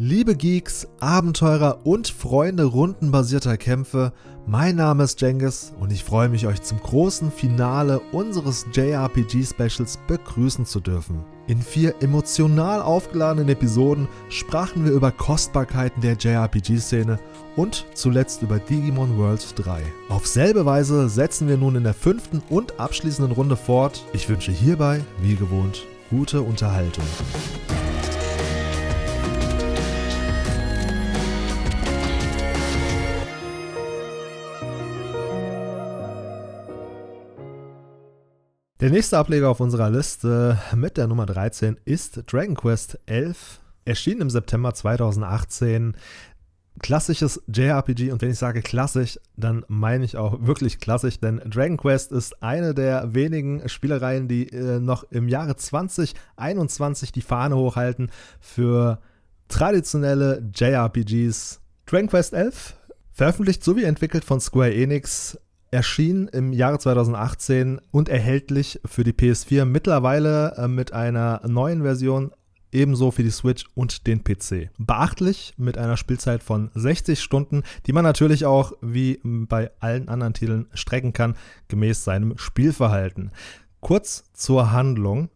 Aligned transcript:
Liebe 0.00 0.36
Geeks, 0.36 0.86
Abenteurer 1.00 1.84
und 1.84 2.06
Freunde 2.06 2.62
rundenbasierter 2.62 3.56
Kämpfe, 3.56 4.12
mein 4.46 4.76
Name 4.76 5.02
ist 5.02 5.20
Jengis 5.20 5.72
und 5.80 5.92
ich 5.92 6.04
freue 6.04 6.28
mich, 6.28 6.46
euch 6.46 6.62
zum 6.62 6.78
großen 6.78 7.32
Finale 7.32 7.98
unseres 8.12 8.64
JRPG-Specials 8.72 9.98
begrüßen 10.06 10.66
zu 10.66 10.78
dürfen. 10.78 11.24
In 11.48 11.60
vier 11.60 11.96
emotional 12.00 12.80
aufgeladenen 12.80 13.48
Episoden 13.48 14.06
sprachen 14.28 14.84
wir 14.84 14.92
über 14.92 15.10
Kostbarkeiten 15.10 16.00
der 16.00 16.12
JRPG-Szene 16.12 17.18
und 17.56 17.84
zuletzt 17.94 18.42
über 18.42 18.60
Digimon 18.60 19.18
World 19.18 19.52
3. 19.56 19.82
Auf 20.10 20.28
selbe 20.28 20.64
Weise 20.64 21.08
setzen 21.08 21.48
wir 21.48 21.56
nun 21.56 21.74
in 21.74 21.82
der 21.82 21.94
fünften 21.94 22.40
und 22.50 22.78
abschließenden 22.78 23.32
Runde 23.32 23.56
fort. 23.56 24.04
Ich 24.12 24.28
wünsche 24.28 24.52
hierbei, 24.52 25.00
wie 25.20 25.34
gewohnt, 25.34 25.82
gute 26.08 26.42
Unterhaltung. 26.42 27.04
Der 38.88 38.94
nächste 38.94 39.18
Ableger 39.18 39.50
auf 39.50 39.60
unserer 39.60 39.90
Liste 39.90 40.58
mit 40.74 40.96
der 40.96 41.08
Nummer 41.08 41.26
13 41.26 41.78
ist 41.84 42.22
Dragon 42.26 42.54
Quest 42.54 42.98
11. 43.04 43.60
Erschien 43.84 44.22
im 44.22 44.30
September 44.30 44.72
2018. 44.72 45.94
Klassisches 46.78 47.42
JRPG 47.48 48.12
und 48.12 48.22
wenn 48.22 48.30
ich 48.30 48.38
sage 48.38 48.62
klassisch, 48.62 49.20
dann 49.36 49.62
meine 49.68 50.06
ich 50.06 50.16
auch 50.16 50.38
wirklich 50.40 50.80
klassisch, 50.80 51.20
denn 51.20 51.36
Dragon 51.44 51.76
Quest 51.76 52.12
ist 52.12 52.42
eine 52.42 52.72
der 52.72 53.12
wenigen 53.12 53.68
Spielereien, 53.68 54.26
die 54.26 54.48
äh, 54.48 54.80
noch 54.80 55.04
im 55.10 55.28
Jahre 55.28 55.54
2021 55.56 57.12
die 57.12 57.20
Fahne 57.20 57.56
hochhalten 57.56 58.10
für 58.40 59.00
traditionelle 59.48 60.50
JRPGs. 60.54 61.60
Dragon 61.84 62.08
Quest 62.08 62.32
11 62.32 62.74
Veröffentlicht 63.12 63.62
sowie 63.62 63.82
entwickelt 63.84 64.24
von 64.24 64.40
Square 64.40 64.72
Enix, 64.72 65.36
erschien 65.70 66.28
im 66.28 66.52
Jahre 66.52 66.78
2018 66.78 67.80
und 67.90 68.08
erhältlich 68.08 68.80
für 68.84 69.04
die 69.04 69.12
PS4 69.12 69.64
mittlerweile 69.64 70.54
äh, 70.56 70.68
mit 70.68 70.92
einer 70.92 71.40
neuen 71.46 71.82
Version 71.82 72.32
ebenso 72.72 73.10
für 73.10 73.22
die 73.22 73.30
Switch 73.30 73.64
und 73.74 74.06
den 74.06 74.24
PC. 74.24 74.70
Beachtlich 74.78 75.54
mit 75.56 75.78
einer 75.78 75.96
Spielzeit 75.96 76.42
von 76.42 76.70
60 76.74 77.20
Stunden, 77.20 77.62
die 77.86 77.92
man 77.92 78.04
natürlich 78.04 78.44
auch 78.46 78.72
wie 78.80 79.20
bei 79.24 79.70
allen 79.80 80.08
anderen 80.08 80.34
Titeln 80.34 80.66
strecken 80.74 81.12
kann, 81.12 81.34
gemäß 81.68 82.04
seinem 82.04 82.36
Spielverhalten. 82.36 83.30
Kurz 83.80 84.24
zur 84.34 84.72
Handlung. 84.72 85.30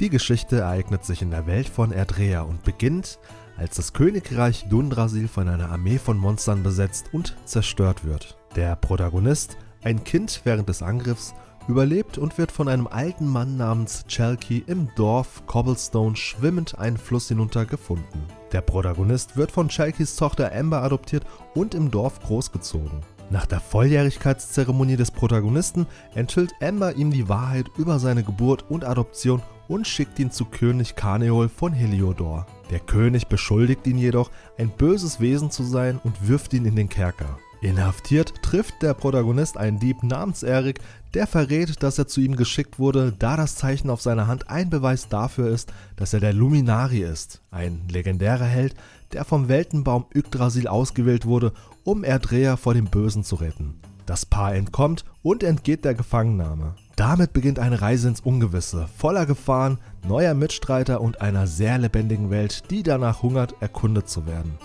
Die 0.00 0.10
Geschichte 0.10 0.60
ereignet 0.60 1.04
sich 1.04 1.22
in 1.22 1.32
der 1.32 1.48
Welt 1.48 1.68
von 1.68 1.90
Erdrea 1.90 2.42
und 2.42 2.62
beginnt, 2.62 3.18
als 3.56 3.74
das 3.74 3.92
Königreich 3.92 4.66
Dundrasil 4.68 5.26
von 5.26 5.48
einer 5.48 5.70
Armee 5.70 5.98
von 5.98 6.16
Monstern 6.16 6.62
besetzt 6.62 7.06
und 7.10 7.36
zerstört 7.44 8.04
wird. 8.04 8.38
Der 8.54 8.76
Protagonist, 8.76 9.56
ein 9.82 10.04
Kind 10.04 10.42
während 10.44 10.68
des 10.68 10.82
Angriffs, 10.82 11.34
überlebt 11.66 12.16
und 12.16 12.38
wird 12.38 12.52
von 12.52 12.68
einem 12.68 12.86
alten 12.86 13.26
Mann 13.26 13.56
namens 13.56 14.06
Chalky 14.06 14.62
im 14.68 14.88
Dorf 14.94 15.42
Cobblestone 15.46 16.14
schwimmend 16.14 16.78
einen 16.78 16.96
Fluss 16.96 17.26
hinunter 17.26 17.66
gefunden. 17.66 18.22
Der 18.52 18.60
Protagonist 18.60 19.36
wird 19.36 19.50
von 19.50 19.68
Chalkys 19.68 20.14
Tochter 20.14 20.54
Amber 20.54 20.80
adoptiert 20.80 21.24
und 21.54 21.74
im 21.74 21.90
Dorf 21.90 22.20
großgezogen. 22.20 23.00
Nach 23.30 23.46
der 23.46 23.60
Volljährigkeitszeremonie 23.60 24.96
des 24.96 25.10
Protagonisten 25.10 25.86
enthüllt 26.14 26.52
Amber 26.62 26.94
ihm 26.94 27.10
die 27.10 27.28
Wahrheit 27.28 27.66
über 27.76 27.98
seine 27.98 28.22
Geburt 28.22 28.64
und 28.70 28.84
Adoption 28.84 29.42
und 29.68 29.86
schickt 29.86 30.18
ihn 30.18 30.30
zu 30.30 30.46
König 30.46 30.96
Karneol 30.96 31.48
von 31.48 31.72
Heliodor. 31.72 32.46
Der 32.70 32.80
König 32.80 33.28
beschuldigt 33.28 33.86
ihn 33.86 33.98
jedoch, 33.98 34.30
ein 34.58 34.70
böses 34.70 35.20
Wesen 35.20 35.50
zu 35.50 35.62
sein 35.62 36.00
und 36.02 36.28
wirft 36.28 36.52
ihn 36.54 36.64
in 36.64 36.76
den 36.76 36.88
Kerker. 36.88 37.38
Inhaftiert 37.60 38.34
trifft 38.42 38.82
der 38.82 38.94
Protagonist 38.94 39.56
einen 39.56 39.80
Dieb 39.80 40.02
namens 40.04 40.44
Erik, 40.44 40.80
der 41.14 41.26
verrät, 41.26 41.82
dass 41.82 41.98
er 41.98 42.06
zu 42.06 42.20
ihm 42.20 42.36
geschickt 42.36 42.78
wurde, 42.78 43.12
da 43.18 43.36
das 43.36 43.56
Zeichen 43.56 43.90
auf 43.90 44.00
seiner 44.00 44.28
Hand 44.28 44.48
ein 44.48 44.70
Beweis 44.70 45.08
dafür 45.08 45.48
ist, 45.48 45.72
dass 45.96 46.12
er 46.14 46.20
der 46.20 46.32
Luminari 46.32 47.00
ist, 47.00 47.42
ein 47.50 47.82
legendärer 47.90 48.44
Held, 48.44 48.74
der 49.12 49.24
vom 49.24 49.48
Weltenbaum 49.48 50.06
Yggdrasil 50.14 50.68
ausgewählt 50.68 51.26
wurde, 51.26 51.52
um 51.82 52.04
Erdrea 52.04 52.56
vor 52.56 52.74
dem 52.74 52.86
Bösen 52.86 53.24
zu 53.24 53.36
retten. 53.36 53.80
Das 54.06 54.24
Paar 54.24 54.54
entkommt 54.54 55.04
und 55.22 55.42
entgeht 55.42 55.84
der 55.84 55.94
Gefangennahme. 55.94 56.76
Damit 56.98 57.32
beginnt 57.32 57.60
eine 57.60 57.80
Reise 57.80 58.08
ins 58.08 58.18
Ungewisse, 58.18 58.88
voller 58.96 59.24
Gefahren, 59.24 59.78
neuer 60.08 60.34
Mitstreiter 60.34 61.00
und 61.00 61.20
einer 61.20 61.46
sehr 61.46 61.78
lebendigen 61.78 62.28
Welt, 62.28 62.72
die 62.72 62.82
danach 62.82 63.22
hungert, 63.22 63.54
erkundet 63.60 64.08
zu 64.08 64.26
werden. 64.26 64.58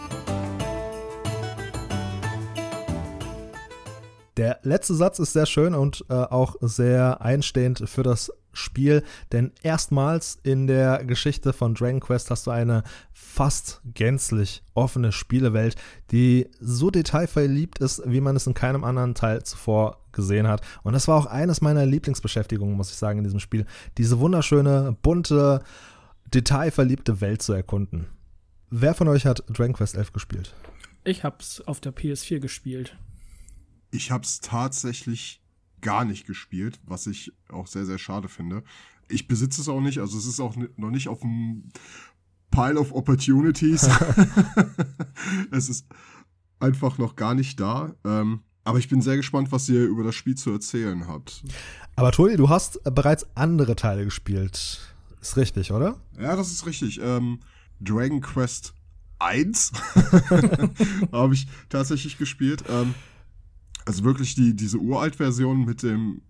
Der 4.36 4.58
letzte 4.64 4.96
Satz 4.96 5.20
ist 5.20 5.34
sehr 5.34 5.46
schön 5.46 5.76
und 5.76 6.06
äh, 6.10 6.14
auch 6.16 6.56
sehr 6.60 7.22
einstehend 7.22 7.88
für 7.88 8.02
das 8.02 8.32
Spiel, 8.54 9.04
denn 9.32 9.52
erstmals 9.64 10.40
in 10.44 10.68
der 10.68 11.04
Geschichte 11.04 11.54
von 11.54 11.74
Dragon 11.74 12.00
Quest 12.00 12.30
hast 12.30 12.48
du 12.48 12.52
eine 12.52 12.84
fast 13.12 13.82
gänzlich 13.94 14.64
offene 14.74 15.12
Spielewelt, 15.12 15.76
die 16.12 16.50
so 16.60 16.90
detailverliebt 16.90 17.80
ist, 17.80 18.02
wie 18.06 18.22
man 18.22 18.36
es 18.36 18.48
in 18.48 18.54
keinem 18.54 18.84
anderen 18.84 19.16
Teil 19.16 19.44
zuvor 19.44 19.98
gesehen 20.12 20.48
hat. 20.48 20.62
Und 20.84 20.94
das 20.94 21.08
war 21.08 21.18
auch 21.18 21.26
eines 21.26 21.62
meiner 21.62 21.86
Lieblingsbeschäftigungen, 21.86 22.76
muss 22.76 22.92
ich 22.92 22.98
sagen, 22.98 23.18
in 23.20 23.24
diesem 23.24 23.40
Spiel, 23.40 23.66
diese 23.98 24.20
wunderschöne, 24.20 24.96
bunte, 25.02 25.64
detailverliebte 26.34 27.22
Welt 27.22 27.42
zu 27.42 27.54
erkunden. 27.54 28.08
Wer 28.70 28.94
von 28.94 29.08
euch 29.08 29.26
hat 29.26 29.44
Dragon 29.50 29.74
Quest 29.74 29.96
11 29.96 30.14
gespielt? 30.14 30.54
Ich 31.04 31.24
hab's 31.24 31.62
auf 31.62 31.82
der 31.82 31.94
PS4 31.94 32.40
gespielt. 32.40 32.98
Ich 33.92 34.10
hab's 34.10 34.40
tatsächlich 34.40 35.43
gar 35.84 36.06
nicht 36.06 36.26
gespielt, 36.26 36.80
was 36.86 37.06
ich 37.06 37.32
auch 37.50 37.68
sehr, 37.68 37.86
sehr 37.86 38.00
schade 38.00 38.28
finde. 38.28 38.64
Ich 39.10 39.28
besitze 39.28 39.62
es 39.62 39.70
auch 39.70 39.82
nicht, 39.82 40.00
also 40.00 40.18
es 40.18 40.26
ist 40.26 40.40
auch 40.40 40.56
noch 40.56 40.90
nicht 40.90 41.08
auf 41.08 41.20
dem 41.20 41.70
Pile 42.50 42.80
of 42.80 42.92
Opportunities. 42.92 43.84
es 45.52 45.70
ist 45.70 45.86
einfach 46.60 46.98
noch 46.98 47.16
gar 47.16 47.36
nicht 47.36 47.60
da. 47.60 47.94
Ähm, 48.04 48.40
aber 48.64 48.80
ich 48.80 48.88
bin 48.88 49.02
sehr 49.02 49.18
gespannt, 49.18 49.52
was 49.52 49.68
ihr 49.68 49.84
über 49.84 50.04
das 50.04 50.16
Spiel 50.16 50.36
zu 50.36 50.52
erzählen 50.52 51.08
habt. 51.08 51.44
Aber 51.96 52.12
Toni, 52.12 52.38
du 52.38 52.50
hast 52.50 52.80
bereits 52.84 53.28
andere 53.36 53.76
Teile 53.76 54.06
gespielt. 54.06 54.96
Ist 55.22 55.38
richtig, 55.38 55.72
oder? 55.72 56.00
Ja, 56.18 56.36
das 56.36 56.52
ist 56.52 56.66
richtig. 56.66 57.00
Ähm, 57.02 57.40
Dragon 57.82 58.22
Quest 58.22 58.74
1 59.20 59.74
habe 61.12 61.34
ich 61.34 61.48
tatsächlich 61.70 62.18
gespielt. 62.18 62.64
Ähm, 62.70 62.94
also 63.86 64.04
wirklich 64.04 64.36
die, 64.36 64.56
diese 64.56 64.78
Uralt-Version 64.78 65.66
mit 65.66 65.84
dem, 65.84 66.22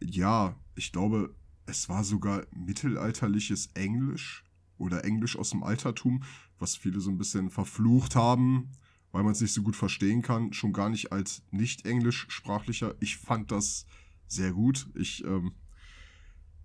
ja, 0.00 0.56
ich 0.74 0.92
glaube, 0.92 1.34
es 1.66 1.88
war 1.88 2.04
sogar 2.04 2.46
mittelalterliches 2.52 3.70
Englisch 3.74 4.44
oder 4.78 5.04
Englisch 5.04 5.36
aus 5.36 5.50
dem 5.50 5.62
Altertum, 5.62 6.22
was 6.58 6.76
viele 6.76 7.00
so 7.00 7.10
ein 7.10 7.18
bisschen 7.18 7.50
verflucht 7.50 8.16
haben, 8.16 8.72
weil 9.12 9.22
man 9.22 9.32
es 9.32 9.40
nicht 9.40 9.52
so 9.52 9.62
gut 9.62 9.76
verstehen 9.76 10.22
kann, 10.22 10.52
schon 10.52 10.72
gar 10.72 10.88
nicht 10.88 11.12
als 11.12 11.42
nicht 11.50 11.86
englischsprachlicher. 11.86 12.94
Ich 13.00 13.16
fand 13.16 13.50
das 13.50 13.86
sehr 14.26 14.52
gut. 14.52 14.88
Ich, 14.94 15.24
ähm, 15.24 15.52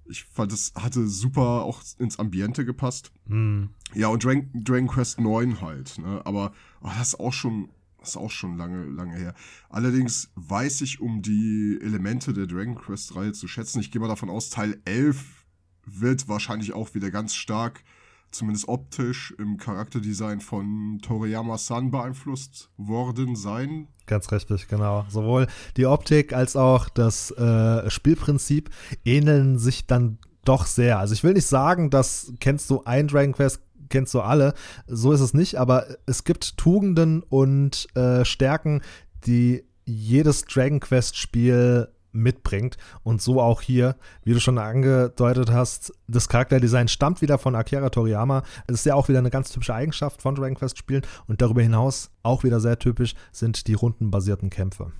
ich 0.05 0.23
fand, 0.25 0.53
es 0.53 0.73
hatte 0.75 1.07
super 1.07 1.63
auch 1.63 1.81
ins 1.97 2.19
Ambiente 2.19 2.65
gepasst. 2.65 3.11
Mm. 3.25 3.65
Ja, 3.93 4.09
und 4.09 4.23
Dragon, 4.23 4.49
Dragon 4.53 4.87
Quest 4.87 5.19
9 5.19 5.61
halt. 5.61 5.97
Ne? 5.97 6.21
Aber 6.25 6.53
oh, 6.81 6.89
das 6.97 7.09
ist 7.09 7.19
auch 7.19 7.33
schon 7.33 7.69
das 8.05 8.15
ist 8.15 8.21
auch 8.21 8.31
schon 8.31 8.57
lange, 8.57 8.85
lange 8.85 9.15
her. 9.15 9.33
Allerdings 9.69 10.29
weiß 10.35 10.81
ich 10.81 11.01
um 11.01 11.21
die 11.21 11.79
Elemente 11.81 12.33
der 12.33 12.45
Dragon 12.45 12.75
Quest-Reihe 12.75 13.33
zu 13.33 13.47
schätzen. 13.47 13.79
Ich 13.79 13.91
gehe 13.91 13.99
mal 13.99 14.07
davon 14.07 14.29
aus, 14.29 14.49
Teil 14.49 14.79
11 14.85 15.45
wird 15.85 16.27
wahrscheinlich 16.27 16.73
auch 16.73 16.93
wieder 16.93 17.09
ganz 17.09 17.33
stark, 17.33 17.83
zumindest 18.31 18.67
optisch, 18.67 19.33
im 19.39 19.57
Charakterdesign 19.57 20.39
von 20.39 20.99
Toriyama-san 21.01 21.89
beeinflusst 21.89 22.69
worden 22.77 23.35
sein. 23.35 23.87
Ganz 24.05 24.31
richtig, 24.31 24.67
genau. 24.67 25.05
Sowohl 25.09 25.47
die 25.77 25.87
Optik 25.87 26.33
als 26.33 26.55
auch 26.55 26.89
das 26.89 27.31
äh, 27.31 27.89
Spielprinzip 27.89 28.69
ähneln 29.03 29.57
sich 29.57 29.87
dann 29.87 30.19
doch 30.43 30.67
sehr. 30.67 30.99
Also 30.99 31.13
ich 31.15 31.23
will 31.23 31.33
nicht 31.33 31.47
sagen, 31.47 31.89
dass 31.89 32.31
kennst 32.39 32.69
du 32.69 32.83
ein 32.83 33.07
Dragon 33.07 33.33
Quest 33.33 33.61
kennst 33.89 34.13
du 34.13 34.21
alle. 34.21 34.53
So 34.87 35.11
ist 35.11 35.21
es 35.21 35.33
nicht, 35.33 35.55
aber 35.55 35.85
es 36.05 36.23
gibt 36.23 36.57
Tugenden 36.57 37.23
und 37.23 37.87
äh, 37.95 38.25
Stärken, 38.25 38.81
die 39.25 39.63
jedes 39.85 40.45
Dragon 40.45 40.79
Quest 40.79 41.17
Spiel 41.17 41.89
mitbringt 42.15 42.77
und 43.03 43.21
so 43.21 43.41
auch 43.41 43.61
hier, 43.61 43.95
wie 44.23 44.33
du 44.33 44.39
schon 44.39 44.57
angedeutet 44.57 45.51
hast, 45.51 45.93
das 46.07 46.29
Charakterdesign 46.29 46.87
stammt 46.87 47.21
wieder 47.21 47.37
von 47.37 47.55
Akira 47.55 47.89
Toriyama. 47.89 48.43
Es 48.67 48.75
ist 48.75 48.85
ja 48.85 48.95
auch 48.95 49.09
wieder 49.09 49.19
eine 49.19 49.29
ganz 49.29 49.51
typische 49.51 49.75
Eigenschaft 49.75 50.21
von 50.21 50.33
Dragon 50.33 50.55
Quest 50.55 50.77
Spielen 50.77 51.03
und 51.27 51.41
darüber 51.41 51.61
hinaus 51.61 52.09
auch 52.23 52.43
wieder 52.43 52.59
sehr 52.59 52.79
typisch 52.79 53.13
sind 53.31 53.67
die 53.67 53.73
rundenbasierten 53.73 54.49
Kämpfe. 54.49 54.91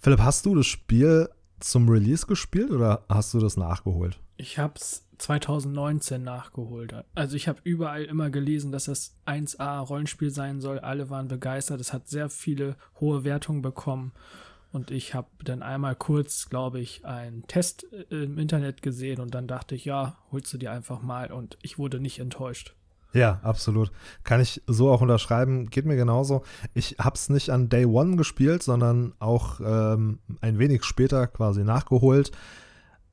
Philipp, 0.00 0.20
hast 0.20 0.46
du 0.46 0.54
das 0.54 0.66
Spiel 0.66 1.28
zum 1.60 1.88
Release 1.88 2.26
gespielt 2.26 2.70
oder 2.70 3.04
hast 3.08 3.34
du 3.34 3.38
das 3.38 3.56
nachgeholt? 3.56 4.20
Ich 4.36 4.58
habe 4.58 4.74
es 4.76 5.04
2019 5.18 6.22
nachgeholt. 6.22 6.94
Also 7.14 7.36
ich 7.36 7.48
habe 7.48 7.60
überall 7.64 8.04
immer 8.04 8.30
gelesen, 8.30 8.72
dass 8.72 8.84
das 8.84 9.16
1A 9.26 9.80
Rollenspiel 9.80 10.30
sein 10.30 10.60
soll. 10.60 10.78
Alle 10.78 11.10
waren 11.10 11.28
begeistert. 11.28 11.80
Es 11.80 11.92
hat 11.92 12.08
sehr 12.08 12.30
viele 12.30 12.76
hohe 13.00 13.24
Wertungen 13.24 13.62
bekommen. 13.62 14.12
Und 14.70 14.90
ich 14.90 15.14
habe 15.14 15.28
dann 15.42 15.62
einmal 15.62 15.96
kurz, 15.96 16.48
glaube 16.50 16.78
ich, 16.80 17.04
einen 17.04 17.46
Test 17.46 17.86
äh, 18.10 18.24
im 18.24 18.38
Internet 18.38 18.82
gesehen 18.82 19.20
und 19.20 19.34
dann 19.34 19.46
dachte 19.46 19.74
ich, 19.74 19.86
ja, 19.86 20.18
holst 20.30 20.52
du 20.52 20.58
dir 20.58 20.72
einfach 20.72 21.00
mal. 21.00 21.32
Und 21.32 21.58
ich 21.62 21.78
wurde 21.78 22.00
nicht 22.00 22.18
enttäuscht. 22.18 22.74
Ja, 23.12 23.40
absolut. 23.42 23.90
Kann 24.22 24.40
ich 24.40 24.62
so 24.66 24.90
auch 24.90 25.00
unterschreiben. 25.00 25.70
Geht 25.70 25.86
mir 25.86 25.96
genauso. 25.96 26.42
Ich 26.74 26.96
habe 26.98 27.16
es 27.16 27.30
nicht 27.30 27.50
an 27.50 27.68
Day 27.68 27.86
One 27.86 28.16
gespielt, 28.16 28.62
sondern 28.62 29.14
auch 29.18 29.60
ähm, 29.64 30.18
ein 30.40 30.58
wenig 30.58 30.84
später 30.84 31.26
quasi 31.26 31.64
nachgeholt. 31.64 32.32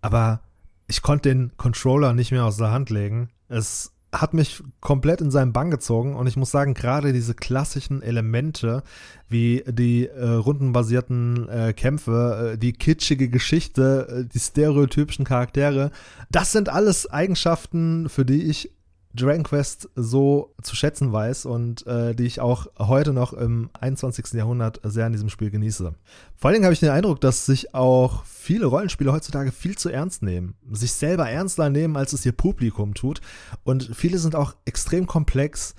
Aber 0.01 0.41
ich 0.87 1.01
konnte 1.01 1.29
den 1.29 1.55
Controller 1.57 2.13
nicht 2.13 2.31
mehr 2.31 2.45
aus 2.45 2.57
der 2.57 2.71
Hand 2.71 2.89
legen. 2.89 3.29
Es 3.47 3.91
hat 4.21 4.33
mich 4.33 4.63
komplett 4.79 5.21
in 5.21 5.31
seinen 5.31 5.53
Bann 5.53 5.71
gezogen 5.71 6.15
und 6.15 6.27
ich 6.27 6.37
muss 6.37 6.51
sagen, 6.51 6.73
gerade 6.73 7.13
diese 7.13 7.33
klassischen 7.33 8.01
Elemente 8.01 8.83
wie 9.27 9.63
die 9.67 10.07
äh, 10.07 10.29
rundenbasierten 10.29 11.49
äh, 11.49 11.73
Kämpfe, 11.73 12.53
äh, 12.53 12.57
die 12.57 12.73
kitschige 12.73 13.29
Geschichte, 13.29 14.07
äh, 14.25 14.25
die 14.31 14.39
stereotypischen 14.39 15.25
Charaktere, 15.25 15.91
das 16.31 16.51
sind 16.51 16.69
alles 16.69 17.09
Eigenschaften, 17.09 18.09
für 18.09 18.25
die 18.25 18.43
ich 18.43 18.71
Dragon 19.15 19.43
Quest 19.43 19.89
so 19.95 20.53
zu 20.61 20.75
schätzen 20.75 21.11
weiß 21.13 21.45
und 21.45 21.85
äh, 21.87 22.13
die 22.13 22.25
ich 22.25 22.41
auch 22.41 22.67
heute 22.77 23.13
noch 23.13 23.33
im 23.33 23.69
21. 23.79 24.33
Jahrhundert 24.33 24.79
sehr 24.83 25.07
in 25.07 25.13
diesem 25.13 25.29
Spiel 25.29 25.51
genieße. 25.51 25.93
Vor 26.35 26.47
allen 26.47 26.55
Dingen 26.55 26.65
habe 26.65 26.73
ich 26.73 26.79
den 26.79 26.89
Eindruck, 26.89 27.21
dass 27.21 27.45
sich 27.45 27.73
auch 27.73 28.25
viele 28.25 28.65
Rollenspiele 28.65 29.11
heutzutage 29.11 29.51
viel 29.51 29.77
zu 29.77 29.89
ernst 29.89 30.21
nehmen, 30.21 30.55
sich 30.71 30.93
selber 30.93 31.29
ernster 31.29 31.69
nehmen, 31.69 31.97
als 31.97 32.13
es 32.13 32.25
ihr 32.25 32.33
Publikum 32.33 32.93
tut 32.93 33.21
und 33.63 33.91
viele 33.95 34.17
sind 34.17 34.35
auch 34.35 34.55
extrem 34.65 35.07
komplex. 35.07 35.75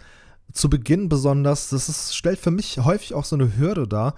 Zu 0.52 0.70
Beginn 0.70 1.08
besonders, 1.08 1.70
das 1.70 1.88
ist, 1.88 2.14
stellt 2.16 2.38
für 2.38 2.52
mich 2.52 2.78
häufig 2.78 3.14
auch 3.14 3.24
so 3.24 3.34
eine 3.34 3.58
Hürde 3.58 3.88
dar, 3.88 4.14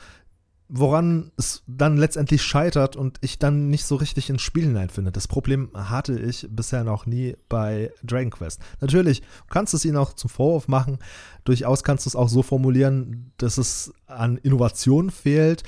woran 0.69 1.33
es 1.39 1.63
dann 1.67 1.97
letztendlich 1.97 2.43
scheitert 2.43 2.95
und 2.95 3.19
ich 3.23 3.39
dann 3.39 3.69
nicht 3.71 3.87
so 3.87 3.97
richtig 3.97 4.29
ins 4.29 4.43
Spiel 4.43 4.65
hineinfinde. 4.65 5.11
Das 5.11 5.27
Problem 5.27 5.71
hatte 5.75 6.19
ich 6.19 6.47
bisher 6.51 6.85
noch 6.85 7.07
nie 7.07 7.37
bei 7.49 7.91
Dragon 8.03 8.31
Quest. 8.31 8.61
Natürlich 8.81 9.23
kannst 9.49 9.73
du 9.73 9.79
es 9.79 9.85
ihnen 9.85 9.97
auch 9.97 10.13
zum 10.13 10.29
Vorwurf 10.29 10.69
machen. 10.69 10.99
Durchaus 11.45 11.83
kannst 11.83 12.05
du 12.05 12.11
es 12.11 12.17
auch 12.17 12.29
so 12.29 12.43
formulieren, 12.43 13.33
dass 13.39 13.57
es 13.57 13.95
an 14.07 14.37
Innovation 14.37 15.11
fehlt, 15.11 15.63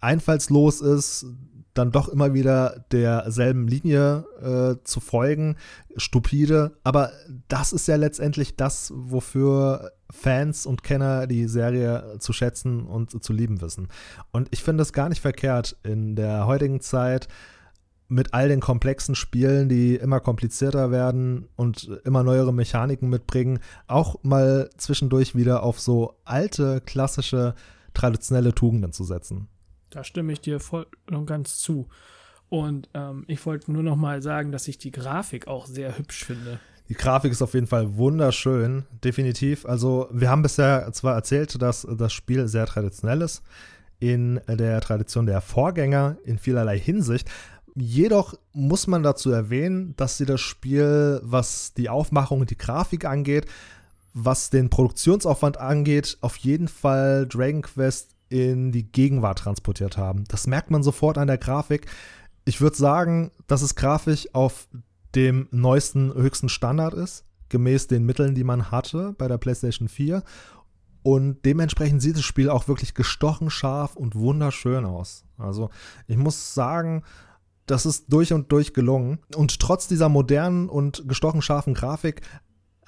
einfallslos 0.00 0.80
ist, 0.80 1.26
dann 1.78 1.92
doch 1.92 2.08
immer 2.08 2.34
wieder 2.34 2.84
derselben 2.92 3.68
Linie 3.68 4.24
äh, 4.42 4.84
zu 4.84 5.00
folgen, 5.00 5.56
stupide. 5.96 6.72
Aber 6.84 7.12
das 7.48 7.72
ist 7.72 7.88
ja 7.88 7.96
letztendlich 7.96 8.56
das, 8.56 8.92
wofür 8.94 9.92
Fans 10.10 10.66
und 10.66 10.82
Kenner 10.82 11.26
die 11.26 11.46
Serie 11.46 12.16
zu 12.18 12.32
schätzen 12.32 12.86
und 12.86 13.22
zu 13.22 13.32
lieben 13.32 13.60
wissen. 13.60 13.88
Und 14.32 14.48
ich 14.50 14.62
finde 14.62 14.82
es 14.82 14.92
gar 14.92 15.08
nicht 15.08 15.20
verkehrt 15.20 15.76
in 15.82 16.16
der 16.16 16.46
heutigen 16.46 16.80
Zeit 16.80 17.28
mit 18.08 18.32
all 18.32 18.48
den 18.48 18.60
komplexen 18.60 19.14
Spielen, 19.14 19.68
die 19.68 19.96
immer 19.96 20.20
komplizierter 20.20 20.90
werden 20.90 21.46
und 21.56 22.00
immer 22.04 22.22
neuere 22.22 22.54
Mechaniken 22.54 23.10
mitbringen, 23.10 23.60
auch 23.86 24.22
mal 24.22 24.70
zwischendurch 24.78 25.34
wieder 25.34 25.62
auf 25.62 25.78
so 25.78 26.14
alte, 26.24 26.80
klassische, 26.80 27.54
traditionelle 27.92 28.54
Tugenden 28.54 28.92
zu 28.92 29.04
setzen. 29.04 29.48
Da 29.90 30.04
stimme 30.04 30.32
ich 30.32 30.40
dir 30.40 30.60
voll 30.60 30.86
und 31.10 31.26
ganz 31.26 31.58
zu. 31.58 31.88
Und 32.48 32.88
ähm, 32.94 33.24
ich 33.26 33.44
wollte 33.44 33.72
nur 33.72 33.82
noch 33.82 33.96
mal 33.96 34.22
sagen, 34.22 34.52
dass 34.52 34.68
ich 34.68 34.78
die 34.78 34.90
Grafik 34.90 35.48
auch 35.48 35.66
sehr 35.66 35.98
hübsch 35.98 36.24
finde. 36.24 36.60
Die 36.88 36.94
Grafik 36.94 37.32
ist 37.32 37.42
auf 37.42 37.52
jeden 37.52 37.66
Fall 37.66 37.96
wunderschön, 37.98 38.86
definitiv. 39.04 39.66
Also 39.66 40.08
wir 40.10 40.30
haben 40.30 40.40
bisher 40.40 40.90
zwar 40.92 41.14
erzählt, 41.14 41.60
dass 41.60 41.86
das 41.90 42.12
Spiel 42.14 42.48
sehr 42.48 42.64
traditionell 42.64 43.20
ist, 43.20 43.42
in 43.98 44.40
der 44.48 44.80
Tradition 44.80 45.26
der 45.26 45.42
Vorgänger 45.42 46.16
in 46.24 46.38
vielerlei 46.38 46.78
Hinsicht. 46.78 47.28
Jedoch 47.74 48.34
muss 48.52 48.86
man 48.86 49.02
dazu 49.02 49.30
erwähnen, 49.30 49.94
dass 49.96 50.16
sie 50.16 50.24
das 50.24 50.40
Spiel, 50.40 51.20
was 51.22 51.74
die 51.74 51.90
Aufmachung 51.90 52.40
und 52.40 52.50
die 52.50 52.58
Grafik 52.58 53.04
angeht, 53.04 53.46
was 54.14 54.48
den 54.48 54.70
Produktionsaufwand 54.70 55.58
angeht, 55.58 56.16
auf 56.22 56.36
jeden 56.38 56.68
Fall 56.68 57.26
Dragon 57.28 57.62
Quest 57.62 58.16
in 58.28 58.72
die 58.72 58.90
Gegenwart 58.90 59.38
transportiert 59.38 59.96
haben. 59.96 60.24
Das 60.28 60.46
merkt 60.46 60.70
man 60.70 60.82
sofort 60.82 61.18
an 61.18 61.28
der 61.28 61.38
Grafik. 61.38 61.86
Ich 62.44 62.60
würde 62.60 62.76
sagen, 62.76 63.30
dass 63.46 63.62
es 63.62 63.74
grafisch 63.74 64.28
auf 64.34 64.68
dem 65.14 65.48
neuesten, 65.50 66.12
höchsten 66.12 66.48
Standard 66.48 66.94
ist, 66.94 67.24
gemäß 67.48 67.86
den 67.86 68.04
Mitteln, 68.04 68.34
die 68.34 68.44
man 68.44 68.70
hatte 68.70 69.14
bei 69.16 69.28
der 69.28 69.38
PlayStation 69.38 69.88
4. 69.88 70.22
Und 71.02 71.44
dementsprechend 71.44 72.02
sieht 72.02 72.16
das 72.16 72.24
Spiel 72.24 72.50
auch 72.50 72.68
wirklich 72.68 72.94
gestochen 72.94 73.50
scharf 73.50 73.96
und 73.96 74.14
wunderschön 74.14 74.84
aus. 74.84 75.24
Also 75.38 75.70
ich 76.06 76.16
muss 76.16 76.54
sagen, 76.54 77.02
das 77.66 77.86
ist 77.86 78.12
durch 78.12 78.32
und 78.32 78.50
durch 78.52 78.74
gelungen. 78.74 79.20
Und 79.34 79.60
trotz 79.60 79.88
dieser 79.88 80.08
modernen 80.08 80.68
und 80.68 81.08
gestochen 81.08 81.42
scharfen 81.42 81.74
Grafik 81.74 82.22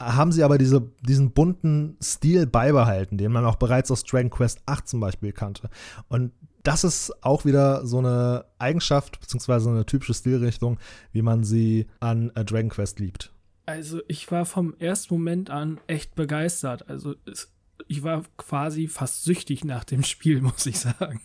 haben 0.01 0.33
sie 0.33 0.43
aber 0.43 0.57
diese, 0.57 0.91
diesen 1.03 1.33
bunten 1.33 1.97
Stil 2.03 2.47
beibehalten, 2.47 3.19
den 3.19 3.33
man 3.33 3.45
auch 3.45 3.57
bereits 3.57 3.91
aus 3.91 4.03
Dragon 4.03 4.31
Quest 4.31 4.63
8 4.67 4.89
zum 4.89 5.01
Beispiel 5.01 5.33
kannte. 5.33 5.69
Und 6.09 6.33
das 6.63 6.85
ist 6.85 7.13
auch 7.23 7.45
wieder 7.45 7.87
so 7.87 7.99
eine 7.99 8.47
Eigenschaft, 8.59 9.21
beziehungsweise 9.21 9.71
eine 9.71 9.87
typische 9.87 10.15
Stilrichtung, 10.15 10.79
wie 11.13 11.23
man 11.23 11.45
sie 11.45 11.87
an 12.01 12.31
äh, 12.35 12.45
Dragon 12.45 12.71
Quest 12.71 12.99
liebt. 12.99 13.33
Also 13.67 14.01
ich 14.09 14.31
war 14.31 14.47
vom 14.47 14.75
ersten 14.79 15.15
Moment 15.15 15.51
an 15.51 15.81
echt 15.87 16.15
begeistert. 16.15 16.89
Also 16.89 17.15
es, 17.25 17.53
ich 17.87 18.03
war 18.03 18.25
quasi 18.37 18.89
fast 18.89 19.25
süchtig 19.25 19.65
nach 19.65 19.85
dem 19.85 20.03
Spiel, 20.03 20.41
muss 20.43 20.67
ich 20.67 20.81
sagen. 20.81 21.21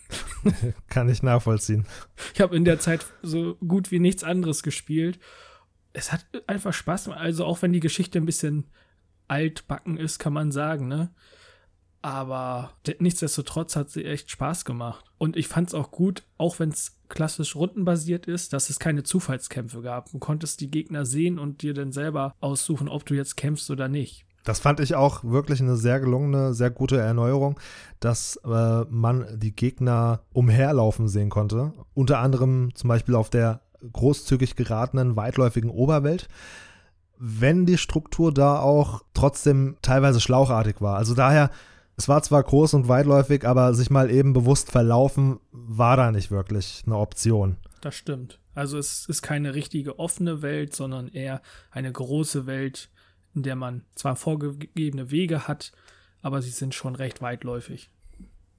Kann 0.88 1.08
ich 1.08 1.22
nachvollziehen. 1.22 1.86
Ich 2.34 2.40
habe 2.40 2.56
in 2.56 2.64
der 2.64 2.78
Zeit 2.78 3.06
so 3.22 3.56
gut 3.56 3.90
wie 3.90 4.00
nichts 4.00 4.22
anderes 4.22 4.62
gespielt 4.62 5.18
es 5.96 6.12
hat 6.12 6.26
einfach 6.46 6.74
Spaß. 6.74 7.08
Also 7.08 7.44
auch 7.44 7.62
wenn 7.62 7.72
die 7.72 7.80
Geschichte 7.80 8.18
ein 8.18 8.26
bisschen 8.26 8.66
altbacken 9.28 9.96
ist, 9.96 10.18
kann 10.18 10.32
man 10.32 10.52
sagen, 10.52 10.88
ne? 10.88 11.10
Aber 12.02 12.70
nichtsdestotrotz 13.00 13.74
hat 13.74 13.90
sie 13.90 14.04
echt 14.04 14.30
Spaß 14.30 14.64
gemacht. 14.64 15.06
Und 15.18 15.36
ich 15.36 15.48
fand 15.48 15.68
es 15.68 15.74
auch 15.74 15.90
gut, 15.90 16.22
auch 16.38 16.60
wenn 16.60 16.68
es 16.68 17.00
klassisch 17.08 17.56
rundenbasiert 17.56 18.26
ist, 18.26 18.52
dass 18.52 18.70
es 18.70 18.78
keine 18.78 19.02
Zufallskämpfe 19.02 19.80
gab. 19.80 20.12
Du 20.12 20.18
konntest 20.18 20.60
die 20.60 20.70
Gegner 20.70 21.04
sehen 21.04 21.38
und 21.40 21.62
dir 21.62 21.74
dann 21.74 21.90
selber 21.90 22.34
aussuchen, 22.38 22.88
ob 22.88 23.06
du 23.06 23.14
jetzt 23.14 23.36
kämpfst 23.36 23.70
oder 23.70 23.88
nicht. 23.88 24.26
Das 24.44 24.60
fand 24.60 24.78
ich 24.78 24.94
auch 24.94 25.24
wirklich 25.24 25.60
eine 25.60 25.76
sehr 25.76 25.98
gelungene, 25.98 26.54
sehr 26.54 26.70
gute 26.70 26.98
Erneuerung, 26.98 27.58
dass 27.98 28.36
äh, 28.44 28.84
man 28.88 29.26
die 29.40 29.56
Gegner 29.56 30.20
umherlaufen 30.32 31.08
sehen 31.08 31.30
konnte. 31.30 31.72
Unter 31.94 32.20
anderem 32.20 32.72
zum 32.74 32.86
Beispiel 32.86 33.16
auf 33.16 33.28
der 33.28 33.62
großzügig 33.92 34.56
geratenen, 34.56 35.16
weitläufigen 35.16 35.70
Oberwelt, 35.70 36.28
wenn 37.18 37.66
die 37.66 37.78
Struktur 37.78 38.32
da 38.32 38.60
auch 38.60 39.02
trotzdem 39.14 39.76
teilweise 39.82 40.20
schlauchartig 40.20 40.80
war. 40.80 40.96
Also 40.96 41.14
daher, 41.14 41.50
es 41.96 42.08
war 42.08 42.22
zwar 42.22 42.42
groß 42.42 42.74
und 42.74 42.88
weitläufig, 42.88 43.46
aber 43.46 43.72
sich 43.74 43.90
mal 43.90 44.10
eben 44.10 44.32
bewusst 44.32 44.70
verlaufen, 44.70 45.40
war 45.50 45.96
da 45.96 46.12
nicht 46.12 46.30
wirklich 46.30 46.82
eine 46.86 46.98
Option. 46.98 47.56
Das 47.80 47.94
stimmt. 47.94 48.38
Also 48.54 48.78
es 48.78 49.06
ist 49.06 49.22
keine 49.22 49.54
richtige 49.54 49.98
offene 49.98 50.42
Welt, 50.42 50.74
sondern 50.74 51.08
eher 51.08 51.42
eine 51.70 51.92
große 51.92 52.46
Welt, 52.46 52.90
in 53.34 53.42
der 53.42 53.56
man 53.56 53.84
zwar 53.94 54.16
vorgegebene 54.16 55.10
Wege 55.10 55.46
hat, 55.46 55.72
aber 56.22 56.42
sie 56.42 56.50
sind 56.50 56.74
schon 56.74 56.94
recht 56.94 57.22
weitläufig. 57.22 57.90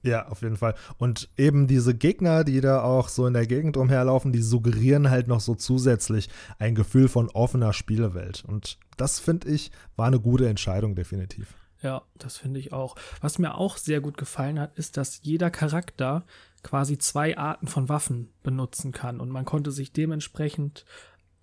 Ja, 0.08 0.28
auf 0.28 0.42
jeden 0.42 0.56
Fall. 0.56 0.74
Und 0.96 1.28
eben 1.36 1.66
diese 1.66 1.94
Gegner, 1.94 2.44
die 2.44 2.60
da 2.60 2.82
auch 2.82 3.08
so 3.08 3.26
in 3.26 3.34
der 3.34 3.46
Gegend 3.46 3.76
umherlaufen, 3.76 4.32
die 4.32 4.42
suggerieren 4.42 5.10
halt 5.10 5.28
noch 5.28 5.40
so 5.40 5.54
zusätzlich 5.54 6.28
ein 6.58 6.74
Gefühl 6.74 7.08
von 7.08 7.28
offener 7.30 7.72
Spielewelt. 7.72 8.44
Und 8.46 8.78
das 8.96 9.20
finde 9.20 9.48
ich 9.48 9.70
war 9.96 10.06
eine 10.06 10.20
gute 10.20 10.48
Entscheidung 10.48 10.94
definitiv. 10.94 11.54
Ja, 11.82 12.02
das 12.16 12.38
finde 12.38 12.58
ich 12.58 12.72
auch. 12.72 12.96
Was 13.20 13.38
mir 13.38 13.56
auch 13.56 13.76
sehr 13.76 14.00
gut 14.00 14.16
gefallen 14.16 14.58
hat, 14.58 14.76
ist, 14.78 14.96
dass 14.96 15.20
jeder 15.22 15.50
Charakter 15.50 16.24
quasi 16.62 16.98
zwei 16.98 17.36
Arten 17.36 17.68
von 17.68 17.88
Waffen 17.88 18.32
benutzen 18.42 18.92
kann 18.92 19.20
und 19.20 19.28
man 19.28 19.44
konnte 19.44 19.70
sich 19.70 19.92
dementsprechend 19.92 20.84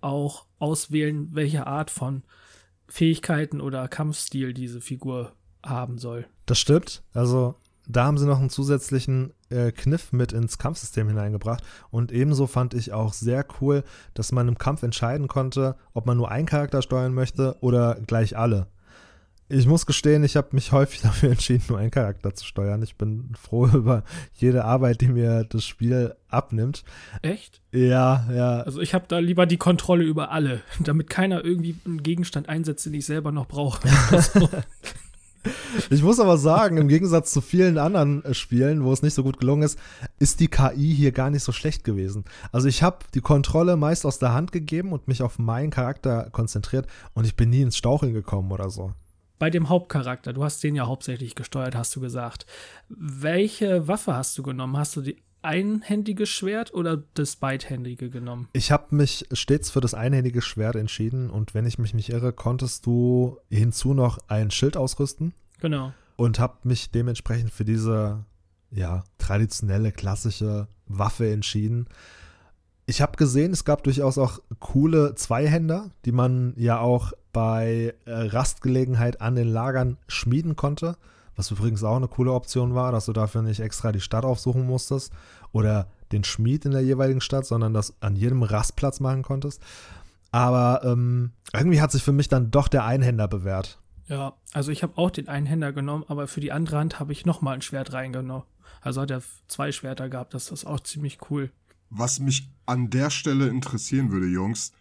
auch 0.00 0.44
auswählen, 0.58 1.28
welche 1.32 1.66
Art 1.66 1.90
von 1.90 2.22
Fähigkeiten 2.88 3.60
oder 3.60 3.88
Kampfstil 3.88 4.52
diese 4.52 4.80
Figur 4.80 5.32
haben 5.64 5.98
soll. 5.98 6.26
Das 6.44 6.58
stimmt. 6.58 7.02
Also 7.12 7.56
da 7.86 8.04
haben 8.04 8.18
sie 8.18 8.26
noch 8.26 8.40
einen 8.40 8.50
zusätzlichen 8.50 9.32
äh, 9.50 9.72
Kniff 9.72 10.12
mit 10.12 10.32
ins 10.32 10.58
Kampfsystem 10.58 11.08
hineingebracht. 11.08 11.62
Und 11.90 12.12
ebenso 12.12 12.46
fand 12.46 12.74
ich 12.74 12.92
auch 12.92 13.12
sehr 13.12 13.46
cool, 13.60 13.84
dass 14.14 14.32
man 14.32 14.48
im 14.48 14.58
Kampf 14.58 14.82
entscheiden 14.82 15.28
konnte, 15.28 15.76
ob 15.94 16.06
man 16.06 16.16
nur 16.16 16.30
einen 16.30 16.46
Charakter 16.46 16.82
steuern 16.82 17.14
möchte 17.14 17.56
oder 17.60 17.98
gleich 18.06 18.36
alle. 18.36 18.66
Ich 19.48 19.66
muss 19.66 19.86
gestehen, 19.86 20.24
ich 20.24 20.36
habe 20.36 20.48
mich 20.52 20.72
häufig 20.72 21.02
dafür 21.02 21.30
entschieden, 21.30 21.64
nur 21.68 21.78
einen 21.78 21.92
Charakter 21.92 22.34
zu 22.34 22.44
steuern. 22.44 22.82
Ich 22.82 22.96
bin 22.96 23.32
froh 23.40 23.66
über 23.74 24.02
jede 24.34 24.64
Arbeit, 24.64 25.00
die 25.00 25.08
mir 25.08 25.44
das 25.44 25.64
Spiel 25.64 26.14
abnimmt. 26.28 26.82
Echt? 27.22 27.62
Ja, 27.72 28.26
ja. 28.32 28.60
Also 28.62 28.80
ich 28.80 28.94
habe 28.94 29.04
da 29.06 29.18
lieber 29.18 29.46
die 29.46 29.58
Kontrolle 29.58 30.04
über 30.04 30.32
alle, 30.32 30.62
damit 30.80 31.08
keiner 31.08 31.44
irgendwie 31.44 31.76
einen 31.84 32.02
Gegenstand 32.02 32.48
einsetzt, 32.48 32.86
den 32.86 32.94
ich 32.94 33.06
selber 33.06 33.30
noch 33.30 33.46
brauche. 33.46 33.86
Ich 35.90 36.02
muss 36.02 36.20
aber 36.20 36.38
sagen, 36.38 36.76
im 36.76 36.88
Gegensatz 36.88 37.32
zu 37.32 37.40
vielen 37.40 37.78
anderen 37.78 38.24
äh, 38.24 38.34
Spielen, 38.34 38.84
wo 38.84 38.92
es 38.92 39.02
nicht 39.02 39.14
so 39.14 39.22
gut 39.22 39.38
gelungen 39.38 39.62
ist, 39.62 39.78
ist 40.18 40.40
die 40.40 40.48
KI 40.48 40.94
hier 40.94 41.12
gar 41.12 41.30
nicht 41.30 41.42
so 41.42 41.52
schlecht 41.52 41.84
gewesen. 41.84 42.24
Also 42.52 42.68
ich 42.68 42.82
habe 42.82 42.98
die 43.14 43.20
Kontrolle 43.20 43.76
meist 43.76 44.06
aus 44.06 44.18
der 44.18 44.32
Hand 44.32 44.52
gegeben 44.52 44.92
und 44.92 45.08
mich 45.08 45.22
auf 45.22 45.38
meinen 45.38 45.70
Charakter 45.70 46.28
konzentriert 46.30 46.86
und 47.14 47.26
ich 47.26 47.36
bin 47.36 47.50
nie 47.50 47.62
ins 47.62 47.76
Staucheln 47.76 48.14
gekommen 48.14 48.52
oder 48.52 48.70
so. 48.70 48.92
bei 49.38 49.50
dem 49.50 49.68
Hauptcharakter, 49.68 50.32
du 50.32 50.44
hast 50.44 50.62
den 50.64 50.74
ja 50.74 50.86
hauptsächlich 50.86 51.34
gesteuert, 51.34 51.74
hast 51.74 51.94
du 51.94 52.00
gesagt. 52.00 52.46
Welche 52.88 53.86
Waffe 53.86 54.14
hast 54.14 54.36
du 54.38 54.42
genommen? 54.42 54.76
Hast 54.76 54.96
du 54.96 55.02
die 55.02 55.16
einhändige 55.42 56.26
Schwert 56.26 56.74
oder 56.74 57.02
das 57.14 57.36
beidhändige 57.36 58.10
genommen? 58.10 58.48
Ich 58.52 58.72
habe 58.72 58.94
mich 58.94 59.26
stets 59.32 59.70
für 59.70 59.80
das 59.80 59.94
einhändige 59.94 60.42
Schwert 60.42 60.76
entschieden 60.76 61.30
und 61.30 61.54
wenn 61.54 61.66
ich 61.66 61.78
mich 61.78 61.94
nicht 61.94 62.08
irre, 62.10 62.32
konntest 62.32 62.86
du 62.86 63.38
hinzu 63.50 63.94
noch 63.94 64.18
ein 64.28 64.50
Schild 64.50 64.76
ausrüsten 64.76 65.32
Genau. 65.60 65.92
und 66.16 66.38
habe 66.38 66.56
mich 66.64 66.90
dementsprechend 66.90 67.52
für 67.52 67.64
diese 67.64 68.24
ja, 68.70 69.04
traditionelle, 69.18 69.92
klassische 69.92 70.68
Waffe 70.86 71.30
entschieden. 71.30 71.86
Ich 72.86 73.00
habe 73.00 73.16
gesehen, 73.16 73.52
es 73.52 73.64
gab 73.64 73.82
durchaus 73.84 74.16
auch 74.18 74.40
coole 74.60 75.14
Zweihänder, 75.14 75.90
die 76.04 76.12
man 76.12 76.54
ja 76.56 76.78
auch 76.78 77.12
bei 77.32 77.94
äh, 78.04 78.12
Rastgelegenheit 78.12 79.20
an 79.20 79.34
den 79.34 79.48
Lagern 79.48 79.98
schmieden 80.08 80.56
konnte. 80.56 80.96
Was 81.36 81.50
übrigens 81.50 81.84
auch 81.84 81.96
eine 81.96 82.08
coole 82.08 82.32
Option 82.32 82.74
war, 82.74 82.92
dass 82.92 83.06
du 83.06 83.12
dafür 83.12 83.42
nicht 83.42 83.60
extra 83.60 83.92
die 83.92 84.00
Stadt 84.00 84.24
aufsuchen 84.24 84.66
musstest 84.66 85.12
oder 85.52 85.88
den 86.12 86.24
Schmied 86.24 86.64
in 86.64 86.72
der 86.72 86.80
jeweiligen 86.80 87.20
Stadt, 87.20 87.46
sondern 87.46 87.74
das 87.74 87.94
an 88.00 88.16
jedem 88.16 88.42
Rastplatz 88.42 89.00
machen 89.00 89.22
konntest. 89.22 89.62
Aber 90.32 90.80
ähm, 90.84 91.32
irgendwie 91.52 91.80
hat 91.80 91.92
sich 91.92 92.02
für 92.02 92.12
mich 92.12 92.28
dann 92.28 92.50
doch 92.50 92.68
der 92.68 92.84
Einhänder 92.84 93.28
bewährt. 93.28 93.78
Ja, 94.08 94.34
also 94.52 94.70
ich 94.70 94.82
habe 94.82 94.96
auch 94.96 95.10
den 95.10 95.28
Einhänder 95.28 95.72
genommen, 95.72 96.04
aber 96.08 96.26
für 96.26 96.40
die 96.40 96.52
andere 96.52 96.78
Hand 96.78 97.00
habe 97.00 97.12
ich 97.12 97.26
nochmal 97.26 97.54
ein 97.54 97.62
Schwert 97.62 97.92
reingenommen. 97.92 98.44
Also 98.80 99.00
hat 99.00 99.10
er 99.10 99.22
zwei 99.48 99.72
Schwerter 99.72 100.08
gehabt, 100.08 100.32
das 100.32 100.50
ist 100.50 100.64
auch 100.64 100.80
ziemlich 100.80 101.18
cool. 101.30 101.50
Was 101.90 102.20
mich 102.20 102.48
an 102.66 102.90
der 102.90 103.10
Stelle 103.10 103.48
interessieren 103.48 104.10
würde, 104.10 104.26
Jungs, 104.26 104.72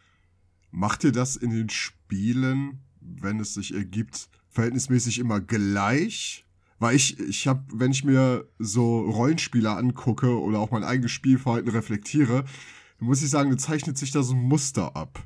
macht 0.72 1.04
ihr 1.04 1.12
das 1.12 1.36
in 1.36 1.52
den 1.52 1.70
Spielen, 1.70 2.80
wenn 3.00 3.40
es 3.40 3.54
sich 3.54 3.74
ergibt, 3.74 4.30
verhältnismäßig 4.50 5.20
immer 5.20 5.40
gleich? 5.42 6.45
Weil 6.80 6.96
ich, 6.96 7.20
ich 7.20 7.48
habe, 7.48 7.64
wenn 7.74 7.92
ich 7.92 8.04
mir 8.04 8.48
so 8.60 9.02
Rollenspieler 9.02 9.78
angucke 9.78 10.40
oder 10.40 10.60
auch 10.60 10.72
mein 10.72 10.84
eigenes 10.84 11.12
Spielverhalten 11.12 11.72
reflektiere, 11.72 12.44
muss 13.00 13.22
ich 13.22 13.30
sagen, 13.30 13.50
da 13.50 13.58
zeichnet 13.58 13.98
sich 13.98 14.12
da 14.12 14.24
so 14.24 14.34
ein 14.34 14.42
Muster 14.42 14.96
ab. 14.96 15.26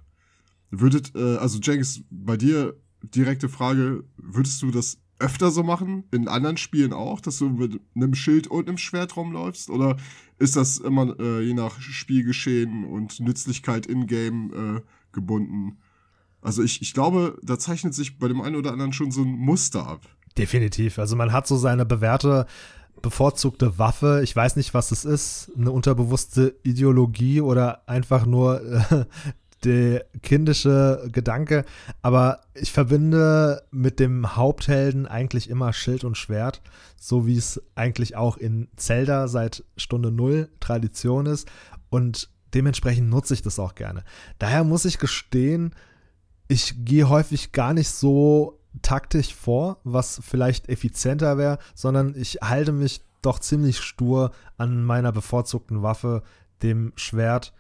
Würdet, 0.72 1.16
äh, 1.16 1.38
also 1.38 1.60
Jenkins, 1.60 2.04
bei 2.10 2.38
dir 2.38 2.76
direkte 3.02 3.50
Frage, 3.50 4.04
würdest 4.18 4.62
du 4.62 4.72
das 4.72 5.00
öfter 5.20 5.52
so 5.52 5.64
machen, 5.64 6.06
in 6.12 6.28
anderen 6.28 6.58
Spielen 6.58 6.94
auch, 6.94 7.20
dass 7.20 7.38
du 7.38 7.50
mit 7.50 7.80
einem 7.96 8.16
Schild 8.16 8.48
und 8.48 8.68
einem 8.68 8.78
Schwert 8.78 9.16
rumläufst? 9.16 9.70
Oder 9.70 9.98
ist 10.38 10.56
das 10.56 10.78
immer 10.78 11.20
äh, 11.20 11.42
je 11.42 11.54
nach 11.54 11.80
Spielgeschehen 11.82 12.86
und 12.86 13.20
Nützlichkeit 13.20 13.86
in-game 13.86 14.78
äh, 14.78 14.82
gebunden? 15.12 15.78
Also 16.42 16.64
ich, 16.64 16.82
ich 16.82 16.94
glaube, 16.94 17.38
da 17.44 17.60
zeichnet 17.60 17.94
sich 17.94 18.18
bei 18.18 18.30
dem 18.30 18.42
einen 18.42 18.56
oder 18.56 18.72
anderen 18.72 18.94
schon 18.94 19.12
so 19.12 19.24
ein 19.24 19.32
Muster 19.32 19.86
ab. 19.86 20.08
Definitiv. 20.40 21.00
Also 21.00 21.16
man 21.16 21.32
hat 21.32 21.48
so 21.48 21.58
seine 21.58 21.86
bewährte, 21.86 22.46
bevorzugte 23.02 23.78
Waffe. 23.78 24.22
Ich 24.24 24.36
weiß 24.36 24.56
nicht, 24.56 24.74
was 24.74 24.92
es 24.92 25.06
ist. 25.06 25.52
Eine 25.58 25.72
unterbewusste 25.72 26.56
Ideologie 26.64 27.42
oder 27.42 27.88
einfach 27.88 28.26
nur 28.26 28.62
äh, 28.62 29.06
der 29.64 30.06
kindische 30.22 31.08
Gedanke. 31.12 31.66
Aber 32.02 32.42
ich 32.54 32.72
verbinde 32.72 33.64
mit 33.72 34.00
dem 34.00 34.36
Haupthelden 34.36 35.06
eigentlich 35.06 35.50
immer 35.50 35.74
Schild 35.74 36.04
und 36.04 36.18
Schwert. 36.18 36.62
So 36.98 37.28
wie 37.28 37.38
es 37.38 37.62
eigentlich 37.76 38.16
auch 38.16 38.38
in 38.38 38.70
Zelda 38.76 39.28
seit 39.28 39.64
Stunde 39.78 40.12
Null 40.12 40.50
Tradition 40.60 41.26
ist. 41.26 41.50
Und 41.90 42.30
dementsprechend 42.54 43.10
nutze 43.10 43.34
ich 43.34 43.42
das 43.42 43.60
auch 43.60 43.76
gerne. 43.76 44.04
Daher 44.38 44.64
muss 44.64 44.86
ich 44.86 45.00
gestehen, 45.00 45.76
ich 46.48 46.74
gehe 46.84 47.10
häufig 47.10 47.52
gar 47.52 47.74
nicht 47.74 47.90
so 47.90 48.59
taktisch 48.82 49.34
vor, 49.34 49.80
was 49.84 50.22
vielleicht 50.24 50.70
effizienter 50.70 51.38
wäre, 51.38 51.60
sondern 51.76 52.16
ich 52.16 52.40
halte 52.42 52.72
mich 52.72 53.02
doch 53.22 53.40
ziemlich 53.40 53.80
stur 53.80 54.32
an 54.58 54.84
meiner 54.84 55.12
bevorzugten 55.12 55.82
Waffe, 55.82 56.24
dem 56.62 56.94
Schwert. 56.96 57.54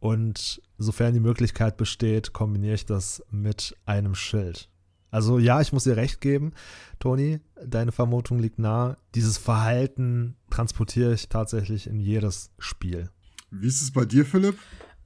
Und 0.00 0.60
sofern 0.76 1.14
die 1.14 1.20
Möglichkeit 1.20 1.76
besteht, 1.76 2.32
kombiniere 2.32 2.74
ich 2.74 2.86
das 2.86 3.22
mit 3.30 3.76
einem 3.86 4.14
Schild. 4.14 4.68
Also 5.10 5.38
ja, 5.38 5.60
ich 5.60 5.72
muss 5.72 5.84
dir 5.84 5.96
recht 5.96 6.20
geben, 6.20 6.52
Toni, 6.98 7.38
deine 7.64 7.92
Vermutung 7.92 8.40
liegt 8.40 8.58
nahe. 8.58 8.96
Dieses 9.14 9.38
Verhalten 9.38 10.36
transportiere 10.50 11.14
ich 11.14 11.28
tatsächlich 11.28 11.86
in 11.86 12.00
jedes 12.00 12.50
Spiel. 12.58 13.08
Wie 13.50 13.68
ist 13.68 13.80
es 13.80 13.92
bei 13.92 14.04
dir, 14.04 14.26
Philipp? 14.26 14.58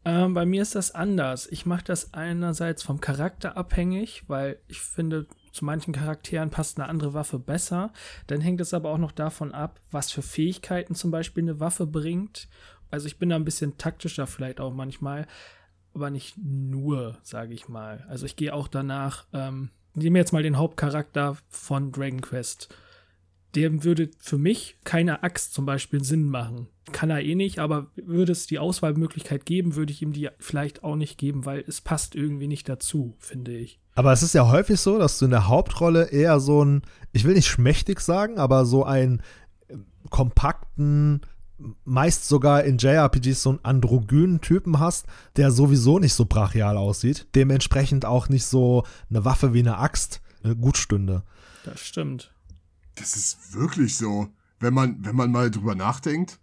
Ähm, 0.07 0.33
bei 0.33 0.47
mir 0.47 0.63
ist 0.63 0.75
das 0.75 0.95
anders. 0.95 1.47
Ich 1.49 1.67
mache 1.67 1.85
das 1.85 2.15
einerseits 2.15 2.83
vom 2.83 3.01
Charakter 3.01 3.59
abhängig, 3.59 4.25
weil 4.27 4.59
ich 4.67 4.81
finde, 4.81 5.27
zu 5.52 5.64
manchen 5.64 5.95
Charakteren 5.95 6.50
passt 6.50 6.78
eine 6.78 6.88
andere 6.88 7.14
Waffe 7.14 7.38
besser. 7.38 7.93
Dann 8.26 8.40
hängt 8.40 8.61
es 8.61 8.75
aber 8.75 8.90
auch 8.90 8.99
noch 8.99 9.12
davon 9.12 9.52
ab, 9.52 9.81
was 9.90 10.11
für 10.11 10.23
Fähigkeiten 10.23 10.95
zum 10.95 11.11
Beispiel 11.11 11.45
eine 11.45 11.61
Waffe 11.61 11.87
bringt. 11.87 12.49
Also 12.90 13.07
ich 13.07 13.19
bin 13.19 13.28
da 13.28 13.37
ein 13.37 13.45
bisschen 13.45 13.78
taktischer 13.78 14.26
vielleicht 14.26 14.61
auch 14.61 14.73
manchmal, 14.73 15.26
aber 15.95 16.11
nicht 16.11 16.37
nur, 16.38 17.19
sage 17.23 17.55
ich 17.55 17.69
mal. 17.69 18.05
Also 18.09 18.26
ich 18.26 18.37
gehe 18.37 18.55
auch 18.55 18.69
danach, 18.69 19.26
ähm, 19.33 19.71
nehmen 19.95 20.17
jetzt 20.17 20.33
mal 20.33 20.43
den 20.43 20.59
Hauptcharakter 20.59 21.37
von 21.49 21.93
Dragon 21.93 22.21
Quest. 22.21 22.75
Dem 23.55 23.85
würde 23.85 24.11
für 24.19 24.38
mich 24.38 24.76
keine 24.85 25.23
Axt 25.23 25.55
zum 25.55 25.67
Beispiel 25.67 26.05
Sinn 26.05 26.28
machen. 26.28 26.69
Kann 26.93 27.11
er 27.11 27.23
eh 27.23 27.35
nicht, 27.35 27.59
aber 27.59 27.88
würde 27.97 28.33
es 28.33 28.47
die 28.47 28.59
Auswahlmöglichkeit 28.59 29.47
geben, 29.47 29.75
würde 29.75 29.93
ich 29.93 30.02
ihm 30.02 30.12
die 30.12 30.28
vielleicht 30.38 30.85
auch 30.85 30.97
nicht 30.97 31.19
geben, 31.19 31.45
weil 31.45 31.64
es 31.67 31.81
passt 31.81 32.14
irgendwie 32.14 32.49
nicht 32.49 32.69
dazu, 32.69 33.14
finde 33.19 33.52
ich. 33.57 33.81
Aber 33.95 34.12
es 34.12 34.23
ist 34.23 34.35
ja 34.35 34.49
häufig 34.50 34.81
so, 34.81 34.99
dass 34.99 35.19
du 35.19 35.25
in 35.25 35.31
der 35.31 35.49
Hauptrolle 35.49 36.11
eher 36.11 36.40
so 36.40 36.64
ein, 36.64 36.83
ich 37.12 37.25
will 37.25 37.35
nicht 37.35 37.49
schmächtig 37.49 38.00
sagen, 38.00 38.38
aber 38.38 38.64
so 38.64 38.85
einen 38.85 39.23
äh, 39.69 39.76
kompakten, 40.11 41.23
meist 41.85 42.28
sogar 42.28 42.64
in 42.64 42.78
JRPGs 42.78 43.43
so 43.43 43.50
einen 43.50 43.64
androgynen 43.64 44.40
Typen 44.40 44.78
hast, 44.78 45.07
der 45.37 45.50
sowieso 45.50 45.99
nicht 45.99 46.14
so 46.14 46.26
brachial 46.26 46.76
aussieht, 46.76 47.26
dementsprechend 47.35 48.05
auch 48.05 48.28
nicht 48.28 48.45
so 48.45 48.85
eine 49.11 49.25
Waffe 49.25 49.52
wie 49.55 49.61
eine 49.61 49.78
Axt 49.78 50.21
gut 50.61 50.76
stünde. 50.76 51.25
Das 51.64 51.81
stimmt. 51.81 52.33
Das 52.99 53.17
ist 53.17 53.55
wirklich 53.55 53.97
so. 53.97 54.28
Wenn 54.61 54.75
man, 54.75 55.05
wenn 55.05 55.17
man 55.17 55.31
mal 55.31 55.50
drüber 55.50 55.75
nachdenkt, 55.75 56.40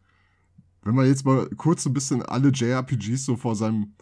wenn 0.83 0.95
man 0.95 1.07
jetzt 1.07 1.25
mal 1.25 1.49
kurz 1.57 1.85
ein 1.85 1.93
bisschen 1.93 2.21
alle 2.21 2.49
JRPGs 2.49 3.25
so 3.25 3.35
vor 3.35 3.55
seinem 3.55 3.93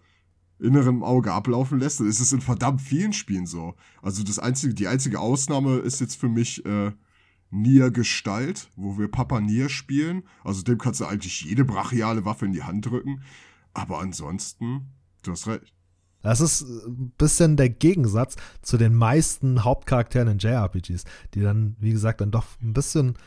inneren 0.59 1.03
Auge 1.03 1.31
ablaufen 1.31 1.79
lässt, 1.79 1.99
dann 1.99 2.07
ist 2.07 2.19
es 2.19 2.31
in 2.31 2.41
verdammt 2.41 2.81
vielen 2.81 3.13
Spielen 3.13 3.45
so. 3.45 3.75
Also 4.01 4.23
das 4.23 4.39
einzige, 4.39 4.73
die 4.73 4.87
einzige 4.87 5.19
Ausnahme 5.19 5.77
ist 5.77 5.99
jetzt 5.99 6.15
für 6.15 6.29
mich 6.29 6.65
äh, 6.65 6.91
Nier 7.49 7.91
Gestalt, 7.91 8.69
wo 8.75 8.97
wir 8.97 9.09
Papa 9.09 9.39
Nier 9.39 9.69
spielen. 9.69 10.23
Also 10.43 10.63
dem 10.63 10.77
kannst 10.77 11.01
du 11.01 11.05
eigentlich 11.05 11.41
jede 11.41 11.65
brachiale 11.65 12.25
Waffe 12.25 12.45
in 12.45 12.53
die 12.53 12.63
Hand 12.63 12.85
drücken. 12.85 13.21
Aber 13.73 13.99
ansonsten, 13.99 14.87
du 15.23 15.31
hast 15.31 15.47
recht. 15.47 15.73
Das 16.23 16.41
ist 16.41 16.61
ein 16.61 17.13
bisschen 17.17 17.57
der 17.57 17.69
Gegensatz 17.69 18.37
zu 18.61 18.77
den 18.77 18.95
meisten 18.95 19.63
Hauptcharakteren 19.63 20.29
in 20.29 20.37
JRPGs, 20.39 21.03
die 21.33 21.41
dann, 21.41 21.75
wie 21.79 21.91
gesagt, 21.91 22.21
dann 22.21 22.31
doch 22.31 22.45
ein 22.61 22.73
bisschen 22.73 23.17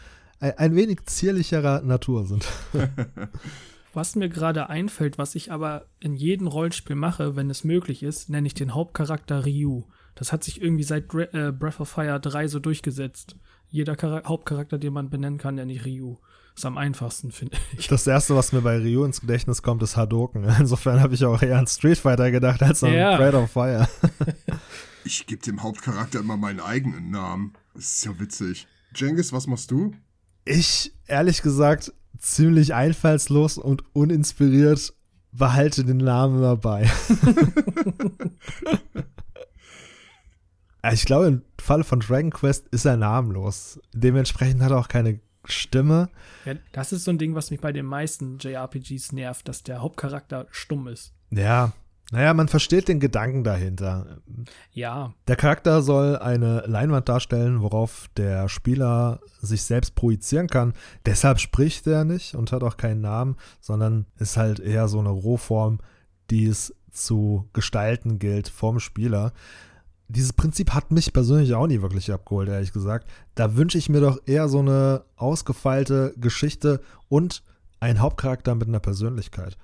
ein, 0.40 0.74
wenig 0.74 1.04
zierlicherer 1.04 1.82
Natur 1.82 2.26
sind. 2.26 2.46
Was 3.94 4.16
mir 4.16 4.28
gerade 4.28 4.68
einfällt, 4.68 5.16
was 5.16 5.34
ich 5.34 5.50
aber 5.50 5.86
in 6.00 6.12
jedem 6.12 6.48
Rollenspiel 6.48 6.96
mache, 6.96 7.34
wenn 7.34 7.48
es 7.48 7.64
möglich 7.64 8.02
ist, 8.02 8.28
nenne 8.28 8.46
ich 8.46 8.52
den 8.52 8.74
Hauptcharakter 8.74 9.46
Ryu. 9.46 9.84
Das 10.14 10.32
hat 10.32 10.44
sich 10.44 10.60
irgendwie 10.60 10.82
seit 10.82 11.14
äh, 11.14 11.50
Breath 11.50 11.80
of 11.80 11.88
Fire 11.88 12.20
3 12.20 12.48
so 12.48 12.58
durchgesetzt. 12.58 13.36
Jeder 13.70 13.96
Chara 13.96 14.22
Hauptcharakter, 14.26 14.76
den 14.76 14.92
man 14.92 15.08
benennen 15.08 15.38
kann, 15.38 15.54
nenne 15.54 15.72
ich 15.72 15.86
Ryu. 15.86 16.18
Ist 16.56 16.64
am 16.64 16.78
einfachsten, 16.78 17.32
finde 17.32 17.58
ich. 17.76 17.86
Das 17.86 18.06
erste, 18.06 18.34
was 18.34 18.52
mir 18.52 18.62
bei 18.62 18.78
Ryu 18.78 19.04
ins 19.04 19.20
Gedächtnis 19.20 19.62
kommt, 19.62 19.82
ist 19.82 19.96
Hadoken. 19.96 20.44
Insofern 20.58 21.00
habe 21.00 21.14
ich 21.14 21.22
auch 21.24 21.42
eher 21.42 21.58
an 21.58 21.66
Street 21.66 21.98
Fighter 21.98 22.30
gedacht 22.30 22.62
als 22.62 22.82
an 22.82 22.94
Ja. 22.94 23.16
Breath 23.16 23.34
of 23.34 23.50
Fire. 23.50 23.88
Ich 25.04 25.24
gebe 25.28 25.40
dem 25.40 25.62
Hauptcharakter 25.62 26.18
immer 26.18 26.36
meinen 26.36 26.58
eigenen 26.58 27.12
Namen. 27.12 27.52
Das 27.74 27.84
ist 27.84 28.04
ja 28.06 28.18
witzig. 28.18 28.66
Jengis, 28.92 29.32
was 29.32 29.46
machst 29.46 29.70
du? 29.70 29.92
Ich, 30.44 30.92
ehrlich 31.06 31.42
gesagt, 31.42 31.92
ziemlich 32.18 32.74
einfallslos 32.74 33.56
und 33.56 33.84
uninspiriert 33.94 34.94
behalte 35.30 35.84
den 35.84 35.98
Namen 35.98 36.38
immer 36.38 36.56
bei. 36.56 36.90
ich 40.92 41.04
glaube, 41.04 41.26
in 41.28 41.42
Falle 41.60 41.84
von 41.84 42.00
Dragon 42.00 42.30
Quest 42.30 42.66
ist 42.72 42.84
er 42.84 42.96
namenlos. 42.96 43.78
Dementsprechend 43.92 44.60
hat 44.60 44.72
er 44.72 44.78
auch 44.78 44.88
keine 44.88 45.20
Stimme. 45.48 46.08
Ja, 46.44 46.54
das 46.72 46.92
ist 46.92 47.04
so 47.04 47.10
ein 47.10 47.18
Ding, 47.18 47.34
was 47.34 47.50
mich 47.50 47.60
bei 47.60 47.72
den 47.72 47.86
meisten 47.86 48.38
JRPGs 48.38 49.12
nervt, 49.12 49.48
dass 49.48 49.62
der 49.62 49.80
Hauptcharakter 49.80 50.46
stumm 50.50 50.88
ist. 50.88 51.12
Ja, 51.30 51.72
naja, 52.12 52.34
man 52.34 52.46
versteht 52.46 52.86
den 52.86 53.00
Gedanken 53.00 53.42
dahinter. 53.42 54.20
Ja. 54.70 55.12
Der 55.26 55.34
Charakter 55.34 55.82
soll 55.82 56.16
eine 56.16 56.60
Leinwand 56.66 57.08
darstellen, 57.08 57.62
worauf 57.62 58.08
der 58.16 58.48
Spieler 58.48 59.20
sich 59.40 59.64
selbst 59.64 59.96
projizieren 59.96 60.46
kann. 60.46 60.74
Deshalb 61.04 61.40
spricht 61.40 61.86
er 61.88 62.04
nicht 62.04 62.36
und 62.36 62.52
hat 62.52 62.62
auch 62.62 62.76
keinen 62.76 63.00
Namen, 63.00 63.36
sondern 63.60 64.06
ist 64.18 64.36
halt 64.36 64.60
eher 64.60 64.86
so 64.86 65.00
eine 65.00 65.08
Rohform, 65.08 65.80
die 66.30 66.46
es 66.46 66.72
zu 66.92 67.48
gestalten 67.52 68.20
gilt 68.20 68.48
vom 68.48 68.78
Spieler. 68.78 69.32
Dieses 70.08 70.32
Prinzip 70.32 70.72
hat 70.72 70.92
mich 70.92 71.12
persönlich 71.12 71.54
auch 71.54 71.66
nie 71.66 71.82
wirklich 71.82 72.12
abgeholt, 72.12 72.48
ehrlich 72.48 72.72
gesagt. 72.72 73.08
Da 73.34 73.56
wünsche 73.56 73.78
ich 73.78 73.88
mir 73.88 74.00
doch 74.00 74.18
eher 74.26 74.48
so 74.48 74.60
eine 74.60 75.04
ausgefeilte 75.16 76.14
Geschichte 76.16 76.80
und 77.08 77.42
einen 77.80 78.00
Hauptcharakter 78.00 78.54
mit 78.54 78.68
einer 78.68 78.80
Persönlichkeit. 78.80 79.56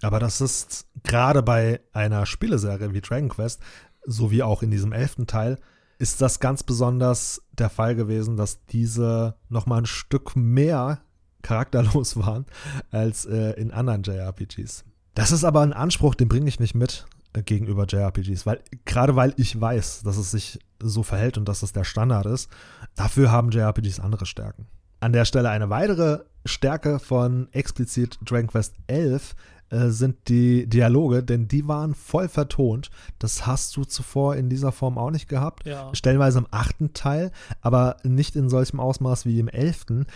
Aber 0.00 0.18
das 0.18 0.40
ist 0.40 0.86
gerade 1.04 1.42
bei 1.42 1.80
einer 1.92 2.26
Spieleserie 2.26 2.92
wie 2.92 3.00
Dragon 3.00 3.28
Quest, 3.28 3.60
sowie 4.04 4.42
auch 4.42 4.62
in 4.62 4.70
diesem 4.70 4.92
elften 4.92 5.26
Teil, 5.26 5.58
ist 5.98 6.20
das 6.20 6.40
ganz 6.40 6.64
besonders 6.64 7.42
der 7.52 7.70
Fall 7.70 7.94
gewesen, 7.94 8.36
dass 8.36 8.64
diese 8.66 9.36
nochmal 9.48 9.82
ein 9.82 9.86
Stück 9.86 10.34
mehr 10.34 11.02
charakterlos 11.42 12.16
waren 12.24 12.46
als 12.90 13.24
äh, 13.24 13.52
in 13.52 13.70
anderen 13.70 14.02
JRPGs. 14.02 14.84
Das 15.14 15.30
ist 15.30 15.44
aber 15.44 15.60
ein 15.60 15.72
Anspruch, 15.72 16.14
den 16.14 16.28
bringe 16.28 16.48
ich 16.48 16.58
nicht 16.58 16.74
mit 16.74 17.06
gegenüber 17.40 17.86
JRPGs, 17.86 18.44
weil 18.46 18.60
gerade 18.84 19.16
weil 19.16 19.32
ich 19.36 19.58
weiß, 19.58 20.02
dass 20.02 20.16
es 20.16 20.30
sich 20.30 20.58
so 20.80 21.02
verhält 21.02 21.38
und 21.38 21.48
dass 21.48 21.62
es 21.62 21.72
der 21.72 21.84
Standard 21.84 22.26
ist, 22.26 22.50
dafür 22.94 23.30
haben 23.30 23.50
JRPGs 23.50 24.00
andere 24.00 24.26
Stärken. 24.26 24.66
An 25.00 25.12
der 25.12 25.24
Stelle 25.24 25.50
eine 25.50 25.70
weitere 25.70 26.20
Stärke 26.44 26.98
von 26.98 27.48
explizit 27.52 28.18
Dragon 28.24 28.48
Quest 28.48 28.74
11 28.86 29.34
äh, 29.72 29.88
sind 29.88 30.28
die 30.28 30.68
Dialoge, 30.68 31.22
denn 31.22 31.48
die 31.48 31.66
waren 31.66 31.94
voll 31.94 32.28
vertont. 32.28 32.90
Das 33.18 33.46
hast 33.46 33.74
du 33.76 33.84
zuvor 33.84 34.36
in 34.36 34.50
dieser 34.50 34.70
Form 34.70 34.98
auch 34.98 35.10
nicht 35.10 35.28
gehabt. 35.28 35.66
Ja. 35.66 35.88
Stellenweise 35.94 36.40
im 36.40 36.46
achten 36.50 36.92
Teil, 36.92 37.32
aber 37.62 37.96
nicht 38.02 38.36
in 38.36 38.50
solchem 38.50 38.80
Ausmaß 38.80 39.24
wie 39.24 39.40
im 39.40 39.48
elften. 39.48 40.06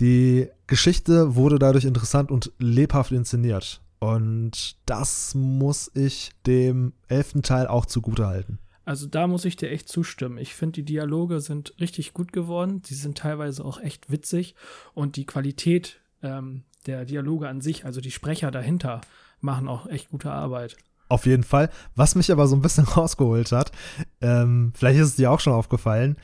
Die 0.00 0.48
Geschichte 0.66 1.34
wurde 1.34 1.58
dadurch 1.58 1.84
interessant 1.84 2.30
und 2.30 2.52
lebhaft 2.58 3.12
inszeniert. 3.12 3.82
Und 4.02 4.74
das 4.84 5.32
muss 5.36 5.88
ich 5.94 6.32
dem 6.44 6.92
elften 7.06 7.44
Teil 7.44 7.68
auch 7.68 7.86
zugutehalten. 7.86 8.58
Also 8.84 9.06
da 9.06 9.28
muss 9.28 9.44
ich 9.44 9.54
dir 9.54 9.70
echt 9.70 9.88
zustimmen. 9.88 10.38
Ich 10.38 10.56
finde, 10.56 10.72
die 10.72 10.84
Dialoge 10.84 11.38
sind 11.38 11.72
richtig 11.78 12.12
gut 12.12 12.32
geworden. 12.32 12.82
Sie 12.84 12.96
sind 12.96 13.16
teilweise 13.16 13.64
auch 13.64 13.80
echt 13.80 14.10
witzig. 14.10 14.56
Und 14.92 15.14
die 15.14 15.24
Qualität 15.24 16.00
ähm, 16.20 16.64
der 16.86 17.04
Dialoge 17.04 17.48
an 17.48 17.60
sich, 17.60 17.84
also 17.84 18.00
die 18.00 18.10
Sprecher 18.10 18.50
dahinter, 18.50 19.02
machen 19.40 19.68
auch 19.68 19.86
echt 19.86 20.10
gute 20.10 20.32
Arbeit. 20.32 20.76
Auf 21.08 21.24
jeden 21.24 21.44
Fall. 21.44 21.70
Was 21.94 22.16
mich 22.16 22.32
aber 22.32 22.48
so 22.48 22.56
ein 22.56 22.62
bisschen 22.62 22.84
rausgeholt 22.96 23.52
hat, 23.52 23.70
ähm, 24.20 24.72
vielleicht 24.74 24.98
ist 24.98 25.06
es 25.06 25.16
dir 25.16 25.30
auch 25.30 25.38
schon 25.38 25.52
aufgefallen, 25.52 26.16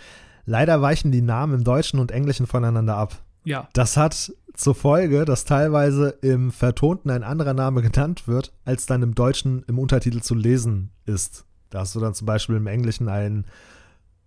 leider 0.47 0.83
weichen 0.83 1.13
die 1.13 1.23
Namen 1.23 1.55
im 1.55 1.63
Deutschen 1.63 2.01
und 2.01 2.11
Englischen 2.11 2.49
voneinander 2.49 2.97
ab. 2.97 3.23
Ja. 3.45 3.69
Das 3.73 3.97
hat 3.97 4.33
zur 4.59 4.75
Folge, 4.75 5.25
dass 5.25 5.45
teilweise 5.45 6.19
im 6.21 6.51
Vertonten 6.51 7.11
ein 7.11 7.23
anderer 7.23 7.55
Name 7.55 7.81
genannt 7.81 8.27
wird, 8.27 8.53
als 8.65 8.87
dann 8.87 9.03
im 9.03 9.15
Deutschen 9.15 9.63
im 9.69 9.79
Untertitel 9.79 10.21
zu 10.21 10.35
lesen 10.35 10.91
ist. 11.07 11.45
Da 11.71 11.79
hast 11.81 11.95
du 11.95 12.01
dann 12.01 12.15
zum 12.15 12.27
Beispiel 12.27 12.57
im 12.57 12.67
Englischen 12.67 13.09
einen, 13.09 13.45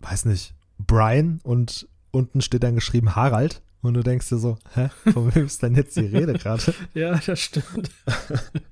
weiß 0.00 0.24
nicht, 0.24 0.54
Brian 0.78 1.40
und 1.42 1.86
unten 2.10 2.40
steht 2.40 2.62
dann 2.62 2.74
geschrieben 2.74 3.14
Harald. 3.14 3.62
Und 3.82 3.94
du 3.94 4.02
denkst 4.02 4.28
dir 4.28 4.38
so, 4.38 4.58
hä, 4.74 4.90
von 5.12 5.34
wem 5.34 5.46
ist 5.46 5.62
denn 5.62 5.74
jetzt 5.74 5.96
die 5.96 6.06
Rede 6.06 6.34
gerade? 6.34 6.72
ja, 6.94 7.18
das 7.26 7.40
stimmt. 7.40 7.90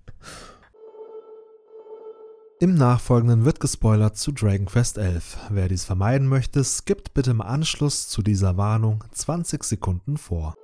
Im 2.60 2.74
Nachfolgenden 2.74 3.44
wird 3.44 3.58
gespoilert 3.58 4.16
zu 4.16 4.32
Dragon 4.32 4.66
Quest 4.66 4.98
11. 4.98 5.36
Wer 5.50 5.68
dies 5.68 5.84
vermeiden 5.84 6.28
möchte, 6.28 6.62
skippt 6.62 7.12
bitte 7.12 7.32
im 7.32 7.40
Anschluss 7.40 8.08
zu 8.08 8.22
dieser 8.22 8.56
Warnung 8.56 9.02
20 9.12 9.64
Sekunden 9.64 10.16
vor. 10.16 10.54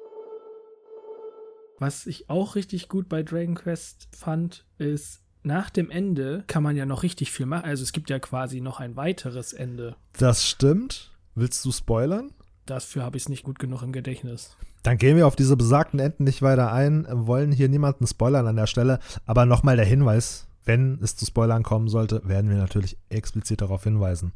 Was 1.79 2.07
ich 2.07 2.31
auch 2.31 2.55
richtig 2.55 2.89
gut 2.89 3.09
bei 3.09 3.23
Dragon 3.23 3.55
Quest 3.55 4.09
fand, 4.13 4.65
ist, 4.79 5.21
nach 5.43 5.71
dem 5.71 5.91
Ende 5.91 6.43
kann 6.47 6.63
man 6.63 6.77
ja 6.77 6.87
noch 6.87 7.03
richtig 7.03 7.31
viel 7.31 7.47
machen. 7.47 7.65
Also 7.65 7.83
es 7.83 7.93
gibt 7.93 8.11
ja 8.11 8.19
quasi 8.19 8.61
noch 8.61 8.81
ein 8.81 8.97
weiteres 8.97 9.53
Ende. 9.53 9.97
Das 10.19 10.47
stimmt. 10.47 11.13
Willst 11.35 11.65
du 11.65 11.73
spoilern? 11.73 12.33
Dafür 12.65 13.05
habe 13.05 13.17
ich 13.17 13.25
es 13.25 13.29
nicht 13.29 13.45
gut 13.45 13.59
genug 13.59 13.83
im 13.83 13.93
Gedächtnis. 13.93 14.57
Dann 14.83 14.99
gehen 14.99 15.17
wir 15.17 15.27
auf 15.27 15.37
diese 15.37 15.57
besagten 15.57 16.01
Enden 16.01 16.25
nicht 16.25 16.43
weiter 16.43 16.73
ein, 16.73 17.07
wollen 17.11 17.53
hier 17.53 17.69
niemanden 17.69 18.07
spoilern 18.07 18.47
an 18.47 18.57
der 18.57 18.67
Stelle. 18.67 18.99
Aber 19.25 19.47
nochmal 19.47 19.77
der 19.77 19.85
Hinweis, 19.85 20.47
wenn 20.65 20.99
es 21.03 21.15
zu 21.17 21.27
Spoilern 21.27 21.63
kommen 21.63 21.89
sollte, 21.89 22.23
werden 22.25 22.51
wir 22.51 22.57
natürlich 22.57 22.97
explizit 23.09 23.61
darauf 23.61 23.85
hinweisen. 23.85 24.33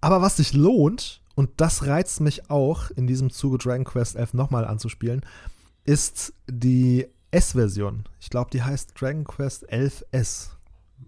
Aber 0.00 0.20
was 0.20 0.36
sich 0.36 0.52
lohnt, 0.52 1.22
und 1.34 1.50
das 1.56 1.86
reizt 1.86 2.20
mich 2.20 2.50
auch, 2.50 2.90
in 2.90 3.06
diesem 3.06 3.30
Zuge 3.30 3.58
Dragon 3.58 3.84
Quest 3.84 4.16
11 4.16 4.34
nochmal 4.34 4.64
anzuspielen, 4.64 5.22
ist 5.86 6.34
die 6.48 7.06
S-Version. 7.30 8.04
Ich 8.20 8.30
glaube, 8.30 8.50
die 8.50 8.62
heißt 8.62 8.92
Dragon 9.00 9.24
Quest 9.24 9.70
11S, 9.70 10.50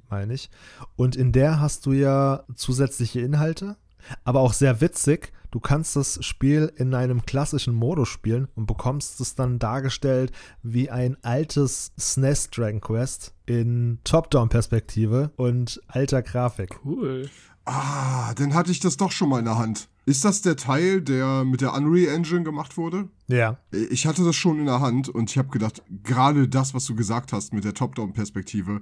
meine 0.09 0.35
ich. 0.35 0.51
Und 0.97 1.17
in 1.17 1.33
der 1.33 1.61
hast 1.61 1.87
du 1.87 1.93
ja 1.93 2.45
zusätzliche 2.55 3.21
Inhalte, 3.21 3.77
aber 4.25 4.41
auch 4.41 4.53
sehr 4.53 4.81
witzig. 4.81 5.33
Du 5.51 5.61
kannst 5.61 5.97
das 5.97 6.23
Spiel 6.25 6.71
in 6.77 6.95
einem 6.95 7.25
klassischen 7.25 7.75
Modus 7.75 8.09
spielen 8.09 8.49
und 8.55 8.67
bekommst 8.67 9.19
es 9.21 9.35
dann 9.35 9.59
dargestellt 9.59 10.31
wie 10.63 10.91
ein 10.91 11.17
altes 11.23 11.93
SNES 11.99 12.51
Dragon 12.51 12.81
Quest 12.81 13.35
in 13.47 13.99
Top-Down-Perspektive 14.05 15.33
und 15.37 15.81
alter 15.87 16.23
Grafik. 16.23 16.79
Cool. 16.85 17.31
Ah, 17.71 18.33
dann 18.33 18.55
hatte 18.55 18.71
ich 18.71 18.81
das 18.81 18.97
doch 18.97 19.13
schon 19.13 19.29
mal 19.29 19.41
in 19.41 19.45
der 19.45 19.59
Hand. 19.59 19.91
Ist 20.07 20.25
das 20.25 20.41
der 20.41 20.57
Teil, 20.57 21.03
der 21.03 21.45
mit 21.45 21.61
der 21.61 21.75
Unreal 21.75 22.15
Engine 22.15 22.43
gemacht 22.43 22.79
wurde? 22.79 23.11
Ja. 23.27 23.59
Ich 23.91 24.07
hatte 24.07 24.25
das 24.25 24.37
schon 24.37 24.59
in 24.59 24.65
der 24.65 24.81
Hand 24.81 25.11
und 25.11 25.29
ich 25.29 25.37
habe 25.37 25.51
gedacht, 25.51 25.83
gerade 26.03 26.49
das, 26.49 26.73
was 26.73 26.87
du 26.87 26.95
gesagt 26.95 27.35
hast 27.35 27.53
mit 27.53 27.65
der 27.65 27.75
Top-Down-Perspektive, 27.75 28.81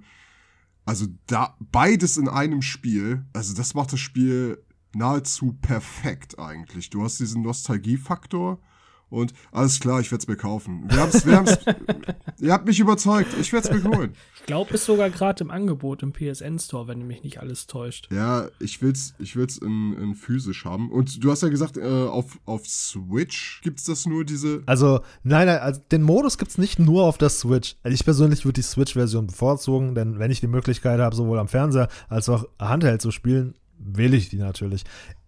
also 0.85 1.07
da 1.27 1.57
beides 1.59 2.16
in 2.16 2.29
einem 2.29 2.62
Spiel, 2.62 3.27
also 3.33 3.55
das 3.55 3.75
macht 3.75 3.92
das 3.92 3.99
Spiel 3.99 4.62
nahezu 4.94 5.59
perfekt 5.61 6.38
eigentlich. 6.38 6.88
Du 6.88 7.03
hast 7.03 7.18
diesen 7.18 7.42
Nostalgiefaktor 7.42 8.61
und 9.09 9.33
alles 9.53 9.79
klar, 9.79 10.01
ich 10.01 10.11
werde 10.11 10.23
es 10.23 10.29
mir 10.29 10.37
kaufen. 10.37 10.85
Wir 10.88 10.99
haben's, 10.99 11.25
wir 11.25 11.37
haben's, 11.37 11.59
ihr 12.40 12.53
habt 12.53 12.66
mich 12.66 12.81
überzeugt, 12.81 13.29
ich 13.40 13.53
werde 13.53 13.69
es 13.69 13.85
mir 13.85 13.97
holen. 13.97 14.14
Ich 14.35 14.47
glaube, 14.47 14.75
ist 14.75 14.85
sogar 14.85 15.11
gerade 15.11 15.45
im 15.45 15.51
Angebot 15.51 16.03
im 16.03 16.12
PSN 16.12 16.59
Store, 16.59 16.88
wenn 16.88 17.07
mich 17.07 17.23
nicht 17.23 17.40
alles 17.40 17.69
täuscht. 17.69 18.09
Ja, 18.12 18.49
ich 18.59 18.83
will's, 18.83 19.14
ich 19.19 19.37
will's 19.37 19.59
in, 19.59 19.97
in 19.97 20.14
physisch 20.16 20.64
haben. 20.64 20.90
Und 20.90 21.23
du 21.23 21.31
hast 21.31 21.42
ja 21.42 21.49
gesagt, 21.49 21.77
äh, 21.77 21.83
auf, 21.83 22.38
auf 22.47 22.66
Switch 22.66 23.61
gibt's 23.62 23.85
das 23.85 24.07
nur 24.07 24.25
diese. 24.25 24.62
Also, 24.66 25.01
nein, 25.23 25.47
nein, 25.47 25.59
also 25.59 25.81
den 25.92 26.03
Modus 26.03 26.37
gibt's 26.37 26.59
nicht 26.59 26.81
nur 26.81 27.05
auf 27.05 27.16
der 27.16 27.29
Switch. 27.29 27.77
Also 27.85 27.95
ich 27.95 28.05
persönlich 28.05 28.45
würde 28.45 28.61
die 28.61 28.62
Switch-Version 28.62 29.29
bevorzugen, 29.29 29.95
denn 29.95 30.19
wenn 30.19 30.33
ich 30.33 30.40
die 30.40 30.49
Möglichkeit 30.49 30.99
habe, 30.99 31.14
sowohl 31.14 31.38
am 31.38 31.49
Fernseher 31.49 31.88
als 32.09 32.29
auch 32.29 32.45
Handheld 32.59 33.03
zu 33.03 33.12
spielen, 33.12 33.55
wähle 33.79 34.16
ich 34.16 34.31
die 34.31 34.38
natürlich. 34.38 34.83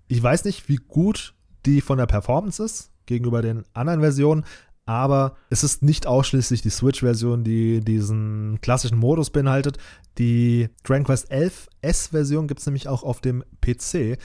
Ich 0.08 0.20
weiß 0.20 0.44
nicht, 0.46 0.68
wie 0.68 0.76
gut 0.76 1.34
die 1.64 1.80
von 1.80 1.98
der 1.98 2.06
Performance 2.06 2.64
ist 2.64 2.90
gegenüber 3.08 3.42
den 3.42 3.64
anderen 3.74 4.00
Versionen, 4.00 4.44
aber 4.88 5.36
es 5.50 5.64
ist 5.64 5.82
nicht 5.82 6.06
ausschließlich 6.06 6.62
die 6.62 6.70
Switch-Version, 6.70 7.44
die 7.44 7.80
diesen 7.80 8.58
klassischen 8.62 8.96
Modus 8.96 9.28
beinhaltet. 9.28 9.76
Die 10.16 10.70
Dragon 10.82 11.04
Quest 11.04 11.30
11 11.30 11.68
S-Version 11.82 12.48
gibt 12.48 12.60
es 12.60 12.66
nämlich 12.66 12.88
auch 12.88 13.02
auf 13.02 13.20
dem 13.20 13.44
PC. 13.60 13.94
Äh, 13.94 14.16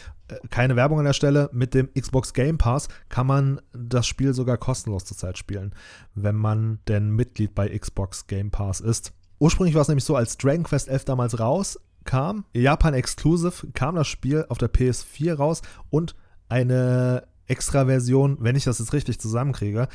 keine 0.49 0.77
Werbung 0.77 0.99
an 0.99 1.05
der 1.05 1.11
Stelle. 1.11 1.49
Mit 1.51 1.73
dem 1.73 1.89
Xbox 1.93 2.31
Game 2.33 2.57
Pass 2.57 2.87
kann 3.09 3.27
man 3.27 3.59
das 3.73 4.07
Spiel 4.07 4.33
sogar 4.33 4.57
kostenlos 4.57 5.03
zurzeit 5.03 5.37
spielen, 5.37 5.75
wenn 6.15 6.35
man 6.35 6.79
denn 6.87 7.09
Mitglied 7.09 7.53
bei 7.53 7.77
Xbox 7.77 8.27
Game 8.27 8.49
Pass 8.49 8.79
ist. 8.79 9.11
Ursprünglich 9.39 9.75
war 9.75 9.81
es 9.81 9.89
nämlich 9.89 10.05
so, 10.05 10.15
als 10.15 10.37
Dragon 10.37 10.63
Quest 10.63 10.87
11 10.87 11.03
damals 11.03 11.39
rauskam, 11.41 12.45
Japan 12.53 12.93
Exclusive, 12.93 13.67
kam 13.73 13.95
das 13.95 14.07
Spiel 14.07 14.45
auf 14.47 14.59
der 14.59 14.71
PS4 14.71 15.33
raus 15.33 15.61
und 15.89 16.15
eine 16.47 17.27
extra 17.47 17.85
Version, 17.85 18.37
wenn 18.39 18.55
ich 18.55 18.63
das 18.63 18.79
jetzt 18.79 18.93
richtig 18.93 19.19
zusammenkriege, 19.19 19.87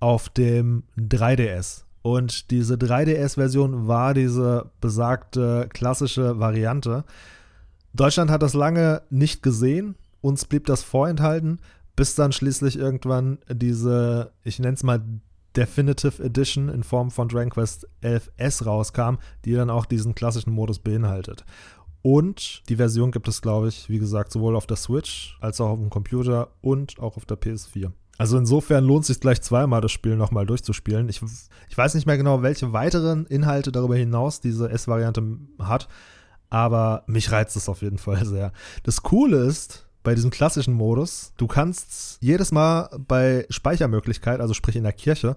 auf 0.00 0.28
dem 0.28 0.84
3DS. 0.98 1.84
Und 2.02 2.50
diese 2.50 2.74
3DS-Version 2.76 3.86
war 3.86 4.14
diese 4.14 4.70
besagte 4.80 5.68
klassische 5.70 6.38
Variante. 6.40 7.04
Deutschland 7.92 8.30
hat 8.30 8.42
das 8.42 8.54
lange 8.54 9.02
nicht 9.10 9.42
gesehen, 9.42 9.96
uns 10.20 10.44
blieb 10.46 10.66
das 10.66 10.82
vorenthalten, 10.82 11.60
bis 11.96 12.14
dann 12.14 12.32
schließlich 12.32 12.78
irgendwann 12.78 13.38
diese, 13.50 14.32
ich 14.44 14.58
nenne 14.58 14.74
es 14.74 14.82
mal 14.82 15.02
Definitive 15.56 16.22
Edition 16.22 16.68
in 16.68 16.84
Form 16.84 17.10
von 17.10 17.28
Dragon 17.28 17.50
Quest 17.50 17.88
11S 18.02 18.64
rauskam, 18.64 19.16
die 19.44 19.52
dann 19.52 19.68
auch 19.68 19.84
diesen 19.84 20.14
klassischen 20.14 20.52
Modus 20.52 20.78
beinhaltet. 20.78 21.44
Und 22.02 22.62
die 22.68 22.76
Version 22.76 23.10
gibt 23.10 23.28
es, 23.28 23.42
glaube 23.42 23.68
ich, 23.68 23.88
wie 23.88 23.98
gesagt, 23.98 24.32
sowohl 24.32 24.56
auf 24.56 24.66
der 24.66 24.76
Switch 24.76 25.36
als 25.40 25.60
auch 25.60 25.70
auf 25.70 25.78
dem 25.78 25.90
Computer 25.90 26.48
und 26.62 26.98
auch 26.98 27.16
auf 27.16 27.26
der 27.26 27.38
PS4. 27.38 27.92
Also 28.16 28.36
insofern 28.36 28.84
lohnt 28.84 29.02
es 29.02 29.06
sich 29.08 29.20
gleich 29.20 29.40
zweimal 29.40 29.80
das 29.80 29.92
Spiel 29.92 30.16
nochmal 30.16 30.44
durchzuspielen. 30.44 31.08
Ich, 31.08 31.22
ich 31.68 31.78
weiß 31.78 31.94
nicht 31.94 32.06
mehr 32.06 32.18
genau, 32.18 32.42
welche 32.42 32.72
weiteren 32.72 33.26
Inhalte 33.26 33.72
darüber 33.72 33.96
hinaus 33.96 34.40
diese 34.40 34.70
S-Variante 34.70 35.22
hat, 35.58 35.88
aber 36.50 37.04
mich 37.06 37.32
reizt 37.32 37.56
es 37.56 37.68
auf 37.68 37.80
jeden 37.80 37.98
Fall 37.98 38.26
sehr. 38.26 38.52
Das 38.82 39.02
Coole 39.02 39.38
ist, 39.38 39.86
bei 40.02 40.14
diesem 40.14 40.30
klassischen 40.30 40.74
Modus, 40.74 41.32
du 41.36 41.46
kannst 41.46 42.18
jedes 42.20 42.52
Mal 42.52 42.90
bei 43.06 43.46
Speichermöglichkeit, 43.50 44.40
also 44.40 44.54
sprich 44.54 44.76
in 44.76 44.82
der 44.82 44.92
Kirche, 44.92 45.36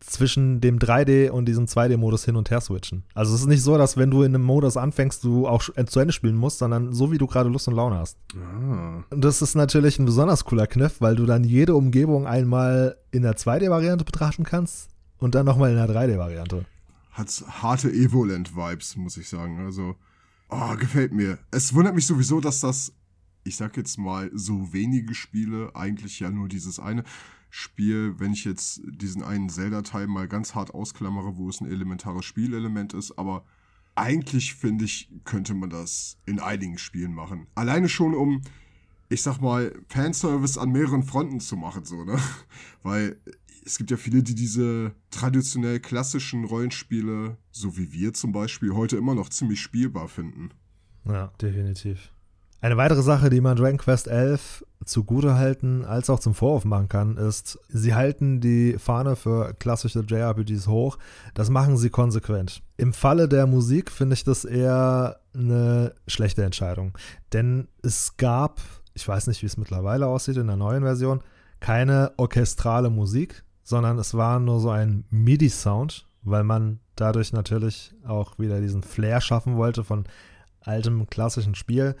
zwischen 0.00 0.60
dem 0.60 0.78
3D 0.78 1.30
und 1.30 1.46
diesem 1.46 1.66
2D-Modus 1.66 2.24
hin 2.24 2.36
und 2.36 2.50
her 2.50 2.60
switchen. 2.60 3.04
Also 3.14 3.34
es 3.34 3.42
ist 3.42 3.46
nicht 3.46 3.62
so, 3.62 3.78
dass 3.78 3.96
wenn 3.96 4.10
du 4.10 4.22
in 4.22 4.34
einem 4.34 4.44
Modus 4.44 4.76
anfängst, 4.76 5.22
du 5.24 5.46
auch 5.46 5.62
zu 5.62 6.00
Ende 6.00 6.12
spielen 6.12 6.36
musst, 6.36 6.58
sondern 6.58 6.92
so 6.92 7.12
wie 7.12 7.18
du 7.18 7.26
gerade 7.26 7.48
Lust 7.48 7.68
und 7.68 7.74
Laune 7.74 7.96
hast. 7.96 8.16
Ah. 8.34 9.04
Und 9.10 9.24
das 9.24 9.42
ist 9.42 9.54
natürlich 9.54 9.98
ein 9.98 10.06
besonders 10.06 10.44
cooler 10.44 10.66
Kniff, 10.66 11.00
weil 11.00 11.16
du 11.16 11.26
dann 11.26 11.44
jede 11.44 11.74
Umgebung 11.74 12.26
einmal 12.26 12.96
in 13.10 13.22
der 13.22 13.36
2D-Variante 13.36 14.04
betrachten 14.04 14.44
kannst 14.44 14.88
und 15.18 15.34
dann 15.34 15.46
nochmal 15.46 15.70
in 15.70 15.76
der 15.76 15.88
3D-Variante. 15.88 16.64
Hat 17.12 17.44
harte 17.48 17.90
Evolent-Vibes, 17.90 18.96
muss 18.96 19.16
ich 19.16 19.28
sagen. 19.28 19.60
Also, 19.64 19.96
oh, 20.48 20.76
gefällt 20.76 21.12
mir. 21.12 21.38
Es 21.50 21.74
wundert 21.74 21.94
mich 21.94 22.06
sowieso, 22.06 22.40
dass 22.40 22.60
das, 22.60 22.92
ich 23.44 23.56
sag 23.56 23.76
jetzt 23.76 23.98
mal, 23.98 24.30
so 24.32 24.72
wenige 24.72 25.14
Spiele, 25.14 25.70
eigentlich 25.74 26.20
ja 26.20 26.30
nur 26.30 26.48
dieses 26.48 26.78
eine, 26.78 27.04
Spiel, 27.50 28.18
wenn 28.18 28.32
ich 28.32 28.44
jetzt 28.44 28.80
diesen 28.84 29.22
einen 29.22 29.48
Zelda-Teil 29.48 30.06
mal 30.06 30.28
ganz 30.28 30.54
hart 30.54 30.72
ausklammere, 30.72 31.36
wo 31.36 31.48
es 31.48 31.60
ein 31.60 31.70
elementares 31.70 32.24
Spielelement 32.24 32.94
ist, 32.94 33.18
aber 33.18 33.44
eigentlich 33.96 34.54
finde 34.54 34.84
ich, 34.84 35.10
könnte 35.24 35.54
man 35.54 35.70
das 35.70 36.16
in 36.26 36.38
einigen 36.38 36.78
Spielen 36.78 37.12
machen. 37.12 37.46
Alleine 37.54 37.88
schon, 37.88 38.14
um, 38.14 38.40
ich 39.08 39.22
sag 39.22 39.40
mal, 39.40 39.74
Fanservice 39.88 40.56
an 40.56 40.70
mehreren 40.70 41.02
Fronten 41.02 41.40
zu 41.40 41.56
machen, 41.56 41.84
so, 41.84 42.04
ne? 42.04 42.18
Weil 42.82 43.20
es 43.64 43.76
gibt 43.76 43.90
ja 43.90 43.96
viele, 43.96 44.22
die 44.22 44.34
diese 44.34 44.94
traditionell 45.10 45.80
klassischen 45.80 46.44
Rollenspiele, 46.44 47.36
so 47.50 47.76
wie 47.76 47.92
wir 47.92 48.14
zum 48.14 48.32
Beispiel, 48.32 48.72
heute 48.74 48.96
immer 48.96 49.14
noch 49.14 49.28
ziemlich 49.28 49.60
spielbar 49.60 50.08
finden. 50.08 50.50
Ja, 51.04 51.28
definitiv. 51.40 52.10
Eine 52.62 52.76
weitere 52.76 53.00
Sache, 53.00 53.30
die 53.30 53.40
man 53.40 53.56
Dragon 53.56 53.78
Quest 53.78 54.06
11 54.06 54.66
zugute 54.84 55.34
halten 55.34 55.84
als 55.84 56.10
auch 56.10 56.20
zum 56.20 56.34
Vorwurf 56.34 56.66
machen 56.66 56.90
kann, 56.90 57.16
ist, 57.16 57.58
sie 57.68 57.94
halten 57.94 58.40
die 58.40 58.76
Fahne 58.78 59.16
für 59.16 59.54
klassische 59.54 60.00
JRPGs 60.00 60.66
hoch. 60.66 60.98
Das 61.32 61.48
machen 61.48 61.78
sie 61.78 61.88
konsequent. 61.88 62.62
Im 62.76 62.92
Falle 62.92 63.28
der 63.28 63.46
Musik 63.46 63.90
finde 63.90 64.12
ich 64.14 64.24
das 64.24 64.44
eher 64.44 65.20
eine 65.34 65.94
schlechte 66.06 66.44
Entscheidung. 66.44 66.96
Denn 67.32 67.68
es 67.82 68.18
gab, 68.18 68.60
ich 68.92 69.08
weiß 69.08 69.28
nicht, 69.28 69.40
wie 69.40 69.46
es 69.46 69.56
mittlerweile 69.56 70.06
aussieht 70.06 70.36
in 70.36 70.46
der 70.48 70.56
neuen 70.56 70.82
Version, 70.82 71.22
keine 71.60 72.12
orchestrale 72.18 72.90
Musik, 72.90 73.42
sondern 73.62 73.98
es 73.98 74.14
war 74.14 74.38
nur 74.38 74.60
so 74.60 74.68
ein 74.68 75.04
MIDI-Sound, 75.08 76.06
weil 76.22 76.44
man 76.44 76.80
dadurch 76.96 77.32
natürlich 77.32 77.94
auch 78.06 78.38
wieder 78.38 78.60
diesen 78.60 78.82
Flair 78.82 79.22
schaffen 79.22 79.56
wollte 79.56 79.82
von 79.82 80.04
altem 80.62 81.08
klassischen 81.08 81.54
Spiel. 81.54 81.96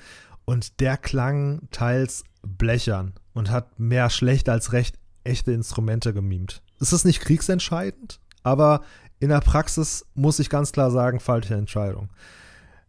Und 0.50 0.80
der 0.80 0.96
klang 0.96 1.68
teils 1.70 2.24
blechern 2.42 3.14
und 3.34 3.52
hat 3.52 3.78
mehr 3.78 4.10
schlecht 4.10 4.48
als 4.48 4.72
recht 4.72 4.98
echte 5.22 5.52
Instrumente 5.52 6.12
gemimt. 6.12 6.60
Es 6.80 6.92
ist 6.92 7.04
nicht 7.04 7.20
kriegsentscheidend, 7.20 8.18
aber 8.42 8.80
in 9.20 9.28
der 9.28 9.42
Praxis 9.42 10.06
muss 10.14 10.40
ich 10.40 10.50
ganz 10.50 10.72
klar 10.72 10.90
sagen, 10.90 11.20
falsche 11.20 11.54
Entscheidung. 11.54 12.08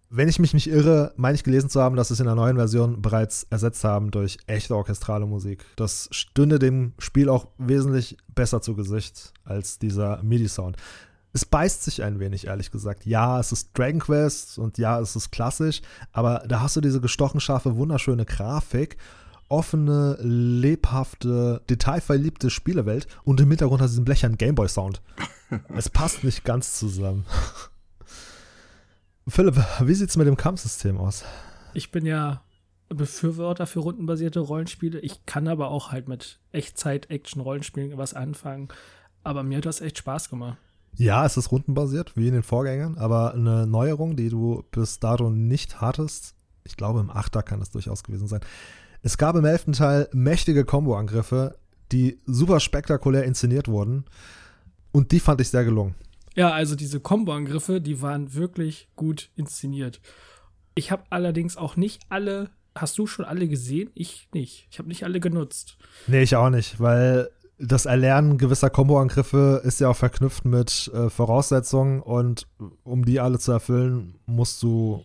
Wenn 0.09 0.27
ich 0.27 0.39
mich 0.39 0.55
nicht 0.55 0.71
irre, 0.71 1.13
meine 1.17 1.35
ich 1.35 1.43
gelesen 1.43 1.69
zu 1.69 1.79
haben, 1.79 1.95
dass 1.95 2.07
sie 2.07 2.15
es 2.15 2.19
in 2.19 2.25
der 2.25 2.33
neuen 2.33 2.55
Version 2.55 2.99
bereits 2.99 3.45
ersetzt 3.51 3.83
haben 3.83 4.09
durch 4.09 4.39
echte 4.47 4.75
orchestrale 4.75 5.27
Musik. 5.27 5.63
Das 5.75 6.09
stünde 6.09 6.57
dem 6.57 6.93
Spiel 6.97 7.29
auch 7.29 7.49
wesentlich 7.59 8.17
besser 8.33 8.63
zu 8.63 8.75
Gesicht 8.75 9.33
als 9.43 9.77
dieser 9.77 10.23
MIDI-Sound 10.23 10.77
es 11.33 11.45
beißt 11.45 11.83
sich 11.83 12.03
ein 12.03 12.19
wenig, 12.19 12.47
ehrlich 12.47 12.71
gesagt. 12.71 13.05
Ja, 13.05 13.39
es 13.39 13.51
ist 13.51 13.77
Dragon 13.77 13.99
Quest 13.99 14.57
und 14.57 14.77
ja, 14.77 14.99
es 14.99 15.15
ist 15.15 15.31
klassisch, 15.31 15.81
aber 16.11 16.43
da 16.47 16.61
hast 16.61 16.75
du 16.75 16.81
diese 16.81 17.01
gestochen 17.01 17.39
scharfe, 17.39 17.75
wunderschöne 17.75 18.25
Grafik, 18.25 18.97
offene, 19.47 20.17
lebhafte, 20.21 21.61
detailverliebte 21.69 22.49
Spielewelt 22.49 23.07
und 23.23 23.39
im 23.39 23.49
Hintergrund 23.49 23.81
hast 23.81 23.91
du 23.91 23.93
diesen 23.93 24.05
blechern 24.05 24.37
Gameboy-Sound. 24.37 25.01
es 25.75 25.89
passt 25.89 26.23
nicht 26.23 26.43
ganz 26.43 26.77
zusammen. 26.77 27.25
Philipp, 29.27 29.55
wie 29.81 29.93
sieht's 29.93 30.17
mit 30.17 30.27
dem 30.27 30.37
Kampfsystem 30.37 30.97
aus? 30.97 31.23
Ich 31.73 31.91
bin 31.91 32.05
ja 32.05 32.41
Befürworter 32.89 33.67
für 33.67 33.79
rundenbasierte 33.79 34.39
Rollenspiele. 34.39 34.99
Ich 34.99 35.25
kann 35.25 35.47
aber 35.47 35.69
auch 35.69 35.91
halt 35.91 36.07
mit 36.07 36.39
Echtzeit-Action-Rollenspielen 36.51 37.97
was 37.97 38.13
anfangen. 38.13 38.69
Aber 39.23 39.43
mir 39.43 39.57
hat 39.57 39.65
das 39.65 39.81
echt 39.81 39.99
Spaß 39.99 40.29
gemacht. 40.29 40.57
Ja, 40.95 41.25
es 41.25 41.37
ist 41.37 41.51
rundenbasiert, 41.51 42.15
wie 42.15 42.27
in 42.27 42.33
den 42.33 42.43
Vorgängern, 42.43 42.97
aber 42.97 43.33
eine 43.33 43.65
Neuerung, 43.65 44.15
die 44.15 44.29
du 44.29 44.63
bis 44.71 44.99
dato 44.99 45.29
nicht 45.29 45.81
hattest, 45.81 46.35
ich 46.63 46.75
glaube 46.77 46.99
im 46.99 47.09
Achter 47.09 47.43
kann 47.43 47.61
es 47.61 47.71
durchaus 47.71 48.03
gewesen 48.03 48.27
sein. 48.27 48.41
Es 49.01 49.17
gab 49.17 49.35
im 49.35 49.45
elften 49.45 49.73
Teil 49.73 50.07
mächtige 50.11 50.63
Combo-Angriffe, 50.63 51.57
die 51.91 52.19
super 52.25 52.59
spektakulär 52.59 53.23
inszeniert 53.23 53.67
wurden 53.67 54.05
und 54.91 55.11
die 55.11 55.19
fand 55.19 55.41
ich 55.41 55.49
sehr 55.49 55.63
gelungen. 55.63 55.95
Ja, 56.35 56.51
also 56.51 56.75
diese 56.75 56.99
Combo-Angriffe, 56.99 57.81
die 57.81 58.01
waren 58.01 58.33
wirklich 58.33 58.89
gut 58.95 59.29
inszeniert. 59.35 60.01
Ich 60.75 60.91
habe 60.91 61.03
allerdings 61.09 61.57
auch 61.57 61.75
nicht 61.75 62.03
alle 62.09 62.51
Hast 62.73 62.97
du 62.97 63.05
schon 63.05 63.25
alle 63.25 63.47
gesehen? 63.47 63.89
Ich 63.95 64.29
nicht. 64.33 64.67
Ich 64.71 64.79
habe 64.79 64.87
nicht 64.87 65.03
alle 65.03 65.19
genutzt. 65.19 65.77
Nee, 66.07 66.23
ich 66.23 66.35
auch 66.35 66.49
nicht, 66.49 66.79
weil 66.79 67.29
das 67.61 67.85
Erlernen 67.85 68.37
gewisser 68.37 68.69
Komboangriffe 68.69 69.61
ist 69.63 69.79
ja 69.79 69.89
auch 69.89 69.95
verknüpft 69.95 70.45
mit 70.45 70.91
äh, 70.93 71.09
Voraussetzungen 71.09 72.01
und 72.01 72.47
um 72.83 73.05
die 73.05 73.19
alle 73.19 73.39
zu 73.39 73.51
erfüllen, 73.51 74.15
musst 74.25 74.61
du, 74.63 75.03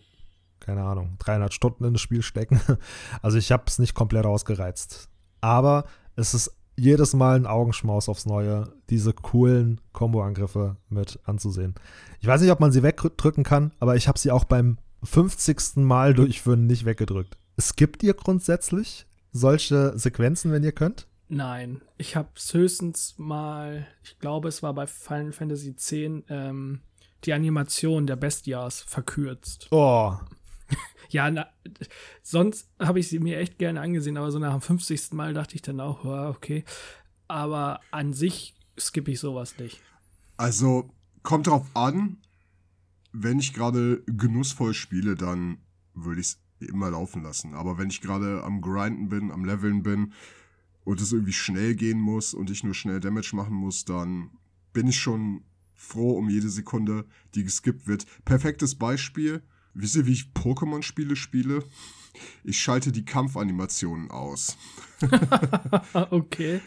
keine 0.59 0.83
Ahnung, 0.83 1.15
300 1.19 1.53
Stunden 1.53 1.85
in 1.85 1.93
das 1.93 2.01
Spiel 2.01 2.21
stecken. 2.21 2.59
Also 3.21 3.37
ich 3.37 3.51
habe 3.51 3.63
es 3.67 3.79
nicht 3.79 3.93
komplett 3.93 4.25
ausgereizt. 4.25 5.09
Aber 5.39 5.85
es 6.15 6.33
ist 6.33 6.51
jedes 6.75 7.13
Mal 7.13 7.35
ein 7.35 7.45
Augenschmaus 7.45 8.09
aufs 8.09 8.25
Neue, 8.25 8.73
diese 8.89 9.13
coolen 9.13 9.81
Komboangriffe 9.93 10.77
mit 10.89 11.19
anzusehen. 11.25 11.75
Ich 12.19 12.27
weiß 12.27 12.41
nicht, 12.41 12.51
ob 12.51 12.59
man 12.59 12.71
sie 12.71 12.83
wegdrücken 12.83 13.43
kann, 13.43 13.71
aber 13.79 13.95
ich 13.95 14.07
habe 14.07 14.19
sie 14.19 14.31
auch 14.31 14.45
beim 14.45 14.77
50. 15.03 15.77
Mal 15.77 16.13
durchführen 16.13 16.65
nicht 16.65 16.85
weggedrückt. 16.85 17.37
Es 17.55 17.75
gibt 17.75 18.03
ihr 18.03 18.13
grundsätzlich 18.13 19.07
solche 19.31 19.97
Sequenzen, 19.97 20.51
wenn 20.51 20.63
ihr 20.63 20.71
könnt? 20.71 21.07
Nein, 21.29 21.81
ich 21.97 22.15
habe 22.15 22.29
es 22.35 22.53
höchstens 22.53 23.15
mal, 23.17 23.85
ich 24.03 24.17
glaube, 24.19 24.47
es 24.47 24.63
war 24.63 24.73
bei 24.73 24.87
Final 24.87 25.33
Fantasy 25.33 25.69
X, 25.71 25.91
ähm, 25.91 26.81
die 27.25 27.33
Animation 27.33 28.07
der 28.07 28.15
Bestias 28.15 28.81
verkürzt. 28.81 29.67
Oh. 29.71 30.13
ja, 31.09 31.29
na, 31.29 31.47
sonst 32.23 32.69
habe 32.79 32.99
ich 32.99 33.09
sie 33.09 33.19
mir 33.19 33.39
echt 33.39 33.57
gerne 33.57 33.81
angesehen, 33.81 34.17
aber 34.17 34.31
so 34.31 34.39
nach 34.39 34.51
dem 34.51 34.61
50. 34.61 35.13
Mal 35.13 35.33
dachte 35.33 35.55
ich 35.55 35.61
dann 35.61 35.81
auch, 35.81 36.05
okay. 36.05 36.63
Aber 37.27 37.81
an 37.91 38.13
sich 38.13 38.55
skippe 38.79 39.11
ich 39.11 39.19
sowas 39.19 39.57
nicht. 39.57 39.81
Also, 40.37 40.89
kommt 41.23 41.47
drauf 41.47 41.65
an, 41.73 42.17
wenn 43.11 43.39
ich 43.39 43.53
gerade 43.53 44.03
genussvoll 44.05 44.73
spiele, 44.73 45.15
dann 45.15 45.57
würde 45.93 46.21
ich 46.21 46.27
es 46.27 46.39
immer 46.59 46.91
laufen 46.91 47.23
lassen. 47.23 47.53
Aber 47.53 47.77
wenn 47.77 47.89
ich 47.89 48.01
gerade 48.01 48.43
am 48.43 48.61
Grinden 48.61 49.09
bin, 49.09 49.31
am 49.31 49.43
Leveln 49.43 49.83
bin, 49.83 50.13
und 50.87 51.01
es 51.01 51.11
irgendwie 51.11 51.33
schnell 51.33 51.75
gehen 51.75 51.99
muss 51.99 52.33
und 52.33 52.49
ich 52.49 52.63
nur 52.63 52.73
schnell 52.73 53.01
Damage 53.01 53.35
machen 53.35 53.53
muss, 53.53 53.83
dann 53.83 54.31
bin 54.71 54.87
ich 54.87 54.97
schon 54.97 55.43
froh 55.75 56.11
um 56.11 56.29
jede 56.29 56.47
Sekunde, 56.47 57.03
die 57.35 57.43
geskippt 57.43 57.87
wird. 57.87 58.05
Perfektes 58.23 58.75
Beispiel. 58.75 59.43
Wisst 59.73 59.97
ihr, 59.97 60.05
wie 60.05 60.13
ich 60.13 60.31
Pokémon-Spiele 60.33 61.17
spiele? 61.17 61.61
Ich 62.45 62.61
schalte 62.61 62.93
die 62.93 63.03
Kampfanimationen 63.03 64.11
aus. 64.11 64.55
okay. 66.09 66.61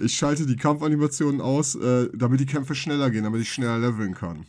Ich 0.00 0.16
schalte 0.16 0.46
die 0.46 0.56
Kampfanimationen 0.56 1.40
aus, 1.40 1.76
äh, 1.76 2.08
damit 2.12 2.40
die 2.40 2.46
Kämpfe 2.46 2.74
schneller 2.74 3.08
gehen, 3.12 3.22
damit 3.22 3.40
ich 3.40 3.52
schneller 3.52 3.78
leveln 3.78 4.14
kann. 4.14 4.46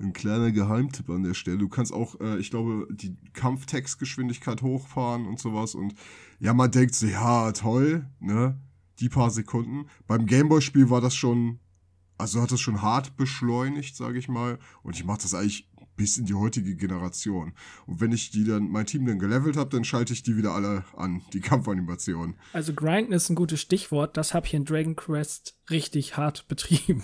Ein 0.00 0.12
kleiner 0.12 0.52
Geheimtipp 0.52 1.10
an 1.10 1.24
der 1.24 1.34
Stelle. 1.34 1.58
Du 1.58 1.68
kannst 1.68 1.92
auch, 1.92 2.20
äh, 2.20 2.38
ich 2.38 2.50
glaube, 2.50 2.86
die 2.90 3.16
Kampftextgeschwindigkeit 3.32 4.62
hochfahren 4.62 5.26
und 5.26 5.40
sowas 5.40 5.74
und 5.74 5.94
ja, 6.38 6.54
man 6.54 6.70
denkt 6.70 6.94
so, 6.94 7.06
ja, 7.06 7.50
toll, 7.52 8.06
ne? 8.20 8.60
Die 9.00 9.08
paar 9.08 9.30
Sekunden. 9.30 9.88
Beim 10.06 10.26
Gameboy-Spiel 10.26 10.90
war 10.90 11.00
das 11.00 11.14
schon, 11.14 11.60
also 12.16 12.40
hat 12.40 12.50
das 12.50 12.60
schon 12.60 12.82
hart 12.82 13.16
beschleunigt, 13.16 13.96
sage 13.96 14.18
ich 14.18 14.28
mal. 14.28 14.58
Und 14.82 14.96
ich 14.96 15.04
mache 15.04 15.22
das 15.22 15.34
eigentlich 15.34 15.68
bis 15.98 16.16
in 16.16 16.24
die 16.24 16.34
heutige 16.34 16.74
Generation. 16.76 17.52
Und 17.86 18.00
wenn 18.00 18.12
ich 18.12 18.30
die 18.30 18.44
dann, 18.44 18.70
mein 18.70 18.86
Team 18.86 19.04
dann 19.04 19.18
gelevelt 19.18 19.56
habe, 19.56 19.68
dann 19.70 19.84
schalte 19.84 20.14
ich 20.14 20.22
die 20.22 20.36
wieder 20.36 20.52
alle 20.52 20.84
an, 20.96 21.22
die 21.32 21.40
Kampfanimationen. 21.40 22.36
Also 22.54 22.72
Grinden 22.72 23.12
ist 23.12 23.28
ein 23.28 23.34
gutes 23.34 23.60
Stichwort. 23.60 24.16
Das 24.16 24.32
habe 24.32 24.46
ich 24.46 24.54
in 24.54 24.64
Dragon 24.64 24.96
Quest 24.96 25.58
richtig 25.68 26.16
hart 26.16 26.48
betrieben. 26.48 27.02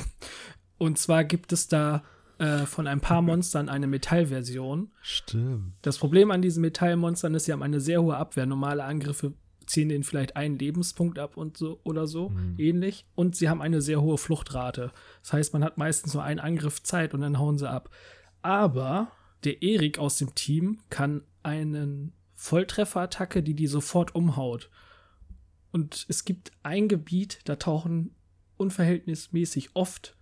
Und 0.78 0.98
zwar 0.98 1.24
gibt 1.24 1.52
es 1.52 1.68
da 1.68 2.02
äh, 2.38 2.66
von 2.66 2.86
ein 2.86 3.00
paar 3.00 3.22
Monstern 3.22 3.68
eine 3.68 3.86
Metallversion. 3.86 4.90
Stimmt. 5.02 5.72
Das 5.82 5.98
Problem 5.98 6.30
an 6.30 6.42
diesen 6.42 6.60
Metallmonstern 6.62 7.34
ist, 7.34 7.44
sie 7.44 7.52
haben 7.52 7.62
eine 7.62 7.80
sehr 7.80 8.02
hohe 8.02 8.16
Abwehr. 8.16 8.46
Normale 8.46 8.84
Angriffe 8.84 9.34
ziehen 9.66 9.88
denen 9.88 10.04
vielleicht 10.04 10.36
einen 10.36 10.58
Lebenspunkt 10.58 11.18
ab 11.18 11.36
und 11.36 11.56
so 11.56 11.80
oder 11.84 12.06
so 12.06 12.28
Mhm. 12.30 12.54
ähnlich. 12.58 13.06
Und 13.14 13.34
sie 13.36 13.48
haben 13.48 13.62
eine 13.62 13.80
sehr 13.80 14.02
hohe 14.02 14.18
Fluchtrate. 14.18 14.92
Das 15.22 15.32
heißt, 15.32 15.52
man 15.54 15.64
hat 15.64 15.78
meistens 15.78 16.12
nur 16.14 16.22
einen 16.22 16.40
Angriff 16.40 16.82
Zeit 16.82 17.14
und 17.14 17.20
dann 17.22 17.38
hauen 17.38 17.56
sie 17.58 17.70
ab. 17.70 17.88
Aber 18.42 19.10
der 19.44 19.62
Erik 19.62 19.98
aus 19.98 20.18
dem 20.18 20.34
Team 20.34 20.80
kann 20.90 21.22
einen 21.42 22.12
Volltrefferattacke, 22.34 23.42
die 23.42 23.54
die 23.54 23.66
sofort 23.66 24.14
umhaut. 24.14 24.68
Und 25.72 26.04
es 26.08 26.24
gibt 26.24 26.52
ein 26.62 26.88
Gebiet, 26.88 27.40
da 27.44 27.56
tauchen 27.56 28.14
unverhältnismäßig 28.56 29.70
oft 29.74 30.16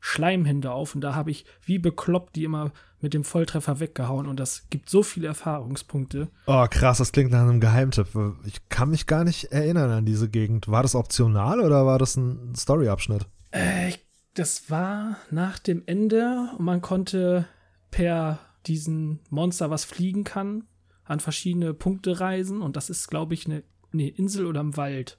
Metall-Schleimhände 0.00 0.70
auf 0.70 0.94
und 0.94 1.00
da 1.00 1.14
habe 1.14 1.30
ich 1.30 1.44
wie 1.64 1.78
bekloppt 1.78 2.36
die 2.36 2.44
immer 2.44 2.72
mit 3.00 3.14
dem 3.14 3.24
Volltreffer 3.24 3.80
weggehauen 3.80 4.26
und 4.26 4.40
das 4.40 4.68
gibt 4.70 4.90
so 4.90 5.02
viele 5.02 5.28
Erfahrungspunkte. 5.28 6.28
Oh, 6.46 6.66
krass, 6.68 6.98
das 6.98 7.12
klingt 7.12 7.30
nach 7.30 7.42
einem 7.42 7.60
Geheimtipp. 7.60 8.08
Ich 8.44 8.68
kann 8.68 8.90
mich 8.90 9.06
gar 9.06 9.24
nicht 9.24 9.44
erinnern 9.52 9.90
an 9.90 10.04
diese 10.04 10.28
Gegend. 10.28 10.68
War 10.68 10.82
das 10.82 10.96
optional 10.96 11.60
oder 11.60 11.86
war 11.86 11.98
das 11.98 12.16
ein 12.16 12.54
Storyabschnitt? 12.56 13.26
Äh, 13.52 13.92
das 14.34 14.68
war 14.70 15.16
nach 15.30 15.58
dem 15.58 15.82
Ende 15.86 16.50
und 16.58 16.64
man 16.64 16.80
konnte 16.80 17.46
per 17.90 18.40
diesen 18.66 19.20
Monster, 19.30 19.70
was 19.70 19.84
fliegen 19.84 20.24
kann, 20.24 20.64
an 21.04 21.20
verschiedene 21.20 21.74
Punkte 21.74 22.20
reisen 22.20 22.62
und 22.62 22.76
das 22.76 22.90
ist, 22.90 23.08
glaube 23.08 23.34
ich, 23.34 23.46
eine, 23.46 23.62
eine 23.92 24.08
Insel 24.08 24.46
oder 24.46 24.60
im 24.60 24.76
Wald. 24.76 25.18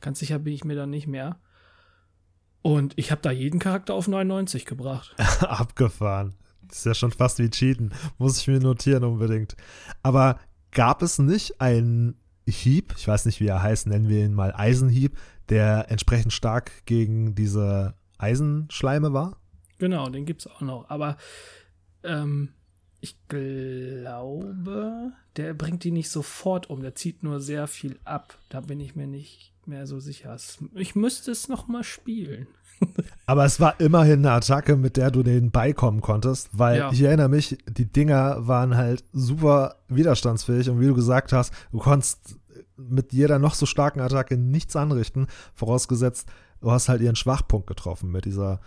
Ganz 0.00 0.18
sicher 0.18 0.38
bin 0.38 0.52
ich 0.52 0.64
mir 0.64 0.76
da 0.76 0.86
nicht 0.86 1.06
mehr. 1.06 1.40
Und 2.66 2.94
ich 2.96 3.12
habe 3.12 3.22
da 3.22 3.30
jeden 3.30 3.60
Charakter 3.60 3.94
auf 3.94 4.08
99 4.08 4.66
gebracht. 4.66 5.14
Abgefahren. 5.40 6.34
Das 6.66 6.78
ist 6.78 6.84
ja 6.84 6.94
schon 6.94 7.12
fast 7.12 7.38
wie 7.38 7.48
Cheaten. 7.48 7.94
Muss 8.18 8.40
ich 8.40 8.48
mir 8.48 8.58
notieren 8.58 9.04
unbedingt. 9.04 9.56
Aber 10.02 10.40
gab 10.72 11.00
es 11.00 11.20
nicht 11.20 11.60
einen 11.60 12.16
Hieb, 12.44 12.92
ich 12.98 13.06
weiß 13.06 13.24
nicht, 13.26 13.38
wie 13.38 13.46
er 13.46 13.62
heißt, 13.62 13.86
nennen 13.86 14.08
wir 14.08 14.24
ihn 14.24 14.34
mal 14.34 14.52
Eisenhieb, 14.52 15.16
der 15.48 15.92
entsprechend 15.92 16.32
stark 16.32 16.72
gegen 16.86 17.36
diese 17.36 17.94
Eisenschleime 18.18 19.12
war? 19.12 19.36
Genau, 19.78 20.08
den 20.08 20.26
gibt's 20.26 20.48
auch 20.48 20.60
noch. 20.60 20.90
Aber 20.90 21.18
ähm, 22.02 22.48
ich 23.00 23.16
glaube, 23.28 25.12
der 25.36 25.54
bringt 25.54 25.84
die 25.84 25.92
nicht 25.92 26.10
sofort 26.10 26.68
um. 26.68 26.82
Der 26.82 26.96
zieht 26.96 27.22
nur 27.22 27.38
sehr 27.38 27.68
viel 27.68 28.00
ab. 28.02 28.36
Da 28.48 28.60
bin 28.60 28.80
ich 28.80 28.96
mir 28.96 29.06
nicht 29.06 29.52
mehr 29.68 29.86
so 29.86 29.98
sicher. 30.00 30.34
Es- 30.34 30.58
Ich 30.74 30.94
müsste 30.94 31.30
es 31.30 31.48
noch 31.48 31.68
mal 31.68 31.84
spielen. 31.84 32.46
Aber 33.26 33.44
es 33.46 33.58
war 33.58 33.80
immerhin 33.80 34.18
eine 34.20 34.32
Attacke, 34.32 34.76
mit 34.76 34.96
der 34.98 35.10
du 35.10 35.22
denen 35.22 35.50
beikommen 35.50 36.00
konntest, 36.02 36.50
weil 36.52 36.78
Ja. 36.78 36.92
ich 36.92 37.00
erinnere 37.02 37.28
mich, 37.30 37.56
die 37.68 37.90
Dinger 37.90 38.46
waren 38.46 38.76
halt 38.76 39.02
super 39.12 39.76
widerstandsfähig 39.88 40.68
und 40.68 40.80
wie 40.80 40.86
du 40.86 40.94
gesagt 40.94 41.32
hast, 41.32 41.52
du 41.72 41.78
konntest 41.78 42.36
mit 42.76 43.12
jeder 43.14 43.38
noch 43.38 43.54
so 43.54 43.64
starken 43.64 44.00
Attacke 44.00 44.36
nichts 44.36 44.76
anrichten, 44.76 45.26
vorausgesetzt, 45.54 46.28
du 46.60 46.70
hast 46.70 46.90
halt 46.90 47.00
ihren 47.00 47.16
Schwachpunkt 47.16 47.66
getroffen 47.66 48.10
mit 48.12 48.26
dieser, 48.26 48.60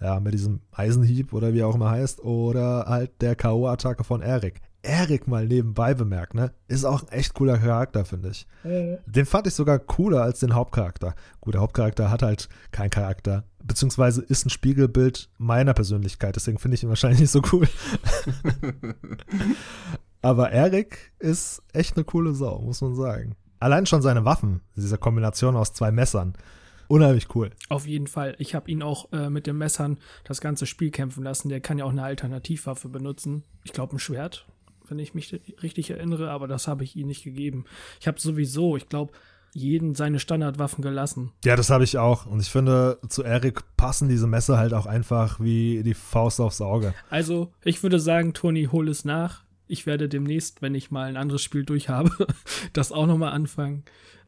ja, 0.00 0.20
mit 0.20 0.34
diesem 0.34 0.60
Eisenhieb 0.70 1.32
oder 1.32 1.52
wie 1.52 1.64
auch 1.64 1.74
immer 1.74 1.90
heißt, 1.90 2.20
oder 2.22 2.84
halt 2.86 3.20
der 3.20 3.34
K.O.-Attacke 3.34 4.04
von 4.04 4.22
Erik. 4.22 4.60
Erik 4.82 5.26
mal 5.26 5.46
nebenbei 5.46 5.94
bemerkt, 5.94 6.34
ne? 6.34 6.52
Ist 6.68 6.84
auch 6.84 7.02
ein 7.02 7.08
echt 7.08 7.34
cooler 7.34 7.58
Charakter, 7.58 8.04
finde 8.04 8.30
ich. 8.30 8.46
Den 8.62 9.26
fand 9.26 9.46
ich 9.46 9.54
sogar 9.54 9.78
cooler 9.78 10.22
als 10.22 10.40
den 10.40 10.54
Hauptcharakter. 10.54 11.14
Gut, 11.40 11.54
der 11.54 11.60
Hauptcharakter 11.60 12.10
hat 12.10 12.22
halt 12.22 12.48
keinen 12.70 12.90
Charakter, 12.90 13.44
beziehungsweise 13.62 14.22
ist 14.22 14.46
ein 14.46 14.50
Spiegelbild 14.50 15.30
meiner 15.38 15.74
Persönlichkeit, 15.74 16.36
deswegen 16.36 16.58
finde 16.58 16.76
ich 16.76 16.82
ihn 16.82 16.88
wahrscheinlich 16.88 17.20
nicht 17.20 17.30
so 17.30 17.42
cool. 17.52 17.68
Aber 20.22 20.50
Eric 20.50 21.12
ist 21.18 21.62
echt 21.72 21.96
eine 21.96 22.04
coole 22.04 22.34
Sau, 22.34 22.60
muss 22.60 22.80
man 22.80 22.94
sagen. 22.94 23.36
Allein 23.60 23.86
schon 23.86 24.02
seine 24.02 24.24
Waffen, 24.24 24.60
diese 24.76 24.98
Kombination 24.98 25.56
aus 25.56 25.72
zwei 25.72 25.90
Messern, 25.90 26.34
unheimlich 26.88 27.34
cool. 27.34 27.50
Auf 27.68 27.86
jeden 27.86 28.06
Fall. 28.06 28.34
Ich 28.38 28.54
habe 28.54 28.70
ihn 28.70 28.82
auch 28.82 29.12
äh, 29.12 29.30
mit 29.30 29.46
den 29.46 29.58
Messern 29.58 29.98
das 30.24 30.40
ganze 30.40 30.66
Spiel 30.66 30.90
kämpfen 30.90 31.22
lassen. 31.22 31.48
Der 31.48 31.60
kann 31.60 31.78
ja 31.78 31.84
auch 31.84 31.90
eine 31.90 32.02
Alternativwaffe 32.02 32.88
benutzen. 32.88 33.44
Ich 33.64 33.72
glaube, 33.72 33.96
ein 33.96 33.98
Schwert, 33.98 34.46
wenn 34.90 34.98
ich 34.98 35.14
mich 35.14 35.40
richtig 35.62 35.90
erinnere, 35.90 36.30
aber 36.30 36.48
das 36.48 36.68
habe 36.68 36.84
ich 36.84 36.96
ihm 36.96 37.06
nicht 37.06 37.24
gegeben. 37.24 37.64
Ich 38.00 38.06
habe 38.06 38.20
sowieso, 38.20 38.76
ich 38.76 38.88
glaube, 38.88 39.12
jeden 39.52 39.94
seine 39.94 40.18
Standardwaffen 40.18 40.82
gelassen. 40.82 41.32
Ja, 41.44 41.56
das 41.56 41.70
habe 41.70 41.84
ich 41.84 41.98
auch. 41.98 42.26
Und 42.26 42.40
ich 42.40 42.50
finde, 42.50 42.98
zu 43.08 43.22
Eric 43.22 43.62
passen 43.76 44.08
diese 44.08 44.26
Messer 44.26 44.58
halt 44.58 44.74
auch 44.74 44.86
einfach 44.86 45.40
wie 45.40 45.82
die 45.82 45.94
Faust 45.94 46.40
aufs 46.40 46.60
Auge. 46.60 46.94
Also, 47.10 47.52
ich 47.64 47.82
würde 47.82 47.98
sagen, 47.98 48.34
Toni, 48.34 48.68
hol 48.70 48.88
es 48.88 49.04
nach. 49.04 49.44
Ich 49.66 49.86
werde 49.86 50.08
demnächst, 50.08 50.62
wenn 50.62 50.74
ich 50.74 50.90
mal 50.90 51.08
ein 51.08 51.16
anderes 51.16 51.42
Spiel 51.42 51.64
durch 51.64 51.88
habe, 51.88 52.10
das 52.72 52.92
auch 52.92 53.06
nochmal 53.06 53.32
anfangen. 53.32 53.84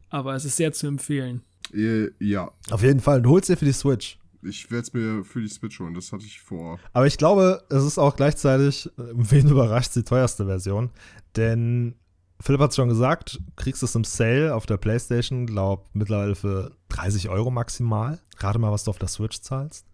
Aber 0.09 0.35
es 0.35 0.45
ist 0.45 0.57
sehr 0.57 0.73
zu 0.73 0.87
empfehlen. 0.87 1.41
Äh, 1.73 2.09
ja, 2.19 2.51
Auf 2.69 2.83
jeden 2.83 2.99
Fall, 2.99 3.21
du 3.21 3.29
holst 3.31 3.49
dir 3.49 3.57
für 3.57 3.65
die 3.65 3.71
Switch. 3.71 4.17
Ich 4.43 4.71
werde 4.71 4.83
es 4.83 4.93
mir 4.93 5.23
für 5.23 5.41
die 5.41 5.47
Switch 5.47 5.79
holen. 5.79 5.93
Das 5.93 6.11
hatte 6.11 6.25
ich 6.25 6.41
vor. 6.41 6.79
Aber 6.93 7.07
ich 7.07 7.17
glaube, 7.17 7.63
es 7.69 7.83
ist 7.83 7.97
auch 7.97 8.15
gleichzeitig, 8.15 8.87
äh, 8.87 8.91
wen 9.13 9.49
überrascht, 9.49 9.95
die 9.95 10.03
teuerste 10.03 10.45
Version. 10.45 10.89
Denn 11.35 11.95
Philipp 12.39 12.61
hat 12.61 12.75
schon 12.75 12.89
gesagt, 12.89 13.35
du 13.35 13.51
kriegst 13.55 13.83
es 13.83 13.95
im 13.95 14.03
Sale 14.03 14.55
auf 14.55 14.65
der 14.65 14.77
Playstation, 14.77 15.45
glaub, 15.45 15.89
mittlerweile 15.93 16.35
für 16.35 16.75
30 16.89 17.29
Euro 17.29 17.51
maximal. 17.51 18.19
Gerade 18.37 18.59
mal, 18.59 18.71
was 18.71 18.83
du 18.83 18.91
auf 18.91 18.99
der 18.99 19.07
Switch 19.07 19.41
zahlst. 19.41 19.85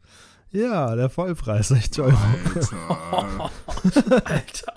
Ja, 0.50 0.96
der 0.96 1.10
Vollpreis, 1.10 1.68
60 1.70 2.04
Euro. 2.04 2.18
Alter. 2.56 3.52
Alter. 4.26 4.74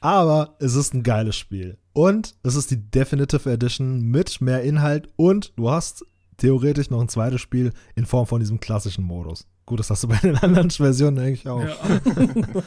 Aber 0.00 0.56
es 0.58 0.74
ist 0.74 0.94
ein 0.94 1.02
geiles 1.02 1.36
Spiel. 1.36 1.78
Und 1.92 2.34
es 2.42 2.56
ist 2.56 2.70
die 2.70 2.90
Definitive 2.90 3.50
Edition 3.50 4.00
mit 4.00 4.40
mehr 4.40 4.62
Inhalt 4.62 5.08
und 5.16 5.52
du 5.56 5.70
hast 5.70 6.04
theoretisch 6.36 6.90
noch 6.90 7.00
ein 7.00 7.08
zweites 7.08 7.40
Spiel 7.40 7.72
in 7.94 8.06
Form 8.06 8.26
von 8.26 8.40
diesem 8.40 8.60
klassischen 8.60 9.04
Modus. 9.04 9.46
Gut, 9.66 9.80
das 9.80 9.90
hast 9.90 10.04
du 10.04 10.08
bei 10.08 10.18
den 10.18 10.36
anderen 10.36 10.70
Versionen 10.70 11.18
eigentlich 11.18 11.48
auch. 11.48 11.62
Ja. 11.62 11.76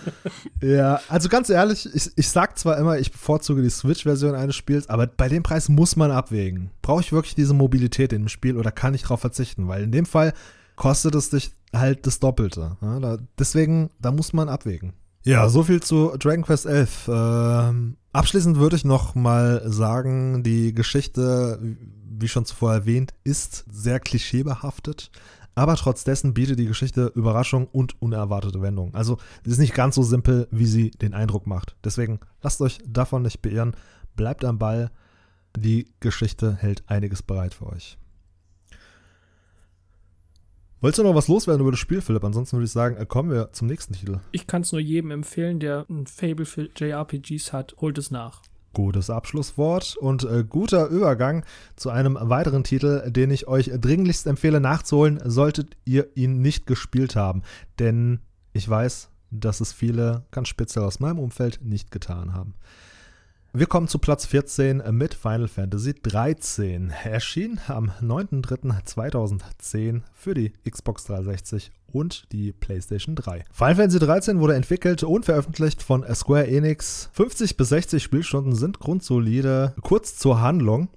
Ja, 0.61 0.99
also 1.07 1.29
ganz 1.29 1.49
ehrlich, 1.49 1.89
ich, 1.93 2.11
ich 2.15 2.29
sag 2.29 2.57
zwar 2.57 2.77
immer, 2.77 2.99
ich 2.99 3.11
bevorzuge 3.11 3.61
die 3.61 3.69
Switch-Version 3.69 4.35
eines 4.35 4.57
Spiels, 4.57 4.89
aber 4.89 5.07
bei 5.07 5.29
dem 5.29 5.41
Preis 5.41 5.69
muss 5.69 5.95
man 5.95 6.11
abwägen. 6.11 6.71
Brauche 6.81 6.99
ich 6.99 7.13
wirklich 7.13 7.35
diese 7.35 7.53
Mobilität 7.53 8.11
in 8.11 8.23
dem 8.23 8.27
Spiel 8.27 8.57
oder 8.57 8.71
kann 8.71 8.93
ich 8.93 9.03
darauf 9.03 9.21
verzichten? 9.21 9.69
Weil 9.69 9.83
in 9.83 9.93
dem 9.93 10.05
Fall 10.05 10.33
kostet 10.75 11.15
es 11.15 11.29
dich 11.29 11.51
halt 11.73 12.05
das 12.05 12.19
Doppelte. 12.19 12.77
Ja, 12.81 12.99
da, 12.99 13.17
deswegen, 13.37 13.89
da 14.01 14.11
muss 14.11 14.33
man 14.33 14.49
abwägen. 14.49 14.93
Ja, 15.23 15.47
so 15.49 15.63
viel 15.63 15.81
zu 15.81 16.15
Dragon 16.17 16.43
Quest 16.43 16.65
11. 16.65 17.09
Ähm, 17.11 17.97
abschließend 18.13 18.57
würde 18.57 18.75
ich 18.75 18.85
noch 18.85 19.15
mal 19.15 19.61
sagen, 19.65 20.43
die 20.43 20.73
Geschichte, 20.73 21.59
wie 22.21 22.27
schon 22.27 22.45
zuvor 22.45 22.73
erwähnt, 22.73 23.13
ist 23.23 23.65
sehr 23.69 23.99
klischeebehaftet. 23.99 25.11
Aber 25.55 25.75
trotz 25.75 26.03
dessen 26.03 26.33
bietet 26.33 26.59
die 26.59 26.67
Geschichte 26.67 27.11
Überraschung 27.15 27.67
und 27.67 28.01
unerwartete 28.01 28.61
Wendungen. 28.61 28.95
Also 28.95 29.17
es 29.43 29.53
ist 29.53 29.57
nicht 29.57 29.73
ganz 29.73 29.95
so 29.95 30.03
simpel, 30.03 30.47
wie 30.51 30.65
sie 30.65 30.91
den 30.91 31.13
Eindruck 31.13 31.47
macht. 31.47 31.75
Deswegen 31.83 32.19
lasst 32.41 32.61
euch 32.61 32.79
davon 32.85 33.23
nicht 33.23 33.41
beirren. 33.41 33.75
Bleibt 34.15 34.45
am 34.45 34.57
Ball. 34.57 34.91
Die 35.57 35.91
Geschichte 35.99 36.55
hält 36.55 36.83
einiges 36.87 37.23
bereit 37.23 37.53
für 37.53 37.67
euch. 37.67 37.97
Wolltest 40.81 40.99
du 40.99 41.03
noch 41.03 41.15
was 41.15 41.27
loswerden 41.27 41.61
über 41.61 41.71
das 41.71 41.79
Spiel, 41.79 41.99
Philipp? 41.99 42.23
Ansonsten 42.23 42.55
würde 42.55 42.65
ich 42.65 42.71
sagen, 42.71 43.05
kommen 43.09 43.29
wir 43.29 43.51
zum 43.51 43.67
nächsten 43.67 43.93
Titel. 43.93 44.21
Ich 44.31 44.47
kann 44.47 44.61
es 44.61 44.71
nur 44.71 44.79
jedem 44.79 45.11
empfehlen, 45.11 45.59
der 45.59 45.85
ein 45.89 46.07
Fable 46.07 46.45
für 46.45 46.69
JRPGs 46.73 47.51
hat, 47.51 47.75
holt 47.81 47.97
es 47.97 48.11
nach. 48.11 48.43
Gutes 48.73 49.09
Abschlusswort 49.09 49.97
und 49.97 50.23
äh, 50.23 50.43
guter 50.47 50.87
Übergang 50.87 51.43
zu 51.75 51.89
einem 51.89 52.17
weiteren 52.19 52.63
Titel, 52.63 53.09
den 53.11 53.31
ich 53.31 53.47
euch 53.47 53.71
dringlichst 53.73 54.27
empfehle 54.27 54.59
nachzuholen, 54.59 55.19
solltet 55.23 55.75
ihr 55.85 56.07
ihn 56.15 56.41
nicht 56.41 56.67
gespielt 56.67 57.15
haben. 57.15 57.43
Denn 57.79 58.19
ich 58.53 58.67
weiß, 58.67 59.09
dass 59.31 59.61
es 59.61 59.73
viele, 59.73 60.25
ganz 60.31 60.47
speziell 60.47 60.85
aus 60.85 60.99
meinem 60.99 61.19
Umfeld, 61.19 61.59
nicht 61.63 61.91
getan 61.91 62.33
haben. 62.33 62.55
Wir 63.51 63.65
kommen 63.65 63.87
zu 63.87 63.97
Platz 63.97 64.27
14 64.27 64.83
mit 64.91 65.15
Final 65.15 65.47
Fantasy 65.47 65.95
13. 65.95 66.93
Erschien 67.03 67.59
am 67.67 67.91
9.3.2010 68.01 70.03
für 70.13 70.35
die 70.35 70.53
Xbox 70.69 71.05
360 71.05 71.71
und 71.93 72.31
die 72.31 72.51
PlayStation 72.51 73.15
3. 73.15 73.45
Final 73.51 73.75
Fantasy 73.75 73.99
13 73.99 74.39
wurde 74.39 74.55
entwickelt 74.55 75.03
und 75.03 75.25
veröffentlicht 75.25 75.83
von 75.83 76.03
Square 76.13 76.47
Enix. 76.47 77.09
50 77.13 77.57
bis 77.57 77.69
60 77.69 78.01
Spielstunden 78.01 78.55
sind 78.55 78.79
grundsolide. 78.79 79.73
Kurz 79.81 80.17
zur 80.17 80.41
Handlung. 80.41 80.89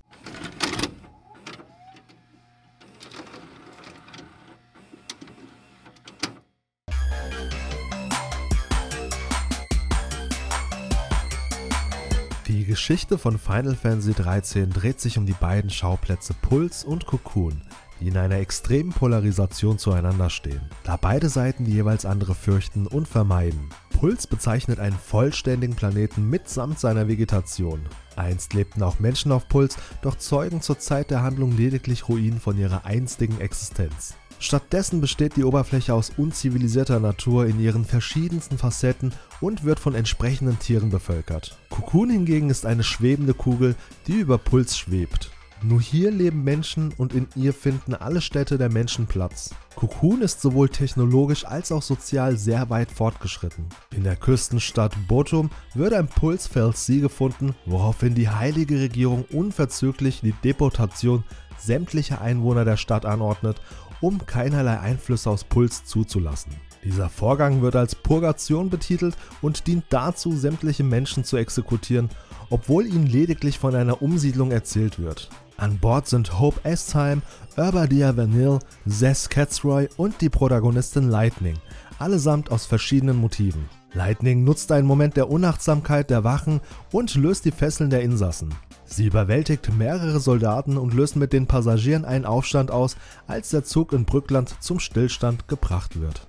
Die 12.52 12.66
Geschichte 12.66 13.18
von 13.18 13.38
Final 13.38 13.74
Fantasy 13.74 14.12
13 14.12 14.70
dreht 14.70 15.00
sich 15.00 15.16
um 15.16 15.24
die 15.24 15.33
beiden 15.33 15.70
Schauplätze 15.70 16.35
Puls 16.42 16.85
und 16.85 17.07
Cocoon, 17.07 17.62
die 18.03 18.09
in 18.09 18.17
einer 18.17 18.37
extremen 18.37 18.93
Polarisation 18.93 19.79
zueinander 19.79 20.29
stehen, 20.29 20.61
da 20.83 20.97
beide 20.97 21.29
Seiten 21.29 21.65
die 21.65 21.73
jeweils 21.73 22.05
andere 22.05 22.35
fürchten 22.35 22.88
und 22.88 23.07
vermeiden. 23.07 23.69
Puls 23.99 24.27
bezeichnet 24.27 24.81
einen 24.81 24.99
vollständigen 24.99 25.77
Planeten 25.77 26.29
mitsamt 26.29 26.81
seiner 26.81 27.07
Vegetation. 27.07 27.81
Einst 28.17 28.55
lebten 28.55 28.83
auch 28.83 28.99
Menschen 28.99 29.31
auf 29.31 29.49
Puls, 29.49 29.77
doch 30.03 30.17
zeugen 30.17 30.61
zur 30.61 30.81
Zeit 30.81 31.11
der 31.12 31.23
Handlung 31.23 31.57
lediglich 31.57 32.09
Ruinen 32.09 32.41
von 32.41 32.59
ihrer 32.59 32.85
einstigen 32.85 33.41
Existenz. 33.41 34.15
Stattdessen 34.41 35.01
besteht 35.01 35.37
die 35.37 35.45
Oberfläche 35.45 35.95
aus 35.95 36.11
unzivilisierter 36.17 36.99
Natur 36.99 37.47
in 37.47 37.61
ihren 37.61 37.85
verschiedensten 37.85 38.59
Facetten 38.59 39.12
und 39.41 39.62
wird 39.62 39.79
von 39.79 39.95
entsprechenden 39.95 40.59
Tieren 40.59 40.91
bevölkert. 40.91 41.57
Cocoon 41.71 42.11
hingegen 42.11 42.51
ist 42.51 42.67
eine 42.67 42.83
schwebende 42.83 43.35
Kugel, 43.35 43.77
die 44.09 44.15
über 44.15 44.38
Puls 44.38 44.77
schwebt. 44.77 45.31
Nur 45.64 45.81
hier 45.81 46.11
leben 46.11 46.42
Menschen 46.42 46.92
und 46.96 47.14
in 47.14 47.29
ihr 47.37 47.55
finden 47.55 47.94
alle 47.94 48.20
Städte 48.20 48.59
der 48.59 48.68
Menschen 48.68 49.07
Platz. 49.07 49.55
Cocoon 49.77 50.20
ist 50.20 50.40
sowohl 50.40 50.68
technologisch 50.68 51.44
als 51.44 51.70
auch 51.70 51.83
sozial 51.83 52.37
sehr 52.37 52.68
weit 52.68 52.90
fortgeschritten. 52.90 53.66
In 53.94 54.03
der 54.03 54.16
Küstenstadt 54.16 54.94
Botum 55.07 55.51
wird 55.75 55.92
ein 55.92 56.09
Pulsfeld 56.09 56.77
C 56.77 56.98
gefunden, 56.98 57.55
woraufhin 57.64 58.14
die 58.14 58.29
heilige 58.29 58.81
Regierung 58.81 59.25
unverzüglich 59.31 60.20
die 60.20 60.35
Deportation 60.44 61.22
sämtlicher 61.59 62.20
Einwohner 62.20 62.64
der 62.64 62.77
Stadt 62.77 63.07
anordnet 63.07 63.61
um 64.03 64.27
keinerlei 64.27 64.79
Einflüsse 64.81 65.31
aus 65.31 65.44
Puls 65.44 65.85
zuzulassen. 65.85 66.53
Dieser 66.85 67.09
Vorgang 67.09 67.62
wird 67.62 67.77
als 67.77 67.94
Purgation 67.94 68.68
betitelt 68.68 69.16
und 69.40 69.68
dient 69.68 69.85
dazu, 69.90 70.37
sämtliche 70.37 70.83
Menschen 70.83 71.25
zu 71.25 71.37
exekutieren, 71.37 72.11
obwohl 72.51 72.87
ihnen 72.87 73.07
lediglich 73.07 73.61
von 73.61 73.77
einer 73.77 74.03
Umsiedlung 74.03 74.51
erzählt 74.51 74.98
wird. 74.98 75.31
An 75.62 75.79
Bord 75.79 76.09
sind 76.09 76.40
Hope 76.40 76.59
Estheim, 76.64 77.22
Urbadia 77.57 78.16
Vanille, 78.16 78.59
Zess 78.85 79.29
Catsroy 79.29 79.88
und 79.96 80.20
die 80.20 80.29
Protagonistin 80.29 81.09
Lightning, 81.09 81.57
allesamt 82.01 82.51
aus 82.51 82.66
verschiedenen 82.66 83.16
Motiven. 83.16 83.68
Lightning 83.94 84.42
nutzt 84.42 84.72
einen 84.72 84.88
Moment 84.88 85.16
der 85.16 85.31
Unachtsamkeit 85.31 86.11
der 86.11 86.25
Wachen 86.25 86.61
und 86.90 87.14
löst 87.14 87.44
die 87.44 87.53
Fesseln 87.53 87.90
der 87.90 88.03
Insassen. 88.03 88.53
Sie 88.87 89.07
überwältigt 89.07 89.72
mehrere 89.72 90.18
Soldaten 90.18 90.77
und 90.77 90.94
löst 90.94 91.14
mit 91.14 91.33
den 91.33 91.46
Passagieren 91.46 92.05
einen 92.05 92.25
Aufstand 92.25 92.72
aus, 92.72 92.96
als 93.29 93.51
der 93.51 93.62
Zug 93.62 93.92
in 93.92 94.05
Brückland 94.05 94.57
zum 94.59 94.81
Stillstand 94.81 95.46
gebracht 95.46 96.01
wird. 96.01 96.27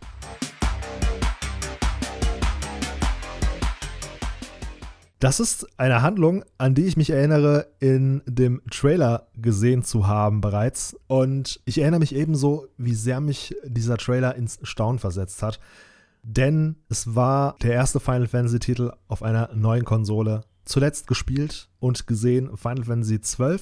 Das 5.24 5.40
ist 5.40 5.80
eine 5.80 6.02
Handlung, 6.02 6.44
an 6.58 6.76
die 6.76 6.84
ich 6.84 6.98
mich 6.98 7.10
erinnere, 7.10 7.68
in 7.80 8.22
dem 8.26 8.62
Trailer 8.70 9.30
gesehen 9.38 9.82
zu 9.82 10.06
haben 10.06 10.42
bereits. 10.42 10.98
Und 11.08 11.62
ich 11.64 11.78
erinnere 11.78 12.02
mich 12.02 12.14
ebenso, 12.14 12.68
wie 12.76 12.94
sehr 12.94 13.22
mich 13.22 13.56
dieser 13.64 13.96
Trailer 13.96 14.36
ins 14.36 14.60
Staunen 14.64 15.00
versetzt 15.00 15.42
hat. 15.42 15.62
Denn 16.24 16.76
es 16.90 17.16
war 17.16 17.56
der 17.62 17.72
erste 17.72 18.02
Final 18.02 18.28
Fantasy-Titel 18.28 18.92
auf 19.08 19.24
einer 19.24 19.50
neuen 19.56 19.86
Konsole 19.86 20.42
zuletzt 20.66 21.08
gespielt 21.08 21.70
und 21.80 22.06
gesehen 22.06 22.58
Final 22.58 22.84
Fantasy 22.84 23.18
XII 23.18 23.60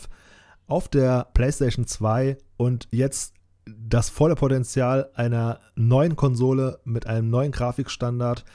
auf 0.65 0.89
der 0.89 1.27
PlayStation 1.35 1.85
2 1.85 2.39
und 2.57 2.87
jetzt 2.89 3.35
das 3.67 4.09
volle 4.09 4.33
Potenzial 4.33 5.11
einer 5.13 5.59
neuen 5.75 6.15
Konsole 6.15 6.79
mit 6.85 7.05
einem 7.05 7.29
neuen 7.29 7.51
Grafikstandard. 7.51 8.45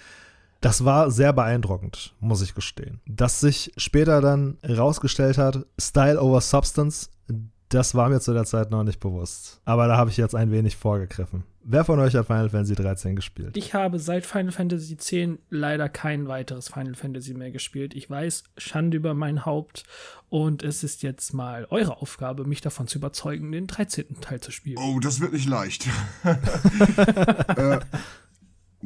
Das 0.60 0.84
war 0.84 1.10
sehr 1.10 1.32
beeindruckend, 1.32 2.14
muss 2.20 2.42
ich 2.42 2.54
gestehen. 2.54 3.00
Dass 3.06 3.40
sich 3.40 3.72
später 3.76 4.20
dann 4.20 4.58
herausgestellt 4.62 5.38
hat, 5.38 5.66
Style 5.78 6.20
over 6.20 6.40
Substance, 6.40 7.10
das 7.68 7.94
war 7.94 8.08
mir 8.08 8.20
zu 8.20 8.32
der 8.32 8.44
Zeit 8.44 8.70
noch 8.70 8.84
nicht 8.84 9.00
bewusst. 9.00 9.60
Aber 9.64 9.88
da 9.88 9.96
habe 9.96 10.10
ich 10.10 10.16
jetzt 10.16 10.34
ein 10.34 10.52
wenig 10.52 10.76
vorgegriffen. 10.76 11.44
Wer 11.68 11.84
von 11.84 11.98
euch 11.98 12.14
hat 12.14 12.28
Final 12.28 12.48
Fantasy 12.48 12.76
13 12.76 13.16
gespielt? 13.16 13.56
Ich 13.56 13.74
habe 13.74 13.98
seit 13.98 14.24
Final 14.24 14.52
Fantasy 14.52 14.96
10 14.96 15.40
leider 15.50 15.88
kein 15.88 16.28
weiteres 16.28 16.68
Final 16.68 16.94
Fantasy 16.94 17.34
mehr 17.34 17.50
gespielt. 17.50 17.94
Ich 17.96 18.08
weiß, 18.08 18.44
Schande 18.56 18.96
über 18.98 19.14
mein 19.14 19.44
Haupt. 19.44 19.82
Und 20.28 20.62
es 20.62 20.84
ist 20.84 21.02
jetzt 21.02 21.34
mal 21.34 21.66
eure 21.70 22.00
Aufgabe, 22.00 22.44
mich 22.44 22.60
davon 22.60 22.86
zu 22.86 22.98
überzeugen, 22.98 23.50
den 23.50 23.66
13. 23.66 24.20
Teil 24.20 24.40
zu 24.40 24.52
spielen. 24.52 24.78
Oh, 24.78 25.00
das 25.00 25.20
wird 25.20 25.32
nicht 25.32 25.48
leicht. 25.48 25.88
äh, 26.24 27.80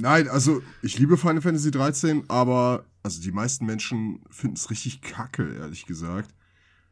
nein, 0.01 0.29
also 0.29 0.63
ich 0.83 0.99
liebe 0.99 1.17
Final 1.17 1.41
Fantasy 1.41 1.71
13, 1.71 2.25
aber 2.29 2.85
also 3.03 3.21
die 3.21 3.33
meisten 3.33 3.67
Menschen 3.67 4.21
finden 4.31 4.57
es 4.57 4.71
richtig 4.71 5.01
kacke, 5.01 5.55
ehrlich 5.55 5.87
gesagt. 5.87 6.35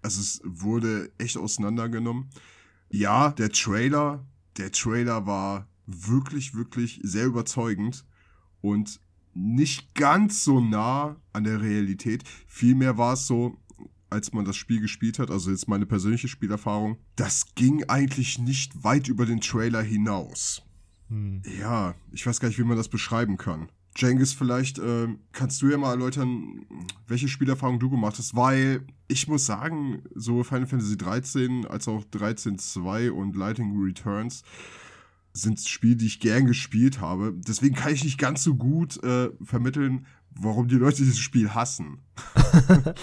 Also 0.03 0.21
es 0.21 0.40
wurde 0.44 1.11
echt 1.18 1.37
auseinandergenommen. 1.37 2.29
Ja, 2.90 3.31
der 3.33 3.51
Trailer, 3.51 4.25
der 4.57 4.73
Trailer 4.73 5.27
war 5.27 5.68
wirklich, 5.87 6.55
wirklich 6.55 7.01
sehr 7.03 7.27
überzeugend 7.27 8.05
und 8.61 9.01
nicht 9.35 9.94
ganz 9.94 10.44
so 10.44 10.61
nah 10.61 11.16
an 11.33 11.44
der 11.44 11.61
Realität. 11.61 12.25
Vielmehr 12.47 12.99
war 12.99 13.14
es 13.14 13.27
so, 13.27 13.59
als 14.11 14.33
man 14.33 14.44
das 14.44 14.57
Spiel 14.57 14.81
gespielt 14.81 15.18
hat, 15.18 15.31
also 15.31 15.51
jetzt 15.51 15.68
meine 15.68 15.87
persönliche 15.87 16.29
Spielerfahrung, 16.29 16.99
das 17.16 17.55
ging 17.55 17.85
eigentlich 17.85 18.38
nicht 18.38 18.85
weit 18.85 19.09
über 19.09 19.27
den 19.27 19.40
Trailer 19.40 19.83
hinaus. 19.83 20.62
Hm. 21.09 21.42
Ja, 21.61 21.94
ich 22.12 22.27
weiß 22.27 22.40
gar 22.40 22.49
nicht, 22.49 22.59
wie 22.59 22.64
man 22.64 22.77
das 22.77 22.88
beschreiben 22.88 23.37
kann. 23.37 23.68
Jengis, 23.97 24.33
vielleicht 24.33 24.79
äh, 24.79 25.09
kannst 25.33 25.61
du 25.61 25.68
ja 25.68 25.77
mal 25.77 25.90
erläutern, 25.90 26.66
welche 27.09 27.27
Spielerfahrung 27.27 27.81
du 27.81 27.90
gemacht 27.90 28.16
hast, 28.18 28.37
weil 28.37 28.83
ich 29.09 29.27
muss 29.27 29.47
sagen, 29.47 30.03
so 30.14 30.44
Final 30.44 30.66
Fantasy 30.66 30.97
13 30.97 31.66
als 31.66 31.88
auch 31.88 32.05
13.2 32.05 33.11
und 33.11 33.35
Lightning 33.35 33.75
Returns 33.83 34.44
sind 35.33 35.61
Spiele, 35.61 35.97
die 35.97 36.07
ich 36.07 36.21
gern 36.21 36.47
gespielt 36.47 37.01
habe. 37.01 37.35
Deswegen 37.37 37.75
kann 37.75 37.92
ich 37.92 38.05
nicht 38.05 38.18
ganz 38.18 38.42
so 38.42 38.55
gut 38.55 39.03
äh, 39.03 39.31
vermitteln, 39.42 40.07
warum 40.31 40.68
die 40.68 40.77
Leute 40.77 40.99
dieses 40.99 41.18
Spiel 41.18 41.55
hassen. 41.55 41.99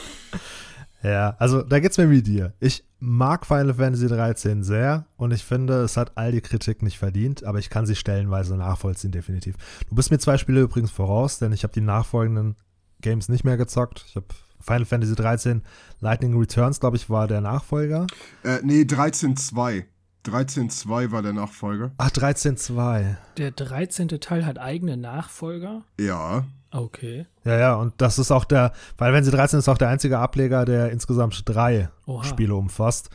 ja, 1.10 1.36
also 1.40 1.62
da 1.62 1.80
geht's 1.80 1.98
mir 1.98 2.10
wie 2.10 2.22
dir. 2.22 2.54
Ich 2.60 2.84
mag 3.00 3.46
Final 3.46 3.74
Fantasy 3.74 4.08
13 4.08 4.64
sehr 4.64 5.06
und 5.18 5.32
ich 5.32 5.44
finde, 5.44 5.84
es 5.84 5.98
hat 5.98 6.18
all 6.18 6.32
die 6.32 6.42
Kritik 6.42 6.82
nicht 6.82 6.98
verdient, 6.98 7.44
aber 7.44 7.60
ich 7.60 7.70
kann 7.70 7.86
sie 7.86 7.96
stellenweise 7.96 8.56
nachvollziehen, 8.58 9.12
definitiv. 9.12 9.56
Du 9.90 9.96
bist 9.96 10.12
mir 10.12 10.20
zwei 10.20 10.38
Spiele 10.38 10.62
übrigens 10.62 10.92
voraus, 10.92 11.38
denn 11.38 11.54
ich 11.54 11.64
habe 11.64 11.74
die 11.74 11.82
nachfolgenden 11.82 12.56
Games 13.02 13.30
nicht 13.30 13.44
mehr 13.44 13.58
gezockt. 13.58 14.06
Ich 14.08 14.16
habe 14.16 14.28
Final 14.60 14.86
Fantasy 14.86 15.16
13 15.16 15.62
Lightning 16.00 16.38
Returns, 16.38 16.80
glaube 16.80 16.98
ich, 16.98 17.10
war 17.10 17.28
der 17.28 17.42
Nachfolger. 17.42 18.08
Äh, 18.44 18.60
nee, 18.64 18.82
13.2. 18.82 19.84
13.2 20.26 21.12
war 21.12 21.22
der 21.22 21.34
Nachfolger. 21.34 21.92
Ach, 22.00 22.10
13.2. 22.10 23.16
Der 23.38 23.52
13. 23.52 24.08
Teil 24.08 24.46
hat 24.46 24.58
eigene 24.58 24.98
Nachfolger? 24.98 25.84
Ja. 26.00 26.46
Okay. 26.76 27.26
Ja, 27.44 27.58
ja, 27.58 27.76
und 27.76 27.94
das 27.98 28.20
ist 28.20 28.32
auch 28.32 28.46
der, 28.46 28.74
weil 28.98 29.14
wenn 29.14 29.24
sie 29.24 29.32
13 29.32 29.60
ist 29.60 29.70
auch 29.70 29.78
der 29.78 29.90
einzige 29.90 30.20
Ableger, 30.20 30.66
der 30.66 30.92
insgesamt 30.92 31.42
drei 31.46 31.90
Oha. 32.06 32.24
Spiele 32.24 32.56
umfasst. 32.56 33.10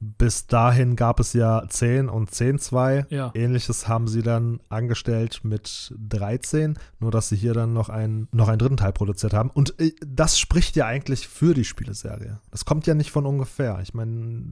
Bis 0.00 0.46
dahin 0.46 0.96
gab 0.96 1.18
es 1.18 1.32
ja 1.32 1.64
10 1.66 2.10
und 2.10 2.30
10.2. 2.30 3.06
Ja. 3.08 3.30
Ähnliches 3.34 3.88
haben 3.88 4.06
sie 4.06 4.22
dann 4.22 4.60
angestellt 4.68 5.40
mit 5.44 5.94
13, 5.96 6.78
nur 6.98 7.10
dass 7.10 7.30
sie 7.30 7.36
hier 7.36 7.54
dann 7.54 7.72
noch 7.72 7.88
einen, 7.88 8.28
noch 8.30 8.48
einen 8.48 8.58
dritten 8.58 8.76
Teil 8.76 8.92
produziert 8.92 9.32
haben. 9.32 9.50
Und 9.50 9.80
äh, 9.80 9.92
das 10.06 10.38
spricht 10.38 10.76
ja 10.76 10.86
eigentlich 10.86 11.26
für 11.26 11.54
die 11.54 11.64
Spieleserie. 11.64 12.40
Das 12.50 12.66
kommt 12.66 12.86
ja 12.86 12.94
nicht 12.94 13.12
von 13.12 13.24
ungefähr. 13.24 13.78
Ich 13.82 13.94
meine, 13.94 14.42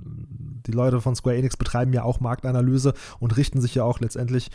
die 0.66 0.72
Leute 0.72 1.02
von 1.02 1.16
Square 1.16 1.36
Enix 1.36 1.56
betreiben 1.58 1.92
ja 1.92 2.04
auch 2.04 2.20
Marktanalyse 2.20 2.94
und 3.18 3.36
richten 3.36 3.60
sich 3.60 3.74
ja 3.74 3.84
auch 3.84 4.00
letztendlich 4.00 4.50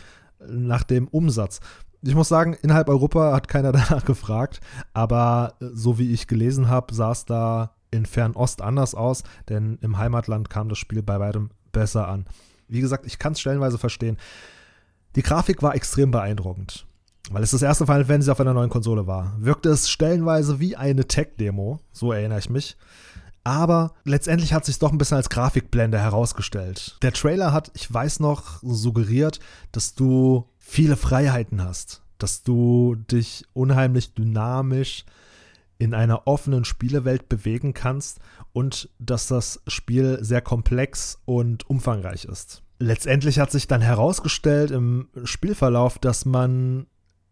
nach 0.47 0.83
dem 0.83 1.07
Umsatz. 1.07 1.59
Ich 2.01 2.15
muss 2.15 2.29
sagen, 2.29 2.53
innerhalb 2.61 2.89
Europa 2.89 3.33
hat 3.33 3.47
keiner 3.47 3.71
danach 3.73 4.05
gefragt, 4.05 4.61
aber 4.93 5.55
äh, 5.59 5.65
so 5.73 5.97
wie 5.97 6.13
ich 6.13 6.27
gelesen 6.27 6.69
habe, 6.69 6.93
sah 6.93 7.11
es 7.11 7.25
da 7.25 7.71
in 7.91 8.05
Fernost 8.05 8.61
anders 8.61 8.95
aus, 8.95 9.23
denn 9.49 9.77
im 9.81 9.97
Heimatland 9.97 10.49
kam 10.49 10.69
das 10.69 10.77
Spiel 10.77 11.01
bei 11.01 11.19
weitem 11.19 11.49
besser 11.71 12.07
an. 12.07 12.25
Wie 12.67 12.81
gesagt, 12.81 13.05
ich 13.05 13.17
kann 13.17 13.33
es 13.33 13.39
stellenweise 13.39 13.77
verstehen. 13.77 14.17
Die 15.15 15.23
Grafik 15.23 15.63
war 15.63 15.75
extrem 15.75 16.11
beeindruckend, 16.11 16.85
weil 17.31 17.43
es 17.43 17.51
das 17.51 17.61
erste 17.61 17.85
Final 17.85 18.05
Fantasy 18.05 18.29
auf 18.29 18.39
einer 18.39 18.53
neuen 18.53 18.69
Konsole 18.69 19.07
war. 19.07 19.35
Wirkte 19.39 19.69
es 19.69 19.89
stellenweise 19.89 20.59
wie 20.59 20.75
eine 20.75 21.07
Tech-Demo, 21.07 21.79
so 21.91 22.11
erinnere 22.11 22.39
ich 22.39 22.49
mich. 22.49 22.77
Aber 23.47 23.93
letztendlich 24.03 24.53
hat 24.53 24.65
sich 24.65 24.77
doch 24.77 24.91
ein 24.91 24.97
bisschen 24.97 25.15
als 25.15 25.29
Grafikblende 25.29 25.97
herausgestellt. 25.97 26.97
Der 27.01 27.13
Trailer 27.13 27.53
hat, 27.53 27.71
ich 27.75 27.91
weiß 27.91 28.19
noch, 28.19 28.59
suggeriert, 28.61 29.39
dass 29.71 29.95
du 29.95 30.49
viele 30.67 30.97
Freiheiten 30.97 31.63
hast, 31.63 32.03
dass 32.17 32.43
du 32.43 32.95
dich 32.95 33.45
unheimlich 33.53 34.13
dynamisch 34.13 35.05
in 35.79 35.93
einer 35.93 36.27
offenen 36.27 36.65
Spielewelt 36.65 37.29
bewegen 37.29 37.73
kannst 37.73 38.19
und 38.51 38.89
dass 38.99 39.27
das 39.27 39.61
Spiel 39.67 40.19
sehr 40.21 40.41
komplex 40.41 41.19
und 41.25 41.69
umfangreich 41.69 42.25
ist. 42.25 42.63
Letztendlich 42.79 43.39
hat 43.39 43.49
sich 43.49 43.67
dann 43.67 43.81
herausgestellt 43.81 44.71
im 44.71 45.07
Spielverlauf, 45.23 45.99
dass 45.99 46.25
man 46.25 46.87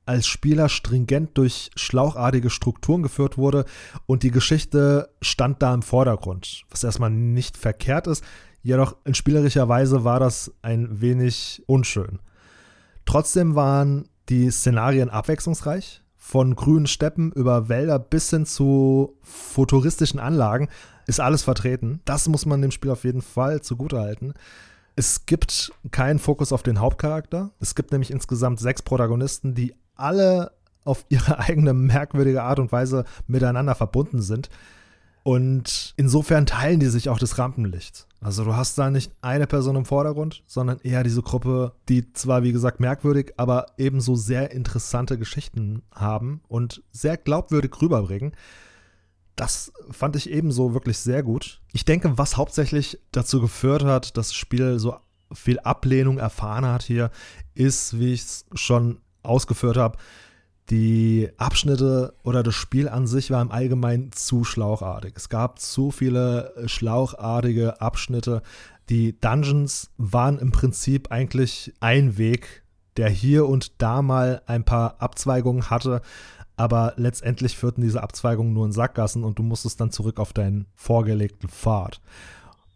als 0.05 0.27
Spieler 0.27 0.69
stringent 0.69 1.37
durch 1.37 1.71
schlauchartige 1.75 2.49
Strukturen 2.49 3.03
geführt 3.03 3.37
wurde 3.37 3.65
und 4.05 4.23
die 4.23 4.31
Geschichte 4.31 5.09
stand 5.21 5.61
da 5.61 5.73
im 5.73 5.81
Vordergrund, 5.81 6.63
was 6.69 6.85
erstmal 6.85 7.09
nicht 7.09 7.57
verkehrt 7.57 8.07
ist, 8.07 8.23
jedoch 8.63 8.95
in 9.03 9.13
spielerischer 9.13 9.67
Weise 9.67 10.05
war 10.05 10.21
das 10.21 10.53
ein 10.61 11.01
wenig 11.01 11.63
unschön. 11.67 12.19
Trotzdem 13.05 13.55
waren 13.55 14.09
die 14.29 14.49
Szenarien 14.49 15.09
abwechslungsreich, 15.09 16.01
von 16.17 16.55
grünen 16.55 16.87
Steppen 16.87 17.31
über 17.31 17.69
Wälder 17.69 17.99
bis 17.99 18.31
hin 18.31 18.47
zu 18.47 19.15
futuristischen 19.21 20.19
Anlagen 20.19 20.69
ist 21.05 21.19
alles 21.19 21.43
vertreten. 21.43 22.01
Das 22.05 22.27
muss 22.27 22.47
man 22.47 22.63
dem 22.63 22.71
Spiel 22.71 22.89
auf 22.89 23.03
jeden 23.03 23.21
Fall 23.21 23.61
zugutehalten. 23.61 24.33
Es 24.95 25.25
gibt 25.25 25.71
keinen 25.91 26.19
Fokus 26.19 26.51
auf 26.51 26.63
den 26.63 26.79
Hauptcharakter. 26.79 27.51
Es 27.59 27.75
gibt 27.75 27.91
nämlich 27.91 28.11
insgesamt 28.11 28.59
sechs 28.59 28.81
Protagonisten, 28.81 29.53
die 29.53 29.75
alle 29.95 30.51
auf 30.83 31.05
ihre 31.09 31.39
eigene 31.39 31.73
merkwürdige 31.73 32.43
Art 32.43 32.59
und 32.59 32.71
Weise 32.71 33.05
miteinander 33.27 33.75
verbunden 33.75 34.21
sind. 34.21 34.49
Und 35.27 35.95
insofern 35.97 36.45
teilen 36.45 36.79
die 36.79 36.85
sich 36.85 37.09
auch 37.09 37.17
das 37.17 37.39
Rampenlicht. 37.39 38.05
Also 38.21 38.43
du 38.43 38.55
hast 38.55 38.77
da 38.77 38.91
nicht 38.91 39.11
eine 39.21 39.47
Person 39.47 39.75
im 39.75 39.83
Vordergrund, 39.83 40.43
sondern 40.45 40.77
eher 40.83 41.01
diese 41.01 41.23
Gruppe, 41.23 41.73
die 41.89 42.13
zwar 42.13 42.43
wie 42.43 42.51
gesagt 42.51 42.79
merkwürdig, 42.79 43.33
aber 43.37 43.65
ebenso 43.79 44.13
sehr 44.13 44.51
interessante 44.51 45.17
Geschichten 45.17 45.81
haben 45.91 46.41
und 46.47 46.83
sehr 46.91 47.17
glaubwürdig 47.17 47.71
rüberbringen. 47.81 48.35
Das 49.35 49.73
fand 49.89 50.15
ich 50.15 50.29
ebenso 50.29 50.75
wirklich 50.75 50.99
sehr 50.99 51.23
gut. 51.23 51.59
Ich 51.73 51.85
denke, 51.85 52.19
was 52.19 52.37
hauptsächlich 52.37 52.99
dazu 53.11 53.41
geführt 53.41 53.83
hat, 53.83 54.17
dass 54.17 54.27
das 54.27 54.35
Spiel 54.35 54.77
so 54.77 54.95
viel 55.33 55.57
Ablehnung 55.57 56.19
erfahren 56.19 56.67
hat 56.67 56.83
hier, 56.83 57.09
ist, 57.55 57.97
wie 57.97 58.13
ich 58.13 58.21
es 58.21 58.45
schon 58.53 58.99
ausgeführt 59.23 59.77
habe, 59.77 59.97
die 60.69 61.29
Abschnitte 61.37 62.15
oder 62.23 62.41
das 62.41 62.55
Spiel 62.55 62.89
an 62.89 63.07
sich 63.07 63.29
war 63.29 63.41
im 63.41 63.51
Allgemeinen 63.51 64.11
zu 64.11 64.43
schlauchartig. 64.43 65.13
Es 65.15 65.29
gab 65.29 65.59
zu 65.59 65.91
viele 65.91 66.53
äh, 66.55 66.67
schlauchartige 66.67 67.81
Abschnitte. 67.81 68.41
Die 68.89 69.19
Dungeons 69.19 69.91
waren 69.97 70.39
im 70.39 70.51
Prinzip 70.51 71.11
eigentlich 71.11 71.73
ein 71.79 72.17
Weg, 72.17 72.63
der 72.97 73.09
hier 73.09 73.47
und 73.47 73.81
da 73.81 74.01
mal 74.01 74.41
ein 74.47 74.63
paar 74.63 75.01
Abzweigungen 75.01 75.69
hatte, 75.69 76.01
aber 76.55 76.93
letztendlich 76.95 77.57
führten 77.57 77.81
diese 77.81 78.01
Abzweigungen 78.01 78.53
nur 78.53 78.65
in 78.65 78.71
Sackgassen 78.71 79.23
und 79.23 79.37
du 79.37 79.43
musstest 79.43 79.81
dann 79.81 79.91
zurück 79.91 80.19
auf 80.19 80.33
deinen 80.33 80.67
vorgelegten 80.75 81.49
Pfad. 81.49 81.99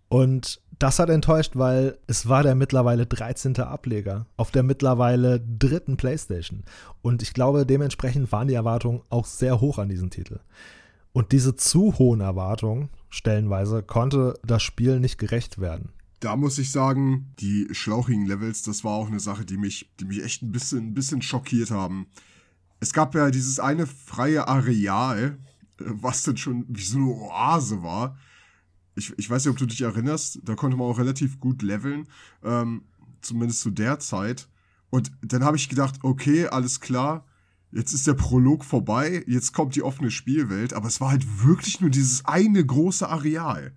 Und 0.09 0.61
das 0.79 0.97
hat 0.97 1.09
enttäuscht, 1.09 1.51
weil 1.55 1.97
es 2.07 2.29
war 2.29 2.41
der 2.41 2.55
mittlerweile 2.55 3.05
13. 3.05 3.57
Ableger 3.57 4.25
auf 4.37 4.49
der 4.51 4.63
mittlerweile 4.63 5.41
dritten 5.41 5.97
PlayStation. 5.97 6.63
Und 7.01 7.21
ich 7.21 7.33
glaube, 7.33 7.65
dementsprechend 7.65 8.31
waren 8.31 8.47
die 8.47 8.53
Erwartungen 8.53 9.01
auch 9.09 9.25
sehr 9.25 9.59
hoch 9.59 9.77
an 9.77 9.89
diesen 9.89 10.09
Titel. 10.09 10.39
Und 11.11 11.33
diese 11.33 11.55
zu 11.57 11.97
hohen 11.99 12.21
Erwartungen, 12.21 12.89
stellenweise, 13.09 13.83
konnte 13.83 14.39
das 14.45 14.63
Spiel 14.63 15.01
nicht 15.01 15.17
gerecht 15.17 15.59
werden. 15.59 15.89
Da 16.21 16.37
muss 16.37 16.57
ich 16.57 16.71
sagen, 16.71 17.33
die 17.39 17.67
schlauchigen 17.71 18.25
Levels, 18.25 18.61
das 18.61 18.85
war 18.85 18.93
auch 18.93 19.07
eine 19.07 19.19
Sache, 19.19 19.43
die 19.43 19.57
mich, 19.57 19.91
die 19.99 20.05
mich 20.05 20.23
echt 20.23 20.43
ein 20.43 20.51
bisschen, 20.51 20.87
ein 20.87 20.93
bisschen 20.93 21.21
schockiert 21.21 21.71
haben. 21.71 22.07
Es 22.79 22.93
gab 22.93 23.15
ja 23.15 23.31
dieses 23.31 23.59
eine 23.59 23.85
freie 23.85 24.47
Areal, 24.47 25.37
äh, 25.79 25.83
was 25.85 26.23
dann 26.23 26.37
schon 26.37 26.65
wie 26.69 26.83
so 26.83 26.97
eine 26.97 27.07
Oase 27.07 27.83
war 27.83 28.17
ich, 28.99 29.13
ich 29.17 29.29
weiß 29.29 29.45
nicht, 29.45 29.51
ob 29.51 29.57
du 29.57 29.65
dich 29.65 29.81
erinnerst, 29.81 30.39
da 30.43 30.55
konnte 30.55 30.77
man 30.77 30.87
auch 30.87 30.99
relativ 30.99 31.39
gut 31.39 31.61
leveln, 31.61 32.07
ähm, 32.43 32.83
zumindest 33.21 33.61
zu 33.61 33.71
der 33.71 33.99
Zeit. 33.99 34.47
Und 34.89 35.11
dann 35.21 35.43
habe 35.43 35.57
ich 35.57 35.69
gedacht, 35.69 35.95
okay, 36.03 36.47
alles 36.47 36.79
klar, 36.79 37.25
jetzt 37.71 37.93
ist 37.93 38.07
der 38.07 38.13
Prolog 38.13 38.65
vorbei, 38.65 39.23
jetzt 39.27 39.53
kommt 39.53 39.75
die 39.75 39.83
offene 39.83 40.11
Spielwelt, 40.11 40.73
aber 40.73 40.87
es 40.87 40.99
war 40.99 41.11
halt 41.11 41.43
wirklich 41.43 41.81
nur 41.81 41.89
dieses 41.89 42.25
eine 42.25 42.65
große 42.65 43.07
Areal. 43.07 43.73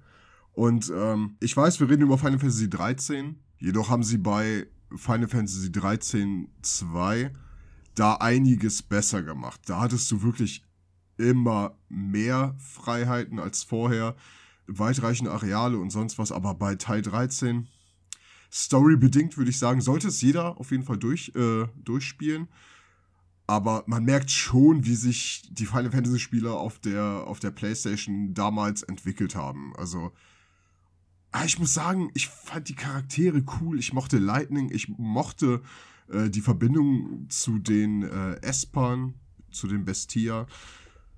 Und 0.52 0.92
ähm, 0.94 1.36
ich 1.40 1.56
weiß, 1.56 1.80
wir 1.80 1.88
reden 1.88 2.02
über 2.02 2.18
Final 2.18 2.38
Fantasy 2.38 2.68
13, 2.68 3.36
jedoch 3.58 3.88
haben 3.88 4.02
sie 4.02 4.18
bei 4.18 4.66
Final 4.96 5.28
Fantasy 5.28 5.72
13 5.72 6.48
2 6.60 7.32
da 7.94 8.14
einiges 8.14 8.82
besser 8.82 9.22
gemacht. 9.22 9.60
Da 9.66 9.80
hattest 9.80 10.10
du 10.10 10.22
wirklich 10.22 10.64
immer 11.18 11.76
mehr 11.88 12.54
Freiheiten 12.58 13.38
als 13.38 13.62
vorher 13.62 14.16
weitreichende 14.78 15.32
Areale 15.32 15.78
und 15.78 15.90
sonst 15.90 16.18
was, 16.18 16.32
aber 16.32 16.54
bei 16.54 16.74
Teil 16.74 17.02
13, 17.02 17.68
storybedingt 18.50 19.36
würde 19.36 19.50
ich 19.50 19.58
sagen, 19.58 19.80
sollte 19.80 20.08
es 20.08 20.20
jeder 20.20 20.58
auf 20.58 20.70
jeden 20.70 20.84
Fall 20.84 20.98
durch, 20.98 21.32
äh, 21.34 21.66
durchspielen. 21.82 22.48
Aber 23.46 23.82
man 23.86 24.04
merkt 24.04 24.30
schon, 24.30 24.84
wie 24.84 24.94
sich 24.94 25.42
die 25.50 25.66
Final 25.66 25.90
Fantasy 25.90 26.18
Spieler 26.18 26.54
auf 26.54 26.78
der, 26.78 27.24
auf 27.26 27.40
der 27.40 27.50
PlayStation 27.50 28.34
damals 28.34 28.82
entwickelt 28.82 29.34
haben. 29.34 29.74
Also, 29.76 30.12
ah, 31.32 31.44
ich 31.44 31.58
muss 31.58 31.74
sagen, 31.74 32.10
ich 32.14 32.28
fand 32.28 32.68
die 32.68 32.74
Charaktere 32.74 33.42
cool. 33.60 33.78
Ich 33.78 33.92
mochte 33.92 34.18
Lightning, 34.18 34.70
ich 34.72 34.88
mochte 34.96 35.60
äh, 36.08 36.30
die 36.30 36.40
Verbindung 36.40 37.26
zu 37.28 37.58
den 37.58 38.04
äh, 38.04 38.40
Espern, 38.42 39.14
zu 39.50 39.66
den 39.66 39.84
Bestia 39.84 40.46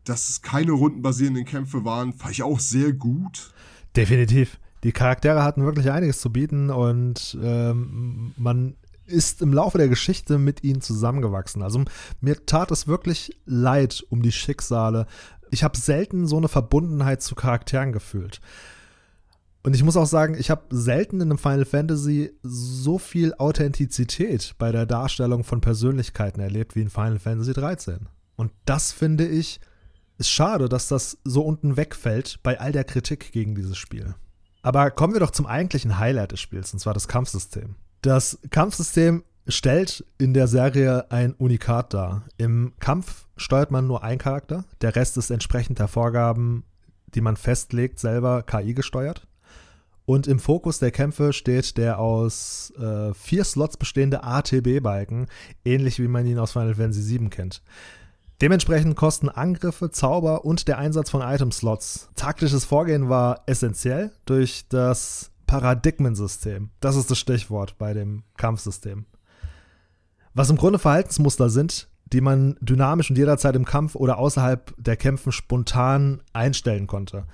dass 0.05 0.29
es 0.29 0.43
keine 0.43 0.73
rundenbasierenden 0.73 1.45
Kämpfe 1.45 1.85
waren, 1.85 2.13
fand 2.13 2.33
ich 2.33 2.43
auch 2.43 2.61
sehr 2.61 2.93
gut. 2.93 3.53
Definitiv. 3.97 4.59
Die 4.83 4.93
Charaktere 4.93 5.43
hatten 5.43 5.65
wirklich 5.65 5.91
einiges 5.91 6.21
zu 6.21 6.31
bieten 6.31 6.71
und 6.71 7.39
ähm, 7.43 8.35
man 8.37 8.77
ist 9.07 9.43
im 9.43 9.53
Laufe 9.53 9.79
der 9.79 9.89
Geschichte 9.89 10.39
mit 10.39 10.65
ihnen 10.65 10.81
zusammengewachsen. 10.81 11.63
Also 11.63 11.85
mir 12.21 12.45
tat 12.47 12.71
es 12.71 12.87
wirklich 12.87 13.37
leid 13.45 14.05
um 14.11 14.23
die 14.23 14.33
Schicksale. 14.33 15.07
Ich 15.51 15.63
habe 15.63 15.77
selten 15.77 16.27
so 16.27 16.37
eine 16.37 16.49
Verbundenheit 16.49 17.23
zu 17.23 17.35
Charakteren 17.35 17.93
gefühlt. 17.93 18.41
Und 19.63 19.75
ich 19.75 19.83
muss 19.83 19.97
auch 19.97 20.07
sagen, 20.07 20.37
ich 20.39 20.51
habe 20.51 20.63
selten 20.71 21.17
in 21.23 21.31
einem 21.31 21.39
Final 21.39 21.65
Fantasy 21.65 22.33
so 22.43 22.99
viel 22.99 23.35
Authentizität 23.35 24.55
bei 24.59 24.71
der 24.73 24.85
Darstellung 24.85 25.45
von 25.45 25.63
Persönlichkeiten 25.63 26.41
erlebt 26.41 26.77
wie 26.77 26.83
in 26.83 26.91
Final 26.91 27.19
Fantasy 27.19 27.55
13. 27.55 28.07
Und 28.37 28.53
das 28.67 28.93
finde 28.93 29.27
ich 29.27 29.61
ist 30.19 30.31
schade, 30.31 30.69
dass 30.69 30.89
das 30.89 31.19
so 31.25 31.43
unten 31.43 31.77
wegfällt 31.77 32.41
bei 32.43 32.61
all 32.61 32.73
der 32.73 32.85
Kritik 32.85 33.33
gegen 33.33 33.55
dieses 33.55 33.77
Spiel. 33.77 34.15
Aber 34.63 34.91
kommen 34.91 35.13
wir 35.13 35.21
doch 35.21 35.31
zum 35.31 35.47
eigentlichen 35.47 35.99
Highlight 35.99 36.33
des 36.33 36.41
Spiels, 36.41 36.73
und 36.73 36.79
zwar 36.79 36.95
das 36.95 37.09
Kampfsystem. 37.09 37.77
Das 38.03 38.39
Kampfsystem 38.51 39.25
stellt 39.47 40.05
in 40.19 40.33
der 40.33 40.47
Serie 40.47 41.11
ein 41.11 41.35
Unikat 41.35 41.93
dar. 41.93 42.25
Im 42.39 42.73
Kampf 42.81 43.27
steuert 43.37 43.71
man 43.71 43.87
nur 43.87 44.03
einen 44.03 44.19
Charakter, 44.19 44.65
der 44.81 44.97
Rest 44.97 45.17
ist 45.17 45.31
entsprechend 45.31 45.79
der 45.79 45.89
Vorgaben, 45.89 46.65
die 47.15 47.21
man 47.21 47.37
festlegt, 47.37 47.99
selber 47.99 48.43
KI 48.43 48.75
gesteuert. 48.75 49.27
Und 50.07 50.27
im 50.27 50.39
Fokus 50.39 50.79
der 50.79 50.91
Kämpfe 50.91 51.33
steht 51.33 51.79
der 51.79 51.99
aus 51.99 52.73
äh, 52.79 53.15
vier 53.15 53.45
Slots 53.45 53.77
bestehende 53.79 54.23
ATB-Balken, 54.23 55.27
ähnlich 55.65 55.99
wie 55.99 56.09
man 56.09 56.27
ihn 56.27 56.39
aus 56.39 56.53
Final 56.53 56.75
Fantasy 56.75 57.19
VII 57.19 57.31
kennt. 57.31 57.63
Dementsprechend 58.45 58.95
kosten 58.95 59.31
Angriffe, 59.31 59.91
Zauber 59.91 60.45
und 60.45 60.69
der 60.69 60.77
Einsatz 60.77 61.09
von 61.09 61.23
Item-Slots. 61.23 62.11
Taktisches 62.15 62.67
Vorgehen 62.67 63.09
war 63.09 63.41
essentiell 63.47 64.13
durch 64.27 64.69
das 64.69 65.31
Paradigmensystem. 65.47 66.69
Das 66.79 66.95
ist 66.95 67.11
das 67.11 67.17
Stichwort 67.17 67.79
bei 67.79 67.95
dem 67.95 68.23
Kampfsystem. 68.37 69.07
Was 70.35 70.51
im 70.51 70.59
Grunde 70.59 70.79
Verhaltensmuster 70.79 71.49
sind, 71.49 71.89
die 72.13 72.21
man 72.21 72.59
dynamisch 72.61 73.09
und 73.09 73.17
jederzeit 73.17 73.57
im 73.57 73.65
Kampf 73.65 73.95
oder 73.95 74.19
außerhalb 74.19 74.75
der 74.77 74.99
Kämpfen 74.99 75.33
spontan 75.33 76.21
einstellen 76.35 76.87
konnte. 76.87 77.25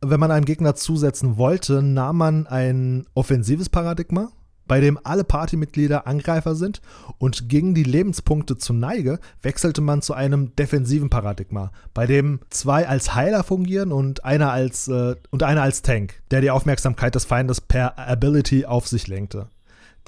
Wenn 0.00 0.18
man 0.18 0.32
einem 0.32 0.44
Gegner 0.44 0.74
zusetzen 0.74 1.36
wollte, 1.36 1.84
nahm 1.84 2.16
man 2.16 2.48
ein 2.48 3.06
offensives 3.14 3.68
Paradigma, 3.68 4.32
bei 4.66 4.80
dem 4.80 4.98
alle 5.02 5.24
Partymitglieder 5.24 6.06
Angreifer 6.06 6.54
sind 6.54 6.80
und 7.18 7.48
gegen 7.48 7.74
die 7.74 7.82
Lebenspunkte 7.82 8.56
zu 8.56 8.72
Neige 8.72 9.18
wechselte 9.42 9.80
man 9.80 10.02
zu 10.02 10.14
einem 10.14 10.54
defensiven 10.56 11.10
Paradigma, 11.10 11.72
bei 11.94 12.06
dem 12.06 12.40
zwei 12.50 12.88
als 12.88 13.14
Heiler 13.14 13.44
fungieren 13.44 13.92
und 13.92 14.24
einer 14.24 14.52
als, 14.52 14.88
äh, 14.88 15.16
und 15.30 15.42
einer 15.42 15.62
als 15.62 15.82
Tank, 15.82 16.22
der 16.30 16.40
die 16.40 16.50
Aufmerksamkeit 16.50 17.14
des 17.14 17.24
Feindes 17.24 17.60
per 17.60 17.98
Ability 17.98 18.64
auf 18.64 18.88
sich 18.88 19.08
lenkte. 19.08 19.48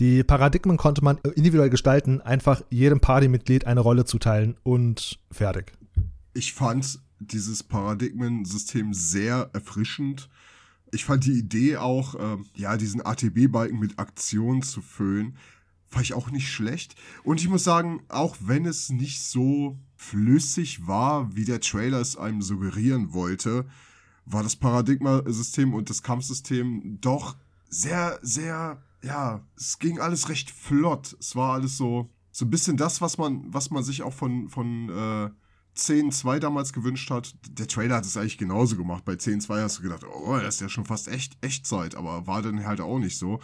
Die 0.01 0.25
Paradigmen 0.25 0.77
konnte 0.77 1.05
man 1.05 1.19
individuell 1.37 1.71
gestalten, 1.71 2.21
einfach 2.21 2.63
jedem 2.69 3.01
Partymitglied 3.01 3.67
eine 3.67 3.81
Rolle 3.81 4.05
zuteilen 4.05 4.57
und 4.65 5.21
fertig. 5.31 5.73
Ich 6.33 6.53
fand 6.53 6.99
dieses 7.21 7.63
Paradigmensystem 7.63 8.93
sehr 8.93 9.51
erfrischend 9.53 10.29
ich 10.95 11.05
fand 11.05 11.25
die 11.27 11.39
Idee 11.39 11.77
auch, 11.77 12.15
äh, 12.15 12.37
ja, 12.55 12.77
diesen 12.77 13.05
ATB-Balken 13.05 13.79
mit 13.79 13.99
Aktionen 13.99 14.63
zu 14.63 14.81
füllen, 14.81 15.37
fand 15.89 16.05
ich 16.05 16.15
auch 16.15 16.31
nicht 16.31 16.51
schlecht. 16.51 16.95
Und 17.23 17.41
ich 17.41 17.49
muss 17.49 17.65
sagen, 17.65 18.03
auch 18.09 18.37
wenn 18.41 18.65
es 18.65 18.91
nicht 18.91 19.23
so 19.23 19.79
flüssig 19.97 20.87
war, 20.87 21.35
wie 21.35 21.45
der 21.45 21.61
Trailer 21.61 22.01
es 22.01 22.17
einem 22.17 22.43
suggerieren 22.43 23.13
wollte, 23.13 23.67
war 24.27 24.43
das 24.43 24.57
Paradigma-System 24.57 25.75
und 25.75 25.91
das 25.91 26.03
Kampfsystem 26.03 26.99
doch 27.01 27.37
sehr, 27.69 28.19
sehr, 28.23 28.83
ja, 29.03 29.45
es 29.57 29.79
ging 29.79 29.99
alles 29.99 30.29
recht 30.29 30.51
flott. 30.51 31.17
Es 31.21 31.37
war 31.37 31.55
alles 31.55 31.77
so, 31.77 32.11
so 32.31 32.45
ein 32.45 32.51
bisschen 32.51 32.77
das, 32.77 33.01
was 33.01 33.19
man, 33.19 33.53
was 33.53 33.71
man 33.71 33.83
sich 33.83 34.03
auch 34.03 34.13
von, 34.13 34.49
von 34.49 34.89
äh, 34.89 35.31
10.2 35.77 36.39
damals 36.39 36.73
gewünscht 36.73 37.11
hat. 37.11 37.35
Der 37.49 37.67
Trailer 37.67 37.97
hat 37.97 38.05
es 38.05 38.17
eigentlich 38.17 38.39
genauso 38.39 38.77
gemacht. 38.77 39.05
Bei 39.05 39.15
10.2 39.15 39.63
hast 39.63 39.79
du 39.79 39.83
gedacht, 39.83 40.05
oh, 40.05 40.39
das 40.39 40.57
ist 40.57 40.61
ja 40.61 40.69
schon 40.69 40.85
fast 40.85 41.09
echt 41.09 41.37
Echtzeit, 41.41 41.95
aber 41.95 42.27
war 42.27 42.43
dann 42.43 42.65
halt 42.65 42.81
auch 42.81 42.99
nicht 42.99 43.19
so. 43.19 43.41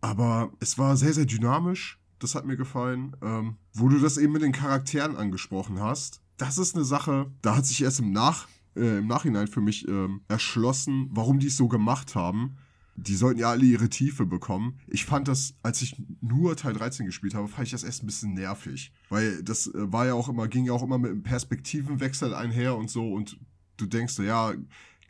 Aber 0.00 0.52
es 0.60 0.78
war 0.78 0.96
sehr, 0.96 1.12
sehr 1.12 1.26
dynamisch. 1.26 1.98
Das 2.18 2.34
hat 2.34 2.46
mir 2.46 2.56
gefallen. 2.56 3.16
Ähm, 3.22 3.56
wo 3.74 3.88
du 3.88 4.00
das 4.00 4.18
eben 4.18 4.32
mit 4.32 4.42
den 4.42 4.52
Charakteren 4.52 5.16
angesprochen 5.16 5.80
hast, 5.80 6.20
das 6.36 6.58
ist 6.58 6.74
eine 6.74 6.84
Sache, 6.84 7.30
da 7.42 7.56
hat 7.56 7.66
sich 7.66 7.82
erst 7.82 8.00
im, 8.00 8.12
Nach, 8.12 8.48
äh, 8.76 8.98
im 8.98 9.06
Nachhinein 9.06 9.48
für 9.48 9.60
mich 9.60 9.86
ähm, 9.88 10.22
erschlossen, 10.28 11.08
warum 11.10 11.38
die 11.38 11.48
es 11.48 11.56
so 11.56 11.68
gemacht 11.68 12.14
haben 12.14 12.56
die 13.00 13.14
sollten 13.14 13.38
ja 13.38 13.50
alle 13.50 13.64
ihre 13.64 13.88
Tiefe 13.88 14.26
bekommen. 14.26 14.80
Ich 14.88 15.04
fand 15.04 15.28
das, 15.28 15.54
als 15.62 15.82
ich 15.82 16.02
nur 16.20 16.56
Teil 16.56 16.72
13 16.72 17.06
gespielt 17.06 17.34
habe, 17.34 17.46
fand 17.46 17.66
ich 17.66 17.72
das 17.72 17.84
erst 17.84 18.02
ein 18.02 18.06
bisschen 18.06 18.34
nervig. 18.34 18.92
Weil 19.08 19.42
das 19.44 19.68
äh, 19.68 19.92
war 19.92 20.06
ja 20.06 20.14
auch 20.14 20.28
immer, 20.28 20.48
ging 20.48 20.64
ja 20.64 20.72
auch 20.72 20.82
immer 20.82 20.98
mit 20.98 21.12
einem 21.12 21.22
Perspektivenwechsel 21.22 22.34
einher 22.34 22.76
und 22.76 22.90
so 22.90 23.12
und 23.12 23.38
du 23.76 23.86
denkst 23.86 24.14
so, 24.14 24.24
ja, 24.24 24.52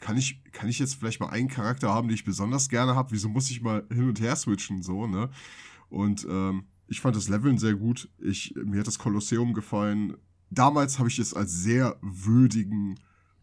kann 0.00 0.18
ich, 0.18 0.42
kann 0.52 0.68
ich 0.68 0.78
jetzt 0.78 0.96
vielleicht 0.96 1.18
mal 1.20 1.30
einen 1.30 1.48
Charakter 1.48 1.88
haben, 1.88 2.08
den 2.08 2.14
ich 2.14 2.24
besonders 2.24 2.68
gerne 2.68 2.94
habe? 2.94 3.10
Wieso 3.12 3.28
muss 3.30 3.50
ich 3.50 3.62
mal 3.62 3.86
hin 3.90 4.08
und 4.08 4.20
her 4.20 4.36
switchen, 4.36 4.82
so, 4.82 5.06
ne? 5.06 5.30
Und 5.88 6.26
ähm, 6.28 6.64
ich 6.86 7.00
fand 7.00 7.16
das 7.16 7.28
Leveln 7.28 7.58
sehr 7.58 7.74
gut. 7.74 8.10
Ich, 8.18 8.54
mir 8.54 8.80
hat 8.80 8.86
das 8.86 8.98
Kolosseum 8.98 9.54
gefallen. 9.54 10.14
Damals 10.50 10.98
habe 10.98 11.08
ich 11.08 11.18
es 11.18 11.32
als 11.32 11.52
sehr 11.52 11.98
würdigen 12.02 12.96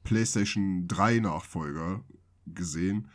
PlayStation 0.04 0.88
3 0.88 1.20
Nachfolger 1.20 2.06
gesehen. 2.46 3.08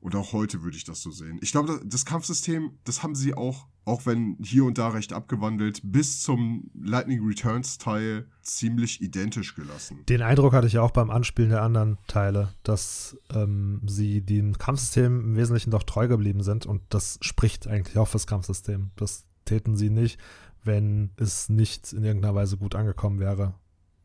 Und 0.00 0.16
auch 0.16 0.32
heute 0.32 0.62
würde 0.62 0.78
ich 0.78 0.84
das 0.84 1.02
so 1.02 1.10
sehen. 1.10 1.38
Ich 1.42 1.52
glaube, 1.52 1.80
das 1.84 2.06
Kampfsystem, 2.06 2.78
das 2.84 3.02
haben 3.02 3.14
sie 3.14 3.34
auch, 3.34 3.66
auch 3.84 4.06
wenn 4.06 4.38
hier 4.42 4.64
und 4.64 4.78
da 4.78 4.88
recht 4.88 5.12
abgewandelt, 5.12 5.80
bis 5.84 6.22
zum 6.22 6.70
Lightning 6.74 7.22
Returns 7.26 7.76
Teil 7.76 8.26
ziemlich 8.40 9.02
identisch 9.02 9.54
gelassen. 9.54 10.04
Den 10.08 10.22
Eindruck 10.22 10.54
hatte 10.54 10.66
ich 10.66 10.78
auch 10.78 10.90
beim 10.90 11.10
Anspielen 11.10 11.50
der 11.50 11.62
anderen 11.62 11.98
Teile, 12.06 12.54
dass 12.62 13.18
ähm, 13.34 13.82
sie 13.86 14.22
dem 14.22 14.56
Kampfsystem 14.56 15.20
im 15.20 15.36
Wesentlichen 15.36 15.70
doch 15.70 15.82
treu 15.82 16.08
geblieben 16.08 16.42
sind 16.42 16.64
und 16.64 16.80
das 16.88 17.18
spricht 17.20 17.68
eigentlich 17.68 17.98
auch 17.98 18.08
fürs 18.08 18.26
Kampfsystem. 18.26 18.92
Das 18.96 19.24
täten 19.44 19.76
sie 19.76 19.90
nicht, 19.90 20.18
wenn 20.64 21.10
es 21.16 21.50
nicht 21.50 21.92
in 21.92 22.04
irgendeiner 22.04 22.34
Weise 22.34 22.56
gut 22.56 22.74
angekommen 22.74 23.18
wäre. 23.18 23.54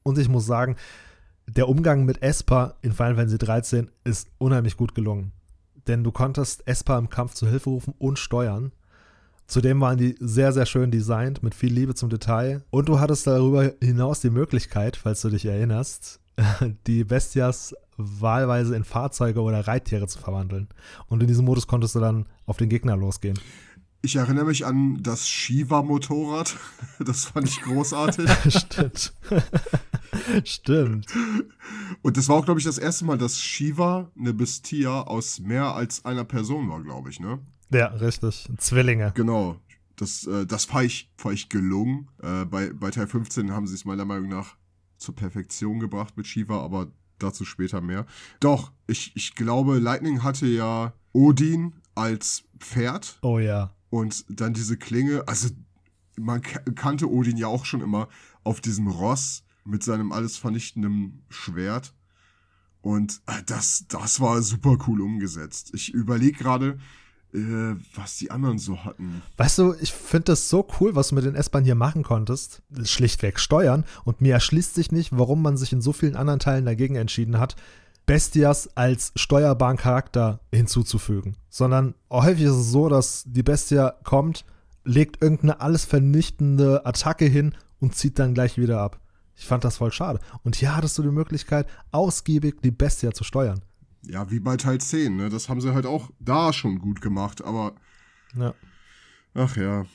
Und 0.03 0.17
ich 0.17 0.27
muss 0.27 0.45
sagen, 0.45 0.75
der 1.47 1.69
Umgang 1.69 2.03
mit 2.03 2.21
Esper 2.21 2.77
in 2.81 2.91
Final 2.91 3.15
Fantasy 3.15 3.37
13 3.37 3.91
ist 4.03 4.29
unheimlich 4.39 4.75
gut 4.75 4.93
gelungen 4.93 5.31
denn 5.87 6.03
du 6.03 6.11
konntest 6.11 6.67
Esper 6.67 6.97
im 6.97 7.09
Kampf 7.09 7.33
zu 7.33 7.47
Hilfe 7.47 7.69
rufen 7.69 7.93
und 7.97 8.19
steuern. 8.19 8.71
Zudem 9.47 9.79
waren 9.81 9.97
die 9.97 10.15
sehr, 10.19 10.51
sehr 10.53 10.65
schön 10.65 10.89
designt, 10.89 11.43
mit 11.43 11.53
viel 11.53 11.71
Liebe 11.71 11.93
zum 11.93 12.09
Detail. 12.09 12.63
Und 12.71 12.89
du 12.89 12.99
hattest 12.99 13.27
darüber 13.27 13.73
hinaus 13.81 14.19
die 14.19 14.31
Möglichkeit, 14.31 14.97
falls 14.97 15.21
du 15.21 15.29
dich 15.29 15.45
erinnerst, 15.45 16.19
die 16.87 17.03
Bestias 17.03 17.75
wahlweise 17.97 18.75
in 18.75 18.83
Fahrzeuge 18.83 19.41
oder 19.41 19.67
Reittiere 19.67 20.07
zu 20.07 20.19
verwandeln. 20.19 20.67
Und 21.07 21.21
in 21.21 21.27
diesem 21.27 21.45
Modus 21.45 21.67
konntest 21.67 21.95
du 21.95 21.99
dann 21.99 22.25
auf 22.45 22.57
den 22.57 22.69
Gegner 22.69 22.97
losgehen. 22.97 23.39
Ich 24.05 24.17
erinnere 24.17 24.45
mich 24.45 24.67
an 24.67 25.01
das 25.01 25.27
Shiva-Motorrad. 25.27 26.55
Das 26.99 27.25
fand 27.25 27.49
ich 27.49 27.59
großartig. 27.61 28.29
Stimmt. 28.47 29.13
Stimmt. 30.45 31.07
Und 32.03 32.15
das 32.15 32.29
war 32.29 32.37
auch, 32.37 32.45
glaube 32.45 32.59
ich, 32.59 32.65
das 32.65 32.77
erste 32.77 33.03
Mal, 33.03 33.17
dass 33.17 33.41
Shiva 33.41 34.11
eine 34.17 34.33
Bestia 34.33 35.01
aus 35.01 35.39
mehr 35.39 35.75
als 35.75 36.05
einer 36.05 36.23
Person 36.23 36.69
war, 36.69 36.81
glaube 36.81 37.09
ich, 37.09 37.19
ne? 37.19 37.39
Ja, 37.71 37.87
richtig. 37.87 38.47
Zwillinge. 38.57 39.11
Genau. 39.15 39.59
Das, 39.97 40.25
äh, 40.25 40.45
das 40.45 40.71
war 40.71 40.83
ich, 40.83 41.11
war 41.17 41.33
ich 41.33 41.49
gelungen. 41.49 42.07
Äh, 42.21 42.45
bei, 42.45 42.71
bei 42.71 42.91
Teil 42.91 43.07
15 43.07 43.51
haben 43.51 43.67
sie 43.67 43.75
es 43.75 43.83
meiner 43.83 44.05
Meinung 44.05 44.29
nach 44.29 44.55
zur 44.97 45.15
Perfektion 45.15 45.79
gebracht 45.79 46.15
mit 46.15 46.27
Shiva, 46.27 46.63
aber 46.63 46.91
dazu 47.17 47.43
später 47.43 47.81
mehr. 47.81 48.05
Doch, 48.39 48.71
ich, 48.87 49.11
ich 49.15 49.35
glaube, 49.35 49.79
Lightning 49.79 50.23
hatte 50.23 50.45
ja 50.45 50.93
Odin 51.11 51.73
als 51.95 52.43
Pferd. 52.59 53.17
Oh 53.21 53.39
ja. 53.39 53.75
Und 53.95 54.25
dann 54.27 54.53
diese 54.53 54.75
Klinge, 54.75 55.25
also 55.25 55.47
man 56.17 56.41
kannte 56.41 57.09
Odin 57.09 57.37
ja 57.37 57.47
auch 57.47 57.63
schon 57.63 57.79
immer 57.79 58.09
auf 58.43 58.59
diesem 58.59 58.89
Ross 58.89 59.45
mit 59.63 59.83
seinem 59.83 60.11
alles 60.11 60.35
vernichtenden 60.35 61.23
Schwert. 61.29 61.93
Und 62.81 63.21
äh, 63.25 63.41
das, 63.45 63.85
das 63.87 64.19
war 64.19 64.41
super 64.41 64.75
cool 64.85 64.99
umgesetzt. 64.99 65.71
Ich 65.73 65.93
überlege 65.93 66.37
gerade, 66.37 66.77
äh, 67.33 67.75
was 67.93 68.17
die 68.17 68.31
anderen 68.31 68.59
so 68.59 68.83
hatten. 68.83 69.21
Weißt 69.37 69.59
du, 69.59 69.73
ich 69.79 69.93
finde 69.93 70.25
das 70.25 70.49
so 70.49 70.67
cool, 70.81 70.93
was 70.95 71.07
du 71.07 71.15
mit 71.15 71.23
den 71.23 71.35
S-Bahn 71.35 71.63
hier 71.63 71.75
machen 71.75 72.03
konntest. 72.03 72.63
Schlichtweg 72.83 73.39
steuern. 73.39 73.85
Und 74.03 74.19
mir 74.19 74.33
erschließt 74.33 74.75
sich 74.75 74.91
nicht, 74.91 75.17
warum 75.17 75.41
man 75.41 75.55
sich 75.55 75.71
in 75.71 75.79
so 75.79 75.93
vielen 75.93 76.17
anderen 76.17 76.41
Teilen 76.41 76.65
dagegen 76.65 76.97
entschieden 76.97 77.39
hat, 77.39 77.55
Bestias 78.05 78.69
als 78.75 79.11
steuerbaren 79.15 79.77
Charakter 79.77 80.39
hinzuzufügen. 80.53 81.37
Sondern 81.49 81.95
häufig 82.09 82.43
ist 82.43 82.51
es 82.51 82.71
so, 82.71 82.89
dass 82.89 83.23
die 83.25 83.43
Bestia 83.43 83.95
kommt, 84.03 84.45
legt 84.83 85.21
irgendeine 85.21 85.61
alles 85.61 85.85
vernichtende 85.85 86.85
Attacke 86.85 87.25
hin 87.25 87.55
und 87.79 87.95
zieht 87.95 88.19
dann 88.19 88.33
gleich 88.33 88.57
wieder 88.57 88.81
ab. 88.81 88.99
Ich 89.35 89.45
fand 89.45 89.63
das 89.63 89.77
voll 89.77 89.91
schade. 89.91 90.19
Und 90.43 90.55
hier 90.55 90.75
hattest 90.75 90.97
du 90.97 91.03
die 91.03 91.09
Möglichkeit, 91.09 91.67
ausgiebig 91.91 92.61
die 92.63 92.71
Bestia 92.71 93.11
zu 93.11 93.23
steuern. 93.23 93.61
Ja, 94.03 94.29
wie 94.29 94.39
bei 94.39 94.55
Teil 94.55 94.79
10, 94.79 95.15
ne? 95.15 95.29
Das 95.29 95.49
haben 95.49 95.61
sie 95.61 95.73
halt 95.73 95.85
auch 95.85 96.09
da 96.19 96.53
schon 96.53 96.79
gut 96.79 97.01
gemacht, 97.01 97.43
aber. 97.43 97.73
Ja. 98.35 98.53
Ach 99.33 99.57
ja. 99.57 99.85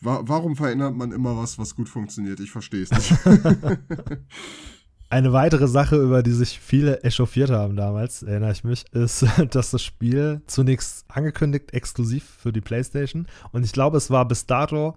Wa 0.00 0.22
warum 0.24 0.54
verändert 0.56 0.94
man 0.94 1.12
immer 1.12 1.36
was, 1.36 1.58
was 1.58 1.74
gut 1.74 1.88
funktioniert? 1.88 2.40
Ich 2.40 2.52
verstehe 2.52 2.84
es 2.84 2.90
nicht. 2.90 3.12
Eine 5.14 5.32
weitere 5.32 5.68
Sache, 5.68 5.94
über 5.94 6.24
die 6.24 6.32
sich 6.32 6.58
viele 6.58 7.04
echauffiert 7.04 7.48
haben 7.50 7.76
damals, 7.76 8.24
erinnere 8.24 8.50
ich 8.50 8.64
mich, 8.64 8.84
ist, 8.90 9.24
dass 9.50 9.70
das 9.70 9.80
Spiel 9.80 10.42
zunächst 10.48 11.04
angekündigt 11.06 11.72
exklusiv 11.72 12.24
für 12.24 12.52
die 12.52 12.60
PlayStation. 12.60 13.28
Und 13.52 13.64
ich 13.64 13.70
glaube, 13.70 13.96
es 13.96 14.10
war 14.10 14.26
bis 14.26 14.46
dato 14.46 14.96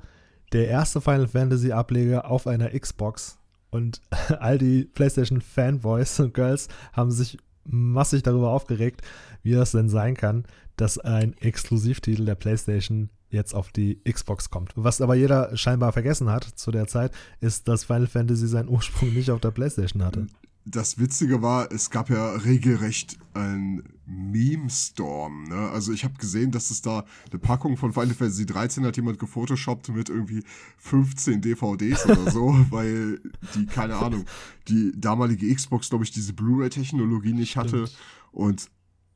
der 0.53 0.69
erste 0.69 1.01
Final 1.01 1.27
Fantasy 1.27 1.71
Ableger 1.71 2.31
auf 2.31 2.47
einer 2.47 2.71
Xbox. 2.71 3.37
Und 3.69 4.01
all 4.39 4.57
die 4.57 4.85
PlayStation 4.85 5.39
Fanboys 5.39 6.19
und 6.19 6.33
Girls 6.33 6.67
haben 6.93 7.11
sich 7.11 7.37
massig 7.63 8.23
darüber 8.23 8.49
aufgeregt, 8.49 9.03
wie 9.43 9.51
das 9.51 9.73
denn 9.73 9.87
sein 9.87 10.17
kann, 10.17 10.45
dass 10.77 10.97
ein 10.97 11.37
Exklusivtitel 11.37 12.25
der 12.25 12.33
PlayStation 12.33 13.11
jetzt 13.29 13.53
auf 13.53 13.71
die 13.71 14.01
Xbox 14.03 14.49
kommt. 14.49 14.71
Was 14.75 15.01
aber 15.01 15.15
jeder 15.15 15.55
scheinbar 15.57 15.93
vergessen 15.93 16.29
hat 16.29 16.43
zu 16.43 16.71
der 16.71 16.87
Zeit, 16.87 17.11
ist, 17.39 17.67
dass 17.67 17.83
Final 17.83 18.07
Fantasy 18.07 18.47
seinen 18.47 18.69
Ursprung 18.69 19.13
nicht 19.13 19.31
auf 19.31 19.41
der 19.41 19.51
PlayStation 19.51 20.03
hatte 20.03 20.27
das 20.69 20.99
Witzige 20.99 21.41
war, 21.41 21.71
es 21.71 21.89
gab 21.89 22.09
ja 22.09 22.31
regelrecht 22.35 23.17
einen 23.33 23.83
Meme-Storm. 24.05 25.45
Ne? 25.45 25.69
Also 25.69 25.93
ich 25.93 26.03
habe 26.03 26.15
gesehen, 26.15 26.51
dass 26.51 26.71
es 26.71 26.81
da 26.81 27.05
eine 27.31 27.39
Packung 27.39 27.77
von 27.77 27.93
Final 27.93 28.13
Fantasy 28.13 28.45
13 28.45 28.85
hat 28.85 28.97
jemand 28.97 29.17
gefotoshoppt 29.17 29.89
mit 29.89 30.09
irgendwie 30.09 30.43
15 30.77 31.41
DVDs 31.41 32.05
oder 32.05 32.29
so, 32.31 32.53
weil 32.69 33.21
die, 33.55 33.65
keine 33.65 33.95
Ahnung, 33.95 34.25
die 34.67 34.91
damalige 34.95 35.53
Xbox, 35.53 35.89
glaube 35.89 36.03
ich, 36.03 36.11
diese 36.11 36.33
Blu-ray-Technologie 36.33 37.33
nicht 37.33 37.51
Stimmt. 37.51 37.67
hatte. 37.67 37.89
Und 38.31 38.69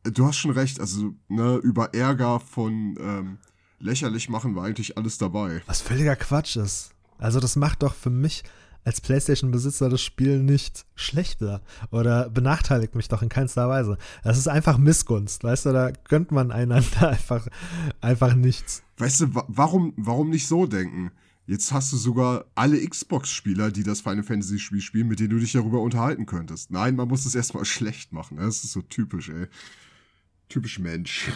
du 0.03 0.25
hast 0.25 0.37
schon 0.37 0.51
recht, 0.51 0.79
also 0.79 1.13
ne, 1.27 1.55
über 1.57 1.93
Ärger 1.93 2.39
von 2.39 2.95
ähm, 2.99 3.37
lächerlich 3.81 4.29
machen 4.29 4.55
war 4.55 4.65
eigentlich 4.65 4.97
alles 4.97 5.17
dabei. 5.17 5.61
Was 5.65 5.81
völliger 5.81 6.15
Quatsch 6.15 6.55
ist. 6.55 6.91
Also 7.17 7.39
das 7.39 7.55
macht 7.55 7.83
doch 7.83 7.93
für 7.93 8.09
mich 8.09 8.43
als 8.83 9.01
PlayStation-Besitzer 9.01 9.89
das 9.89 10.01
Spiel 10.01 10.41
nicht 10.41 10.85
schlechter 10.95 11.61
oder 11.91 12.29
benachteiligt 12.29 12.95
mich 12.95 13.07
doch 13.07 13.21
in 13.21 13.29
keinster 13.29 13.69
Weise. 13.69 13.97
Das 14.23 14.37
ist 14.37 14.47
einfach 14.47 14.77
Missgunst, 14.77 15.43
weißt 15.43 15.67
du, 15.67 15.73
da 15.73 15.91
gönnt 15.91 16.31
man 16.31 16.51
einander 16.51 17.09
einfach, 17.09 17.47
einfach 18.01 18.33
nichts. 18.33 18.83
Weißt 18.97 19.21
du, 19.21 19.27
warum, 19.47 19.93
warum 19.97 20.29
nicht 20.29 20.47
so 20.47 20.65
denken? 20.65 21.11
Jetzt 21.47 21.71
hast 21.73 21.91
du 21.91 21.97
sogar 21.97 22.45
alle 22.55 22.87
Xbox-Spieler, 22.87 23.71
die 23.71 23.83
das 23.83 24.01
Final 24.01 24.23
Fantasy-Spiel 24.23 24.81
spielen, 24.81 25.07
mit 25.07 25.19
denen 25.19 25.31
du 25.31 25.39
dich 25.39 25.51
darüber 25.51 25.81
unterhalten 25.81 26.25
könntest. 26.25 26.71
Nein, 26.71 26.95
man 26.95 27.07
muss 27.07 27.25
es 27.25 27.35
erstmal 27.35 27.65
schlecht 27.65 28.13
machen. 28.13 28.37
Das 28.37 28.63
ist 28.63 28.71
so 28.71 28.81
typisch, 28.81 29.29
ey. 29.29 29.47
Typisch 30.49 30.79
Mensch. 30.79 31.31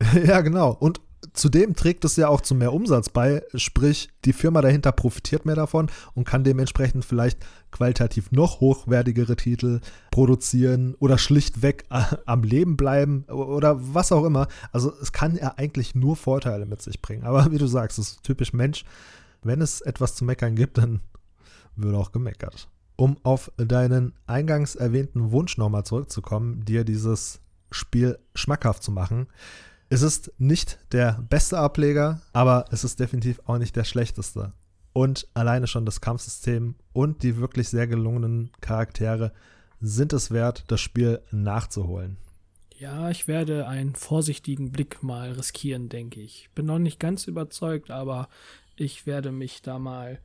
ja, 0.26 0.40
genau. 0.40 0.72
Und 0.72 1.00
zudem 1.32 1.74
trägt 1.74 2.04
es 2.04 2.16
ja 2.16 2.28
auch 2.28 2.40
zu 2.40 2.54
mehr 2.54 2.72
Umsatz 2.72 3.08
bei, 3.08 3.42
sprich, 3.54 4.10
die 4.24 4.32
Firma 4.32 4.60
dahinter 4.60 4.92
profitiert 4.92 5.46
mehr 5.46 5.54
davon 5.54 5.90
und 6.14 6.24
kann 6.24 6.44
dementsprechend 6.44 7.04
vielleicht 7.04 7.38
qualitativ 7.70 8.32
noch 8.32 8.60
hochwertigere 8.60 9.36
Titel 9.36 9.80
produzieren 10.10 10.94
oder 10.98 11.18
schlichtweg 11.18 11.84
am 12.26 12.42
Leben 12.42 12.76
bleiben 12.76 13.24
oder 13.24 13.76
was 13.94 14.12
auch 14.12 14.24
immer. 14.24 14.48
Also 14.72 14.92
es 15.00 15.12
kann 15.12 15.36
ja 15.36 15.54
eigentlich 15.56 15.94
nur 15.94 16.16
Vorteile 16.16 16.66
mit 16.66 16.82
sich 16.82 17.00
bringen. 17.00 17.24
Aber 17.24 17.50
wie 17.50 17.58
du 17.58 17.66
sagst, 17.66 17.98
es 17.98 18.12
ist 18.12 18.22
typisch 18.22 18.52
Mensch. 18.52 18.84
Wenn 19.42 19.60
es 19.60 19.80
etwas 19.80 20.14
zu 20.14 20.24
meckern 20.24 20.54
gibt, 20.54 20.78
dann 20.78 21.00
wird 21.76 21.94
auch 21.94 22.12
gemeckert. 22.12 22.68
Um 22.96 23.16
auf 23.22 23.50
deinen 23.56 24.12
eingangs 24.26 24.74
erwähnten 24.74 25.32
Wunsch 25.32 25.56
nochmal 25.56 25.84
zurückzukommen, 25.84 26.64
dir 26.64 26.84
dieses 26.84 27.40
Spiel 27.70 28.18
schmackhaft 28.34 28.82
zu 28.82 28.92
machen, 28.92 29.26
Es 29.92 30.00
ist 30.00 30.32
nicht 30.38 30.78
der 30.92 31.22
beste 31.28 31.58
Ableger, 31.58 32.22
aber 32.32 32.64
es 32.70 32.82
ist 32.82 32.98
definitiv 32.98 33.42
auch 33.44 33.58
nicht 33.58 33.76
der 33.76 33.84
schlechteste. 33.84 34.54
Und 34.94 35.28
alleine 35.34 35.66
schon 35.66 35.84
das 35.84 36.00
Kampfsystem 36.00 36.76
und 36.94 37.22
die 37.22 37.36
wirklich 37.36 37.68
sehr 37.68 37.86
gelungenen 37.86 38.52
Charaktere 38.62 39.34
sind 39.82 40.14
es 40.14 40.30
wert, 40.30 40.64
das 40.68 40.80
Spiel 40.80 41.20
nachzuholen. 41.30 42.16
Ja, 42.78 43.10
ich 43.10 43.28
werde 43.28 43.68
einen 43.68 43.94
vorsichtigen 43.94 44.72
Blick 44.72 45.02
mal 45.02 45.32
riskieren, 45.32 45.90
denke 45.90 46.22
ich. 46.22 46.48
Bin 46.54 46.64
noch 46.64 46.78
nicht 46.78 46.98
ganz 46.98 47.26
überzeugt, 47.26 47.90
aber 47.90 48.30
ich 48.76 49.04
werde 49.04 49.30
mich 49.30 49.60
da 49.60 49.78
mal 49.78 50.12
ein 50.12 50.18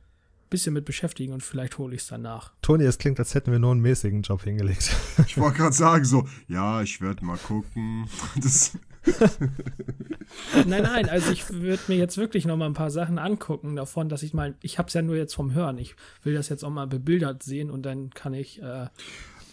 bisschen 0.48 0.72
mit 0.72 0.86
beschäftigen 0.86 1.34
und 1.34 1.42
vielleicht 1.42 1.76
hole 1.76 1.94
ich 1.94 2.00
es 2.00 2.08
danach. 2.08 2.52
Toni, 2.62 2.84
es 2.84 2.96
klingt, 2.96 3.18
als 3.18 3.34
hätten 3.34 3.52
wir 3.52 3.58
nur 3.58 3.72
einen 3.72 3.82
mäßigen 3.82 4.22
Job 4.22 4.44
hingelegt. 4.44 4.96
Ich 5.26 5.36
wollte 5.36 5.58
gerade 5.58 5.74
sagen, 5.74 6.06
so, 6.06 6.26
ja, 6.46 6.80
ich 6.80 7.02
werde 7.02 7.22
mal 7.22 7.36
gucken. 7.36 8.08
Das 8.36 8.72
nein, 10.66 10.82
nein, 10.82 11.08
also 11.08 11.30
ich 11.30 11.50
würde 11.50 11.82
mir 11.88 11.96
jetzt 11.96 12.16
wirklich 12.16 12.44
noch 12.46 12.56
mal 12.56 12.66
ein 12.66 12.74
paar 12.74 12.90
Sachen 12.90 13.18
angucken 13.18 13.76
davon, 13.76 14.08
dass 14.08 14.22
ich 14.22 14.34
mal, 14.34 14.54
ich 14.60 14.78
habe 14.78 14.88
es 14.88 14.94
ja 14.94 15.02
nur 15.02 15.16
jetzt 15.16 15.34
vom 15.34 15.54
Hören, 15.54 15.78
ich 15.78 15.94
will 16.22 16.34
das 16.34 16.48
jetzt 16.48 16.64
auch 16.64 16.70
mal 16.70 16.86
bebildert 16.86 17.42
sehen 17.42 17.70
und 17.70 17.82
dann 17.82 18.10
kann 18.10 18.34
ich 18.34 18.62
äh, 18.62 18.86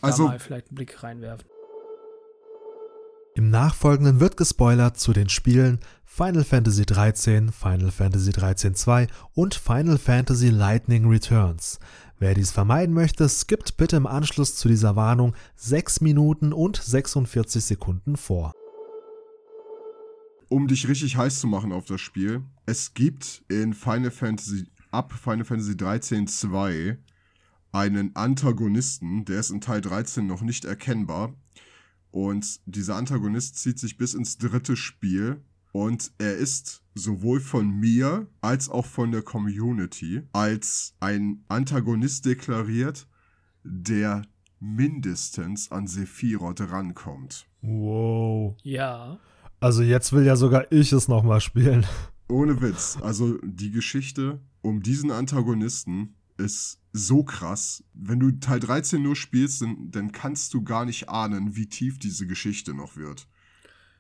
also, 0.02 0.24
da 0.24 0.30
mal 0.32 0.40
vielleicht 0.40 0.70
einen 0.70 0.76
Blick 0.76 1.04
reinwerfen. 1.04 1.48
Im 3.38 3.50
Nachfolgenden 3.50 4.22
wird 4.22 4.38
gespoilert 4.38 4.98
zu 4.98 5.12
den 5.12 5.28
Spielen 5.28 5.80
Final 6.06 6.46
Fantasy 6.46 6.86
XIII, 6.86 7.50
Final 7.52 7.92
Fantasy 7.92 8.32
XIII 8.32 8.74
2 8.74 9.08
und 9.34 9.56
Final 9.56 9.98
Fantasy 9.98 10.50
Lightning 10.50 11.10
Returns. 11.10 11.80
Wer 12.18 12.34
dies 12.34 12.52
vermeiden 12.52 12.96
möchte, 12.96 13.28
skippt 13.28 13.76
bitte 13.76 13.98
im 13.98 14.08
Anschluss 14.08 14.56
zu 14.56 14.70
dieser 14.70 14.96
Warnung 14.96 15.36
6 15.58 16.00
Minuten 16.00 16.54
und 16.54 16.78
46 16.78 17.66
Sekunden 17.66 18.16
vor. 18.16 18.54
Um 20.50 20.68
dich 20.68 20.88
richtig 20.88 21.18
heiß 21.18 21.40
zu 21.40 21.48
machen 21.48 21.72
auf 21.72 21.86
das 21.86 22.02
Spiel, 22.02 22.44
es 22.66 22.94
gibt 22.94 23.44
in 23.48 23.74
Final 23.74 24.12
Fantasy 24.12 24.66
ab 24.92 25.12
Final 25.14 25.46
Fantasy 25.46 25.76
13 25.76 26.28
2 26.28 26.98
einen 27.72 28.16
Antagonisten, 28.16 29.26
der 29.26 29.40
ist 29.40 29.50
in 29.50 29.60
Teil 29.60 29.82
13 29.82 30.26
noch 30.26 30.42
nicht 30.42 30.64
erkennbar, 30.64 31.34
und 32.16 32.62
dieser 32.66 32.96
Antagonist 32.96 33.58
zieht 33.58 33.78
sich 33.78 33.98
bis 33.98 34.14
ins 34.14 34.38
dritte 34.38 34.78
Spiel. 34.78 35.42
Und 35.74 36.14
er 36.18 36.38
ist 36.38 36.82
sowohl 36.94 37.42
von 37.42 37.70
mir 37.70 38.30
als 38.40 38.70
auch 38.70 38.86
von 38.86 39.12
der 39.12 39.22
Community 39.22 40.22
als 40.32 40.96
ein 41.02 41.44
Antagonist 41.50 42.26
deklariert, 42.26 43.10
der 43.66 44.22
mindestens 44.62 45.74
an 45.74 45.88
Sephiroth 45.88 46.62
rankommt. 46.62 47.48
Wow. 47.62 48.56
Ja. 48.64 49.20
Also 49.66 49.82
jetzt 49.82 50.14
will 50.14 50.24
ja 50.24 50.36
sogar 50.36 50.72
ich 50.72 50.94
es 50.94 51.08
nochmal 51.08 51.42
spielen. 51.42 51.88
Ohne 52.30 52.62
Witz. 52.62 53.00
Also 53.02 53.40
die 53.42 53.72
Geschichte 53.72 54.40
um 54.62 54.84
diesen 54.84 55.10
Antagonisten 55.10 56.14
ist 56.38 56.80
so 56.94 57.24
krass. 57.24 57.84
Wenn 57.96 58.20
du 58.20 58.30
Teil 58.34 58.60
13 58.60 59.02
nur 59.02 59.16
spielst, 59.16 59.64
dann, 59.64 59.90
dann 59.90 60.12
kannst 60.12 60.54
du 60.54 60.62
gar 60.62 60.86
nicht 60.86 61.10
ahnen, 61.10 61.56
wie 61.56 61.66
tief 61.66 61.98
diese 61.98 62.28
Geschichte 62.28 62.76
noch 62.76 62.96
wird. 62.96 63.28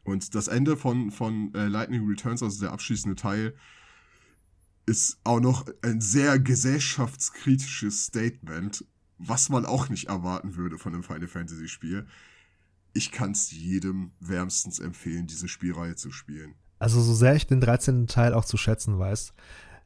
Und 0.03 0.35
das 0.35 0.49
Ende 0.49 0.77
von, 0.77 1.09
von 1.09 1.51
äh, 1.55 1.65
Lightning 1.65 2.07
Returns, 2.07 2.43
also 2.43 2.59
der 2.59 2.71
abschließende 2.71 3.15
Teil, 3.15 3.55
ist 4.85 5.17
auch 5.23 5.39
noch 5.39 5.65
ein 5.81 5.99
sehr 5.99 6.37
gesellschaftskritisches 6.37 8.05
Statement, 8.05 8.85
was 9.17 9.49
man 9.49 9.65
auch 9.65 9.89
nicht 9.89 10.09
erwarten 10.09 10.57
würde 10.57 10.77
von 10.77 10.93
einem 10.93 11.01
Final 11.01 11.27
Fantasy 11.27 11.67
Spiel. 11.67 12.05
Ich 12.95 13.11
kann 13.11 13.33
es 13.33 13.51
jedem 13.51 14.13
wärmstens 14.19 14.79
empfehlen, 14.79 15.27
diese 15.27 15.47
Spielreihe 15.47 15.95
zu 15.95 16.11
spielen. 16.11 16.55
Also 16.79 17.01
so 17.01 17.13
sehr 17.13 17.35
ich 17.35 17.45
den 17.45 17.61
13. 17.61 18.07
Teil 18.07 18.33
auch 18.33 18.45
zu 18.45 18.57
schätzen 18.57 18.97
weiß, 18.97 19.33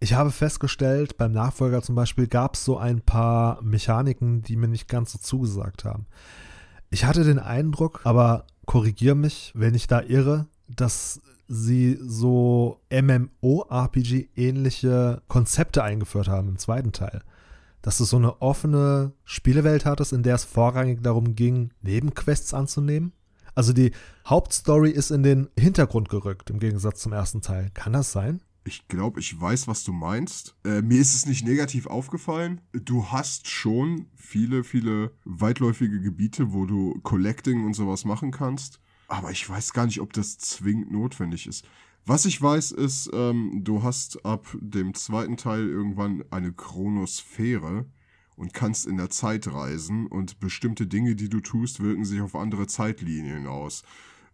ich 0.02 0.14
habe 0.14 0.32
festgestellt, 0.32 1.18
beim 1.18 1.34
Nachfolger 1.34 1.82
zum 1.82 1.96
Beispiel 1.96 2.28
gab 2.28 2.56
es 2.56 2.64
so 2.64 2.78
ein 2.78 3.02
paar 3.02 3.62
Mechaniken, 3.62 4.44
die 4.44 4.56
mir 4.56 4.70
nicht 4.70 4.88
ganz 4.88 5.12
so 5.12 5.18
zugesagt 5.18 5.84
haben. 5.84 6.06
Ich 6.90 7.04
hatte 7.04 7.26
den 7.26 7.40
Eindruck, 7.40 8.00
aber 8.06 8.48
korrigiere 8.66 9.16
mich, 9.16 9.52
wenn 9.56 9.76
ich 9.76 9.88
da 9.88 10.02
irre, 10.02 10.48
dass 10.68 11.20
sie 11.50 12.00
so 12.02 12.80
MMO-RPG-ähnliche 12.90 15.22
Konzepte 15.28 15.84
eingeführt 15.84 16.30
haben 16.30 16.48
im 16.48 16.58
zweiten 16.58 16.94
Teil. 16.94 17.22
Dass 17.82 17.98
du 17.98 18.04
so 18.04 18.18
eine 18.18 18.42
offene 18.42 19.14
Spielewelt 19.24 19.86
hattest, 19.86 20.14
in 20.14 20.24
der 20.24 20.36
es 20.36 20.44
vorrangig 20.44 21.02
darum 21.02 21.36
ging, 21.36 21.72
Nebenquests 21.82 22.54
anzunehmen. 22.54 23.14
Also 23.56 23.74
die 23.74 23.92
Hauptstory 24.26 24.92
ist 24.92 25.12
in 25.12 25.24
den 25.24 25.50
Hintergrund 25.58 26.10
gerückt, 26.10 26.50
im 26.50 26.60
Gegensatz 26.60 27.02
zum 27.02 27.14
ersten 27.14 27.42
Teil. 27.42 27.70
Kann 27.74 27.94
das 27.94 28.12
sein? 28.12 28.42
Ich 28.66 28.88
glaube, 28.88 29.20
ich 29.20 29.40
weiß, 29.40 29.68
was 29.68 29.84
du 29.84 29.94
meinst. 29.94 30.56
Äh, 30.64 30.82
mir 30.82 31.00
ist 31.00 31.16
es 31.16 31.26
nicht 31.26 31.46
negativ 31.46 31.88
aufgefallen. 31.88 32.62
Du 32.72 33.08
hast 33.08 33.48
schon 33.48 34.08
viele, 34.16 34.64
viele 34.64 35.12
weitläufige 35.26 36.00
Gebiete, 36.02 36.54
wo 36.54 36.66
du 36.66 37.00
Collecting 37.02 37.66
und 37.66 37.74
sowas 37.74 38.06
machen 38.06 38.32
kannst. 38.32 38.80
Aber 39.08 39.32
ich 39.32 39.50
weiß 39.50 39.74
gar 39.74 39.86
nicht, 39.86 40.02
ob 40.02 40.14
das 40.14 40.38
zwingend 40.38 40.92
notwendig 40.92 41.48
ist. 41.48 41.66
Was 42.06 42.26
ich 42.26 42.42
weiß, 42.42 42.72
ist, 42.72 43.10
ähm, 43.14 43.62
du 43.64 43.84
hast 43.84 44.26
ab 44.26 44.48
dem 44.60 44.94
zweiten 44.94 45.38
Teil 45.38 45.68
irgendwann 45.68 46.24
eine 46.32 46.52
Chronosphäre 46.54 47.86
und 48.36 48.54
kannst 48.54 48.88
in 48.88 48.98
der 48.98 49.10
Zeit 49.10 49.52
reisen 49.52 50.08
und 50.08 50.40
bestimmte 50.40 50.88
Dinge, 50.88 51.16
die 51.16 51.30
du 51.30 51.40
tust, 51.40 51.82
wirken 51.82 52.06
sich 52.06 52.22
auf 52.22 52.36
andere 52.36 52.68
Zeitlinien 52.68 53.48
aus. 53.48 53.84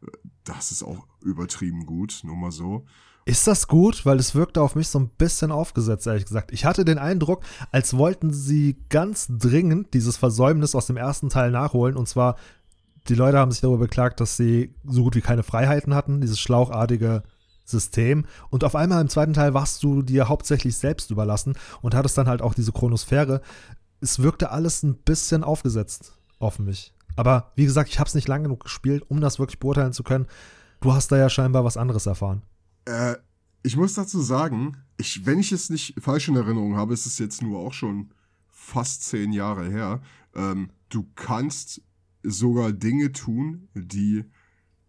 Äh, 0.02 0.12
das 0.44 0.72
ist 0.72 0.84
auch 0.84 1.08
übertrieben 1.22 1.86
gut, 1.86 2.22
nur 2.24 2.36
mal 2.36 2.52
so. 2.52 2.86
Ist 3.28 3.48
das 3.48 3.68
gut? 3.68 4.06
Weil 4.06 4.20
es 4.20 4.36
wirkte 4.36 4.62
auf 4.62 4.76
mich 4.76 4.88
so 4.88 5.00
ein 5.00 5.10
bisschen 5.10 5.52
aufgesetzt, 5.52 6.06
ehrlich 6.06 6.26
gesagt. 6.26 6.54
Ich 6.54 6.64
hatte 6.64 6.86
den 6.86 7.00
Eindruck, 7.00 7.44
als 7.72 7.98
wollten 7.98 8.32
sie 8.32 8.78
ganz 8.90 9.28
dringend 9.28 9.96
dieses 9.96 10.16
Versäumnis 10.16 10.76
aus 10.76 10.86
dem 10.86 10.98
ersten 10.98 11.30
Teil 11.30 11.50
nachholen. 11.50 11.98
Und 11.98 12.08
zwar, 12.08 12.36
die 13.08 13.16
Leute 13.16 13.40
haben 13.40 13.52
sich 13.52 13.62
darüber 13.62 13.80
beklagt, 13.80 14.20
dass 14.20 14.38
sie 14.38 14.76
so 14.84 15.04
gut 15.04 15.16
wie 15.16 15.22
keine 15.22 15.42
Freiheiten 15.42 15.96
hatten, 15.96 16.22
dieses 16.22 16.40
schlauchartige 16.40 17.24
System. 17.66 18.26
Und 18.50 18.64
auf 18.64 18.76
einmal 18.76 19.02
im 19.02 19.10
zweiten 19.10 19.34
Teil 19.34 19.54
warst 19.54 19.84
du 19.84 20.02
dir 20.02 20.30
hauptsächlich 20.30 20.78
selbst 20.78 21.12
überlassen 21.12 21.56
und 21.82 21.96
hattest 21.96 22.18
dann 22.18 22.28
halt 22.28 22.42
auch 22.42 22.54
diese 22.54 22.72
Chronosphäre. 22.72 23.42
Es 24.00 24.20
wirkte 24.20 24.52
alles 24.52 24.84
ein 24.84 24.96
bisschen 24.96 25.44
aufgesetzt 25.44 26.18
auf 26.40 26.60
mich. 26.60 26.94
Aber 27.16 27.52
wie 27.56 27.66
gesagt, 27.66 27.90
ich 27.90 28.00
habe 28.00 28.08
es 28.08 28.16
nicht 28.16 28.28
lang 28.28 28.44
genug 28.44 28.64
gespielt, 28.64 29.04
um 29.08 29.22
das 29.22 29.40
wirklich 29.40 29.60
beurteilen 29.60 29.94
zu 29.94 30.04
können. 30.04 30.28
Du 30.82 30.94
hast 30.94 31.12
da 31.12 31.18
ja 31.18 31.30
scheinbar 31.30 31.64
was 31.64 31.78
anderes 31.78 32.06
erfahren. 32.06 32.44
Äh, 32.86 33.16
ich 33.64 33.78
muss 33.78 33.94
dazu 33.94 34.22
sagen, 34.22 34.78
ich, 34.98 35.26
wenn 35.26 35.40
ich 35.40 35.52
es 35.52 35.70
nicht 35.70 35.96
falsch 36.00 36.28
in 36.28 36.36
Erinnerung 36.36 36.76
habe, 36.76 36.94
ist 36.94 37.06
es 37.06 37.18
jetzt 37.18 37.42
nur 37.42 37.60
auch 37.60 37.74
schon 37.74 38.12
fast 38.48 39.04
zehn 39.04 39.32
Jahre 39.32 39.70
her. 39.70 40.02
Ähm, 40.36 40.70
du 40.90 41.08
kannst 41.16 41.82
sogar 42.24 42.72
Dinge 42.74 43.12
tun, 43.12 43.70
die 43.74 44.26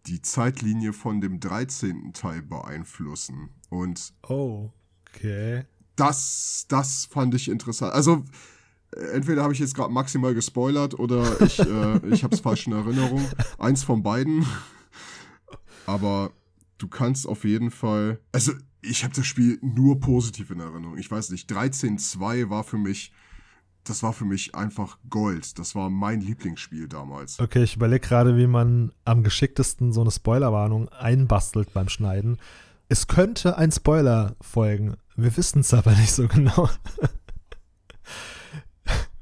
die 0.07 0.21
Zeitlinie 0.21 0.93
von 0.93 1.21
dem 1.21 1.39
13. 1.39 2.13
Teil 2.13 2.41
beeinflussen. 2.41 3.49
Und 3.69 4.13
oh, 4.27 4.71
okay. 5.09 5.65
Das, 5.95 6.65
das 6.69 7.05
fand 7.05 7.33
ich 7.35 7.49
interessant. 7.49 7.93
Also, 7.93 8.23
entweder 9.13 9.43
habe 9.43 9.53
ich 9.53 9.59
jetzt 9.59 9.75
gerade 9.75 9.91
maximal 9.91 10.33
gespoilert 10.33 10.97
oder 10.97 11.41
ich, 11.41 11.59
äh, 11.59 11.97
ich 12.11 12.23
habe 12.23 12.35
es 12.35 12.41
falsch 12.41 12.67
in 12.67 12.73
Erinnerung. 12.73 13.25
Eins 13.57 13.83
von 13.83 14.03
beiden. 14.03 14.45
Aber 15.85 16.31
du 16.77 16.87
kannst 16.87 17.27
auf 17.27 17.43
jeden 17.43 17.71
Fall. 17.71 18.19
Also, 18.31 18.53
ich 18.81 19.03
habe 19.03 19.13
das 19.13 19.25
Spiel 19.25 19.59
nur 19.61 19.99
positiv 19.99 20.51
in 20.51 20.59
Erinnerung. 20.59 20.97
Ich 20.97 21.11
weiß 21.11 21.31
nicht, 21.31 21.51
13.2 21.51 22.49
war 22.49 22.63
für 22.63 22.77
mich. 22.77 23.11
Das 23.87 24.03
war 24.03 24.11
für 24.11 24.25
mich 24.25 24.53
einfach 24.53 24.97
Gold. 25.09 25.57
Das 25.59 25.73
war 25.73 25.89
mein 25.89 26.19
Lieblingsspiel 26.19 26.89
damals. 26.89 27.39
Okay, 27.39 27.63
ich 27.63 27.77
überlege 27.77 28.05
gerade, 28.05 28.37
wie 28.37 28.47
man 28.47 28.91
am 29.05 29.23
geschicktesten 29.23 29.93
so 29.93 30.01
eine 30.01 30.11
Spoilerwarnung 30.11 30.89
einbastelt 30.89 31.73
beim 31.73 31.87
Schneiden. 31.87 32.37
Es 32.89 33.07
könnte 33.07 33.57
ein 33.57 33.71
Spoiler 33.71 34.35
folgen. 34.41 34.95
Wir 35.15 35.35
wissen 35.37 35.61
es 35.61 35.73
aber 35.73 35.91
nicht 35.91 36.11
so 36.11 36.27
genau. 36.27 36.69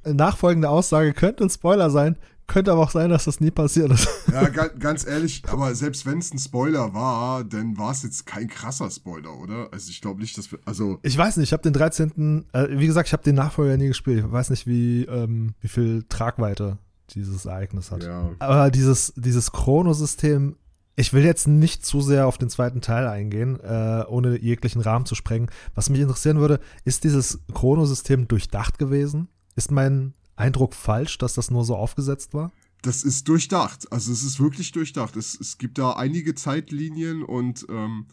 Nachfolgende 0.04 0.70
Aussage 0.70 1.14
könnte 1.14 1.44
ein 1.44 1.50
Spoiler 1.50 1.90
sein. 1.90 2.18
Könnte 2.48 2.72
aber 2.72 2.84
auch 2.84 2.92
sein, 2.92 3.10
dass 3.10 3.26
das 3.26 3.40
nie 3.40 3.52
passiert 3.52 3.92
ist. 3.92 4.08
Ja, 4.32 4.50
ganz 4.50 5.08
ehrlich, 5.08 5.44
aber 5.48 5.74
selbst 5.76 6.06
wenn 6.06 6.18
es 6.18 6.34
ein 6.34 6.40
Spoiler 6.40 6.94
war, 6.94 7.46
dann 7.46 7.78
war 7.78 7.92
es 7.92 8.04
jetzt 8.04 8.26
kein 8.26 8.50
krasser 8.50 8.92
Spoiler, 8.92 9.34
oder? 9.40 9.70
Also 9.72 9.90
ich 9.90 10.02
glaube 10.02 10.20
nicht, 10.20 10.38
dass 10.38 10.52
wir, 10.52 10.60
also... 10.66 11.00
Ich 11.04 11.18
weiß 11.18 11.38
nicht, 11.38 11.50
ich 11.50 11.54
habe 11.54 11.64
den 11.64 11.72
13., 11.72 12.46
äh, 12.52 12.68
wie 12.72 12.88
gesagt, 12.88 13.08
ich 13.08 13.14
habe 13.14 13.24
den 13.24 13.36
Nachfolger 13.36 13.78
nie 13.78 13.88
gespielt. 13.88 14.26
Ich 14.26 14.32
weiß 14.32 14.50
nicht, 14.50 14.68
wie, 14.68 15.04
ähm, 15.04 15.54
wie 15.62 15.70
viel 15.70 16.04
Tragweite 16.10 16.80
dieses 17.12 17.46
Ereignis 17.46 17.92
hat. 17.92 18.04
Ja. 18.04 18.32
Aber 18.40 18.72
dieses, 18.72 19.14
dieses 19.16 19.52
Chronosystem, 19.52 20.58
ich 20.96 21.14
will 21.14 21.24
jetzt 21.24 21.48
nicht 21.48 21.86
zu 21.86 22.02
sehr 22.02 22.28
auf 22.28 22.38
den 22.38 22.50
zweiten 22.50 22.82
Teil 22.82 23.08
eingehen, 23.08 23.60
äh, 23.62 24.04
ohne 24.08 24.40
jeglichen 24.40 24.82
Rahmen 24.82 25.06
zu 25.06 25.16
sprengen. 25.16 25.50
Was 25.76 25.90
mich 25.90 26.02
interessieren 26.02 26.40
würde, 26.40 26.60
ist 26.84 27.04
dieses 27.04 27.40
Chronosystem 27.54 28.28
durchdacht 28.28 28.80
gewesen? 28.80 29.30
Ist 29.56 29.72
mein 29.72 30.14
Eindruck 30.36 30.74
falsch, 30.74 31.18
dass 31.18 31.34
das 31.34 31.52
nur 31.52 31.64
so 31.64 31.76
aufgesetzt 31.76 32.34
war? 32.34 32.52
das 32.86 33.04
ist 33.04 33.28
durchdacht. 33.28 33.92
Also 33.92 34.12
es 34.12 34.24
ist 34.24 34.40
wirklich 34.40 34.72
durchdacht. 34.72 35.16
Es, 35.16 35.40
es 35.40 35.58
gibt 35.58 35.80
da 35.80 35.94
einige 35.94 36.36
Zeitlinien 36.36 37.24
und 37.24 37.66
ähm, 37.70 38.06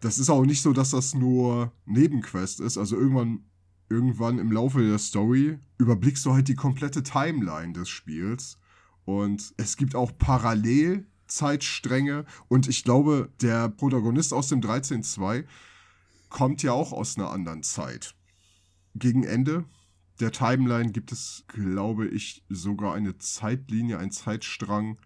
das 0.00 0.18
ist 0.18 0.30
auch 0.30 0.44
nicht 0.44 0.62
so, 0.62 0.72
dass 0.72 0.90
das 0.90 1.14
nur 1.14 1.72
Nebenquest 1.84 2.60
ist. 2.60 2.78
Also 2.78 2.96
irgendwann, 2.96 3.40
irgendwann 3.90 4.38
im 4.38 4.52
Laufe 4.52 4.80
der 4.80 4.98
Story 4.98 5.58
überblickst 5.78 6.24
du 6.24 6.32
halt 6.32 6.48
die 6.48 6.54
komplette 6.54 7.02
Timeline 7.02 7.74
des 7.74 7.88
Spiels. 7.88 8.58
Und 9.04 9.52
es 9.56 9.76
gibt 9.76 9.94
auch 9.94 10.12
Parallelzeitstränge. 10.16 12.24
Und 12.48 12.68
ich 12.68 12.84
glaube, 12.84 13.30
der 13.40 13.68
Protagonist 13.68 14.32
aus 14.32 14.48
dem 14.48 14.60
13.2 14.60 15.44
kommt 16.30 16.62
ja 16.62 16.72
auch 16.72 16.92
aus 16.92 17.18
einer 17.18 17.30
anderen 17.30 17.62
Zeit. 17.62 18.14
Gegen 18.94 19.24
Ende 19.24 19.64
der 20.20 20.32
Timeline 20.32 20.90
gibt 20.92 21.12
es, 21.12 21.44
glaube 21.48 22.08
ich, 22.08 22.44
sogar 22.48 22.94
eine 22.94 23.18
Zeitlinie, 23.18 23.98
einen 23.98 24.10
Zeitstrang, 24.10 24.98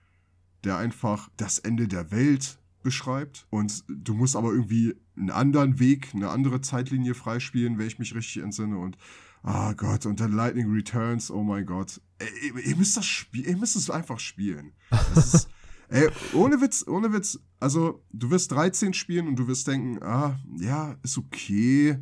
der 0.65 0.77
einfach 0.77 1.29
das 1.37 1.59
Ende 1.59 1.89
der 1.89 2.11
Welt 2.11 2.59
beschreibt. 2.83 3.47
Und 3.51 3.85
du 3.89 4.15
musst 4.15 4.37
aber 4.37 4.53
irgendwie 4.53 4.95
einen 5.17 5.31
anderen 5.31 5.79
Weg, 5.79 6.15
eine 6.15 6.31
andere 6.31 6.61
Zeitlinie 6.61 7.15
freispielen, 7.15 7.79
wenn 7.79 7.87
ich 7.87 7.99
mich 7.99 8.15
richtig 8.15 8.43
entsinne. 8.43 8.79
Und 8.79 8.97
ah 9.43 9.71
oh 9.71 9.75
Gott, 9.75 10.07
und 10.07 10.21
dann 10.21 10.33
Lightning 10.33 10.73
Returns, 10.73 11.31
oh 11.31 11.43
mein 11.43 11.67
Gott. 11.67 12.01
Ey, 12.19 12.53
ihr 12.65 12.77
müsst 12.77 12.97
das 12.97 13.07
spielen, 13.07 13.47
ihr 13.47 13.57
müsst 13.57 13.77
es 13.77 13.91
einfach 13.91 14.19
spielen. 14.19 14.73
Das 14.91 15.35
ist, 15.35 15.49
ey, 15.89 16.09
ohne 16.33 16.61
Witz, 16.61 16.87
ohne 16.87 17.13
Witz. 17.13 17.39
Also, 17.61 18.03
du 18.13 18.31
wirst 18.31 18.53
13 18.53 18.95
spielen 18.95 19.29
und 19.29 19.37
du 19.37 19.47
wirst 19.47 19.69
denken, 19.69 20.03
ah, 20.03 20.41
ja, 20.59 20.97
ist 21.03 21.19
okay. 21.19 21.99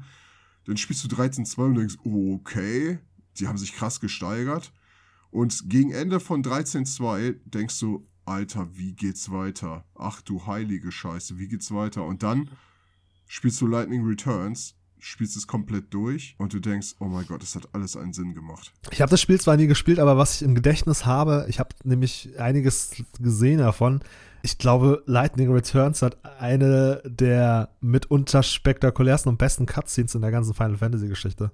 Dann 0.71 0.77
spielst 0.77 1.03
du 1.03 1.09
13-2 1.09 1.59
und 1.65 1.75
denkst, 1.75 1.97
okay, 2.05 3.01
die 3.41 3.49
haben 3.49 3.59
sich 3.59 3.75
krass 3.75 3.99
gesteigert. 3.99 4.73
Und 5.33 5.69
gegen 5.69 5.91
Ende 5.91 6.21
von 6.21 6.45
13-2 6.45 7.41
denkst 7.45 7.81
du, 7.81 8.07
Alter, 8.25 8.69
wie 8.77 8.93
geht's 8.93 9.33
weiter? 9.33 9.85
Ach 9.97 10.23
du 10.23 10.47
heilige 10.47 10.93
Scheiße, 10.93 11.41
wie 11.41 11.49
geht's 11.49 11.73
weiter? 11.73 12.05
Und 12.05 12.23
dann 12.23 12.51
spielst 13.27 13.61
du 13.61 13.67
Lightning 13.67 14.07
Returns, 14.07 14.77
spielst 15.01 15.37
es 15.37 15.49
komplett 15.49 15.93
durch 15.93 16.37
und 16.39 16.53
du 16.53 16.61
denkst, 16.61 16.95
oh 17.01 17.07
mein 17.07 17.27
Gott, 17.27 17.43
das 17.43 17.57
hat 17.57 17.75
alles 17.75 17.97
einen 17.97 18.13
Sinn 18.13 18.33
gemacht. 18.33 18.73
Ich 18.93 19.01
habe 19.01 19.11
das 19.11 19.21
Spiel 19.21 19.41
zwar 19.41 19.57
nie 19.57 19.67
gespielt, 19.67 19.99
aber 19.99 20.19
was 20.19 20.37
ich 20.37 20.43
im 20.43 20.55
Gedächtnis 20.55 21.05
habe, 21.05 21.47
ich 21.49 21.59
habe 21.59 21.75
nämlich 21.83 22.39
einiges 22.39 22.93
gesehen 23.19 23.59
davon. 23.59 24.05
Ich 24.43 24.59
glaube, 24.59 25.03
Lightning 25.07 25.53
Returns 25.53 26.03
hat 26.03 26.17
eine 26.39 27.03
der 27.05 27.71
mitunter 27.81 28.43
spektakulärsten 28.43 29.31
und 29.31 29.39
besten 29.39 29.67
Cutscenes 29.67 30.15
in 30.15 30.23
der 30.23 30.31
ganzen 30.31 30.55
Final 30.55 30.77
Fantasy 30.77 31.09
Geschichte. 31.09 31.51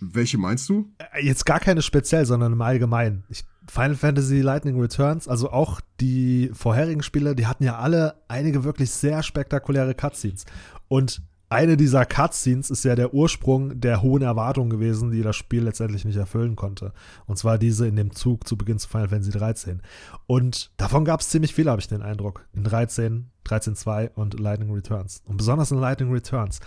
Welche 0.00 0.38
meinst 0.38 0.68
du? 0.68 0.92
Äh, 0.98 1.24
jetzt 1.24 1.46
gar 1.46 1.60
keine 1.60 1.82
speziell, 1.82 2.26
sondern 2.26 2.52
im 2.52 2.62
Allgemeinen. 2.62 3.24
Ich, 3.28 3.44
Final 3.68 3.94
Fantasy 3.94 4.40
Lightning 4.40 4.80
Returns, 4.80 5.28
also 5.28 5.50
auch 5.50 5.80
die 6.00 6.50
vorherigen 6.52 7.02
Spiele, 7.02 7.34
die 7.34 7.46
hatten 7.46 7.64
ja 7.64 7.78
alle 7.78 8.22
einige 8.28 8.64
wirklich 8.64 8.90
sehr 8.90 9.22
spektakuläre 9.22 9.94
Cutscenes. 9.94 10.44
Und 10.88 11.22
eine 11.48 11.76
dieser 11.76 12.04
Cutscenes 12.04 12.70
ist 12.70 12.84
ja 12.84 12.96
der 12.96 13.14
Ursprung 13.14 13.80
der 13.80 14.02
hohen 14.02 14.22
Erwartungen 14.22 14.70
gewesen, 14.70 15.12
die 15.12 15.22
das 15.22 15.36
Spiel 15.36 15.62
letztendlich 15.62 16.04
nicht 16.04 16.16
erfüllen 16.16 16.56
konnte. 16.56 16.92
Und 17.26 17.38
zwar 17.38 17.56
diese 17.56 17.86
in 17.86 17.94
dem 17.94 18.12
Zug 18.12 18.48
zu 18.48 18.56
Beginn 18.56 18.78
zu 18.78 18.88
Final 18.88 19.08
Fantasy 19.08 19.30
13. 19.30 19.80
Und 20.26 20.72
davon 20.76 21.04
gab 21.04 21.20
es 21.20 21.28
ziemlich 21.28 21.54
viele, 21.54 21.70
habe 21.70 21.80
ich 21.80 21.88
den 21.88 22.02
Eindruck. 22.02 22.46
In 22.52 22.64
13, 22.64 23.30
13.2 23.46 24.10
und 24.14 24.40
Lightning 24.40 24.72
Returns. 24.72 25.22
Und 25.26 25.36
besonders 25.36 25.70
in 25.70 25.78
Lightning 25.78 26.12
Returns. 26.12 26.58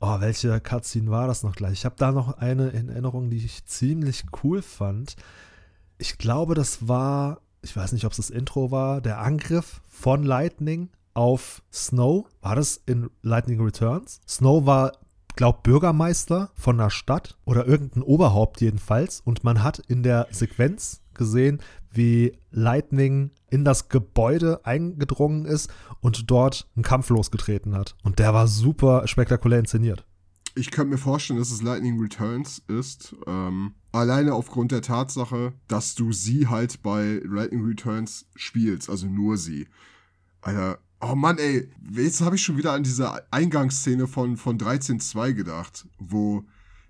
Oh, 0.00 0.20
welche 0.20 0.60
Cutscene 0.60 1.10
war 1.10 1.28
das 1.28 1.42
noch 1.42 1.54
gleich? 1.54 1.72
Ich 1.74 1.84
habe 1.84 1.96
da 1.96 2.10
noch 2.10 2.38
eine 2.38 2.68
in 2.70 2.88
Erinnerung, 2.88 3.30
die 3.30 3.38
ich 3.38 3.64
ziemlich 3.64 4.24
cool 4.42 4.60
fand. 4.60 5.16
Ich 5.98 6.18
glaube, 6.18 6.54
das 6.54 6.88
war, 6.88 7.40
ich 7.62 7.76
weiß 7.76 7.92
nicht, 7.92 8.04
ob 8.04 8.10
es 8.10 8.18
das 8.18 8.30
Intro 8.30 8.72
war, 8.72 9.00
der 9.00 9.20
Angriff 9.20 9.80
von 9.88 10.24
Lightning 10.24 10.90
auf 11.16 11.62
Snow. 11.72 12.26
War 12.42 12.54
das 12.54 12.80
in 12.86 13.10
Lightning 13.22 13.60
Returns? 13.60 14.20
Snow 14.28 14.66
war, 14.66 14.92
glaub, 15.34 15.62
Bürgermeister 15.62 16.50
von 16.54 16.78
einer 16.78 16.90
Stadt 16.90 17.36
oder 17.44 17.66
irgendein 17.66 18.02
Oberhaupt 18.02 18.60
jedenfalls. 18.60 19.20
Und 19.20 19.42
man 19.42 19.62
hat 19.62 19.78
in 19.78 20.02
der 20.02 20.28
Sequenz 20.30 21.02
gesehen, 21.14 21.60
wie 21.90 22.38
Lightning 22.50 23.30
in 23.48 23.64
das 23.64 23.88
Gebäude 23.88 24.64
eingedrungen 24.64 25.46
ist 25.46 25.70
und 26.00 26.30
dort 26.30 26.68
einen 26.76 26.82
Kampf 26.82 27.08
losgetreten 27.08 27.74
hat. 27.74 27.96
Und 28.02 28.18
der 28.18 28.34
war 28.34 28.46
super 28.46 29.06
spektakulär 29.08 29.60
inszeniert. 29.60 30.04
Ich 30.54 30.70
könnte 30.70 30.92
mir 30.92 30.98
vorstellen, 30.98 31.38
dass 31.38 31.50
es 31.50 31.62
Lightning 31.62 32.00
Returns 32.00 32.62
ist. 32.66 33.14
Ähm, 33.26 33.74
alleine 33.92 34.34
aufgrund 34.34 34.72
der 34.72 34.80
Tatsache, 34.80 35.52
dass 35.68 35.94
du 35.94 36.12
sie 36.12 36.48
halt 36.48 36.82
bei 36.82 37.20
Lightning 37.24 37.64
Returns 37.64 38.26
spielst, 38.34 38.88
also 38.88 39.06
nur 39.06 39.36
sie. 39.36 39.68
Alter, 40.40 40.78
oh 41.00 41.14
Mann, 41.14 41.38
ey, 41.38 41.70
jetzt 41.92 42.20
habe 42.20 42.36
ich 42.36 42.42
schon 42.42 42.56
wieder 42.56 42.72
an 42.72 42.82
diese 42.82 43.32
Eingangsszene 43.32 44.06
von, 44.06 44.36
von 44.36 44.58
13.2 44.58 45.32
gedacht, 45.32 45.86
wo 45.98 46.46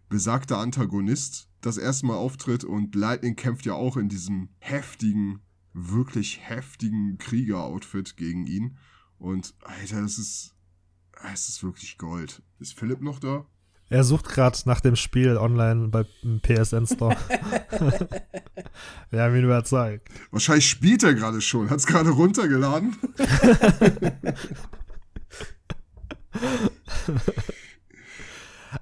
besagter 0.09 0.59
Antagonist 0.59 1.49
das 1.61 1.77
erste 1.77 2.07
Mal 2.07 2.17
auftritt 2.17 2.65
und 2.65 2.95
Lightning 2.95 3.35
kämpft 3.37 3.67
ja 3.67 3.75
auch 3.75 3.97
in 3.97 4.09
diesem 4.09 4.49
heftigen, 4.59 5.41
wirklich 5.73 6.41
heftigen 6.43 7.19
Krieger-Outfit 7.19 8.17
gegen 8.17 8.47
ihn. 8.47 8.79
Und 9.19 9.55
Alter, 9.63 10.03
das 10.03 10.19
ist, 10.19 10.55
es 11.33 11.49
ist 11.49 11.63
wirklich 11.63 11.99
Gold. 11.99 12.43
Ist 12.59 12.75
Philipp 12.75 13.01
noch 13.01 13.19
da? 13.19 13.47
Er 13.89 14.03
sucht 14.03 14.29
gerade 14.29 14.59
nach 14.65 14.81
dem 14.81 14.97
Spiel 14.97 15.37
online 15.37 15.89
bei 15.89 16.05
PSN 16.43 16.87
Store. 16.87 17.17
Wir 19.11 19.23
haben 19.23 19.37
ihn 19.37 19.45
überzeugt. 19.45 20.09
Wahrscheinlich 20.33 20.69
spielt 20.69 21.05
er 21.05 21.15
gerade 21.15 21.41
schon. 21.41 21.71
Hat 21.71 21.79
es 21.79 21.87
gerade 21.87 22.11
runtergeladen. 22.11 22.97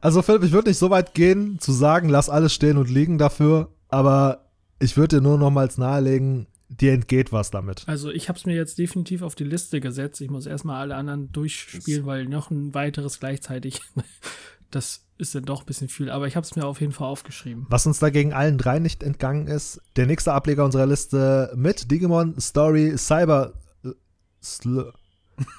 Also 0.01 0.23
Philipp, 0.23 0.43
ich 0.43 0.53
würde 0.53 0.71
nicht 0.71 0.79
so 0.79 0.91
weit 0.91 1.15
gehen, 1.15 1.59
zu 1.61 1.73
sagen, 1.73 2.09
lass 2.09 2.29
alles 2.29 2.53
stehen 2.53 2.79
und 2.79 2.91
liegen 2.91 3.19
dafür, 3.19 3.71
aber 3.89 4.51
ich 4.81 4.97
würde 4.97 5.17
dir 5.17 5.23
nur 5.23 5.39
nochmals 5.39 5.79
nahelegen, 5.79 6.47
dir 6.69 6.93
entgeht 6.93 7.33
was 7.33 7.51
damit. 7.51 7.85
Also 7.87 8.11
ich 8.11 8.29
habe 8.29 8.39
es 8.39 8.47
mir 8.47 8.55
jetzt 8.55 8.79
definitiv 8.79 9.23
auf 9.23 9.35
die 9.35 9.45
Liste 9.45 9.81
gesetzt. 9.81 10.21
Ich 10.21 10.31
muss 10.31 10.47
erstmal 10.47 10.81
alle 10.81 10.97
anderen 10.97 11.31
durchspielen, 11.33 12.07
weil 12.07 12.27
noch 12.27 12.51
ein 12.51 12.75
weiteres 12.75 13.21
gleichzeitig, 13.21 13.81
das 14.75 15.05
ist 15.19 15.35
dann 15.35 15.45
doch 15.45 15.63
ein 15.63 15.67
bisschen 15.67 15.89
viel. 15.89 16.11
Aber 16.11 16.27
ich 16.27 16.37
habe 16.37 16.45
es 16.45 16.57
mir 16.57 16.67
auf 16.67 16.81
jeden 16.81 16.93
Fall 16.93 17.09
aufgeschrieben. 17.09 17.67
Was 17.69 17.87
uns 17.87 17.99
dagegen 17.99 18.33
allen 18.33 18.59
drei 18.59 18.79
nicht 18.79 19.03
entgangen 19.03 19.47
ist, 19.47 19.81
der 19.97 20.07
nächste 20.07 20.33
Ableger 20.33 20.65
unserer 20.65 20.87
Liste 20.87 21.53
mit 21.55 21.91
Digimon 21.91 22.39
Story 22.41 22.97
Cyber 22.97 23.55
äh, 23.85 23.91
Sl 24.43 24.93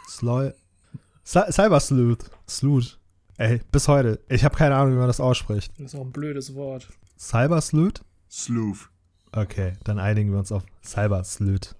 Sl 0.10 0.54
Cyber 1.26 1.80
Sleuth. 1.80 2.30
Sleuth. 2.48 3.00
Ey, 3.38 3.62
bis 3.72 3.88
heute. 3.88 4.20
Ich 4.30 4.44
habe 4.44 4.56
keine 4.56 4.76
Ahnung, 4.76 4.94
wie 4.94 5.00
man 5.00 5.08
das 5.08 5.20
ausspricht. 5.20 5.72
Das 5.78 5.94
ist 5.94 6.00
auch 6.00 6.06
ein 6.06 6.12
blödes 6.12 6.54
Wort. 6.54 6.88
Cyber 7.18 7.62
Sleuth? 7.62 8.02
Sleuth. 8.30 8.90
Okay, 9.32 9.74
dann 9.84 10.00
einigen 10.00 10.32
wir 10.32 10.40
uns 10.40 10.52
auf 10.52 10.64
Cyber 10.84 11.24
Sleuth. 11.24 11.76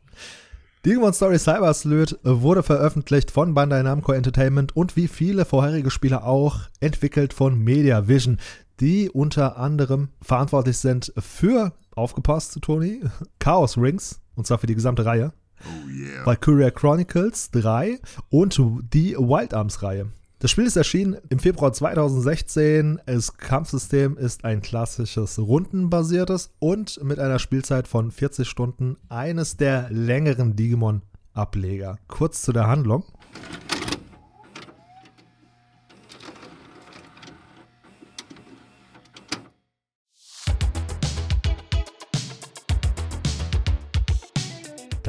Digimon 0.86 1.14
Story 1.14 1.40
Cyber 1.40 1.74
Sleuth 1.74 2.20
wurde 2.22 2.62
veröffentlicht 2.62 3.32
von 3.32 3.56
Bandai 3.56 3.82
Namco 3.82 4.12
Entertainment 4.12 4.76
und 4.76 4.96
wie 4.96 5.08
viele 5.08 5.44
vorherige 5.44 5.90
Spiele 5.90 6.24
auch 6.24 6.60
entwickelt 6.80 7.34
von 7.34 7.58
Media 7.58 8.08
Vision, 8.08 8.38
die 8.80 9.10
unter 9.10 9.58
anderem 9.58 10.10
verantwortlich 10.22 10.78
sind 10.78 11.12
für, 11.18 11.74
aufgepasst, 11.96 12.60
Tony, 12.62 13.02
Chaos 13.40 13.80
Rings, 13.80 14.22
und 14.36 14.46
zwar 14.46 14.60
für 14.60 14.68
die 14.68 14.76
gesamte 14.76 15.06
Reihe. 15.06 15.34
Oh 15.64 15.90
yeah. 15.90 16.24
Valkyria 16.24 16.70
Chronicles 16.70 17.50
3 17.50 18.00
und 18.30 18.62
die 18.94 19.16
Wild 19.16 19.56
Arms 19.56 19.82
Reihe. 19.82 20.12
Das 20.40 20.52
Spiel 20.52 20.66
ist 20.66 20.76
erschienen 20.76 21.16
im 21.30 21.40
Februar 21.40 21.72
2016. 21.72 23.00
Das 23.06 23.38
Kampfsystem 23.38 24.18
ist 24.18 24.44
ein 24.44 24.62
klassisches 24.62 25.40
rundenbasiertes 25.40 26.52
und 26.60 27.02
mit 27.02 27.20
einer 27.20 27.40
Spielzeit 27.40 27.88
von 27.88 28.12
40 28.12 28.48
Stunden 28.48 28.98
eines 29.08 29.56
der 29.56 29.90
längeren 29.92 30.58
Digimon-Ableger. 30.58 32.00
Kurz 32.10 32.42
zu 32.42 32.52
der 32.52 32.68
Handlung. 32.68 33.06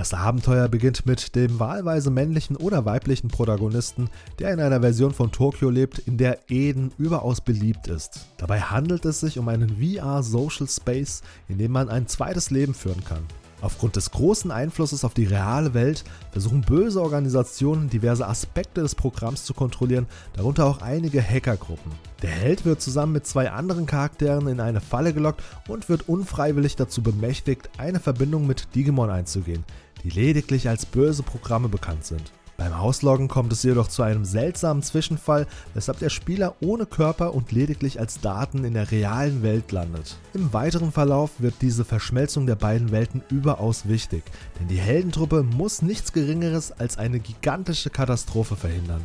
Das 0.07 0.15
Abenteuer 0.21 0.69
beginnt 0.69 1.05
mit 1.05 1.35
dem 1.35 1.59
wahlweise 1.59 2.13
männlichen 2.13 2.55
oder 2.55 2.85
weiblichen 2.85 3.27
Protagonisten, 3.27 4.09
der 4.39 4.53
in 4.53 4.61
einer 4.61 4.81
Version 4.81 5.13
von 5.13 5.33
Tokio 5.33 5.69
lebt, 5.69 5.99
in 5.99 6.17
der 6.17 6.49
Eden 6.49 6.93
überaus 6.97 7.41
beliebt 7.41 7.89
ist. 7.89 8.21
Dabei 8.37 8.61
handelt 8.61 9.05
es 9.05 9.19
sich 9.19 9.37
um 9.37 9.49
einen 9.49 9.79
VR-Social 9.83 10.69
Space, 10.69 11.23
in 11.49 11.59
dem 11.59 11.73
man 11.73 11.89
ein 11.89 12.07
zweites 12.07 12.51
Leben 12.51 12.73
führen 12.73 13.03
kann. 13.03 13.25
Aufgrund 13.63 13.97
des 13.97 14.13
großen 14.13 14.53
Einflusses 14.53 15.03
auf 15.03 15.13
die 15.13 15.25
reale 15.25 15.75
Welt 15.75 16.05
versuchen 16.31 16.61
böse 16.61 17.03
Organisationen 17.03 17.91
diverse 17.91 18.29
Aspekte 18.29 18.83
des 18.83 18.95
Programms 18.95 19.45
zu 19.45 19.55
kontrollieren, 19.55 20.07
darunter 20.35 20.67
auch 20.67 20.83
einige 20.83 21.21
Hackergruppen. 21.21 21.91
Der 22.23 22.31
Held 22.31 22.65
wird 22.65 22.81
zusammen 22.81 23.13
mit 23.13 23.27
zwei 23.27 23.51
anderen 23.51 23.87
Charakteren 23.87 24.47
in 24.47 24.61
eine 24.61 24.81
Falle 24.81 25.13
gelockt 25.13 25.43
und 25.67 25.89
wird 25.89 26.09
unfreiwillig 26.09 26.77
dazu 26.77 27.03
bemächtigt, 27.03 27.71
eine 27.79 27.99
Verbindung 27.99 28.47
mit 28.47 28.75
Digimon 28.75 29.11
einzugehen, 29.11 29.65
die 30.07 30.11
lediglich 30.11 30.69
als 30.69 30.87
böse 30.87 31.25
Programme 31.25 31.69
bekannt 31.69 32.05
sind. 32.05 32.31
Beim 32.57 32.73
Ausloggen 32.73 33.27
kommt 33.27 33.53
es 33.53 33.65
jedoch 33.65 33.89
zu 33.89 34.03
einem 34.03 34.25
seltsamen 34.25 34.83
Zwischenfall, 34.83 35.47
weshalb 35.75 35.99
der 35.99 36.11
Spieler 36.11 36.55
ohne 36.61 36.87
Körper 36.87 37.35
und 37.35 37.51
lediglich 37.51 37.99
als 37.99 38.21
Daten 38.21 38.65
in 38.65 38.75
der 38.75 38.91
realen 38.93 39.43
Welt 39.43 39.73
landet. 39.73 40.17
Im 40.33 40.53
weiteren 40.53 40.93
Verlauf 40.93 41.33
wird 41.39 41.55
diese 41.61 41.85
Verschmelzung 41.85 42.47
der 42.47 42.55
beiden 42.55 42.93
Welten 42.93 43.23
überaus 43.31 43.89
wichtig, 43.89 44.23
denn 44.61 44.69
die 44.69 44.79
Heldentruppe 44.79 45.43
muss 45.43 45.83
nichts 45.83 46.13
Geringeres 46.13 46.71
als 46.73 46.99
eine 46.99 47.19
gigantische 47.19 47.91
Katastrophe 47.91 48.55
verhindern. 48.55 49.03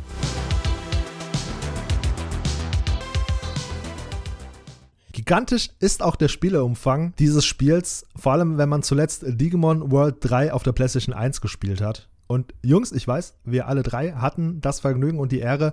Gigantisch 5.32 5.70
ist 5.80 6.02
auch 6.02 6.16
der 6.16 6.28
Spieleumfang 6.28 7.14
dieses 7.18 7.46
Spiels, 7.46 8.04
vor 8.14 8.32
allem 8.32 8.58
wenn 8.58 8.68
man 8.68 8.82
zuletzt 8.82 9.24
Digimon 9.26 9.90
World 9.90 10.16
3 10.20 10.52
auf 10.52 10.62
der 10.62 10.72
PlayStation 10.72 11.14
1 11.14 11.40
gespielt 11.40 11.80
hat. 11.80 12.10
Und 12.26 12.52
Jungs, 12.62 12.92
ich 12.92 13.08
weiß, 13.08 13.38
wir 13.42 13.66
alle 13.66 13.82
drei 13.82 14.12
hatten 14.12 14.60
das 14.60 14.80
Vergnügen 14.80 15.18
und 15.18 15.32
die 15.32 15.38
Ehre. 15.38 15.72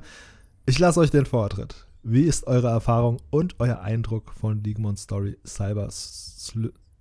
Ich 0.66 0.80
lasse 0.80 1.02
euch 1.02 1.12
den 1.12 1.26
Vortritt. 1.26 1.88
Wie 2.04 2.24
ist 2.24 2.48
eure 2.48 2.70
Erfahrung 2.70 3.18
und 3.32 3.56
euer 3.60 3.82
Eindruck 3.82 4.32
von 4.32 4.64
Digimon 4.64 4.96
Story 4.96 5.36
Cyber 5.46 5.90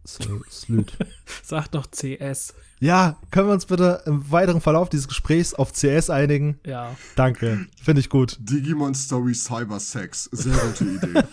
Sleuth? 0.08 0.96
Sag 1.42 1.68
doch 1.72 1.86
CS. 1.90 2.54
Ja, 2.80 3.18
können 3.30 3.48
wir 3.48 3.52
uns 3.52 3.66
bitte 3.66 4.02
im 4.06 4.30
weiteren 4.30 4.60
Verlauf 4.60 4.88
dieses 4.88 5.08
Gesprächs 5.08 5.52
auf 5.52 5.72
CS 5.72 6.10
einigen? 6.10 6.58
Ja. 6.64 6.96
Danke, 7.16 7.66
finde 7.82 8.00
ich 8.00 8.08
gut. 8.08 8.38
Digimon 8.40 8.94
Story 8.94 9.34
Cyber 9.34 9.78
Sex. 9.80 10.28
Sehr 10.32 10.56
gute 10.56 10.84
Idee. 10.84 11.22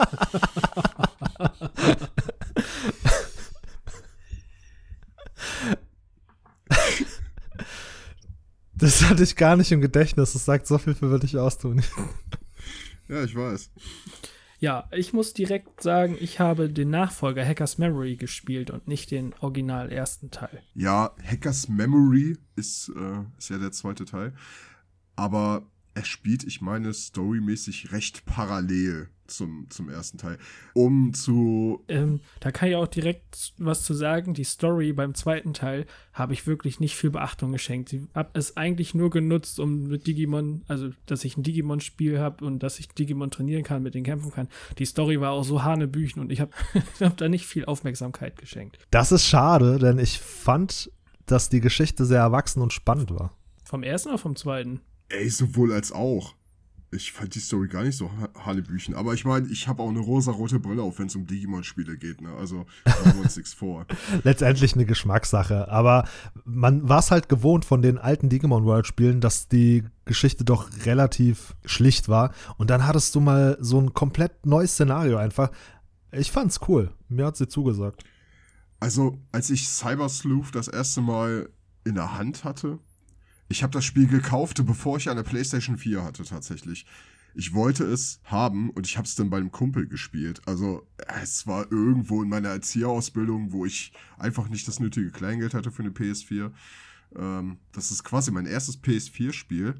Das 8.77 9.03
hatte 9.03 9.23
ich 9.23 9.37
gar 9.37 9.55
nicht 9.55 9.71
im 9.71 9.79
Gedächtnis. 9.79 10.33
Das 10.33 10.45
sagt 10.45 10.67
so 10.67 10.77
viel 10.77 10.95
für 10.95 11.09
würde 11.09 11.25
ich 11.25 11.37
austun. 11.37 11.81
Ja, 13.07 13.23
ich 13.23 13.35
weiß. 13.35 13.69
Ja, 14.59 14.87
ich 14.91 15.13
muss 15.13 15.33
direkt 15.33 15.81
sagen, 15.81 16.17
ich 16.19 16.39
habe 16.39 16.69
den 16.69 16.89
Nachfolger 16.89 17.45
Hackers 17.45 17.77
Memory 17.77 18.15
gespielt 18.15 18.71
und 18.71 18.87
nicht 18.87 19.11
den 19.11 19.33
original 19.39 19.91
ersten 19.91 20.31
Teil. 20.31 20.63
Ja, 20.73 21.11
Hackers 21.23 21.67
Memory 21.67 22.37
ist, 22.55 22.89
äh, 22.95 23.23
ist 23.37 23.49
ja 23.49 23.57
der 23.57 23.71
zweite 23.71 24.05
Teil. 24.05 24.33
Aber 25.15 25.65
er 25.93 26.05
spielt, 26.05 26.43
ich 26.43 26.61
meine, 26.61 26.93
storymäßig 26.93 27.91
recht 27.91 28.25
parallel 28.25 29.09
zum, 29.27 29.67
zum 29.69 29.89
ersten 29.89 30.17
Teil. 30.17 30.37
Um 30.73 31.13
zu. 31.13 31.83
Ähm, 31.87 32.19
da 32.39 32.51
kann 32.51 32.69
ich 32.69 32.75
auch 32.75 32.87
direkt 32.87 33.53
was 33.57 33.83
zu 33.83 33.93
sagen. 33.93 34.33
Die 34.33 34.43
Story 34.43 34.93
beim 34.93 35.13
zweiten 35.13 35.53
Teil 35.53 35.85
habe 36.13 36.33
ich 36.33 36.47
wirklich 36.47 36.79
nicht 36.79 36.95
viel 36.95 37.09
Beachtung 37.09 37.51
geschenkt. 37.51 37.93
Ich 37.93 38.01
habe 38.13 38.29
es 38.33 38.57
eigentlich 38.57 38.93
nur 38.93 39.09
genutzt, 39.09 39.59
um 39.59 39.87
mit 39.87 40.07
Digimon, 40.07 40.63
also 40.67 40.89
dass 41.05 41.23
ich 41.25 41.37
ein 41.37 41.43
Digimon-Spiel 41.43 42.19
habe 42.19 42.45
und 42.45 42.59
dass 42.63 42.79
ich 42.79 42.87
Digimon 42.89 43.31
trainieren 43.31 43.63
kann, 43.63 43.83
mit 43.83 43.95
denen 43.95 44.05
kämpfen 44.05 44.31
kann. 44.31 44.47
Die 44.77 44.85
Story 44.85 45.19
war 45.19 45.31
auch 45.31 45.43
so 45.43 45.63
hanebüchen 45.63 46.21
und 46.21 46.31
ich 46.31 46.41
habe 46.41 46.51
hab 46.99 47.17
da 47.17 47.29
nicht 47.29 47.45
viel 47.45 47.65
Aufmerksamkeit 47.65 48.37
geschenkt. 48.37 48.79
Das 48.91 49.11
ist 49.11 49.25
schade, 49.25 49.79
denn 49.79 49.99
ich 49.99 50.19
fand, 50.19 50.91
dass 51.25 51.49
die 51.49 51.61
Geschichte 51.61 52.05
sehr 52.05 52.19
erwachsen 52.19 52.61
und 52.61 52.73
spannend 52.73 53.11
war. 53.11 53.31
Vom 53.63 53.83
ersten 53.83 54.09
oder 54.09 54.17
vom 54.17 54.35
zweiten? 54.35 54.81
Ey, 55.09 55.29
sowohl 55.29 55.73
als 55.73 55.91
auch. 55.91 56.35
Ich 56.91 57.11
fand 57.11 57.35
die 57.35 57.39
Story 57.39 57.67
gar 57.67 57.83
nicht 57.83 57.97
so 57.97 58.09
Hanebüchen. 58.45 58.95
Aber 58.95 59.13
ich 59.13 59.25
meine, 59.25 59.47
ich 59.47 59.67
habe 59.67 59.83
auch 59.83 59.89
eine 59.89 59.99
rosa-rote 59.99 60.59
Brille 60.59 60.81
auf, 60.81 60.99
wenn 60.99 61.07
es 61.07 61.15
um 61.15 61.25
Digimon-Spiele 61.25 61.97
geht. 61.97 62.21
Ne? 62.21 62.33
Also 62.33 62.65
machen 62.85 63.13
wir 63.15 63.21
uns 63.23 63.35
nichts 63.35 63.53
vor. 63.53 63.85
Letztendlich 64.23 64.75
eine 64.75 64.85
Geschmackssache. 64.85 65.69
Aber 65.69 66.07
man 66.45 66.87
war 66.87 66.99
es 66.99 67.11
halt 67.11 67.27
gewohnt 67.27 67.65
von 67.65 67.81
den 67.81 67.97
alten 67.97 68.29
Digimon 68.29 68.65
World-Spielen, 68.65 69.19
dass 69.19 69.47
die 69.47 69.83
Geschichte 70.05 70.45
doch 70.45 70.69
relativ 70.85 71.55
schlicht 71.65 72.07
war. 72.07 72.33
Und 72.57 72.69
dann 72.69 72.85
hattest 72.85 73.13
du 73.15 73.19
mal 73.19 73.57
so 73.59 73.79
ein 73.79 73.93
komplett 73.93 74.45
neues 74.45 74.73
Szenario 74.73 75.17
einfach. 75.17 75.51
Ich 76.11 76.31
fand's 76.31 76.61
cool. 76.67 76.91
Mir 77.09 77.25
hat 77.25 77.35
sie 77.35 77.47
zugesagt. 77.47 78.03
Also, 78.79 79.19
als 79.31 79.49
ich 79.49 79.67
Cyber 79.67 80.09
Sleuth 80.09 80.53
das 80.53 80.67
erste 80.67 81.01
Mal 81.01 81.49
in 81.83 81.95
der 81.95 82.17
Hand 82.17 82.43
hatte, 82.43 82.79
ich 83.47 83.63
habe 83.63 83.71
das 83.71 83.85
Spiel 83.85 84.07
gekauft, 84.07 84.65
bevor 84.65 84.97
ich 84.97 85.09
eine 85.09 85.23
PlayStation 85.23 85.77
4 85.77 86.03
hatte 86.03 86.23
tatsächlich. 86.23 86.85
Ich 87.37 87.53
wollte 87.53 87.83
es 87.83 88.21
haben 88.23 88.69
und 88.69 88.87
ich 88.87 88.97
habe 88.97 89.05
es 89.05 89.15
dann 89.15 89.29
bei 89.29 89.37
einem 89.37 89.51
Kumpel 89.51 89.87
gespielt. 89.87 90.41
Also 90.45 90.87
es 91.21 91.45
war 91.45 91.69
irgendwo 91.69 92.23
in 92.23 92.29
meiner 92.29 92.49
Erzieherausbildung, 92.49 93.51
wo 93.51 93.65
ich 93.65 93.91
einfach 94.17 94.47
nicht 94.47 94.67
das 94.67 94.79
nötige 94.79 95.11
Kleingeld 95.11 95.53
hatte 95.53 95.71
für 95.71 95.83
eine 95.83 95.91
PS4. 95.91 96.51
Ähm, 97.17 97.57
das 97.73 97.91
ist 97.91 98.05
quasi 98.05 98.31
mein 98.31 98.45
erstes 98.45 98.81
PS4-Spiel. 98.81 99.75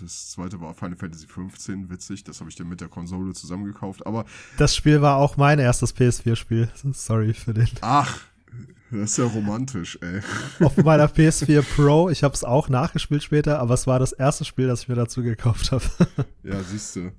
Das 0.00 0.30
zweite 0.30 0.60
war 0.60 0.74
Final 0.74 0.96
Fantasy 0.96 1.28
15, 1.28 1.90
witzig. 1.90 2.24
Das 2.24 2.40
habe 2.40 2.50
ich 2.50 2.56
dann 2.56 2.68
mit 2.68 2.80
der 2.80 2.88
Konsole 2.88 3.32
zusammengekauft. 3.32 4.04
Aber 4.04 4.24
das 4.58 4.74
Spiel 4.74 5.00
war 5.00 5.16
auch 5.16 5.36
mein 5.36 5.60
erstes 5.60 5.94
PS4-Spiel. 5.94 6.68
Sorry 6.92 7.32
für 7.34 7.54
den. 7.54 7.68
Ach, 7.80 8.20
das 8.90 9.12
ist 9.12 9.18
ja 9.18 9.24
romantisch, 9.24 9.98
ey. 10.00 10.20
Auf 10.64 10.76
meiner 10.78 11.06
PS4 11.06 11.62
Pro, 11.62 12.08
ich 12.08 12.22
habe 12.22 12.34
es 12.34 12.44
auch 12.44 12.68
nachgespielt 12.68 13.22
später, 13.22 13.58
aber 13.58 13.74
es 13.74 13.86
war 13.86 13.98
das 13.98 14.12
erste 14.12 14.44
Spiel, 14.44 14.66
das 14.66 14.82
ich 14.82 14.88
mir 14.88 14.94
dazu 14.94 15.22
gekauft 15.22 15.72
habe. 15.72 15.84
ja, 16.42 16.62
siehst 16.62 16.96
du. 16.96 17.12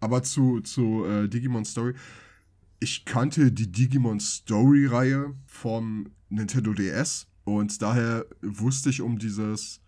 Aber 0.00 0.22
zu, 0.22 0.60
zu 0.60 1.04
äh, 1.06 1.28
Digimon 1.28 1.64
Story. 1.64 1.94
Ich 2.80 3.04
kannte 3.06 3.50
die 3.50 3.72
Digimon 3.72 4.20
Story-Reihe 4.20 5.34
vom 5.46 6.10
Nintendo 6.28 6.74
DS 6.74 7.26
und 7.44 7.80
daher 7.80 8.26
wusste 8.42 8.90
ich 8.90 9.00
um 9.00 9.18
dieses 9.18 9.80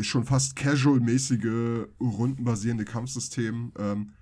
schon 0.00 0.24
fast 0.24 0.56
casual-mäßige, 0.56 1.88
rundenbasierende 2.00 2.84
Kampfsystem. 2.84 3.72
Ähm, 3.78 4.12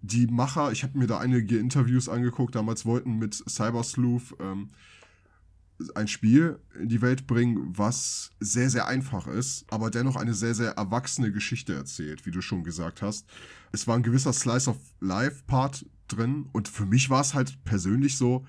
die 0.00 0.26
Macher, 0.26 0.72
ich 0.72 0.82
habe 0.82 0.98
mir 0.98 1.06
da 1.06 1.18
einige 1.18 1.58
Interviews 1.58 2.08
angeguckt, 2.08 2.54
damals 2.54 2.86
wollten 2.86 3.18
mit 3.18 3.34
Cyber 3.34 3.82
Sleuth 3.82 4.34
ähm, 4.40 4.68
ein 5.94 6.08
Spiel 6.08 6.58
in 6.78 6.88
die 6.88 7.02
Welt 7.02 7.26
bringen, 7.26 7.76
was 7.76 8.30
sehr, 8.40 8.68
sehr 8.70 8.86
einfach 8.86 9.26
ist, 9.26 9.64
aber 9.70 9.90
dennoch 9.90 10.16
eine 10.16 10.34
sehr, 10.34 10.54
sehr 10.54 10.72
erwachsene 10.72 11.30
Geschichte 11.30 11.74
erzählt, 11.74 12.26
wie 12.26 12.30
du 12.30 12.40
schon 12.40 12.64
gesagt 12.64 13.02
hast. 13.02 13.26
Es 13.72 13.86
war 13.86 13.96
ein 13.96 14.02
gewisser 14.02 14.32
Slice 14.32 14.70
of 14.70 14.78
Life-Part 15.00 15.86
drin 16.08 16.48
und 16.52 16.68
für 16.68 16.86
mich 16.86 17.10
war 17.10 17.20
es 17.20 17.34
halt 17.34 17.62
persönlich 17.64 18.16
so, 18.16 18.46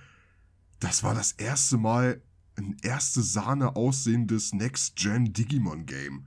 das 0.80 1.04
war 1.04 1.14
das 1.14 1.34
erste 1.34 1.78
Mal 1.78 2.22
ein 2.56 2.78
erste 2.82 3.22
Sahne 3.22 3.76
aussehendes 3.76 4.54
Next-Gen 4.54 5.34
Digimon-Game, 5.34 6.26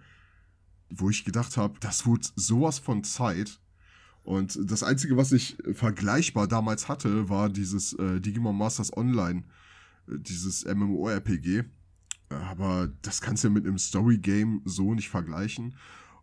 wo 0.90 1.10
ich 1.10 1.24
gedacht 1.24 1.56
habe, 1.56 1.78
das 1.80 2.06
wurde 2.06 2.28
sowas 2.36 2.78
von 2.78 3.04
Zeit. 3.04 3.60
Und 4.22 4.58
das 4.70 4.82
Einzige, 4.82 5.16
was 5.16 5.32
ich 5.32 5.56
vergleichbar 5.72 6.46
damals 6.46 6.88
hatte, 6.88 7.28
war 7.28 7.50
dieses 7.50 7.92
äh, 7.94 8.20
Digimon 8.20 8.56
Masters 8.56 8.96
Online 8.96 9.42
dieses 10.06 10.64
MMORPG. 10.64 11.64
Aber 12.28 12.90
das 13.02 13.20
kannst 13.20 13.44
du 13.44 13.48
ja 13.48 13.54
mit 13.54 13.66
einem 13.66 13.78
Story-Game 13.78 14.62
so 14.64 14.94
nicht 14.94 15.10
vergleichen. 15.10 15.74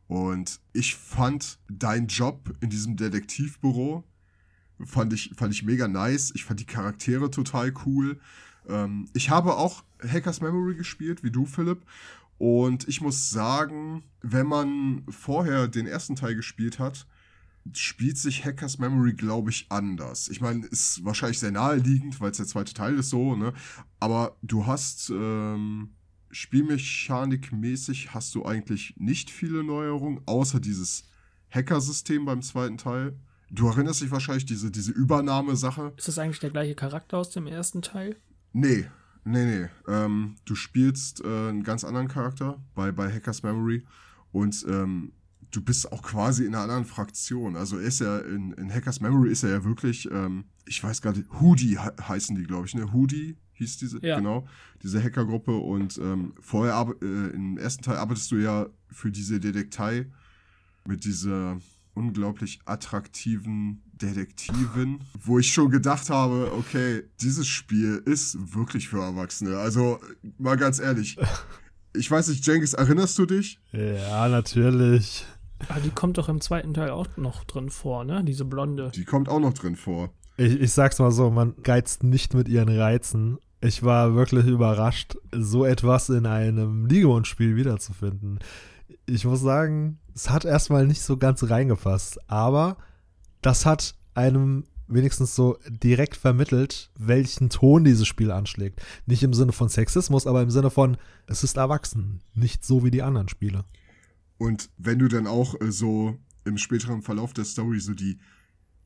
Und 0.08 0.60
ich 0.74 0.96
fand 0.96 1.60
deinen 1.70 2.08
Job 2.08 2.56
in 2.62 2.72
diesem 2.72 2.96
Detektivbüro, 2.96 4.04
fand 4.84 5.14
ich, 5.14 5.32
fand 5.38 5.54
ich 5.54 5.64
mega 5.64 5.88
nice. 5.88 6.32
Ich 6.34 6.46
fand 6.46 6.60
die 6.60 6.66
Charaktere 6.66 7.30
total 7.30 7.74
cool. 7.86 8.20
Ähm, 8.68 9.08
ich 9.14 9.30
habe 9.30 9.56
auch 9.56 9.84
Hackers 10.02 10.42
Memory 10.42 10.76
gespielt, 10.76 11.24
wie 11.24 11.32
du, 11.32 11.46
Philipp. 11.46 11.86
Und 12.40 12.88
ich 12.88 13.02
muss 13.02 13.30
sagen, 13.30 14.04
wenn 14.22 14.48
man 14.48 15.04
vorher 15.10 15.68
den 15.68 15.86
ersten 15.86 16.16
Teil 16.16 16.36
gespielt 16.36 16.80
hat, 16.80 17.06
spielt 17.74 18.18
sich 18.18 18.46
Hackers 18.46 18.80
Memory, 18.80 19.14
glaube 19.14 19.50
ich, 19.52 19.68
anders. 19.70 20.30
Ich 20.30 20.42
meine, 20.42 20.66
ist 20.66 21.04
wahrscheinlich 21.06 21.40
sehr 21.40 21.52
naheliegend, 21.52 22.20
weil 22.20 22.32
es 22.32 22.38
der 22.38 22.48
zweite 22.48 22.74
Teil 22.74 22.96
ist 22.98 23.10
so, 23.10 23.36
ne? 23.36 23.54
Aber 24.00 24.38
du 24.42 24.66
hast 24.66 25.10
ähm, 25.10 25.92
Spielmechanikmäßig 26.32 28.14
hast 28.14 28.36
du 28.36 28.46
eigentlich 28.46 28.96
nicht 28.98 29.30
viele 29.30 29.64
Neuerungen, 29.64 30.22
außer 30.26 30.60
dieses 30.60 31.04
Hackersystem 31.50 32.26
beim 32.26 32.42
zweiten 32.42 32.78
Teil. 32.78 33.18
Du 33.50 33.68
erinnerst 33.68 34.02
dich 34.02 34.12
wahrscheinlich 34.12 34.46
diese, 34.46 34.70
diese 34.70 34.92
Übernahmesache. 34.92 35.94
Ist 35.98 36.08
das 36.08 36.20
eigentlich 36.20 36.40
der 36.40 36.52
gleiche 36.52 36.76
Charakter 36.76 37.18
aus 37.18 37.32
dem 37.32 37.48
ersten 37.48 37.82
Teil? 37.82 38.16
Nee, 38.54 38.86
nee, 39.24 39.46
nee. 39.46 39.68
Ähm, 39.88 40.36
du 40.46 40.54
spielst 40.54 41.22
äh, 41.22 41.28
einen 41.28 41.64
ganz 41.64 41.84
anderen 41.84 42.08
Charakter 42.08 42.64
bei, 42.76 42.92
bei 42.92 43.12
Hackers 43.12 43.42
Memory 43.42 43.86
und 44.32 44.64
ähm, 44.70 45.14
du 45.52 45.62
bist 45.62 45.92
auch 45.92 46.02
quasi 46.02 46.46
in 46.46 46.54
einer 46.54 46.64
anderen 46.64 46.86
Fraktion. 46.86 47.56
Also 47.56 47.78
er 47.78 47.84
ist 47.88 48.00
ja 48.00 48.20
in, 48.20 48.54
in 48.54 48.74
Hackers 48.74 49.00
Memory 49.02 49.32
ist 49.32 49.44
er 49.44 49.50
ja 49.50 49.64
wirklich, 49.64 50.10
ähm, 50.12 50.46
ich 50.66 50.84
weiß 50.84 51.02
gar 51.02 51.14
nicht, 51.14 51.26
Hoodie 51.40 51.78
he 51.78 52.04
heißen 52.04 52.36
die, 52.36 52.44
glaube 52.44 52.68
ich, 52.68 52.76
ne? 52.76 52.92
Hoodie, 52.94 53.38
hieß 53.54 53.78
diese, 53.78 54.00
Ja. 54.06 54.18
genau, 54.18 54.48
diese 54.84 55.04
Hackergruppe. 55.04 55.56
Und 55.56 55.98
ähm, 55.98 56.34
vorher, 56.40 56.94
äh, 57.02 57.06
im 57.36 57.58
ersten 57.58 57.84
Teil 57.84 57.98
arbeitest 57.98 58.32
du 58.32 58.36
ja 58.38 58.68
für 58.92 59.12
diese 59.12 59.40
Detektei 59.40 60.08
mit 60.86 61.04
dieser 61.04 61.60
unglaublich 61.94 62.60
attraktiven 62.66 63.82
Detektivin, 63.94 65.00
wo 65.22 65.40
ich 65.40 65.52
schon 65.52 65.70
gedacht 65.70 66.10
habe, 66.10 66.52
okay, 66.54 67.04
dieses 67.22 67.48
Spiel 67.48 68.02
ist 68.06 68.56
wirklich 68.56 68.88
für 68.88 69.02
Erwachsene. 69.02 69.58
Also, 69.58 70.00
mal 70.38 70.56
ganz 70.58 70.80
ehrlich. 70.80 71.18
Ich 71.96 72.10
weiß 72.10 72.28
nicht, 72.28 72.46
Jenkins, 72.46 72.74
erinnerst 72.76 73.18
du 73.18 73.26
dich? 73.26 73.60
Ja, 73.72 74.30
natürlich. 74.30 75.26
Ah, 75.68 75.80
die 75.84 75.90
kommt 75.90 76.18
doch 76.18 76.30
im 76.30 76.42
zweiten 76.42 76.74
Teil 76.74 76.92
auch 76.92 77.08
noch 77.18 77.44
drin 77.44 77.70
vor, 77.70 78.04
ne? 78.06 78.24
Diese 78.24 78.46
Blonde. 78.46 78.92
Die 78.96 79.06
kommt 79.06 79.30
auch 79.30 79.40
noch 79.40 79.54
drin 79.54 79.76
vor. 79.76 80.10
Ich, 80.38 80.60
ich 80.60 80.72
sag's 80.72 81.00
mal 81.00 81.12
so, 81.12 81.30
man 81.30 81.56
geizt 81.64 82.04
nicht 82.04 82.34
mit 82.34 82.48
ihren 82.48 82.70
Reizen. 82.70 83.38
Ich 83.62 83.84
war 83.84 84.16
wirklich 84.16 84.46
überrascht, 84.46 85.18
so 85.36 85.66
etwas 85.66 86.10
in 86.10 86.26
einem 86.26 86.88
Digimon-Spiel 86.88 87.58
wiederzufinden. 87.58 88.40
Ich 89.06 89.26
muss 89.26 89.42
sagen, 89.42 90.00
es 90.16 90.30
hat 90.30 90.46
erstmal 90.46 90.88
nicht 90.88 91.02
so 91.02 91.18
ganz 91.18 91.50
reingefasst, 91.50 92.20
aber 92.30 92.78
das 93.42 93.66
hat 93.66 93.96
einem 94.14 94.64
wenigstens 94.88 95.36
so 95.36 95.58
direkt 95.68 96.16
vermittelt, 96.16 96.90
welchen 96.98 97.50
Ton 97.50 97.84
dieses 97.84 98.08
Spiel 98.08 98.32
anschlägt. 98.32 98.82
Nicht 99.06 99.24
im 99.24 99.34
Sinne 99.34 99.52
von 99.52 99.70
Sexismus, 99.70 100.26
aber 100.26 100.42
im 100.42 100.50
Sinne 100.50 100.70
von, 100.70 100.98
es 101.28 101.44
ist 101.44 101.58
erwachsen, 101.58 102.22
nicht 102.34 102.66
so 102.66 102.84
wie 102.84 102.92
die 102.92 103.04
anderen 103.04 103.30
Spiele. 103.30 103.66
Und 104.40 104.72
wenn 104.78 104.98
du 104.98 105.08
dann 105.08 105.28
auch 105.28 105.60
äh, 105.62 105.72
so 105.72 106.18
im 106.46 106.58
späteren 106.58 107.04
Verlauf 107.04 107.34
der 107.34 107.46
Story 107.46 107.80
so 107.80 107.94
die 107.94 108.18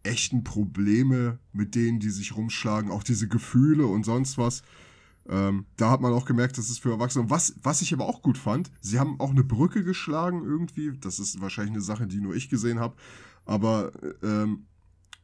echten 0.01 0.43
Probleme, 0.43 1.39
mit 1.53 1.75
denen 1.75 2.01
die 2.01 2.09
sich 2.09 2.35
rumschlagen, 2.35 2.91
auch 2.91 3.03
diese 3.03 3.29
Gefühle 3.29 3.87
und 3.87 4.03
sonst 4.03 4.37
was, 4.37 4.63
ähm, 5.29 5.65
da 5.77 5.91
hat 5.91 6.01
man 6.01 6.11
auch 6.11 6.25
gemerkt, 6.25 6.57
das 6.57 6.69
ist 6.69 6.79
für 6.79 6.91
Erwachsene. 6.91 7.29
Was, 7.29 7.55
was 7.61 7.81
ich 7.81 7.93
aber 7.93 8.05
auch 8.07 8.21
gut 8.21 8.37
fand, 8.37 8.71
sie 8.81 8.99
haben 8.99 9.19
auch 9.21 9.29
eine 9.29 9.43
Brücke 9.43 9.83
geschlagen 9.83 10.43
irgendwie. 10.43 10.91
Das 10.99 11.19
ist 11.19 11.39
wahrscheinlich 11.39 11.75
eine 11.75 11.83
Sache, 11.83 12.07
die 12.07 12.19
nur 12.19 12.35
ich 12.35 12.49
gesehen 12.49 12.79
habe. 12.79 12.95
Aber 13.45 13.91
ähm, 14.21 14.65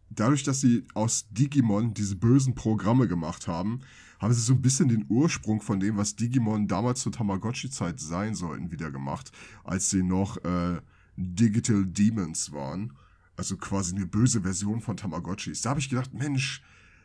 dadurch, 0.09 0.43
dass 0.43 0.61
sie 0.61 0.85
aus 0.93 1.27
Digimon 1.31 1.95
diese 1.95 2.15
bösen 2.15 2.55
Programme 2.55 3.07
gemacht 3.07 3.47
haben, 3.47 3.81
haben 4.19 4.33
sie 4.33 4.41
so 4.41 4.53
ein 4.53 4.61
bisschen 4.61 4.89
den 4.89 5.05
Ursprung 5.09 5.61
von 5.61 5.79
dem, 5.79 5.97
was 5.97 6.15
Digimon 6.15 6.67
damals 6.67 7.01
zur 7.01 7.11
Tamagotchi-Zeit 7.11 7.99
sein 7.99 8.35
sollten, 8.35 8.71
wieder 8.71 8.91
gemacht, 8.91 9.31
als 9.63 9.89
sie 9.89 10.03
noch 10.03 10.37
äh, 10.43 10.81
Digital 11.15 11.85
Demons 11.85 12.51
waren. 12.51 12.93
Also 13.35 13.55
quasi 13.55 13.95
eine 13.95 14.05
böse 14.05 14.41
Version 14.41 14.81
von 14.81 14.97
Tamagotchis. 14.97 15.61
Da 15.61 15.71
habe 15.71 15.79
ich 15.79 15.89
gedacht, 15.89 16.13
Mensch, 16.13 16.61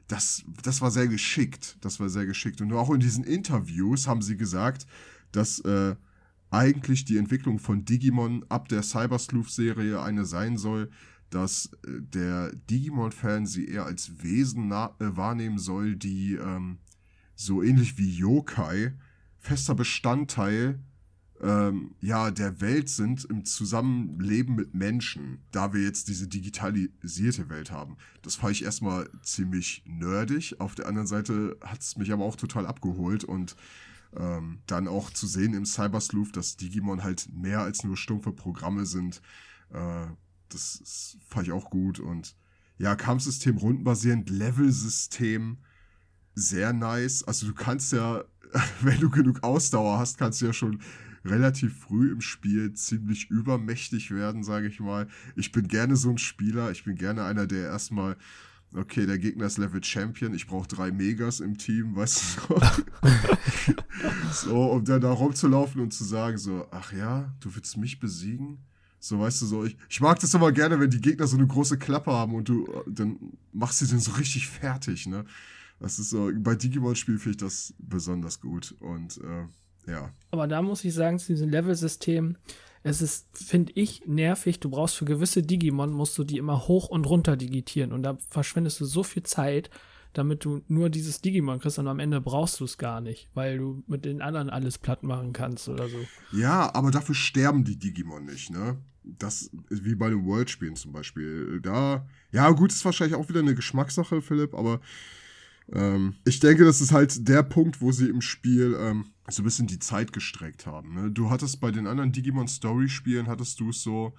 das, 0.08 0.44
das 0.62 0.80
war 0.80 0.90
sehr 0.90 1.06
geschickt. 1.06 1.76
Das 1.80 2.00
war 2.00 2.08
sehr 2.08 2.26
geschickt. 2.26 2.60
Und 2.60 2.72
auch 2.72 2.90
in 2.90 3.00
diesen 3.00 3.24
Interviews 3.24 4.08
haben 4.08 4.20
sie 4.20 4.36
gesagt, 4.36 4.86
dass 5.30 5.60
äh, 5.60 5.94
eigentlich 6.50 7.04
die 7.04 7.18
Entwicklung 7.18 7.58
von 7.58 7.84
Digimon 7.84 8.44
ab 8.48 8.68
der 8.68 8.82
Cyber 8.82 9.18
Sleuth-Serie 9.18 10.00
eine 10.02 10.24
sein 10.24 10.56
soll, 10.56 10.90
dass 11.30 11.70
äh, 11.86 12.00
der 12.00 12.52
Digimon-Fan 12.70 13.46
sie 13.46 13.68
eher 13.68 13.84
als 13.84 14.22
Wesen 14.22 14.70
äh, 14.70 14.88
wahrnehmen 14.98 15.58
soll, 15.58 15.96
die 15.96 16.34
ähm, 16.34 16.78
so 17.34 17.62
ähnlich 17.62 17.98
wie 17.98 18.10
Yokai 18.10 18.94
fester 19.38 19.74
Bestandteil 19.74 20.78
ähm, 21.44 21.94
ja, 22.00 22.30
der 22.30 22.60
Welt 22.60 22.88
sind 22.88 23.24
im 23.24 23.44
Zusammenleben 23.44 24.54
mit 24.54 24.74
Menschen, 24.74 25.42
da 25.50 25.72
wir 25.72 25.82
jetzt 25.82 26.08
diese 26.08 26.26
digitalisierte 26.26 27.50
Welt 27.50 27.70
haben. 27.70 27.96
Das 28.22 28.36
fand 28.36 28.52
ich 28.52 28.64
erstmal 28.64 29.10
ziemlich 29.22 29.82
nerdig. 29.86 30.60
Auf 30.60 30.74
der 30.74 30.86
anderen 30.86 31.06
Seite 31.06 31.58
hat 31.60 31.80
es 31.80 31.96
mich 31.96 32.12
aber 32.12 32.24
auch 32.24 32.36
total 32.36 32.66
abgeholt 32.66 33.24
und 33.24 33.56
ähm, 34.16 34.60
dann 34.66 34.88
auch 34.88 35.10
zu 35.10 35.26
sehen 35.26 35.54
im 35.54 35.66
Cyber 35.66 36.00
Sleuth, 36.00 36.36
dass 36.36 36.56
Digimon 36.56 37.02
halt 37.02 37.28
mehr 37.34 37.60
als 37.60 37.84
nur 37.84 37.96
stumpfe 37.96 38.32
Programme 38.32 38.86
sind. 38.86 39.20
Äh, 39.70 40.06
das, 40.48 40.78
das 40.78 41.18
fand 41.28 41.48
ich 41.48 41.52
auch 41.52 41.68
gut 41.68 41.98
und 41.98 42.36
ja, 42.78 42.96
Kampfsystem 42.96 43.56
rundenbasierend, 43.58 44.30
Level-System 44.30 45.58
sehr 46.34 46.72
nice. 46.72 47.22
Also 47.24 47.46
du 47.46 47.54
kannst 47.54 47.92
ja, 47.92 48.24
wenn 48.82 49.00
du 49.00 49.10
genug 49.10 49.42
Ausdauer 49.42 49.98
hast, 49.98 50.18
kannst 50.18 50.40
du 50.40 50.46
ja 50.46 50.52
schon 50.52 50.80
relativ 51.24 51.78
früh 51.78 52.12
im 52.12 52.20
Spiel 52.20 52.72
ziemlich 52.74 53.30
übermächtig 53.30 54.10
werden, 54.10 54.44
sage 54.44 54.68
ich 54.68 54.80
mal. 54.80 55.08
Ich 55.36 55.52
bin 55.52 55.68
gerne 55.68 55.96
so 55.96 56.10
ein 56.10 56.18
Spieler. 56.18 56.70
Ich 56.70 56.84
bin 56.84 56.96
gerne 56.96 57.24
einer, 57.24 57.46
der 57.46 57.68
erstmal, 57.68 58.16
okay, 58.74 59.06
der 59.06 59.18
Gegner 59.18 59.46
ist 59.46 59.58
Level 59.58 59.82
Champion, 59.82 60.34
ich 60.34 60.46
brauche 60.46 60.68
drei 60.68 60.92
Megas 60.92 61.40
im 61.40 61.56
Team, 61.56 61.96
weißt 61.96 62.22
du 62.22 62.54
so. 62.54 62.60
so, 64.50 64.64
um 64.72 64.84
dann 64.84 65.00
da 65.00 65.10
rumzulaufen 65.10 65.80
und 65.80 65.92
zu 65.92 66.04
sagen, 66.04 66.36
so, 66.36 66.66
ach 66.70 66.92
ja, 66.92 67.34
du 67.40 67.54
willst 67.54 67.76
mich 67.76 67.98
besiegen? 68.00 68.58
So, 69.00 69.20
weißt 69.20 69.42
du, 69.42 69.46
so, 69.46 69.64
ich, 69.64 69.76
ich 69.90 70.00
mag 70.00 70.18
das 70.20 70.32
immer 70.32 70.50
gerne, 70.50 70.80
wenn 70.80 70.88
die 70.88 71.00
Gegner 71.00 71.26
so 71.26 71.36
eine 71.36 71.46
große 71.46 71.78
Klappe 71.78 72.10
haben 72.10 72.34
und 72.34 72.48
du, 72.48 72.66
äh, 72.66 72.82
dann 72.86 73.18
machst 73.52 73.82
du 73.82 73.86
den 73.86 74.00
so 74.00 74.12
richtig 74.12 74.48
fertig, 74.48 75.06
ne? 75.06 75.26
Das 75.80 75.98
ist 75.98 76.10
so, 76.10 76.30
bei 76.36 76.54
Digimon-Spielen 76.54 77.18
finde 77.18 77.36
ich 77.36 77.40
das 77.42 77.74
besonders 77.78 78.40
gut 78.40 78.74
und, 78.80 79.18
äh, 79.18 79.90
ja. 79.90 80.10
Aber 80.30 80.46
da 80.46 80.62
muss 80.62 80.84
ich 80.84 80.94
sagen, 80.94 81.18
zu 81.18 81.32
diesem 81.32 81.50
Level-System, 81.50 82.36
es 82.82 83.00
ist, 83.00 83.26
finde 83.32 83.72
ich, 83.74 84.06
nervig. 84.06 84.60
Du 84.60 84.70
brauchst 84.70 84.96
für 84.96 85.06
gewisse 85.06 85.42
Digimon, 85.42 85.92
musst 85.92 86.16
du 86.18 86.24
die 86.24 86.38
immer 86.38 86.68
hoch 86.68 86.88
und 86.88 87.06
runter 87.06 87.36
digitieren. 87.36 87.92
Und 87.92 88.02
da 88.02 88.18
verschwendest 88.28 88.80
du 88.80 88.84
so 88.84 89.02
viel 89.02 89.22
Zeit, 89.22 89.70
damit 90.12 90.44
du 90.44 90.62
nur 90.68 90.90
dieses 90.90 91.20
Digimon 91.20 91.58
kriegst 91.58 91.78
und 91.78 91.88
am 91.88 91.98
Ende 91.98 92.20
brauchst 92.20 92.60
du 92.60 92.64
es 92.64 92.78
gar 92.78 93.00
nicht, 93.00 93.28
weil 93.34 93.58
du 93.58 93.82
mit 93.86 94.04
den 94.04 94.22
anderen 94.22 94.48
alles 94.48 94.78
platt 94.78 95.02
machen 95.02 95.32
kannst 95.32 95.68
oder 95.68 95.88
so. 95.88 95.98
Ja, 96.32 96.72
aber 96.74 96.90
dafür 96.90 97.14
sterben 97.14 97.64
die 97.64 97.76
Digimon 97.76 98.26
nicht, 98.26 98.50
ne? 98.50 98.78
Das 99.02 99.50
ist 99.68 99.84
wie 99.84 99.94
bei 99.94 100.08
den 100.08 100.24
World-Spielen 100.24 100.76
zum 100.76 100.92
Beispiel. 100.92 101.60
Da, 101.60 102.06
ja, 102.32 102.50
gut, 102.50 102.70
ist 102.70 102.84
wahrscheinlich 102.84 103.16
auch 103.16 103.28
wieder 103.28 103.40
eine 103.40 103.54
Geschmackssache, 103.54 104.22
Philipp, 104.22 104.54
aber 104.54 104.80
ähm, 105.72 106.16
ich 106.24 106.40
denke, 106.40 106.64
das 106.64 106.80
ist 106.80 106.92
halt 106.92 107.26
der 107.28 107.42
Punkt, 107.42 107.80
wo 107.80 107.92
sie 107.92 108.08
im 108.08 108.20
Spiel 108.20 108.76
ähm, 108.78 109.06
so 109.28 109.42
ein 109.42 109.44
bisschen 109.44 109.66
die 109.66 109.78
Zeit 109.78 110.12
gestreckt 110.12 110.66
haben. 110.66 110.94
Ne? 110.94 111.10
Du 111.10 111.30
hattest 111.30 111.60
bei 111.60 111.70
den 111.70 111.86
anderen 111.86 112.12
Digimon 112.12 112.48
Story-Spielen, 112.48 113.26
hattest 113.26 113.60
du 113.60 113.70
es 113.70 113.82
so, 113.82 114.14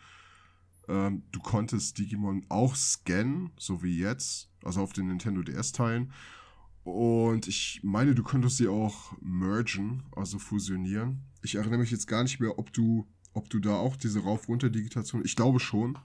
ähm, 0.87 1.23
du 1.31 1.39
konntest 1.39 1.97
Digimon 1.97 2.45
auch 2.49 2.75
scannen, 2.75 3.51
so 3.57 3.83
wie 3.83 3.99
jetzt, 3.99 4.49
also 4.63 4.81
auf 4.81 4.93
den 4.93 5.07
Nintendo 5.07 5.43
DS-Teilen. 5.43 6.11
Und 6.83 7.47
ich 7.47 7.81
meine, 7.83 8.13
du 8.13 8.23
könntest 8.23 8.57
sie 8.57 8.67
auch 8.67 9.13
mergen, 9.19 10.03
also 10.15 10.37
fusionieren. 10.37 11.23
Ich 11.41 11.55
erinnere 11.55 11.79
mich 11.79 11.91
jetzt 11.91 12.07
gar 12.07 12.23
nicht 12.23 12.39
mehr, 12.39 12.59
ob 12.59 12.71
du, 12.73 13.07
ob 13.33 13.49
du 13.49 13.59
da 13.59 13.75
auch 13.75 13.95
diese 13.95 14.19
Rauf-Runter-Digitation, 14.19 15.23
ich 15.25 15.35
glaube 15.35 15.59
schon. 15.59 15.97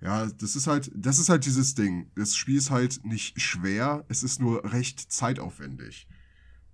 Ja, 0.00 0.26
das 0.26 0.56
ist 0.56 0.66
halt, 0.66 0.90
das 0.94 1.18
ist 1.18 1.28
halt 1.28 1.46
dieses 1.46 1.74
Ding. 1.74 2.10
Das 2.14 2.36
Spiel 2.36 2.56
ist 2.56 2.70
halt 2.70 3.04
nicht 3.04 3.40
schwer, 3.40 4.04
es 4.08 4.22
ist 4.22 4.40
nur 4.40 4.72
recht 4.72 5.00
zeitaufwendig. 5.12 6.06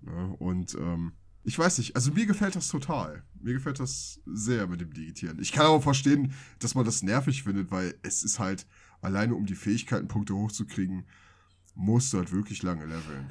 Ne? 0.00 0.34
Und 0.38 0.74
ähm, 0.74 1.12
ich 1.44 1.58
weiß 1.58 1.78
nicht, 1.78 1.96
also 1.96 2.12
mir 2.12 2.26
gefällt 2.26 2.56
das 2.56 2.68
total. 2.68 3.22
Mir 3.40 3.54
gefällt 3.54 3.80
das 3.80 4.20
sehr 4.26 4.66
mit 4.66 4.80
dem 4.80 4.92
Digitieren. 4.92 5.38
Ich 5.40 5.52
kann 5.52 5.66
aber 5.66 5.80
verstehen, 5.80 6.32
dass 6.58 6.74
man 6.74 6.84
das 6.84 7.02
nervig 7.02 7.42
findet, 7.42 7.70
weil 7.70 7.94
es 8.02 8.22
ist 8.22 8.38
halt, 8.38 8.66
alleine 9.00 9.34
um 9.34 9.46
die 9.46 9.54
Fähigkeitenpunkte 9.54 10.34
hochzukriegen, 10.34 11.04
musst 11.74 12.12
du 12.12 12.18
halt 12.18 12.32
wirklich 12.32 12.62
lange 12.62 12.84
leveln. 12.84 13.30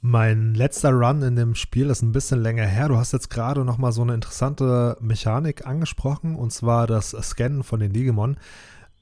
Mein 0.00 0.54
letzter 0.54 0.92
Run 0.92 1.22
in 1.22 1.34
dem 1.34 1.56
Spiel 1.56 1.90
ist 1.90 2.02
ein 2.02 2.12
bisschen 2.12 2.40
länger 2.40 2.66
her. 2.66 2.88
Du 2.88 2.96
hast 2.96 3.12
jetzt 3.12 3.30
gerade 3.30 3.64
noch 3.64 3.78
mal 3.78 3.90
so 3.90 4.02
eine 4.02 4.14
interessante 4.14 4.96
Mechanik 5.00 5.66
angesprochen, 5.66 6.36
und 6.36 6.52
zwar 6.52 6.86
das 6.86 7.10
Scannen 7.10 7.64
von 7.64 7.80
den 7.80 7.92
Digimon. 7.92 8.36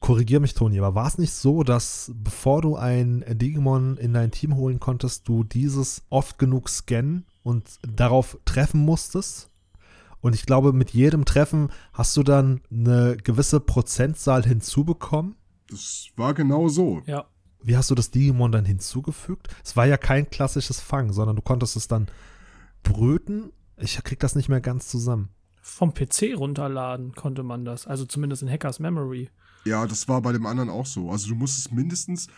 Korrigier 0.00 0.40
mich, 0.40 0.54
Toni, 0.54 0.78
aber 0.78 0.94
war 0.94 1.06
es 1.06 1.18
nicht 1.18 1.32
so, 1.32 1.62
dass 1.62 2.12
bevor 2.14 2.62
du 2.62 2.76
ein 2.76 3.24
Digimon 3.28 3.96
in 3.96 4.12
dein 4.12 4.30
Team 4.30 4.54
holen 4.54 4.78
konntest, 4.78 5.26
du 5.26 5.42
dieses 5.42 6.02
oft 6.10 6.38
genug 6.38 6.68
scannen 6.68 7.24
und 7.42 7.78
darauf 7.82 8.38
treffen 8.44 8.80
musstest? 8.80 9.50
Und 10.20 10.34
ich 10.34 10.44
glaube, 10.44 10.72
mit 10.72 10.90
jedem 10.90 11.24
Treffen 11.24 11.70
hast 11.92 12.16
du 12.16 12.22
dann 12.22 12.60
eine 12.70 13.16
gewisse 13.16 13.60
Prozentzahl 13.60 14.44
hinzubekommen. 14.44 15.36
Das 15.68 16.08
war 16.16 16.34
genau 16.34 16.68
so. 16.68 17.02
Ja. 17.06 17.26
Wie 17.62 17.76
hast 17.76 17.90
du 17.90 17.94
das 17.94 18.10
Digimon 18.10 18.52
dann 18.52 18.64
hinzugefügt? 18.64 19.48
Es 19.64 19.76
war 19.76 19.86
ja 19.86 19.96
kein 19.96 20.30
klassisches 20.30 20.80
Fang, 20.80 21.12
sondern 21.12 21.36
du 21.36 21.42
konntest 21.42 21.76
es 21.76 21.88
dann 21.88 22.06
bröten. 22.82 23.52
Ich 23.76 24.02
krieg 24.04 24.20
das 24.20 24.34
nicht 24.34 24.48
mehr 24.48 24.60
ganz 24.60 24.88
zusammen. 24.88 25.30
Vom 25.60 25.92
PC 25.92 26.36
runterladen 26.36 27.14
konnte 27.14 27.42
man 27.42 27.64
das. 27.64 27.86
Also 27.86 28.04
zumindest 28.04 28.42
in 28.42 28.50
Hackers 28.50 28.78
Memory. 28.78 29.30
Ja, 29.66 29.84
das 29.84 30.06
war 30.06 30.22
bei 30.22 30.32
dem 30.32 30.46
anderen 30.46 30.70
auch 30.70 30.86
so. 30.86 31.10
Also 31.10 31.28
du 31.30 31.34
musstest 31.34 31.72
mindestens 31.72 32.28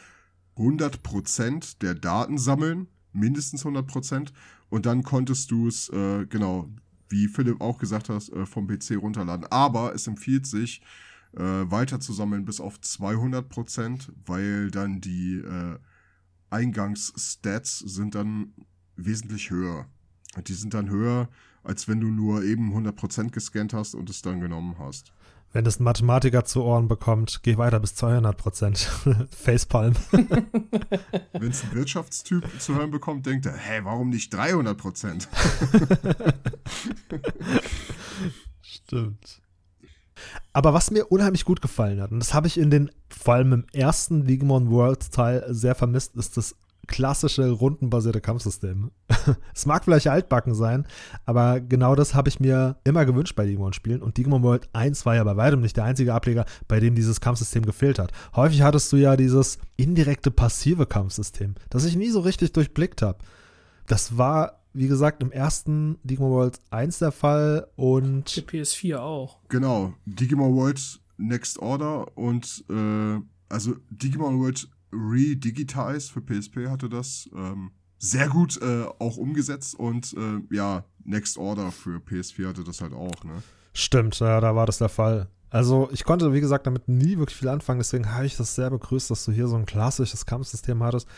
100% 0.56 1.78
der 1.82 1.94
Daten 1.94 2.38
sammeln, 2.38 2.88
mindestens 3.12 3.66
100%, 3.66 4.32
und 4.70 4.86
dann 4.86 5.02
konntest 5.02 5.50
du 5.50 5.68
es, 5.68 5.90
äh, 5.90 6.24
genau, 6.26 6.70
wie 7.10 7.28
Philipp 7.28 7.60
auch 7.60 7.78
gesagt 7.78 8.08
hat, 8.08 8.26
äh, 8.30 8.46
vom 8.46 8.66
PC 8.66 8.96
runterladen. 8.96 9.46
Aber 9.50 9.94
es 9.94 10.06
empfiehlt 10.06 10.46
sich, 10.46 10.80
äh, 11.36 11.42
weiter 11.42 12.00
zu 12.00 12.14
sammeln 12.14 12.46
bis 12.46 12.60
auf 12.60 12.78
200%, 12.80 14.10
weil 14.24 14.70
dann 14.70 15.02
die 15.02 15.36
äh, 15.36 15.78
Eingangsstats 16.48 17.80
sind 17.80 18.14
dann 18.14 18.54
wesentlich 18.96 19.50
höher. 19.50 19.86
Die 20.46 20.54
sind 20.54 20.72
dann 20.72 20.88
höher, 20.88 21.28
als 21.62 21.88
wenn 21.88 22.00
du 22.00 22.08
nur 22.08 22.42
eben 22.42 22.72
100% 22.72 23.32
gescannt 23.32 23.74
hast 23.74 23.94
und 23.94 24.08
es 24.08 24.22
dann 24.22 24.40
genommen 24.40 24.76
hast. 24.78 25.12
Wenn 25.52 25.64
es 25.64 25.80
ein 25.80 25.84
Mathematiker 25.84 26.44
zu 26.44 26.62
Ohren 26.62 26.88
bekommt, 26.88 27.42
geh 27.42 27.56
weiter 27.56 27.80
bis 27.80 27.94
200 27.94 28.36
Prozent. 28.36 28.78
Facepalm. 29.30 29.94
Wenn 30.12 31.50
es 31.50 31.64
ein 31.64 31.72
Wirtschaftstyp 31.72 32.44
zu 32.60 32.74
hören 32.74 32.90
bekommt, 32.90 33.24
denkt 33.24 33.46
er, 33.46 33.56
hä, 33.56 33.80
warum 33.84 34.10
nicht 34.10 34.34
300 34.34 34.76
Prozent? 34.76 35.28
Stimmt. 38.60 39.40
Aber 40.52 40.74
was 40.74 40.90
mir 40.90 41.10
unheimlich 41.10 41.44
gut 41.44 41.62
gefallen 41.62 42.00
hat, 42.00 42.10
und 42.10 42.20
das 42.20 42.34
habe 42.34 42.46
ich 42.46 42.58
in 42.58 42.70
den, 42.70 42.90
vor 43.08 43.34
allem 43.34 43.52
im 43.52 43.66
ersten 43.72 44.26
Digimon 44.26 44.70
World 44.70 45.12
Teil 45.12 45.44
sehr 45.48 45.74
vermisst, 45.74 46.16
ist 46.16 46.36
das 46.36 46.56
klassische 46.88 47.50
rundenbasierte 47.50 48.20
Kampfsystem. 48.20 48.90
es 49.54 49.66
mag 49.66 49.84
vielleicht 49.84 50.08
altbacken 50.08 50.54
sein, 50.54 50.86
aber 51.24 51.60
genau 51.60 51.94
das 51.94 52.14
habe 52.14 52.28
ich 52.28 52.40
mir 52.40 52.76
immer 52.82 53.06
gewünscht 53.06 53.36
bei 53.36 53.46
Digimon-Spielen. 53.46 54.02
Und 54.02 54.16
Digimon 54.16 54.42
World 54.42 54.68
1 54.72 55.06
war 55.06 55.14
ja 55.14 55.22
bei 55.22 55.36
weitem 55.36 55.60
nicht 55.60 55.76
der 55.76 55.84
einzige 55.84 56.14
Ableger, 56.14 56.44
bei 56.66 56.80
dem 56.80 56.94
dieses 56.94 57.20
Kampfsystem 57.20 57.64
gefehlt 57.64 57.98
hat. 57.98 58.12
Häufig 58.34 58.62
hattest 58.62 58.90
du 58.92 58.96
ja 58.96 59.16
dieses 59.16 59.58
indirekte 59.76 60.30
passive 60.30 60.86
Kampfsystem, 60.86 61.54
das 61.70 61.84
ich 61.84 61.94
nie 61.94 62.10
so 62.10 62.20
richtig 62.20 62.52
durchblickt 62.52 63.02
habe. 63.02 63.18
Das 63.86 64.18
war, 64.18 64.60
wie 64.72 64.88
gesagt, 64.88 65.22
im 65.22 65.30
ersten 65.30 65.98
Digimon 66.02 66.32
World 66.32 66.58
1 66.70 66.98
der 66.98 67.12
Fall 67.12 67.68
und. 67.76 68.34
Die 68.34 68.42
PS4 68.42 68.96
auch. 68.96 69.38
Genau. 69.48 69.92
Digimon 70.06 70.54
World 70.56 71.00
Next 71.18 71.58
Order 71.58 72.16
und 72.16 72.64
äh, 72.70 73.20
also 73.48 73.74
Digimon 73.90 74.40
World 74.40 74.68
Redigitize 74.92 76.10
für 76.12 76.20
PSP 76.20 76.68
hatte 76.68 76.88
das 76.88 77.28
ähm, 77.34 77.70
sehr 77.98 78.28
gut 78.28 78.60
äh, 78.62 78.84
auch 78.98 79.16
umgesetzt 79.16 79.74
und 79.74 80.14
äh, 80.14 80.54
ja, 80.54 80.84
Next 81.04 81.36
Order 81.38 81.72
für 81.72 81.98
PS4 81.98 82.48
hatte 82.48 82.64
das 82.64 82.80
halt 82.80 82.92
auch, 82.92 83.24
ne? 83.24 83.42
Stimmt, 83.72 84.18
ja, 84.20 84.40
da 84.40 84.54
war 84.54 84.66
das 84.66 84.78
der 84.78 84.88
Fall. 84.88 85.28
Also 85.50 85.88
ich 85.92 86.04
konnte, 86.04 86.32
wie 86.32 86.40
gesagt, 86.40 86.66
damit 86.66 86.88
nie 86.88 87.18
wirklich 87.18 87.36
viel 87.36 87.48
anfangen, 87.48 87.80
deswegen 87.80 88.12
habe 88.14 88.26
ich 88.26 88.36
das 88.36 88.54
sehr 88.54 88.70
begrüßt, 88.70 89.10
dass 89.10 89.24
du 89.24 89.32
hier 89.32 89.48
so 89.48 89.56
ein 89.56 89.66
klassisches 89.66 90.26
Kampfsystem 90.26 90.82
hattest 90.82 91.08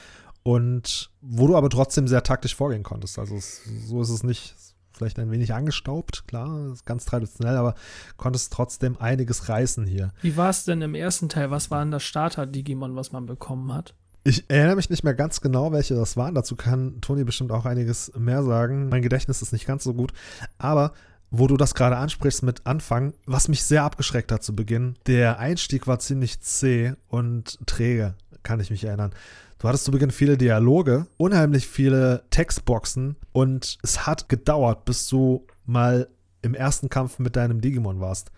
und 0.42 1.10
wo 1.20 1.46
du 1.46 1.56
aber 1.56 1.68
trotzdem 1.68 2.06
sehr 2.08 2.22
taktisch 2.22 2.54
vorgehen 2.54 2.82
konntest. 2.82 3.18
Also 3.18 3.38
so 3.38 4.00
ist 4.00 4.10
es 4.10 4.22
nicht 4.22 4.54
vielleicht 5.00 5.18
ein 5.18 5.30
wenig 5.30 5.54
angestaubt, 5.54 6.28
klar, 6.28 6.72
ist 6.72 6.84
ganz 6.84 7.06
traditionell, 7.06 7.56
aber 7.56 7.74
konntest 8.18 8.52
trotzdem 8.52 8.98
einiges 8.98 9.48
reißen 9.48 9.86
hier. 9.86 10.12
Wie 10.20 10.36
war 10.36 10.50
es 10.50 10.64
denn 10.64 10.82
im 10.82 10.94
ersten 10.94 11.30
Teil? 11.30 11.50
Was 11.50 11.70
war 11.70 11.80
denn 11.80 11.90
das 11.90 12.02
Starter-Digimon, 12.02 12.96
was 12.96 13.10
man 13.10 13.24
bekommen 13.24 13.72
hat? 13.72 13.94
Ich 14.24 14.44
erinnere 14.50 14.76
mich 14.76 14.90
nicht 14.90 15.02
mehr 15.02 15.14
ganz 15.14 15.40
genau, 15.40 15.72
welche 15.72 15.94
das 15.94 16.18
waren. 16.18 16.34
Dazu 16.34 16.54
kann 16.54 17.00
Toni 17.00 17.24
bestimmt 17.24 17.50
auch 17.50 17.64
einiges 17.64 18.12
mehr 18.18 18.42
sagen. 18.42 18.90
Mein 18.90 19.00
Gedächtnis 19.00 19.40
ist 19.40 19.54
nicht 19.54 19.66
ganz 19.66 19.84
so 19.84 19.94
gut. 19.94 20.12
Aber 20.58 20.92
wo 21.30 21.46
du 21.46 21.56
das 21.56 21.74
gerade 21.74 21.96
ansprichst 21.96 22.42
mit 22.42 22.66
Anfang, 22.66 23.14
was 23.24 23.48
mich 23.48 23.64
sehr 23.64 23.84
abgeschreckt 23.84 24.30
hat 24.32 24.42
zu 24.42 24.54
Beginn, 24.54 24.96
der 25.06 25.38
Einstieg 25.38 25.86
war 25.86 25.98
ziemlich 25.98 26.40
zäh 26.40 26.92
und 27.08 27.58
träge, 27.66 28.14
kann 28.42 28.60
ich 28.60 28.70
mich 28.70 28.84
erinnern. 28.84 29.14
Du 29.60 29.68
hattest 29.68 29.84
zu 29.84 29.90
Beginn 29.90 30.10
viele 30.10 30.38
Dialoge, 30.38 31.06
unheimlich 31.18 31.66
viele 31.66 32.24
Textboxen 32.30 33.16
und 33.32 33.76
es 33.82 34.06
hat 34.06 34.30
gedauert, 34.30 34.86
bis 34.86 35.06
du 35.06 35.46
mal 35.66 36.08
im 36.40 36.54
ersten 36.54 36.88
Kampf 36.88 37.18
mit 37.18 37.36
deinem 37.36 37.60
Digimon 37.60 38.00
warst. 38.00 38.32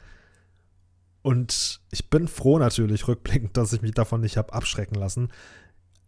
Und 1.22 1.80
ich 1.92 2.10
bin 2.10 2.26
froh 2.26 2.58
natürlich 2.58 3.06
rückblickend, 3.06 3.56
dass 3.56 3.72
ich 3.72 3.82
mich 3.82 3.92
davon 3.92 4.20
nicht 4.20 4.36
habe 4.36 4.52
abschrecken 4.52 4.96
lassen. 4.96 5.28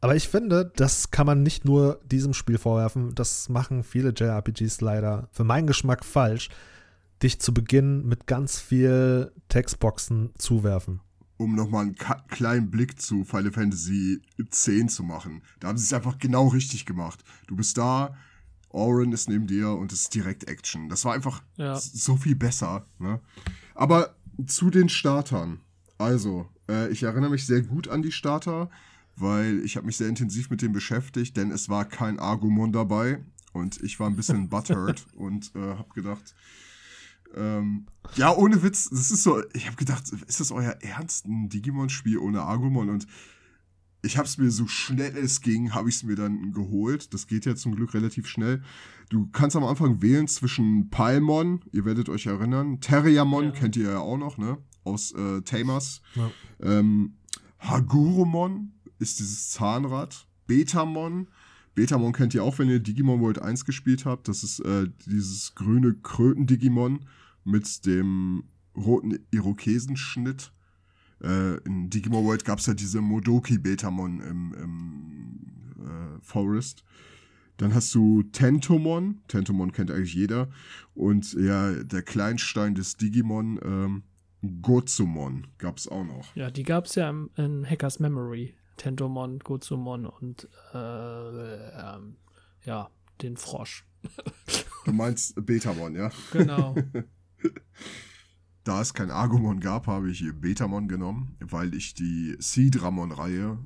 Aber 0.01 0.17
ich 0.17 0.29
finde, 0.29 0.73
das 0.75 1.13
kann 1.13 1.27
man 1.27 1.45
nicht 1.45 1.65
nur 1.65 2.01
diesem 2.05 2.35
Spiel 2.35 2.59
vorwerfen. 2.59 3.15
Das 3.15 3.49
machen 3.49 3.85
viele 3.85 4.11
JRPGs 4.11 4.81
leider 4.81 5.29
für 5.31 5.45
meinen 5.45 5.69
Geschmack 5.69 6.05
falsch, 6.05 6.49
dich 7.23 7.41
zu 7.41 7.55
Beginn 7.55 8.05
mit 8.05 8.27
ganz 8.27 8.59
viel 8.59 9.31
Textboxen 9.49 10.33
zuwerfen 10.39 11.03
um 11.37 11.55
nochmal 11.55 11.87
einen 11.87 11.97
kleinen 12.29 12.71
Blick 12.71 13.01
zu 13.01 13.25
Final 13.25 13.53
Fantasy 13.53 14.23
X 14.39 14.71
zu 14.89 15.03
machen. 15.03 15.43
Da 15.61 15.69
haben 15.69 15.79
sie 15.79 15.85
es 15.85 15.93
einfach 15.93 16.19
genau 16.19 16.49
richtig 16.49 16.87
gemacht. 16.87 17.25
Du 17.47 17.57
bist 17.57 17.77
da, 17.77 18.17
Oren 18.71 19.13
ist 19.13 19.29
neben 19.29 19.47
dir 19.47 19.71
und 19.71 19.93
es 19.93 20.03
ist 20.03 20.15
direkt 20.15 20.49
Action. 20.49 20.89
Das 20.89 21.05
war 21.05 21.15
einfach 21.15 21.43
ja. 21.57 21.79
so 21.79 22.17
viel 22.17 22.35
besser. 22.35 22.87
Ne? 22.99 23.21
Aber 23.75 24.17
zu 24.47 24.71
den 24.71 24.89
Startern. 24.89 25.61
Also, 25.99 26.49
äh, 26.69 26.91
ich 26.91 27.05
erinnere 27.05 27.31
mich 27.31 27.47
sehr 27.47 27.63
gut 27.63 27.89
an 27.89 28.03
die 28.03 28.13
Starter, 28.13 28.71
weil 29.17 29.61
ich 29.65 29.77
habe 29.77 29.87
mich 29.87 29.97
sehr 29.97 30.09
intensiv 30.09 30.51
mit 30.51 30.61
dem 30.61 30.73
beschäftigt, 30.73 31.37
denn 31.37 31.53
es 31.53 31.69
war 31.69 31.85
kein 31.85 32.19
Argumon 32.19 32.73
dabei 32.73 33.21
und 33.53 33.81
ich 33.83 34.01
war 34.01 34.09
ein 34.09 34.17
bisschen 34.17 34.49
butthurt 34.51 35.07
und 35.15 35.53
äh, 35.55 35.61
habe 35.61 35.95
gedacht, 35.95 36.35
ähm, 37.37 37.87
ja, 38.17 38.35
ohne 38.35 38.63
Witz, 38.63 38.89
das 38.91 39.11
ist 39.11 39.23
so, 39.23 39.43
ich 39.55 39.67
habe 39.67 39.77
gedacht, 39.77 40.05
ist 40.27 40.41
das 40.41 40.51
euer 40.51 40.77
Ernst, 40.81 41.27
ein 41.27 41.49
Digimon-Spiel 41.49 42.19
ohne 42.19 42.43
Agumon? 42.43 42.91
Und 42.91 43.07
ich 44.03 44.19
habe 44.19 44.27
es 44.27 44.39
mir 44.39 44.51
so 44.51 44.67
schnell 44.67 45.17
es 45.17 45.41
ging, 45.41 45.75
habe 45.75 45.89
ich 45.89 45.97
es 45.97 46.03
mir 46.03 46.15
dann 46.15 46.53
geholt. 46.53 47.13
Das 47.15 47.27
geht 47.27 47.47
ja 47.47 47.57
zum 47.57 47.75
Glück 47.75 47.95
relativ 47.95 48.27
schnell. 48.27 48.63
Du 49.09 49.29
kannst 49.33 49.57
am 49.57 49.65
Anfang 49.65 50.03
wählen 50.03 50.29
zwischen 50.29 50.91
Palmon, 50.91 51.61
ihr 51.73 51.85
werdet 51.85 52.09
euch 52.09 52.27
erinnern, 52.27 52.81
Terriamon 52.81 53.47
ja. 53.47 53.51
kennt 53.51 53.77
ihr 53.77 53.91
ja 53.91 53.99
auch 53.99 54.19
noch, 54.19 54.39
ne? 54.39 54.59
Aus 54.85 55.13
äh, 55.13 55.41
Tamers. 55.43 56.03
Ja. 56.15 56.31
Ähm, 56.63 57.15
Hagurumon 57.59 58.73
ist 58.99 59.19
dieses 59.19 59.51
Zahnrad. 59.51 60.27
Betamon. 60.47 61.29
Betamon 61.75 62.13
kennt 62.13 62.35
ihr 62.35 62.45
auch, 62.45 62.59
wenn 62.59 62.69
ihr 62.69 62.81
Digimon 62.81 63.21
World 63.21 63.41
1 63.41 63.65
gespielt 63.65 64.05
habt. 64.05 64.29
Das 64.29 64.45
ist 64.45 64.61
äh, 64.61 64.89
dieses 65.07 65.55
grüne 65.55 65.95
Kröten-Digimon 65.95 67.01
mit 67.45 67.87
dem 67.87 68.45
roten 68.77 69.19
Irokesenschnitt. 69.31 70.53
Äh, 71.23 71.57
in 71.65 71.91
Digimon 71.91 72.25
World 72.25 72.45
gab 72.45 72.59
es 72.59 72.67
ja 72.67 72.75
diese 72.75 73.01
Modoki 73.01 73.59
Betamon 73.59 74.21
im, 74.21 74.55
im 74.55 75.85
äh, 75.85 76.21
Forest. 76.23 76.85
Dann 77.57 77.75
hast 77.75 77.95
du 77.95 78.23
Tentomon. 78.23 79.21
Tentomon 79.29 79.73
kennt 79.73 79.91
eigentlich 79.91 80.15
jeder. 80.15 80.49
Und 80.95 81.35
ja, 81.35 81.73
der 81.73 82.03
Kleinstein 82.03 82.75
des 82.75 82.97
Digimon, 82.97 83.61
ähm, 83.65 84.03
Gozumon 84.61 85.47
gab 85.59 85.79
es 85.79 85.89
auch 85.89 86.05
noch. 86.05 86.35
Ja, 86.35 86.51
die 86.51 86.65
gab 86.65 86.87
es 86.87 86.97
ja 86.97 87.09
im, 87.09 87.31
in 87.37 87.69
Hackers 87.69 88.01
Memory. 88.01 88.55
Tentomon, 88.77 89.39
Gozumon 89.39 90.05
und 90.05 90.49
äh, 90.75 90.79
äh, 90.79 91.99
ja, 92.65 92.91
den 93.23 93.37
Frosch. 93.37 93.87
Du 94.85 94.93
meinst 94.93 95.35
Betamon, 95.47 95.95
ja? 95.95 96.11
Genau. 96.33 96.75
da 98.65 98.81
es 98.81 98.95
kein 98.95 99.11
Agumon 99.11 99.61
gab, 99.61 99.87
habe 99.87 100.11
ich 100.11 100.25
Betamon 100.41 100.89
genommen, 100.89 101.37
weil 101.41 101.75
ich 101.75 101.95
die 101.95 102.37
Seedramon-Reihe 102.39 103.59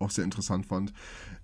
auch 0.00 0.10
sehr 0.10 0.24
interessant 0.24 0.66
fand. 0.66 0.92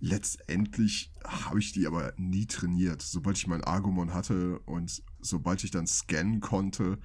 Letztendlich 0.00 1.12
habe 1.24 1.60
ich 1.60 1.72
die 1.72 1.86
aber 1.86 2.14
nie 2.16 2.46
trainiert. 2.46 3.02
Sobald 3.02 3.36
ich 3.36 3.46
mein 3.46 3.62
Agumon 3.62 4.14
hatte 4.14 4.58
und 4.60 5.02
sobald 5.20 5.62
ich 5.62 5.70
dann 5.70 5.86
scannen 5.86 6.40
konnte, 6.40 6.98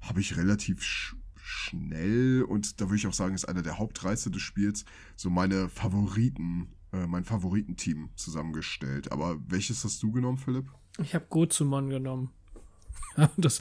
habe 0.00 0.20
ich 0.20 0.36
relativ 0.36 0.82
sch 0.82 1.16
schnell 1.44 2.44
und 2.44 2.80
da 2.80 2.86
würde 2.86 2.96
ich 2.96 3.06
auch 3.08 3.12
sagen, 3.12 3.34
ist 3.34 3.48
einer 3.48 3.62
der 3.62 3.76
Hauptreize 3.76 4.30
des 4.30 4.40
Spiels, 4.40 4.84
so 5.16 5.28
meine 5.28 5.68
Favoriten, 5.68 6.68
äh, 6.92 7.08
mein 7.08 7.24
Favoritenteam 7.24 8.10
zusammengestellt. 8.14 9.10
Aber 9.10 9.40
welches 9.48 9.84
hast 9.84 10.00
du 10.04 10.12
genommen, 10.12 10.38
Philipp? 10.38 10.70
Ich 10.98 11.16
habe 11.16 11.26
Gozumon 11.28 11.90
genommen. 11.90 12.30
das 13.36 13.60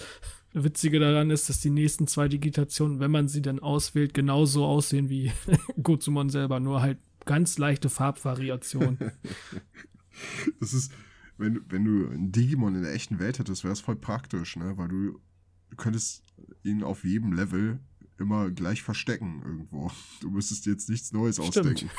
Witzige 0.53 0.99
daran 0.99 1.29
ist, 1.29 1.49
dass 1.49 1.61
die 1.61 1.69
nächsten 1.69 2.07
zwei 2.07 2.27
Digitationen, 2.27 2.99
wenn 2.99 3.11
man 3.11 3.27
sie 3.27 3.41
dann 3.41 3.59
auswählt, 3.59 4.13
genauso 4.13 4.65
aussehen 4.65 5.09
wie 5.09 5.31
Gozumon 5.83 6.29
selber, 6.29 6.59
nur 6.59 6.81
halt 6.81 6.97
ganz 7.25 7.57
leichte 7.57 7.89
Farbvariation. 7.89 8.97
das 10.59 10.73
ist, 10.73 10.91
wenn, 11.37 11.61
wenn 11.69 11.85
du 11.85 12.09
einen 12.09 12.31
Digimon 12.31 12.75
in 12.75 12.83
der 12.83 12.93
echten 12.93 13.19
Welt 13.19 13.39
hättest, 13.39 13.63
wäre 13.63 13.73
es 13.73 13.81
voll 13.81 13.95
praktisch, 13.95 14.55
ne? 14.57 14.77
Weil 14.77 14.89
du, 14.89 15.19
du 15.69 15.75
könntest 15.77 16.23
ihn 16.63 16.83
auf 16.83 17.03
jedem 17.03 17.33
Level 17.33 17.79
immer 18.17 18.51
gleich 18.51 18.83
verstecken 18.83 19.41
irgendwo. 19.43 19.91
Du 20.19 20.29
müsstest 20.29 20.65
jetzt 20.65 20.89
nichts 20.89 21.11
Neues 21.11 21.35
Stimmt. 21.35 21.57
ausdenken. 21.57 21.89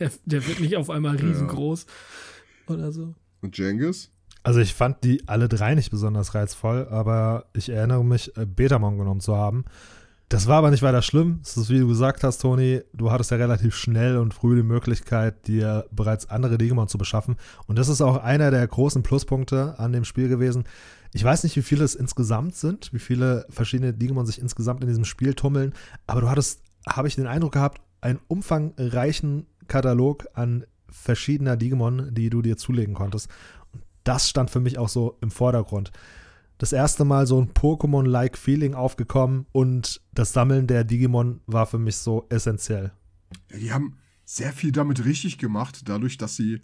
der, 0.00 0.12
der, 0.24 0.46
wird 0.46 0.60
nicht 0.60 0.76
auf 0.76 0.90
einmal 0.90 1.16
riesengroß 1.16 1.86
ja. 2.68 2.74
oder 2.74 2.92
so. 2.92 3.14
Und 3.40 3.56
Jengis? 3.56 4.12
Also 4.46 4.60
ich 4.60 4.74
fand 4.74 5.02
die 5.02 5.26
alle 5.26 5.48
drei 5.48 5.74
nicht 5.74 5.90
besonders 5.90 6.36
reizvoll, 6.36 6.86
aber 6.88 7.46
ich 7.52 7.68
erinnere 7.68 8.04
mich, 8.04 8.36
äh, 8.36 8.46
Betamon 8.46 8.96
genommen 8.96 9.18
zu 9.18 9.34
haben. 9.34 9.64
Das 10.28 10.46
war 10.46 10.58
aber 10.58 10.70
nicht 10.70 10.84
weiter 10.84 11.02
schlimm. 11.02 11.40
Es 11.42 11.56
ist, 11.56 11.68
wie 11.68 11.80
du 11.80 11.88
gesagt 11.88 12.22
hast, 12.22 12.38
Toni, 12.38 12.82
du 12.92 13.10
hattest 13.10 13.32
ja 13.32 13.38
relativ 13.38 13.74
schnell 13.74 14.18
und 14.18 14.34
früh 14.34 14.54
die 14.54 14.62
Möglichkeit, 14.62 15.48
dir 15.48 15.86
bereits 15.90 16.30
andere 16.30 16.58
Digimon 16.58 16.86
zu 16.86 16.96
beschaffen. 16.96 17.34
Und 17.66 17.76
das 17.76 17.88
ist 17.88 18.00
auch 18.00 18.22
einer 18.22 18.52
der 18.52 18.64
großen 18.68 19.02
Pluspunkte 19.02 19.80
an 19.80 19.92
dem 19.92 20.04
Spiel 20.04 20.28
gewesen. 20.28 20.62
Ich 21.12 21.24
weiß 21.24 21.42
nicht, 21.42 21.56
wie 21.56 21.62
viele 21.62 21.82
es 21.82 21.96
insgesamt 21.96 22.54
sind, 22.54 22.92
wie 22.92 23.00
viele 23.00 23.46
verschiedene 23.50 23.94
Digimon 23.94 24.26
sich 24.26 24.40
insgesamt 24.40 24.80
in 24.80 24.88
diesem 24.88 25.04
Spiel 25.04 25.34
tummeln, 25.34 25.74
aber 26.06 26.20
du 26.20 26.30
hattest, 26.30 26.62
habe 26.88 27.08
ich 27.08 27.16
den 27.16 27.26
Eindruck 27.26 27.54
gehabt, 27.54 27.80
einen 28.00 28.20
umfangreichen 28.28 29.48
Katalog 29.66 30.28
an 30.34 30.66
verschiedener 30.96 31.56
Digimon, 31.56 32.14
die 32.14 32.30
du 32.30 32.42
dir 32.42 32.56
zulegen 32.56 32.94
konntest. 32.94 33.28
Das 34.06 34.28
stand 34.30 34.50
für 34.50 34.60
mich 34.60 34.78
auch 34.78 34.88
so 34.88 35.18
im 35.20 35.32
Vordergrund. 35.32 35.90
Das 36.58 36.72
erste 36.72 37.04
Mal 37.04 37.26
so 37.26 37.40
ein 37.40 37.52
Pokémon-like 37.52 38.38
Feeling 38.38 38.74
aufgekommen 38.74 39.46
und 39.50 40.00
das 40.14 40.32
Sammeln 40.32 40.68
der 40.68 40.84
Digimon 40.84 41.40
war 41.46 41.66
für 41.66 41.78
mich 41.78 41.96
so 41.96 42.24
essentiell. 42.28 42.92
Ja, 43.50 43.58
die 43.58 43.72
haben 43.72 43.98
sehr 44.24 44.52
viel 44.52 44.70
damit 44.70 45.04
richtig 45.04 45.38
gemacht, 45.38 45.82
dadurch, 45.88 46.18
dass 46.18 46.36
sie, 46.36 46.62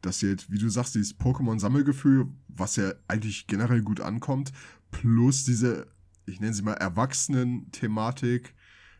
dass 0.00 0.20
sie 0.20 0.30
jetzt, 0.30 0.50
wie 0.50 0.56
du 0.56 0.70
sagst, 0.70 0.94
dieses 0.94 1.14
Pokémon-Sammelgefühl, 1.20 2.26
was 2.48 2.76
ja 2.76 2.94
eigentlich 3.06 3.46
generell 3.46 3.82
gut 3.82 4.00
ankommt, 4.00 4.52
plus 4.90 5.44
diese, 5.44 5.88
ich 6.24 6.40
nenne 6.40 6.54
sie 6.54 6.62
mal 6.62 6.72
Erwachsenen-Thematik, 6.72 8.54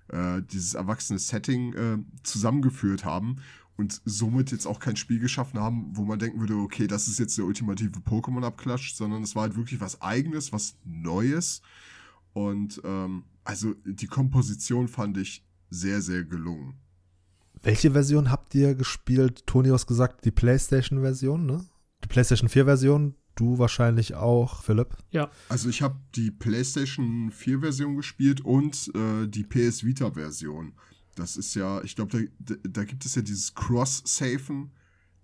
äh, 0.09 0.43
dieses 0.43 0.75
erwachsene 0.75 1.19
Setting 1.19 1.73
äh, 1.73 1.99
zusammengeführt 2.23 3.07
haben 3.07 3.37
und 3.79 4.03
somit 4.05 4.51
jetzt 4.51 4.67
auch 4.67 4.81
kein 4.81 4.97
Spiel 4.97 5.21
geschaffen 5.21 5.61
haben, 5.61 5.97
wo 5.97 6.05
man 6.05 6.19
denken 6.19 6.41
würde, 6.41 6.57
okay, 6.57 6.89
das 6.89 7.07
ist 7.07 7.21
jetzt 7.21 7.39
der 7.39 7.45
ultimative 7.45 8.01
Pokémon-Abklatsch, 8.01 8.95
sondern 8.95 9.23
es 9.23 9.37
war 9.37 9.43
halt 9.43 9.57
wirklich 9.57 9.81
was 9.81 10.03
Eigenes, 10.03 10.53
was 10.53 10.77
Neues. 10.85 11.63
Und 12.33 12.83
ähm, 12.85 13.23
also 13.45 13.75
die 13.85 14.09
Komposition 14.09 14.89
fand 14.89 15.17
ich 15.17 15.47
sehr, 15.71 16.03
sehr 16.03 16.25
gelungen. 16.25 16.75
Welche 17.63 17.93
Version 17.93 18.33
habt 18.33 18.53
ihr 18.57 18.75
gespielt? 18.75 19.47
Toni, 19.47 19.69
hast 19.69 19.87
gesagt, 19.87 20.25
die 20.25 20.33
PlayStation-Version, 20.33 21.47
ne? 21.47 21.65
Die 22.03 22.09
PlayStation 22.09 22.49
4-Version. 22.49 23.15
Du 23.37 23.59
wahrscheinlich 23.59 24.15
auch, 24.17 24.65
Philipp? 24.65 24.97
Ja. 25.13 25.31
Also 25.49 25.69
ich 25.69 25.83
habe 25.83 26.01
die 26.17 26.33
PlayStation 26.33 27.31
4-Version 27.31 27.95
gespielt 27.95 28.41
und 28.41 28.91
äh, 28.97 29.29
die 29.29 29.45
PS 29.45 29.85
Vita-Version. 29.85 30.73
Das 31.19 31.37
ist 31.37 31.55
ja, 31.55 31.83
ich 31.83 31.97
glaube, 31.97 32.29
da, 32.39 32.55
da 32.63 32.85
gibt 32.85 33.05
es 33.05 33.15
ja 33.15 33.23
dieses 33.23 33.55
Cross-Safen. 33.55 34.71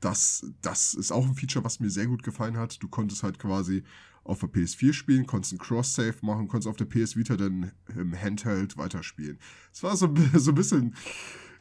Das, 0.01 0.45
das 0.61 0.95
ist 0.95 1.13
auch 1.13 1.27
ein 1.27 1.35
Feature, 1.35 1.65
was 1.65 1.81
mir 1.81 1.91
sehr 1.91 2.07
gut 2.07 2.23
gefallen 2.23 2.57
hat. 2.57 2.83
Du 2.83 2.89
konntest 2.89 3.23
halt 3.23 3.39
quasi 3.39 3.85
auf 4.25 4.41
der 4.41 4.49
PS4 4.49 4.93
spielen, 4.93 5.27
konntest 5.27 5.53
ein 5.53 5.59
Cross-Save 5.59 6.17
machen, 6.23 6.49
konntest 6.49 6.69
auf 6.69 6.77
der 6.77 6.87
PS 6.87 7.17
Vita 7.17 7.37
dann 7.37 7.73
im 7.95 8.19
Handheld 8.21 8.77
weiterspielen. 8.77 9.39
Es 9.73 9.83
war 9.83 9.97
so, 9.97 10.13
so 10.35 10.51
ein 10.51 10.55
bisschen 10.55 10.97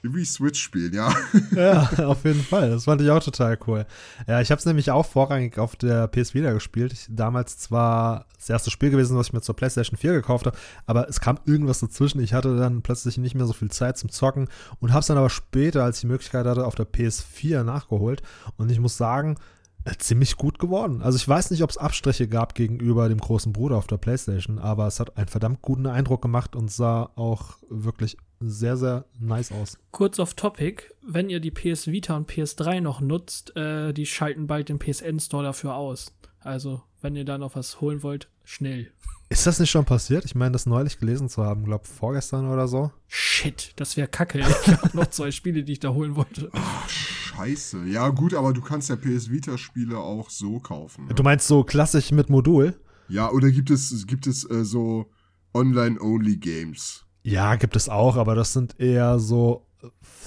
wie 0.04 0.26
Switch 0.26 0.62
spielen, 0.62 0.94
ja. 0.94 1.14
Ja, 1.56 1.90
auf 2.08 2.26
jeden 2.26 2.44
Fall. 2.44 2.72
Das 2.72 2.86
fand 2.86 3.02
ich 3.02 3.10
auch 3.10 3.24
total 3.24 3.58
cool. 3.68 3.86
Ja, 4.28 4.42
ich 4.42 4.52
habe 4.52 4.60
es 4.60 4.66
nämlich 4.66 4.92
auch 4.92 5.06
vorrangig 5.06 5.58
auf 5.58 5.76
der 5.76 6.08
PS 6.08 6.34
Vita 6.34 6.52
gespielt. 6.52 6.92
Ich, 6.92 7.08
damals 7.10 7.58
zwar 7.58 8.26
das 8.38 8.50
erste 8.50 8.70
Spiel 8.70 8.90
gewesen, 8.90 9.18
was 9.18 9.28
ich 9.28 9.34
mir 9.34 9.42
zur 9.42 9.56
PlayStation 9.56 9.98
4 9.98 10.14
gekauft 10.14 10.46
habe, 10.46 10.58
aber 10.86 11.08
es 11.08 11.22
kam 11.22 11.40
irgendwas 11.46 11.80
dazwischen. 11.80 12.22
Ich 12.22 12.34
hatte 12.34 12.58
dann 12.58 12.82
plötzlich 12.82 13.18
nicht 13.18 13.36
mehr 13.36 13.46
so 13.46 13.54
viel 13.54 13.72
Zeit 13.72 13.98
zum 13.98 14.10
Zocken 14.10 14.50
und 14.80 14.92
habe 14.92 15.00
es 15.00 15.08
dann 15.08 15.18
aber 15.18 15.30
später, 15.30 15.84
als 15.84 15.98
ich 15.98 16.02
die 16.02 16.08
Möglichkeit 16.08 16.46
hatte, 16.46 16.66
auf 16.66 16.76
der 16.76 16.88
PS4 16.88 17.64
nachgeholt. 17.64 18.22
Und 18.58 18.72
ich 18.72 18.80
muss 18.80 18.98
sagen, 18.98 19.38
äh, 19.86 19.96
ziemlich 19.98 20.38
gut 20.38 20.60
geworden. 20.60 21.02
Also 21.02 21.18
ich 21.18 21.28
weiß 21.28 21.52
nicht, 21.52 21.62
ob 21.62 21.70
es 21.70 21.78
Abstriche 21.78 22.28
gab 22.28 22.56
gegenüber 22.56 23.10
dem 23.10 23.20
großen 23.20 23.52
Bruder 23.52 23.78
auf 23.78 23.88
der 23.88 23.98
PlayStation, 23.98 24.60
aber 24.60 24.88
es 24.88 25.00
hat 25.00 25.18
einen 25.18 25.28
verdammt 25.28 25.62
guten 25.62 25.88
Eindruck 25.88 26.22
gemacht 26.22 26.56
und 26.56 26.72
sah 26.72 27.10
auch 27.16 27.58
wirklich 27.70 28.18
sehr, 28.50 28.78
sehr 28.78 29.06
nice 29.20 29.52
aus. 29.52 29.78
Kurz 29.92 30.20
auf 30.20 30.34
Topic, 30.34 30.84
wenn 31.02 31.30
ihr 31.30 31.40
die 31.40 31.52
PS 31.52 31.88
Vita 31.88 32.16
und 32.16 32.30
PS3 32.30 32.82
noch 32.82 33.02
nutzt, 33.02 33.56
äh, 33.56 33.94
die 33.94 34.06
schalten 34.06 34.48
bald 34.48 34.70
den 34.70 34.80
PSN 34.80 35.20
Store 35.20 35.44
dafür 35.44 35.76
aus. 35.76 36.14
Also, 36.40 36.82
wenn 37.02 37.16
ihr 37.16 37.26
da 37.26 37.38
noch 37.38 37.56
was 37.56 37.82
holen 37.82 38.04
wollt, 38.04 38.30
schnell. 38.44 38.92
Ist 39.30 39.48
das 39.48 39.60
nicht 39.60 39.72
schon 39.72 39.86
passiert? 39.86 40.26
Ich 40.26 40.36
meine, 40.36 40.52
das 40.52 40.66
neulich 40.66 41.00
gelesen 41.00 41.28
zu 41.28 41.44
haben, 41.44 41.66
glaube 41.66 41.88
vorgestern 41.88 42.48
oder 42.48 42.68
so. 42.68 42.92
Shit, 43.08 43.74
das 43.78 43.98
wäre 43.98 44.08
kacke. 44.08 44.40
Ich 44.40 44.68
habe 44.68 44.90
noch 44.98 45.08
zwei 45.08 45.32
Spiele, 45.32 45.64
die 45.64 45.74
ich 45.74 45.80
da 45.80 45.90
holen 45.90 46.16
wollte. 46.16 46.50
Ach, 46.54 46.88
scheiße. 46.90 47.86
Ja, 47.86 48.10
gut, 48.10 48.34
aber 48.34 48.54
du 48.54 48.62
kannst 48.62 48.90
ja 48.90 48.96
PS 48.96 49.32
Vita-Spiele 49.32 49.98
auch 49.98 50.30
so 50.30 50.60
kaufen. 50.60 51.08
Ne? 51.08 51.16
Du 51.16 51.24
meinst 51.24 51.48
so 51.48 51.64
klassisch 51.64 52.12
mit 52.12 52.30
Modul? 52.30 52.80
Ja, 53.08 53.32
oder 53.32 53.50
gibt 53.50 53.72
es, 53.72 54.06
gibt 54.06 54.28
es 54.28 54.48
äh, 54.50 54.64
so 54.64 55.10
Online-Only-Games? 55.54 57.06
Ja, 57.24 57.56
gibt 57.56 57.76
es 57.76 57.90
auch, 57.90 58.18
aber 58.18 58.36
das 58.36 58.54
sind 58.54 58.80
eher 58.80 59.18
so 59.18 59.66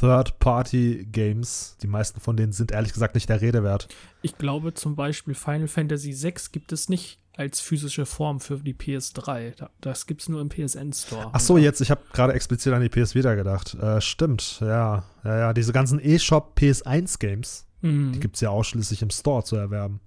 Third-Party-Games. 0.01 1.79
Die 1.83 1.87
meisten 1.87 2.21
von 2.21 2.37
denen 2.37 2.53
sind 2.53 2.73
ehrlich 2.73 2.93
gesagt 2.93 3.15
nicht 3.15 3.29
der 3.29 3.41
Rede 3.41 3.63
wert. 3.63 3.89
Ich 4.23 4.37
glaube 4.39 4.75
zum 4.75 4.97
Beispiel 4.97 5.35
Final 5.35 5.69
Fantasy 5.69 6.13
VI 6.13 6.35
gibt 6.53 6.73
es 6.73 6.89
nicht 6.89 7.21
als 7.37 7.61
physische 7.61 8.07
Form 8.07 8.41
für 8.41 8.59
die 8.59 8.75
PS3. 8.75 9.69
Das 9.81 10.07
gibt 10.07 10.23
es 10.23 10.29
nur 10.29 10.41
im 10.41 10.49
PSN 10.49 10.93
Store. 10.93 11.31
Ach 11.33 11.41
so, 11.41 11.59
jetzt, 11.59 11.81
ich 11.81 11.91
habe 11.91 12.01
gerade 12.13 12.33
explizit 12.33 12.73
an 12.73 12.81
die 12.81 12.89
PS 12.89 13.15
Vita 13.15 13.35
gedacht. 13.35 13.75
Äh, 13.75 14.01
stimmt, 14.01 14.59
ja. 14.61 15.05
Ja, 15.23 15.39
ja, 15.39 15.53
diese 15.53 15.73
ganzen 15.73 16.01
E-Shop 16.03 16.59
PS1 16.59 17.19
Games, 17.19 17.67
mhm. 17.83 18.13
die 18.13 18.21
gibt 18.21 18.37
es 18.37 18.41
ja 18.41 18.51
ausschließlich 18.51 19.03
im 19.03 19.11
Store 19.11 19.45
zu 19.45 19.57
erwerben. 19.57 20.01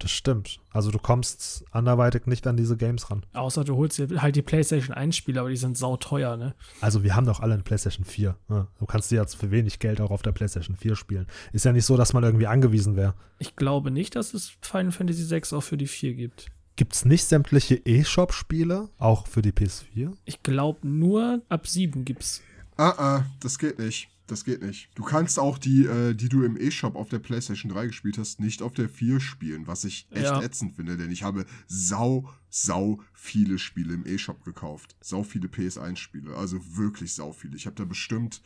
Das 0.00 0.10
stimmt. 0.10 0.60
Also 0.72 0.90
du 0.90 0.98
kommst 0.98 1.64
anderweitig 1.72 2.26
nicht 2.26 2.46
an 2.46 2.56
diese 2.56 2.78
Games 2.78 3.10
ran. 3.10 3.24
Außer 3.34 3.64
du 3.64 3.76
holst 3.76 3.98
dir 3.98 4.08
halt 4.22 4.34
die 4.34 4.42
PlayStation 4.42 4.96
1 4.96 5.14
Spiele, 5.14 5.40
aber 5.40 5.50
die 5.50 5.56
sind 5.56 5.76
sauteuer, 5.76 6.38
ne? 6.38 6.54
Also 6.80 7.04
wir 7.04 7.14
haben 7.14 7.26
doch 7.26 7.40
alle 7.40 7.52
eine 7.52 7.62
PlayStation 7.62 8.06
4. 8.06 8.34
Ne? 8.48 8.66
Du 8.78 8.86
kannst 8.86 9.10
die 9.10 9.16
jetzt 9.16 9.36
für 9.36 9.50
wenig 9.50 9.78
Geld 9.78 10.00
auch 10.00 10.10
auf 10.10 10.22
der 10.22 10.32
PlayStation 10.32 10.74
4 10.74 10.96
spielen. 10.96 11.26
Ist 11.52 11.66
ja 11.66 11.72
nicht 11.72 11.84
so, 11.84 11.98
dass 11.98 12.14
man 12.14 12.24
irgendwie 12.24 12.46
angewiesen 12.46 12.96
wäre. 12.96 13.14
Ich 13.38 13.56
glaube 13.56 13.90
nicht, 13.90 14.16
dass 14.16 14.32
es 14.32 14.54
Final 14.62 14.92
Fantasy 14.92 15.22
6 15.22 15.52
auch 15.52 15.62
für 15.62 15.76
die 15.76 15.86
4 15.86 16.14
gibt. 16.14 16.46
Gibt 16.76 16.94
es 16.94 17.04
nicht 17.04 17.24
sämtliche 17.24 17.74
E-Shop-Spiele, 17.74 18.88
auch 18.96 19.26
für 19.26 19.42
die 19.42 19.52
PS4? 19.52 20.12
Ich 20.24 20.42
glaube 20.42 20.88
nur 20.88 21.42
ab 21.50 21.66
7 21.66 22.06
gibt's. 22.06 22.40
Ah, 22.78 22.94
ah, 22.96 23.26
das 23.40 23.58
geht 23.58 23.78
nicht. 23.78 24.08
Das 24.30 24.44
geht 24.44 24.62
nicht. 24.62 24.90
Du 24.94 25.02
kannst 25.02 25.40
auch 25.40 25.58
die, 25.58 25.86
äh, 25.86 26.14
die 26.14 26.28
du 26.28 26.44
im 26.44 26.56
E-Shop 26.56 26.94
auf 26.94 27.08
der 27.08 27.18
PlayStation 27.18 27.72
3 27.72 27.88
gespielt 27.88 28.16
hast, 28.16 28.38
nicht 28.38 28.62
auf 28.62 28.72
der 28.72 28.88
4 28.88 29.18
spielen, 29.18 29.66
was 29.66 29.82
ich 29.82 30.06
echt 30.12 30.22
ja. 30.22 30.40
ätzend 30.40 30.76
finde, 30.76 30.96
denn 30.96 31.10
ich 31.10 31.24
habe 31.24 31.46
sau, 31.66 32.30
sau 32.48 33.00
viele 33.12 33.58
Spiele 33.58 33.92
im 33.92 34.06
E-Shop 34.06 34.44
gekauft. 34.44 34.94
Sau 35.00 35.24
viele 35.24 35.48
PS1-Spiele. 35.48 36.36
Also 36.36 36.60
wirklich 36.76 37.12
sau 37.12 37.32
viele. 37.32 37.56
Ich 37.56 37.66
habe 37.66 37.74
da 37.74 37.84
bestimmt, 37.84 38.40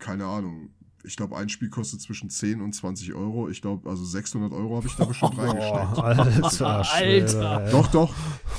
keine 0.00 0.26
Ahnung, 0.26 0.70
ich 1.04 1.16
glaube, 1.16 1.36
ein 1.36 1.48
Spiel 1.48 1.70
kostet 1.70 2.00
zwischen 2.00 2.28
10 2.28 2.60
und 2.60 2.72
20 2.74 3.14
Euro. 3.14 3.48
Ich 3.48 3.62
glaube, 3.62 3.88
also 3.88 4.04
600 4.04 4.52
Euro 4.52 4.76
habe 4.76 4.88
ich 4.88 4.94
da 4.94 5.04
bestimmt 5.04 5.34
oh, 5.38 5.40
reingesteckt. 5.40 6.62
Alter, 6.62 6.92
Alter. 6.92 7.70
Doch, 7.70 7.86
doch. 7.92 8.14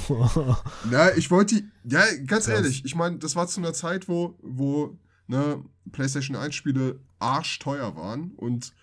Na, 0.90 1.16
ich 1.18 1.30
wollte 1.30 1.56
die, 1.56 1.66
ja, 1.84 2.04
ganz 2.26 2.48
ehrlich, 2.48 2.86
ich 2.86 2.96
meine, 2.96 3.18
das 3.18 3.36
war 3.36 3.48
zu 3.48 3.60
einer 3.60 3.74
Zeit, 3.74 4.08
wo, 4.08 4.38
wo 4.42 4.98
ne, 5.28 5.64
PlayStation 5.92 6.36
1 6.36 6.56
Spiele 6.56 7.00
arschteuer 7.20 7.96
waren 7.96 8.32
und 8.32 8.74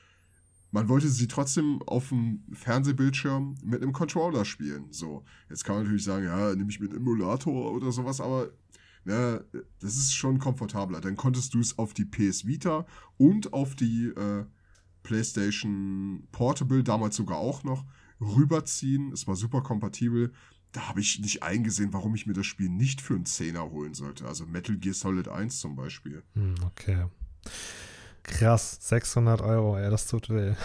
man 0.73 0.89
wollte 0.89 1.09
sie 1.09 1.27
trotzdem 1.27 1.83
auf 1.83 2.11
dem 2.11 2.45
Fernsehbildschirm 2.53 3.57
mit 3.65 3.83
einem 3.83 3.93
Controller 3.93 4.45
spielen. 4.45 4.87
So, 4.93 5.25
jetzt 5.49 5.65
kann 5.65 5.75
man 5.75 5.85
natürlich 5.85 6.05
sagen, 6.05 6.25
ja, 6.25 6.55
nehme 6.55 6.71
ich 6.71 6.81
mit 6.81 6.95
Emulator 6.95 7.73
oder 7.73 7.91
sowas, 7.91 8.21
aber 8.21 8.51
ne, 9.05 9.45
das 9.81 9.97
ist 9.97 10.15
schon 10.15 10.39
komfortabler. 10.39 11.01
Dann 11.01 11.17
konntest 11.17 11.55
du 11.55 11.61
es 11.61 11.77
auf 11.79 11.93
die 11.93 12.05
PS 12.05 12.47
Vita 12.47 12.87
und 13.17 13.53
auf 13.53 13.75
die 13.75 14.13
äh, 14.17 14.45
PlayStation 15.03 16.29
Portable, 16.31 16.85
damals 16.85 17.17
sogar 17.17 17.39
auch 17.39 17.65
noch, 17.65 17.85
rüberziehen. 18.21 19.13
Es 19.13 19.27
war 19.27 19.35
super 19.35 19.63
kompatibel 19.63 20.33
da 20.73 20.89
habe 20.89 21.01
ich 21.01 21.19
nicht 21.21 21.43
eingesehen, 21.43 21.93
warum 21.93 22.15
ich 22.15 22.27
mir 22.27 22.33
das 22.33 22.47
Spiel 22.47 22.69
nicht 22.69 23.01
für 23.01 23.15
einen 23.15 23.27
Zehner 23.27 23.71
holen 23.71 23.95
sollte. 23.95 24.27
Also 24.27 24.47
Metal 24.47 24.77
Gear 24.77 24.95
Solid 24.95 25.29
1 25.29 25.61
zum 25.61 25.77
Beispiel. 25.77 26.23
Hm, 26.35 26.55
okay. 26.65 27.07
Krass, 28.23 28.79
600 28.81 29.41
Euro, 29.41 29.77
ey, 29.77 29.91
das 29.91 30.07
tut 30.07 30.31
weh. 30.31 30.55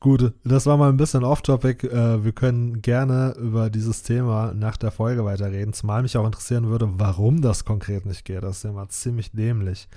Gut, 0.00 0.34
das 0.44 0.66
war 0.66 0.76
mal 0.76 0.90
ein 0.90 0.96
bisschen 0.96 1.24
off-topic. 1.24 1.86
Äh, 1.86 2.24
wir 2.24 2.32
können 2.32 2.82
gerne 2.82 3.34
über 3.38 3.70
dieses 3.70 4.02
Thema 4.02 4.52
nach 4.54 4.76
der 4.76 4.90
Folge 4.90 5.24
weiterreden, 5.24 5.72
zumal 5.72 6.02
mich 6.02 6.16
auch 6.16 6.26
interessieren 6.26 6.68
würde, 6.68 6.88
warum 6.98 7.40
das 7.40 7.64
konkret 7.64 8.04
nicht 8.06 8.24
geht. 8.24 8.42
Das 8.42 8.58
ist 8.58 8.64
ja 8.64 8.72
mal 8.72 8.88
ziemlich 8.88 9.32
dämlich. 9.32 9.88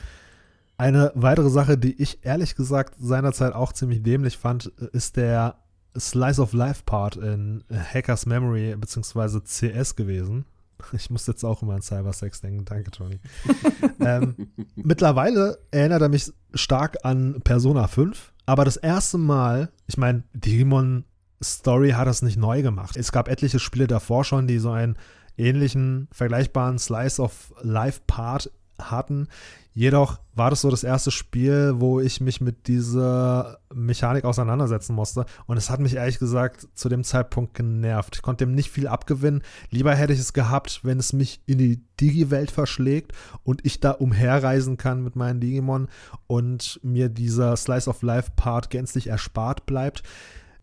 Eine 0.77 1.11
weitere 1.15 1.49
Sache, 1.49 1.77
die 1.77 2.01
ich 2.01 2.23
ehrlich 2.23 2.55
gesagt 2.55 2.95
seinerzeit 2.99 3.53
auch 3.53 3.73
ziemlich 3.73 4.01
dämlich 4.03 4.37
fand, 4.37 4.67
ist 4.67 5.17
der 5.17 5.55
Slice 5.99 6.41
of 6.41 6.53
Life 6.53 6.83
Part 6.85 7.15
in 7.15 7.63
Hackers 7.71 8.25
Memory 8.25 8.75
bzw. 8.75 9.41
CS 9.41 9.95
gewesen. 9.95 10.45
Ich 10.93 11.09
muss 11.09 11.25
jetzt 11.25 11.43
auch 11.43 11.63
immer 11.63 11.73
an 11.73 11.81
Cybersex 11.81 12.41
denken. 12.41 12.63
Danke, 12.63 12.91
Tony. 12.91 13.19
ähm, 13.99 14.35
mittlerweile 14.75 15.57
erinnert 15.71 16.03
er 16.03 16.09
mich 16.09 16.31
stark 16.53 16.97
an 17.03 17.41
Persona 17.43 17.87
5, 17.87 18.31
aber 18.45 18.63
das 18.63 18.77
erste 18.77 19.17
Mal, 19.17 19.71
ich 19.87 19.97
meine, 19.97 20.21
Digimon 20.33 21.03
Story 21.43 21.91
hat 21.91 22.07
das 22.07 22.21
nicht 22.21 22.37
neu 22.37 22.61
gemacht. 22.61 22.95
Es 22.95 23.11
gab 23.11 23.27
etliche 23.27 23.59
Spiele 23.59 23.87
davor 23.87 24.23
schon, 24.23 24.47
die 24.47 24.59
so 24.59 24.71
einen 24.71 24.97
ähnlichen, 25.37 26.07
vergleichbaren 26.11 26.79
Slice 26.79 27.21
of 27.21 27.53
Life 27.61 28.01
Part 28.07 28.51
hatten. 28.79 29.27
Jedoch 29.73 30.19
war 30.33 30.49
das 30.49 30.61
so 30.61 30.71
das 30.71 30.83
erste 30.83 31.11
Spiel, 31.11 31.75
wo 31.77 31.99
ich 31.99 32.19
mich 32.19 32.41
mit 32.41 32.67
dieser 32.67 33.59
Mechanik 33.71 34.25
auseinandersetzen 34.25 34.95
musste. 34.95 35.25
Und 35.45 35.57
es 35.57 35.69
hat 35.69 35.79
mich 35.79 35.95
ehrlich 35.95 36.17
gesagt 36.17 36.67
zu 36.73 36.89
dem 36.89 37.03
Zeitpunkt 37.03 37.53
genervt. 37.53 38.15
Ich 38.15 38.21
konnte 38.23 38.45
dem 38.45 38.55
nicht 38.55 38.71
viel 38.71 38.87
abgewinnen. 38.87 39.43
Lieber 39.69 39.93
hätte 39.93 40.13
ich 40.13 40.19
es 40.19 40.33
gehabt, 40.33 40.79
wenn 40.83 40.97
es 40.97 41.13
mich 41.13 41.41
in 41.45 41.59
die 41.59 41.83
Digi-Welt 42.01 42.49
verschlägt 42.49 43.11
und 43.43 43.65
ich 43.65 43.79
da 43.79 43.91
umherreisen 43.91 44.77
kann 44.77 45.03
mit 45.03 45.15
meinen 45.15 45.39
Digimon 45.39 45.89
und 46.25 46.79
mir 46.81 47.09
dieser 47.09 47.55
Slice 47.55 47.87
of 47.87 48.01
Life-Part 48.01 48.71
gänzlich 48.71 49.07
erspart 49.07 49.67
bleibt. 49.67 50.01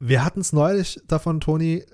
Wir 0.01 0.24
hatten 0.24 0.41
es 0.41 0.53
neulich 0.53 1.01
davon, 1.07 1.41
Toni, 1.41 1.85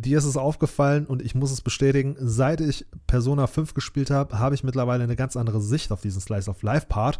dir 0.00 0.18
ist 0.18 0.26
es 0.26 0.36
aufgefallen 0.36 1.06
und 1.06 1.22
ich 1.22 1.34
muss 1.34 1.50
es 1.50 1.62
bestätigen, 1.62 2.16
seit 2.18 2.60
ich 2.60 2.86
Persona 3.06 3.46
5 3.46 3.72
gespielt 3.72 4.10
habe, 4.10 4.38
habe 4.38 4.54
ich 4.54 4.62
mittlerweile 4.62 5.04
eine 5.04 5.16
ganz 5.16 5.36
andere 5.36 5.60
Sicht 5.60 5.90
auf 5.90 6.02
diesen 6.02 6.20
Slice 6.20 6.50
of 6.50 6.62
Life 6.62 6.86
Part. 6.88 7.18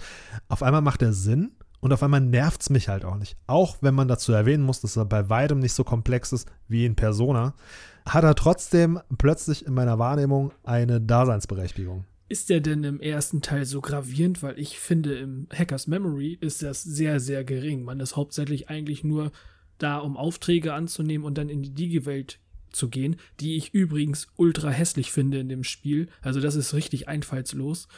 Auf 0.49 0.63
einmal 0.63 0.83
macht 0.83 1.01
er 1.01 1.15
Sinn 1.15 1.53
und 1.81 1.93
auf 1.93 2.03
einmal 2.03 2.21
nervt 2.21 2.61
es 2.61 2.71
mich 2.71 2.89
halt 2.89 3.05
auch 3.05 3.17
nicht. 3.17 3.37
Auch 3.47 3.79
wenn 3.81 3.95
man 3.95 4.09
dazu 4.09 4.33
erwähnen 4.33 4.63
muss, 4.63 4.81
dass 4.81 4.97
er 4.97 5.07
bei 5.07 5.31
weitem 5.31 5.59
nicht 5.59 5.73
so 5.73 5.85
komplex 5.85 6.33
ist 6.33 6.49
wie 6.69 6.85
in 6.85 6.97
Persona, 6.97 7.55
hat 8.05 8.25
er 8.25 8.35
trotzdem 8.35 9.01
plötzlich 9.17 9.65
in 9.65 9.73
meiner 9.73 9.99
Wahrnehmung 9.99 10.53
eine 10.63 11.01
Daseinsberechtigung. 11.01 12.05
Ist 12.29 12.51
der 12.51 12.61
denn 12.61 12.85
im 12.85 13.01
ersten 13.01 13.41
Teil 13.41 13.65
so 13.65 13.81
gravierend? 13.81 14.43
Weil 14.43 14.59
ich 14.59 14.79
finde, 14.79 15.17
im 15.17 15.47
Hackers 15.51 15.87
Memory 15.87 16.37
ist 16.41 16.63
das 16.63 16.83
sehr, 16.83 17.21
sehr 17.21 17.43
gering. 17.45 17.85
Man 17.85 18.01
ist 18.01 18.17
hauptsächlich 18.17 18.69
eigentlich 18.69 19.03
nur 19.03 19.31
da, 19.79 19.99
um 19.99 20.17
Aufträge 20.17 20.75
anzunehmen 20.75 21.25
und 21.25 21.39
dann 21.39 21.49
in 21.49 21.63
die 21.63 21.73
Digi-Welt 21.73 22.41
zu 22.77 22.89
gehen, 22.89 23.17
die 23.41 23.57
ich 23.57 23.75
übrigens 23.75 24.29
ultra 24.37 24.71
hässlich 24.71 25.11
finde 25.11 25.39
in 25.39 25.49
dem 25.49 25.65
Spiel. 25.65 26.09
Also 26.23 26.41
das 26.41 26.55
ist 26.55 26.75
richtig 26.75 27.09
einfallslos. 27.09 27.89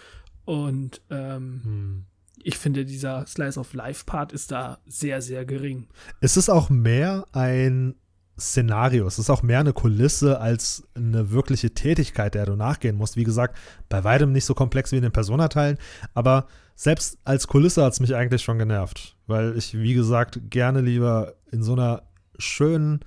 Und 0.44 1.02
ähm, 1.10 1.60
hm. 1.62 2.04
ich 2.42 2.56
finde, 2.56 2.84
dieser 2.84 3.26
Slice 3.26 3.60
of 3.60 3.74
Life 3.74 4.04
Part 4.06 4.32
ist 4.32 4.50
da 4.50 4.78
sehr, 4.86 5.20
sehr 5.20 5.44
gering. 5.44 5.88
Es 6.20 6.36
ist 6.36 6.48
auch 6.48 6.70
mehr 6.70 7.26
ein 7.32 7.96
Szenario. 8.38 9.06
Es 9.06 9.18
ist 9.18 9.30
auch 9.30 9.42
mehr 9.42 9.60
eine 9.60 9.72
Kulisse 9.72 10.40
als 10.40 10.86
eine 10.94 11.30
wirkliche 11.32 11.74
Tätigkeit, 11.74 12.34
der 12.34 12.46
du 12.46 12.56
nachgehen 12.56 12.96
musst. 12.96 13.16
Wie 13.16 13.24
gesagt, 13.24 13.56
bei 13.88 14.04
weitem 14.04 14.32
nicht 14.32 14.44
so 14.44 14.54
komplex 14.54 14.92
wie 14.92 14.96
in 14.96 15.02
den 15.02 15.12
Persona-Teilen, 15.12 15.78
aber 16.14 16.46
selbst 16.76 17.18
als 17.24 17.48
Kulisse 17.48 17.84
hat 17.84 17.92
es 17.92 18.00
mich 18.00 18.14
eigentlich 18.14 18.42
schon 18.42 18.58
genervt, 18.58 19.16
weil 19.26 19.56
ich, 19.56 19.76
wie 19.76 19.94
gesagt, 19.94 20.40
gerne 20.48 20.80
lieber 20.80 21.34
in 21.50 21.62
so 21.62 21.72
einer 21.72 22.04
schönen, 22.38 23.00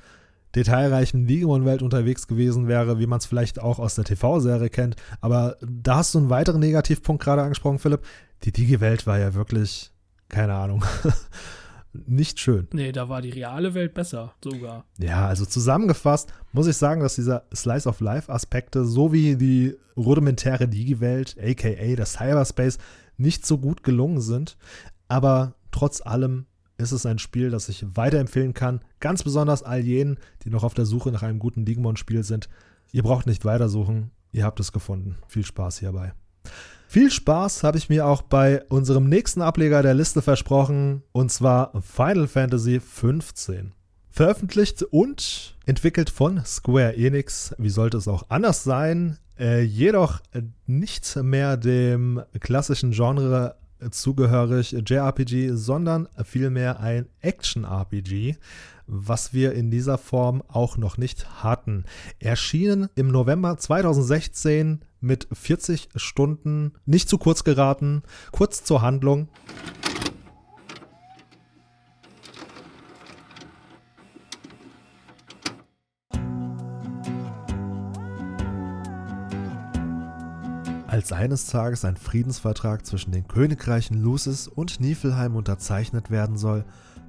detailreichen 0.56 1.28
Digimon-Welt 1.28 1.82
unterwegs 1.82 2.28
gewesen 2.28 2.68
wäre, 2.68 3.00
wie 3.00 3.08
man 3.08 3.20
es 3.20 3.26
vielleicht 3.26 3.60
auch 3.60 3.80
aus 3.80 3.96
der 3.96 4.04
TV-Serie 4.04 4.70
kennt. 4.70 4.96
Aber 5.22 5.58
da 5.62 5.98
hast 5.98 6.14
du 6.14 6.20
einen 6.20 6.30
weiteren 6.30 6.60
Negativpunkt 6.60 7.24
gerade 7.24 7.42
angesprochen, 7.42 7.80
Philipp. 7.80 8.02
Die 8.44 8.52
Digi-Welt 8.52 9.08
war 9.08 9.20
ja 9.20 9.34
wirklich, 9.34 9.92
keine 10.30 10.54
Ahnung, 10.54 10.84
nicht 11.94 12.40
schön. 12.40 12.68
Nee, 12.74 12.92
da 12.92 13.10
war 13.10 13.22
die 13.22 13.30
reale 13.30 13.74
Welt 13.74 13.94
besser 13.94 14.34
sogar. 14.44 14.86
Ja, 14.98 15.28
also 15.28 15.46
zusammengefasst 15.46 16.34
muss 16.54 16.68
ich 16.68 16.78
sagen, 16.78 17.02
dass 17.02 17.16
dieser 17.16 17.44
Slice 17.54 17.88
of 17.88 18.00
Life-Aspekte 18.00 18.86
sowie 18.86 19.36
die 19.36 19.76
rudimentäre 19.96 20.68
Digi-Welt, 20.68 21.38
aka 21.42 21.96
das 21.96 22.14
Cyberspace, 22.14 22.78
nicht 23.18 23.46
so 23.46 23.58
gut 23.58 23.84
gelungen 23.84 24.22
sind. 24.22 24.58
Aber 25.08 25.54
trotz 25.72 26.02
allem 26.02 26.46
ist 26.82 26.92
es 26.92 27.06
ein 27.06 27.20
Spiel, 27.20 27.50
das 27.50 27.70
ich 27.70 27.86
weiterempfehlen 27.96 28.54
kann. 28.54 28.82
Ganz 29.00 29.24
besonders 29.24 29.64
all 29.64 29.82
jenen, 29.82 30.18
die 30.44 30.50
noch 30.50 30.64
auf 30.64 30.74
der 30.74 30.86
Suche 30.86 31.12
nach 31.12 31.24
einem 31.24 31.40
guten 31.40 31.66
Digimon-Spiel 31.66 32.24
sind. 32.24 32.50
Ihr 32.92 33.04
braucht 33.04 33.26
nicht 33.28 33.46
weitersuchen, 33.46 34.12
ihr 34.32 34.44
habt 34.44 34.60
es 34.60 34.72
gefunden. 34.72 35.18
Viel 35.28 35.46
Spaß 35.46 35.80
hierbei. 35.80 36.14
Viel 36.88 37.10
Spaß 37.10 37.64
habe 37.64 37.78
ich 37.78 37.88
mir 37.88 38.06
auch 38.06 38.22
bei 38.22 38.64
unserem 38.66 39.08
nächsten 39.08 39.42
Ableger 39.42 39.82
der 39.82 39.94
Liste 39.94 40.22
versprochen, 40.22 41.04
und 41.14 41.32
zwar 41.32 41.72
Final 41.82 42.28
Fantasy 42.28 42.80
XV. 42.80 43.72
Veröffentlicht 44.10 44.84
und 44.84 45.56
entwickelt 45.66 46.10
von 46.10 46.44
Square 46.44 46.98
Enix. 46.98 47.56
Wie 47.58 47.70
sollte 47.70 47.96
es 47.96 48.10
auch 48.10 48.26
anders 48.28 48.66
sein? 48.66 49.18
Äh, 49.40 49.62
jedoch 49.62 50.20
nicht 50.68 51.16
mehr 51.16 51.56
dem 51.56 52.22
klassischen 52.42 52.92
Genre 52.92 53.56
zugehörig 53.90 54.72
JRPG, 54.72 55.52
sondern 55.54 56.08
vielmehr 56.24 56.80
ein 56.80 57.08
Action-RPG, 57.22 58.36
was 58.88 59.34
wir 59.34 59.54
in 59.54 59.72
dieser 59.72 59.98
Form 59.98 60.44
auch 60.48 60.78
noch 60.78 60.98
nicht 60.98 61.44
hatten. 61.44 61.86
Erschienen 62.20 62.90
im 62.96 63.08
November 63.08 63.58
2016 63.58 64.82
mit 65.00 65.28
40 65.32 65.90
Stunden, 65.96 66.74
nicht 66.86 67.10
zu 67.10 67.18
kurz 67.18 67.44
geraten, 67.44 68.04
kurz 68.32 68.64
zur 68.64 68.82
Handlung. 68.82 69.30
Als 81.02 81.14
eines 81.14 81.48
Tages 81.48 81.84
ein 81.84 81.98
Friedensvertrag 81.98 82.86
zwischen 82.86 83.12
den 83.12 83.28
Königreichen 83.28 84.00
Lucis 84.04 84.48
und 84.48 84.80
Niflheim 84.80 85.36
unterzeichnet 85.36 86.12
werden 86.12 86.38
soll, 86.38 86.64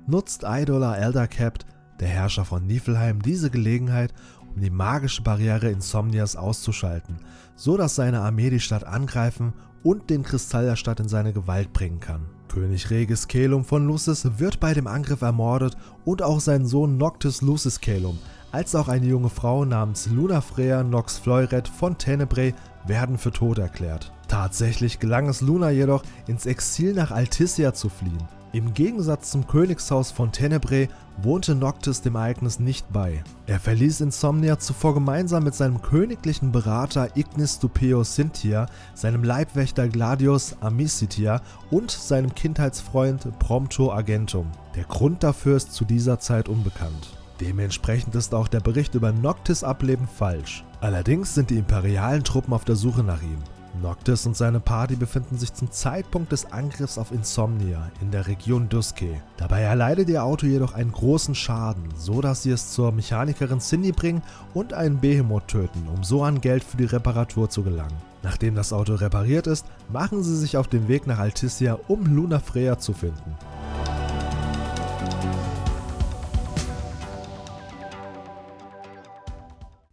nutzt 0.06 0.44
Idola 0.46 0.96
Eldercapt, 0.96 1.66
der 2.00 2.08
Herrscher 2.08 2.46
von 2.46 2.66
Niflheim, 2.66 3.20
diese 3.20 3.50
Gelegenheit, 3.50 4.14
um 4.54 4.62
die 4.62 4.70
magische 4.70 5.20
Barriere 5.20 5.68
Insomnias 5.68 6.36
auszuschalten, 6.36 7.18
so 7.54 7.76
dass 7.76 7.94
seine 7.94 8.22
Armee 8.22 8.48
die 8.48 8.60
Stadt 8.60 8.84
angreifen 8.84 9.52
und 9.82 10.08
den 10.08 10.22
Kristall 10.22 10.64
der 10.64 10.76
Stadt 10.76 10.98
in 10.98 11.08
seine 11.10 11.34
Gewalt 11.34 11.74
bringen 11.74 12.00
kann. 12.00 12.30
König 12.48 12.88
Regis 12.88 13.28
Kelum 13.28 13.62
von 13.62 13.86
Lucis 13.86 14.26
wird 14.38 14.58
bei 14.58 14.72
dem 14.72 14.86
Angriff 14.86 15.20
ermordet 15.20 15.76
und 16.06 16.22
auch 16.22 16.40
sein 16.40 16.64
Sohn 16.64 16.96
Noctis 16.96 17.42
Lucis 17.42 17.78
Kelum, 17.78 18.18
als 18.52 18.74
auch 18.74 18.88
eine 18.88 19.06
junge 19.06 19.28
Frau 19.28 19.66
namens 19.66 20.06
Luna 20.06 20.40
Freya 20.40 20.82
Nox 20.82 21.18
Fleuret 21.18 21.68
von 21.68 21.98
Tenebrae 21.98 22.54
werden 22.86 23.18
für 23.18 23.32
tot 23.32 23.58
erklärt. 23.58 24.12
Tatsächlich 24.28 24.98
gelang 24.98 25.28
es 25.28 25.40
Luna 25.40 25.70
jedoch, 25.70 26.02
ins 26.26 26.46
Exil 26.46 26.94
nach 26.94 27.10
Altissia 27.10 27.74
zu 27.74 27.88
fliehen. 27.88 28.28
Im 28.52 28.74
Gegensatz 28.74 29.30
zum 29.30 29.46
Königshaus 29.46 30.10
von 30.10 30.30
Tenebrae 30.30 30.88
wohnte 31.22 31.54
Noctis 31.54 32.02
dem 32.02 32.16
Ereignis 32.16 32.60
nicht 32.60 32.92
bei. 32.92 33.24
Er 33.46 33.58
verließ 33.58 34.02
Insomnia 34.02 34.58
zuvor 34.58 34.92
gemeinsam 34.92 35.44
mit 35.44 35.54
seinem 35.54 35.80
königlichen 35.80 36.52
Berater 36.52 37.16
Ignis 37.16 37.58
Dupeo 37.58 38.04
Cynthia, 38.04 38.66
seinem 38.94 39.24
Leibwächter 39.24 39.88
Gladius 39.88 40.56
Amicitia 40.60 41.40
und 41.70 41.90
seinem 41.90 42.34
Kindheitsfreund 42.34 43.38
Prompto 43.38 43.90
Argentum. 43.90 44.50
Der 44.76 44.84
Grund 44.84 45.22
dafür 45.22 45.56
ist 45.56 45.72
zu 45.72 45.86
dieser 45.86 46.18
Zeit 46.18 46.50
unbekannt. 46.50 47.16
Dementsprechend 47.40 48.14
ist 48.14 48.34
auch 48.34 48.48
der 48.48 48.60
Bericht 48.60 48.94
über 48.94 49.12
Noctis 49.12 49.64
Ableben 49.64 50.06
falsch. 50.06 50.62
Allerdings 50.82 51.32
sind 51.32 51.50
die 51.50 51.58
imperialen 51.58 52.24
Truppen 52.24 52.52
auf 52.52 52.64
der 52.64 52.74
Suche 52.74 53.04
nach 53.04 53.22
ihm. 53.22 53.38
Noctis 53.80 54.26
und 54.26 54.36
seine 54.36 54.58
Party 54.58 54.96
befinden 54.96 55.38
sich 55.38 55.54
zum 55.54 55.70
Zeitpunkt 55.70 56.32
des 56.32 56.50
Angriffs 56.50 56.98
auf 56.98 57.12
Insomnia 57.12 57.88
in 58.00 58.10
der 58.10 58.26
Region 58.26 58.68
Duske. 58.68 59.22
Dabei 59.36 59.60
erleidet 59.60 60.08
ihr 60.08 60.24
Auto 60.24 60.44
jedoch 60.44 60.74
einen 60.74 60.90
großen 60.90 61.36
Schaden, 61.36 61.84
so 61.96 62.20
dass 62.20 62.42
sie 62.42 62.50
es 62.50 62.72
zur 62.72 62.90
Mechanikerin 62.90 63.60
Cindy 63.60 63.92
bringen 63.92 64.22
und 64.54 64.72
einen 64.72 64.98
Behemoth 64.98 65.46
töten, 65.46 65.86
um 65.86 66.02
so 66.02 66.24
an 66.24 66.40
Geld 66.40 66.64
für 66.64 66.78
die 66.78 66.84
Reparatur 66.84 67.48
zu 67.48 67.62
gelangen. 67.62 67.96
Nachdem 68.24 68.56
das 68.56 68.72
Auto 68.72 68.96
repariert 68.96 69.46
ist, 69.46 69.64
machen 69.88 70.24
sie 70.24 70.36
sich 70.36 70.56
auf 70.56 70.66
den 70.66 70.88
Weg 70.88 71.06
nach 71.06 71.20
Altissia, 71.20 71.78
um 71.86 72.06
Luna 72.06 72.40
Freya 72.40 72.76
zu 72.80 72.92
finden. 72.92 73.36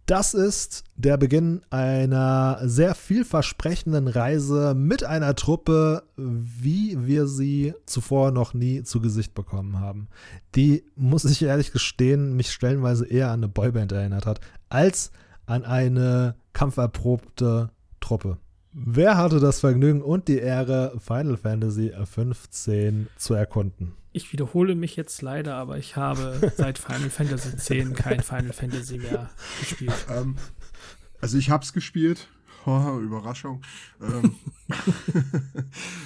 Das 0.09 0.33
ist 0.33 0.85
der 0.95 1.17
Beginn 1.17 1.61
einer 1.69 2.61
sehr 2.63 2.95
vielversprechenden 2.95 4.07
Reise 4.07 4.73
mit 4.73 5.03
einer 5.03 5.35
Truppe, 5.35 6.01
wie 6.17 7.05
wir 7.05 7.27
sie 7.27 7.75
zuvor 7.85 8.31
noch 8.31 8.55
nie 8.55 8.81
zu 8.81 9.01
Gesicht 9.01 9.35
bekommen 9.35 9.79
haben. 9.79 10.07
Die, 10.55 10.83
muss 10.95 11.25
ich 11.25 11.43
ehrlich 11.43 11.71
gestehen, 11.71 12.35
mich 12.35 12.51
stellenweise 12.51 13.05
eher 13.05 13.27
an 13.27 13.41
eine 13.41 13.49
Boyband 13.49 13.91
erinnert 13.91 14.25
hat, 14.25 14.39
als 14.67 15.11
an 15.45 15.63
eine 15.63 16.33
kampferprobte 16.53 17.69
Truppe. 17.99 18.39
Wer 18.73 19.15
hatte 19.15 19.39
das 19.39 19.59
Vergnügen 19.59 20.01
und 20.01 20.27
die 20.27 20.39
Ehre, 20.39 20.91
Final 20.97 21.37
Fantasy 21.37 21.91
XV 21.91 22.49
zu 23.15 23.35
erkunden? 23.35 23.98
Ich 24.11 24.31
wiederhole 24.33 24.75
mich 24.75 24.95
jetzt 24.95 25.21
leider, 25.21 25.55
aber 25.55 25.77
ich 25.77 25.95
habe 25.95 26.51
seit 26.57 26.77
Final 26.77 27.09
Fantasy 27.09 27.77
X 27.77 27.93
kein 27.93 28.21
Final 28.21 28.53
Fantasy 28.53 28.97
mehr 28.97 29.29
gespielt. 29.59 29.93
Ähm, 30.09 30.35
also 31.21 31.37
ich 31.37 31.49
habe 31.49 31.63
es 31.63 31.73
gespielt. 31.73 32.29
Oh, 32.65 32.99
Überraschung. 33.01 33.61
Ähm, 34.01 34.35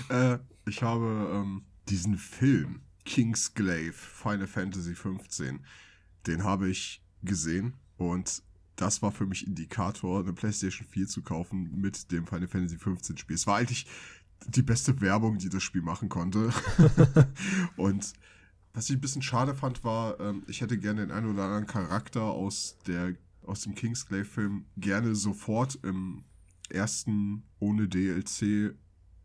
äh, 0.10 0.38
ich 0.66 0.82
habe 0.82 1.30
ähm, 1.34 1.64
diesen 1.90 2.18
Film 2.18 2.82
Kingsglaive 3.06 3.94
Final 3.94 4.48
Fantasy 4.48 4.96
15, 4.96 5.66
den 6.28 6.44
habe 6.44 6.70
ich 6.70 7.04
gesehen 7.22 7.74
und 7.98 8.44
das 8.76 9.02
war 9.02 9.12
für 9.12 9.26
mich 9.26 9.46
Indikator, 9.46 10.22
eine 10.22 10.34
PlayStation 10.34 10.88
4 10.88 11.08
zu 11.08 11.22
kaufen 11.22 11.80
mit 11.80 12.12
dem 12.12 12.26
Final 12.26 12.48
Fantasy 12.48 12.78
15 12.78 13.18
Spiel. 13.18 13.36
Es 13.36 13.46
war 13.46 13.58
eigentlich 13.58 13.86
die 14.48 14.62
beste 14.62 15.02
Werbung, 15.02 15.38
die 15.38 15.50
das 15.50 15.64
Spiel 15.64 15.82
machen 15.82 16.10
konnte. 16.10 16.52
und 17.78 18.14
was 18.74 18.90
ich 18.90 18.98
ein 18.98 19.02
bisschen 19.02 19.22
schade 19.22 19.54
fand, 19.54 19.84
war, 19.84 20.20
ähm, 20.20 20.44
ich 20.48 20.62
hätte 20.62 20.78
gerne 20.78 21.02
den 21.02 21.12
einen 21.12 21.32
oder 21.32 21.44
anderen 21.44 21.68
Charakter 21.68 22.24
aus 22.24 22.78
der 22.88 23.16
aus 23.46 23.62
dem 23.62 23.76
Kingsglaive-Film 23.76 24.66
gerne 24.78 25.16
sofort 25.16 25.78
im 25.84 26.24
ersten 26.70 27.44
ohne 27.60 27.88
DLC 27.88 28.74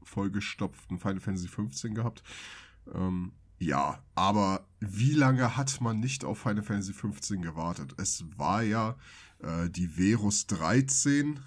vollgestopften 0.03 0.99
Final 0.99 1.21
Fantasy 1.21 1.49
15 1.49 1.95
gehabt. 1.95 2.23
Ähm, 2.93 3.33
ja, 3.59 4.03
aber 4.15 4.67
wie 4.81 5.13
lange 5.13 5.57
hat 5.57 5.81
man 5.81 6.01
nicht 6.01 6.25
auf 6.25 6.39
Final 6.39 6.63
Fantasy 6.63 6.93
15 6.93 7.43
gewartet? 7.43 7.95
Es 7.99 8.25
war 8.37 8.63
ja 8.63 8.97
äh, 9.41 9.69
die 9.69 9.89
Verus 9.89 10.47
13, 10.47 11.41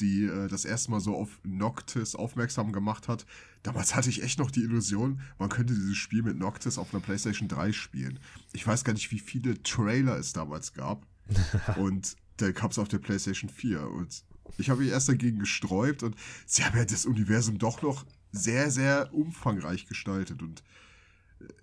die 0.00 0.24
äh, 0.24 0.48
das 0.48 0.64
erste 0.64 0.90
Mal 0.90 1.00
so 1.00 1.16
auf 1.16 1.40
Noctis 1.42 2.14
aufmerksam 2.14 2.72
gemacht 2.72 3.08
hat. 3.08 3.26
Damals 3.62 3.94
hatte 3.94 4.08
ich 4.08 4.22
echt 4.22 4.38
noch 4.38 4.50
die 4.50 4.62
Illusion, 4.62 5.20
man 5.38 5.48
könnte 5.48 5.74
dieses 5.74 5.96
Spiel 5.96 6.22
mit 6.22 6.38
Noctis 6.38 6.78
auf 6.78 6.94
einer 6.94 7.02
PlayStation 7.02 7.48
3 7.48 7.72
spielen. 7.72 8.18
Ich 8.52 8.66
weiß 8.66 8.84
gar 8.84 8.92
nicht, 8.92 9.10
wie 9.10 9.18
viele 9.18 9.62
Trailer 9.62 10.16
es 10.18 10.32
damals 10.32 10.72
gab. 10.72 11.06
und 11.76 12.16
der 12.40 12.52
gab 12.52 12.70
es 12.70 12.78
auf 12.78 12.88
der 12.88 12.98
PlayStation 12.98 13.50
4. 13.50 13.88
Und 13.90 14.22
ich 14.56 14.70
habe 14.70 14.82
mich 14.82 14.90
erst 14.90 15.08
dagegen 15.08 15.38
gesträubt 15.38 16.02
und 16.02 16.16
sie 16.46 16.64
haben 16.64 16.76
ja 16.76 16.84
das 16.84 17.06
Universum 17.06 17.58
doch 17.58 17.82
noch 17.82 18.06
sehr, 18.32 18.70
sehr 18.70 19.12
umfangreich 19.12 19.86
gestaltet. 19.86 20.42
Und 20.42 20.62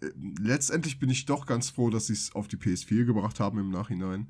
äh, 0.02 0.08
letztendlich 0.40 1.00
bin 1.00 1.10
ich 1.10 1.26
doch 1.26 1.46
ganz 1.46 1.70
froh, 1.70 1.90
dass 1.90 2.08
sie 2.08 2.14
es 2.14 2.34
auf 2.36 2.48
die 2.48 2.58
PS4 2.58 3.06
gebracht 3.06 3.40
haben 3.40 3.60
im 3.60 3.70
Nachhinein. 3.70 4.30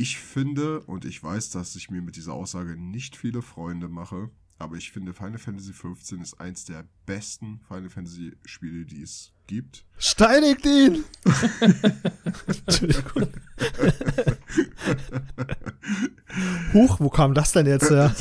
Ich 0.00 0.16
finde, 0.16 0.78
und 0.82 1.04
ich 1.04 1.20
weiß, 1.20 1.50
dass 1.50 1.74
ich 1.74 1.90
mir 1.90 2.00
mit 2.00 2.14
dieser 2.14 2.32
Aussage 2.32 2.76
nicht 2.76 3.16
viele 3.16 3.42
Freunde 3.42 3.88
mache, 3.88 4.30
aber 4.56 4.76
ich 4.76 4.92
finde 4.92 5.12
Final 5.12 5.38
Fantasy 5.38 5.72
XV 5.72 6.12
ist 6.22 6.40
eins 6.40 6.64
der 6.64 6.84
besten 7.04 7.58
Final 7.66 7.90
Fantasy 7.90 8.36
Spiele, 8.44 8.84
die 8.84 9.02
es 9.02 9.32
gibt. 9.48 9.84
Steinigt 9.98 10.64
ihn! 10.66 11.02
Entschuldigung. 12.66 13.24
Huch, 16.74 17.00
wo 17.00 17.10
kam 17.10 17.34
das 17.34 17.50
denn 17.50 17.66
jetzt 17.66 17.90
her? 17.90 18.14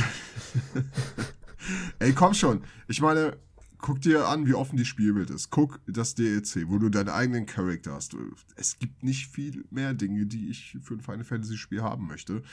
Ey, 2.00 2.12
komm 2.12 2.34
schon. 2.34 2.64
Ich 2.88 3.02
meine, 3.02 3.38
guck 3.78 4.02
dir 4.02 4.28
an, 4.28 4.46
wie 4.48 4.54
offen 4.54 4.78
die 4.78 4.86
Spielwelt 4.86 5.30
ist. 5.30 5.50
Guck 5.50 5.80
das 5.88 6.16
DLC, 6.16 6.68
wo 6.68 6.78
du 6.78 6.90
deinen 6.90 7.10
eigenen 7.10 7.46
Charakter 7.46 7.94
hast. 7.94 8.16
Es 8.56 8.80
gibt 8.80 9.04
nicht 9.04 9.28
viel 9.28 9.66
mehr 9.70 9.94
Dinge, 9.94 10.26
die 10.26 10.50
ich 10.50 10.78
für 10.82 10.96
ein 10.96 11.02
Final 11.02 11.24
Fantasy 11.24 11.58
Spiel 11.58 11.82
haben 11.82 12.08
möchte. 12.08 12.44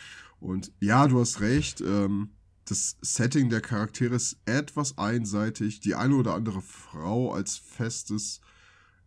Und 0.41 0.73
ja, 0.81 1.07
du 1.07 1.21
hast 1.21 1.41
recht. 1.41 1.81
Ähm, 1.81 2.31
das 2.67 2.97
Setting 3.03 3.51
der 3.51 3.61
Charaktere 3.61 4.15
ist 4.15 4.39
etwas 4.47 4.97
einseitig. 4.97 5.81
Die 5.81 5.95
eine 5.95 6.15
oder 6.15 6.35
andere 6.35 6.63
Frau 6.63 7.33
als 7.33 7.57
festes 7.59 8.41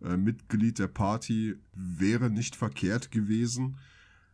äh, 0.02 0.18
Mitglied 0.18 0.80
der 0.80 0.88
Party 0.88 1.56
wäre 1.74 2.30
nicht 2.30 2.56
verkehrt 2.56 3.12
gewesen. 3.12 3.78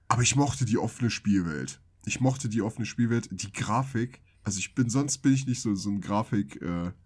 Aber 0.08 0.22
ich 0.22 0.36
mochte 0.36 0.66
die 0.66 0.78
offene 0.78 1.10
Spielwelt. 1.10 1.82
Ich 2.06 2.20
mochte 2.20 2.50
die 2.50 2.62
offene 2.62 2.86
Spielwelt, 2.86 3.30
die 3.32 3.52
Grafik. 3.52 4.22
Also 4.44 4.60
ich 4.60 4.76
bin, 4.76 4.90
sonst 4.90 5.20
bin 5.20 5.34
ich 5.34 5.48
nicht 5.48 5.62
so, 5.62 5.74
so 5.74 5.90
ein 5.90 6.02
Grafik-Enthusiast, 6.02 6.92
äh, 6.92 7.03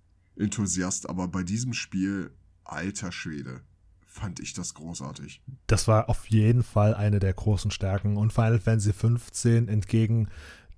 aber 1.10 1.28
bei 1.28 1.44
diesem 1.44 1.74
Spiel, 1.74 2.32
alter 2.64 3.12
Schwede, 3.12 3.62
fand 4.06 4.40
ich 4.40 4.54
das 4.54 4.74
großartig. 4.74 5.42
Das 5.68 5.88
war 5.88 6.10
auf 6.10 6.28
jeden 6.28 6.64
Fall 6.64 6.96
eine 6.96 7.20
der 7.20 7.34
großen 7.34 7.72
Stärken. 7.72 8.18
Und 8.18 8.34
Final 8.34 8.60
Fantasy 8.60 8.94
15 8.94 9.68
entgegen 9.68 10.28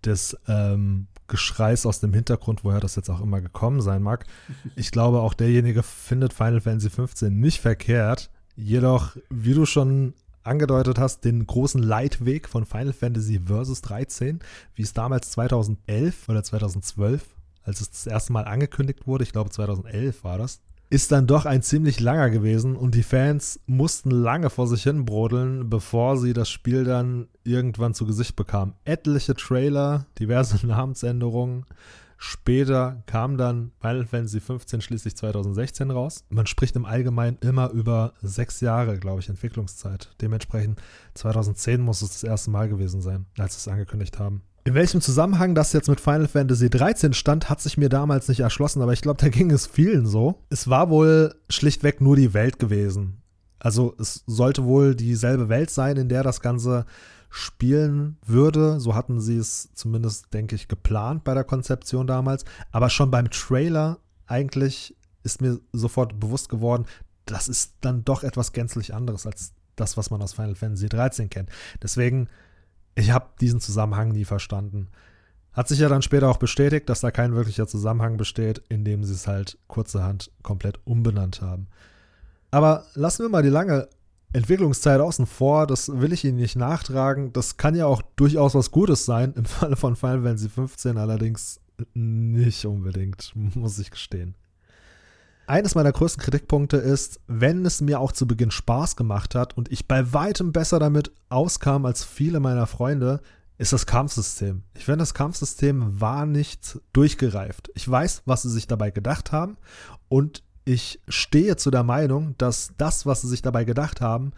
des 0.03 0.38
ähm, 0.48 1.07
Geschreis 1.27 1.86
aus 1.86 1.99
dem 1.99 2.14
Hintergrund, 2.14 2.64
woher 2.64 2.80
das 2.80 2.95
jetzt 2.95 3.10
auch 3.10 3.22
immer 3.22 3.41
gekommen 3.41 3.81
sein 3.81 4.02
mag. 4.02 4.26
Ich 4.76 4.91
glaube, 4.91 5.22
auch 5.22 5.34
derjenige 5.34 5.84
findet 5.84 6.34
Final 6.34 6.61
Fantasy 6.61 6.90
15 6.90 7.40
nicht 7.40 7.60
verkehrt. 7.60 8.30
Jedoch, 8.56 9.15
wie 9.30 9.53
du 9.53 9.65
schon 9.65 10.14
angedeutet 10.44 10.99
hast, 10.99 11.23
den 11.26 11.45
großen 11.45 11.81
Leitweg 11.81 12.48
von 12.49 12.65
Final 12.65 12.94
Fantasy 12.94 13.40
Versus 13.45 13.81
13, 13.81 14.40
wie 14.76 14.81
es 14.81 14.94
damals 14.94 15.31
2011 15.31 16.27
oder 16.27 16.44
2012, 16.44 17.26
als 17.64 17.81
es 17.81 17.90
das 17.90 18.07
erste 18.07 18.34
Mal 18.34 18.45
angekündigt 18.45 19.07
wurde, 19.07 19.23
ich 19.23 19.31
glaube 19.31 19.49
2011 19.49 20.23
war 20.23 20.38
das, 20.38 20.61
ist 20.91 21.11
dann 21.11 21.27
doch 21.27 21.45
ein 21.45 21.61
ziemlich 21.61 21.99
langer 21.99 22.31
gewesen 22.31 22.76
und 22.76 22.95
die 22.95 23.03
Fans 23.03 23.60
mussten 23.68 24.10
lange 24.10 24.49
vor 24.49 24.68
sich 24.68 24.84
hin 24.84 25.06
brodeln, 25.06 25.69
bevor 25.69 26.18
sie 26.18 26.34
das 26.34 26.49
Spiel 26.49 26.84
dann 26.84 27.27
irgendwann 27.44 27.94
zu 27.94 28.06
Gesicht 28.06 28.36
bekamen. 28.36 28.73
Etliche 28.86 29.36
Trailer, 29.36 30.07
diverse 30.18 30.65
Namensänderungen. 30.65 31.65
Später 32.18 33.02
kam 33.06 33.38
dann 33.38 33.72
Final 33.80 34.06
Fantasy 34.06 34.41
15 34.41 34.81
schließlich 34.81 35.15
2016 35.15 35.90
raus. 35.91 36.26
Man 36.30 36.48
spricht 36.48 36.76
im 36.76 36.86
Allgemeinen 36.86 37.38
immer 37.40 37.69
über 37.69 38.14
sechs 38.22 38.60
Jahre, 38.60 38.98
glaube 38.98 39.22
ich, 39.22 39.30
Entwicklungszeit. 39.30 40.10
Dementsprechend 40.19 40.81
2010 41.14 41.80
muss 41.80 42.02
es 42.02 42.10
das 42.10 42.23
erste 42.23 42.52
Mal 42.52 42.68
gewesen 42.68 43.02
sein, 43.02 43.26
als 43.38 43.53
sie 43.53 43.60
es 43.60 43.68
angekündigt 43.69 44.19
haben. 44.19 44.41
In 44.70 44.76
welchem 44.76 45.02
Zusammenhang 45.02 45.56
das 45.56 45.74
jetzt 45.74 45.90
mit 45.90 46.00
Final 46.00 46.28
Fantasy 46.28 46.70
13 46.70 47.14
stand, 47.14 47.50
hat 47.50 47.60
sich 47.60 47.80
mir 47.80 47.90
damals 47.90 48.28
nicht 48.28 48.41
erschlossen, 48.41 48.84
aber 48.84 48.94
ich 48.94 49.02
glaube, 49.02 49.20
da 49.20 49.28
ging 49.28 49.50
es 49.50 49.66
vielen 49.66 50.06
so. 50.06 50.44
Es 50.52 50.70
war 50.70 50.91
wohl 50.91 51.34
schlichtweg 51.50 52.02
nur 52.02 52.16
die 52.16 52.36
Welt 52.36 52.60
gewesen. 52.60 53.24
Also 53.58 53.96
es 53.98 54.24
sollte 54.28 54.66
wohl 54.66 54.94
dieselbe 54.94 55.50
Welt 55.50 55.72
sein, 55.72 55.98
in 55.98 56.08
der 56.08 56.22
das 56.22 56.40
Ganze 56.40 56.86
spielen 57.32 58.18
würde. 58.24 58.80
So 58.80 58.94
hatten 58.94 59.20
sie 59.20 59.38
es 59.38 59.74
zumindest, 59.74 60.36
denke 60.36 60.54
ich, 60.54 60.68
geplant 60.68 61.24
bei 61.24 61.34
der 61.34 61.46
Konzeption 61.46 62.06
damals. 62.06 62.46
Aber 62.72 62.91
schon 62.91 63.10
beim 63.10 63.32
Trailer 63.32 63.98
eigentlich 64.28 64.96
ist 65.24 65.41
mir 65.41 65.60
sofort 65.74 66.20
bewusst 66.20 66.48
geworden, 66.48 66.86
das 67.26 67.48
ist 67.48 67.74
dann 67.82 68.06
doch 68.06 68.22
etwas 68.22 68.54
gänzlich 68.54 68.94
anderes 68.94 69.26
als 69.26 69.54
das, 69.76 69.98
was 69.98 70.12
man 70.12 70.22
aus 70.22 70.34
Final 70.34 70.54
Fantasy 70.54 70.90
13 70.90 71.32
kennt. 71.32 71.50
Deswegen 71.82 72.30
ich 72.95 73.11
habe 73.11 73.30
diesen 73.40 73.60
Zusammenhang 73.60 74.10
nie 74.10 74.26
verstanden. 74.26 74.88
Hat 75.53 75.68
sich 75.68 75.80
ja 75.80 75.90
dann 75.90 76.02
später 76.02 76.30
auch 76.30 76.38
bestätigt, 76.38 76.90
dass 76.90 77.02
da 77.02 77.11
kein 77.11 77.36
wirklicher 77.36 77.68
Zusammenhang 77.68 78.18
besteht, 78.18 78.61
indem 78.70 79.03
sie 79.03 79.14
es 79.14 79.28
halt 79.28 79.57
kurzerhand 79.68 80.32
komplett 80.44 80.80
umbenannt 80.86 81.41
haben. 81.41 81.68
Aber 82.52 82.86
lassen 82.94 83.24
wir 83.24 83.30
mal 83.30 83.44
die 83.44 83.49
lange 83.49 83.88
Entwicklungszeit 84.32 85.02
außen 85.02 85.26
vor, 85.26 85.66
das 85.66 85.90
will 85.90 86.14
ich 86.14 86.24
Ihnen 86.24 86.38
nicht 86.38 86.56
nachtragen. 86.56 87.34
Das 87.34 87.57
kann 87.57 87.76
ja 87.76 87.88
auch 87.88 88.02
durchaus 88.16 88.53
was 88.53 88.72
Gutes 88.72 89.06
sein, 89.06 89.34
im 89.34 89.45
Falle 89.45 89.76
von 89.76 89.95
Final 89.95 90.22
Fantasy 90.22 90.49
15 90.49 90.98
allerdings 90.98 91.60
nicht 91.94 92.66
unbedingt, 92.66 93.32
muss 93.56 93.80
ich 93.80 93.91
gestehen 93.91 94.36
eines 95.49 95.73
meiner 95.73 95.91
größten 95.91 96.21
Kritikpunkte 96.21 96.77
ist, 96.77 97.19
wenn 97.27 97.65
es 97.65 97.81
mir 97.81 97.99
auch 97.99 98.11
zu 98.11 98.27
Beginn 98.27 98.51
Spaß 98.51 98.95
gemacht 98.95 99.34
hat 99.34 99.57
und 99.57 99.71
ich 99.71 99.88
bei 99.88 100.13
weitem 100.13 100.51
besser 100.51 100.77
damit 100.77 101.11
auskam 101.30 101.85
als 101.85 102.03
viele 102.03 102.39
meiner 102.39 102.67
Freunde, 102.67 103.21
ist 103.57 103.73
das 103.73 103.88
Kampfsystem. 103.88 104.63
Ich 104.76 104.85
finde, 104.85 104.99
das 104.99 105.15
Kampfsystem 105.15 105.99
war 105.99 106.26
nicht 106.26 106.80
durchgereift. 106.93 107.71
Ich 107.73 107.89
weiß, 107.89 108.21
was 108.26 108.43
sie 108.43 108.49
sich 108.51 108.67
dabei 108.67 108.91
gedacht 108.91 109.31
haben 109.31 109.57
und 110.07 110.43
ich 110.65 111.01
stehe 111.07 111.55
zu 111.57 111.71
der 111.71 111.84
Meinung, 111.84 112.35
dass 112.38 112.73
das, 112.77 113.07
was 113.07 113.21
sie 113.21 113.27
sich 113.27 113.41
dabei 113.41 113.63
gedacht 113.63 114.01
haben, 114.01 114.34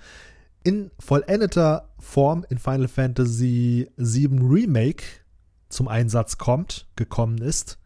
in 0.64 0.92
vollendeter 0.98 1.90
Form 2.00 2.46
in 2.50 2.58
Final 2.58 2.88
Fantasy 2.88 3.92
VII 3.98 4.40
Remake 4.42 5.04
zum 5.68 5.90
Einsatz 5.90 6.38
kommt, 6.38 6.88
gekommen 6.96 7.40
ist 7.40 7.81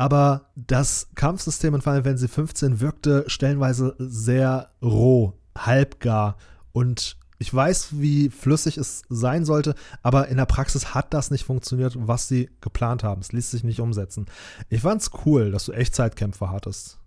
aber 0.00 0.46
das 0.56 1.10
Kampfsystem 1.14 1.74
in 1.74 1.82
Final 1.82 2.04
Fantasy 2.04 2.26
XV 2.26 2.80
wirkte 2.80 3.24
stellenweise 3.26 3.94
sehr 3.98 4.70
roh, 4.82 5.34
halbgar 5.54 6.38
und 6.72 7.18
ich 7.38 7.52
weiß, 7.52 8.00
wie 8.00 8.30
flüssig 8.30 8.78
es 8.78 9.02
sein 9.10 9.44
sollte, 9.44 9.74
aber 10.02 10.28
in 10.28 10.38
der 10.38 10.46
Praxis 10.46 10.94
hat 10.94 11.12
das 11.12 11.30
nicht 11.30 11.44
funktioniert, 11.44 11.96
was 11.98 12.28
sie 12.28 12.48
geplant 12.62 13.04
haben. 13.04 13.20
Es 13.20 13.32
ließ 13.32 13.50
sich 13.50 13.62
nicht 13.62 13.80
umsetzen. 13.80 14.24
Ich 14.70 14.80
fand's 14.80 15.10
cool, 15.26 15.50
dass 15.50 15.66
du 15.66 15.72
Echtzeitkämpfe 15.72 16.48
hattest. 16.48 16.98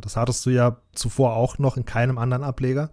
Das 0.00 0.16
hattest 0.16 0.46
du 0.46 0.50
ja 0.50 0.78
zuvor 0.94 1.36
auch 1.36 1.58
noch 1.58 1.76
in 1.76 1.84
keinem 1.84 2.16
anderen 2.16 2.44
Ableger. 2.44 2.88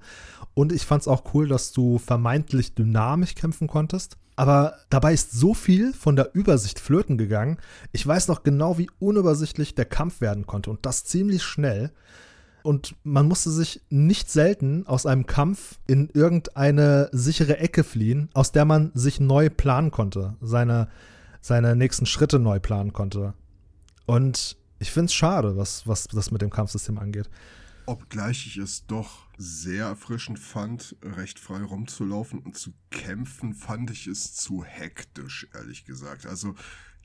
Und 0.54 0.74
ich 0.74 0.86
fand's 0.86 1.08
auch 1.08 1.34
cool, 1.34 1.48
dass 1.48 1.72
du 1.72 1.98
vermeintlich 1.98 2.76
dynamisch 2.76 3.36
kämpfen 3.36 3.68
konntest. 3.68 4.18
Aber 4.36 4.76
dabei 4.90 5.14
ist 5.14 5.32
so 5.32 5.54
viel 5.54 5.94
von 5.94 6.16
der 6.16 6.36
Übersicht 6.36 6.80
flöten 6.80 7.18
gegangen. 7.18 7.58
Ich 7.94 8.06
weiß 8.06 8.28
noch 8.28 8.44
genau, 8.44 8.78
wie 8.78 8.90
unübersichtlich 9.00 9.76
der 9.76 9.86
Kampf 9.86 10.20
werden 10.20 10.46
konnte 10.46 10.70
und 10.70 10.86
das 10.86 11.06
ziemlich 11.06 11.44
schnell. 11.44 11.92
Und 12.64 12.96
man 13.04 13.28
musste 13.28 13.52
sich 13.52 13.82
nicht 13.90 14.30
selten 14.30 14.88
aus 14.88 15.06
einem 15.06 15.28
Kampf 15.28 15.78
in 15.88 16.10
irgendeine 16.14 17.10
sichere 17.12 17.60
Ecke 17.60 17.84
fliehen, 17.84 18.30
aus 18.34 18.52
der 18.52 18.66
man 18.66 18.92
sich 18.96 19.20
neu 19.20 19.50
planen 19.50 19.92
konnte, 19.92 20.36
seine, 20.42 20.90
seine 21.42 21.76
nächsten 21.76 22.08
Schritte 22.08 22.40
neu 22.40 22.60
planen 22.60 22.92
konnte. 22.92 23.36
Und 24.08 24.58
ich 24.80 24.92
finde 24.92 25.06
es 25.06 25.14
schade, 25.14 25.56
was, 25.56 25.88
was 25.88 26.08
das 26.08 26.32
mit 26.32 26.42
dem 26.42 26.50
Kampfsystem 26.50 26.98
angeht. 26.98 27.30
Obgleich 27.86 28.48
ich 28.48 28.58
es 28.58 28.86
doch 28.86 29.28
sehr 29.38 29.86
erfrischend 29.86 30.40
fand, 30.40 30.96
recht 31.04 31.40
frei 31.40 31.64
rumzulaufen 31.64 32.40
und 32.40 32.58
zu 32.58 32.74
kämpfen, 32.90 33.54
fand 33.54 33.92
ich 33.92 34.08
es 34.08 34.34
zu 34.34 34.64
hektisch, 34.64 35.48
ehrlich 35.54 35.86
gesagt. 35.86 36.26
Also 36.26 36.56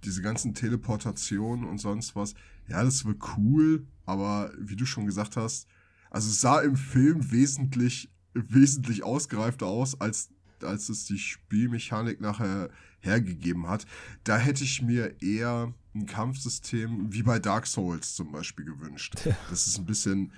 diese 0.05 0.23
ganzen 0.23 0.55
Teleportationen 0.55 1.69
und 1.69 1.78
sonst 1.78 2.16
was, 2.16 2.35
ja, 2.69 2.82
das 2.82 3.05
war 3.05 3.15
cool, 3.36 3.86
aber 4.07 4.52
wie 4.59 4.77
du 4.77 4.86
schon 4.86 5.07
gesagt 5.07 5.36
hast, 5.36 5.66
also 6.11 6.28
es 6.28 6.40
sah 6.40 6.61
im 6.61 6.77
Film 6.77 7.31
wesentlich, 7.31 8.11
wesentlich 8.35 9.02
ausgereifter 9.02 9.66
aus, 9.66 10.01
als, 10.01 10.31
als 10.62 10.89
es 10.89 11.05
die 11.05 11.19
Spielmechanik 11.19 12.20
nachher 12.20 12.70
hergegeben 13.01 13.69
hat. 13.69 13.86
Da 14.24 14.36
hätte 14.36 14.65
ich 14.65 14.82
mir 14.82 15.20
eher 15.23 15.73
ein 15.94 16.07
Kampfsystem 16.07 17.12
wie 17.12 17.23
bei 17.23 17.39
Dark 17.39 17.66
Souls 17.66 18.15
zum 18.15 18.32
Beispiel 18.32 18.65
gewünscht. 18.65 19.15
Ja. 19.24 19.36
Dass 19.48 19.66
es 19.66 19.78
ein 19.78 19.86
bisschen 19.86 20.32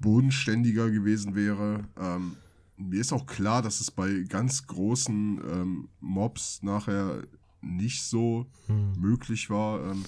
bodenständiger 0.00 0.90
gewesen 0.90 1.34
wäre. 1.34 1.84
Ähm, 1.98 2.36
mir 2.76 3.00
ist 3.00 3.12
auch 3.12 3.26
klar, 3.26 3.62
dass 3.62 3.80
es 3.80 3.90
bei 3.90 4.24
ganz 4.28 4.66
großen 4.66 5.40
ähm, 5.50 5.88
Mobs 6.00 6.62
nachher 6.62 7.24
nicht 7.60 8.04
so 8.04 8.46
hm. 8.66 8.92
möglich 8.98 9.50
war, 9.50 9.90
ähm, 9.90 10.04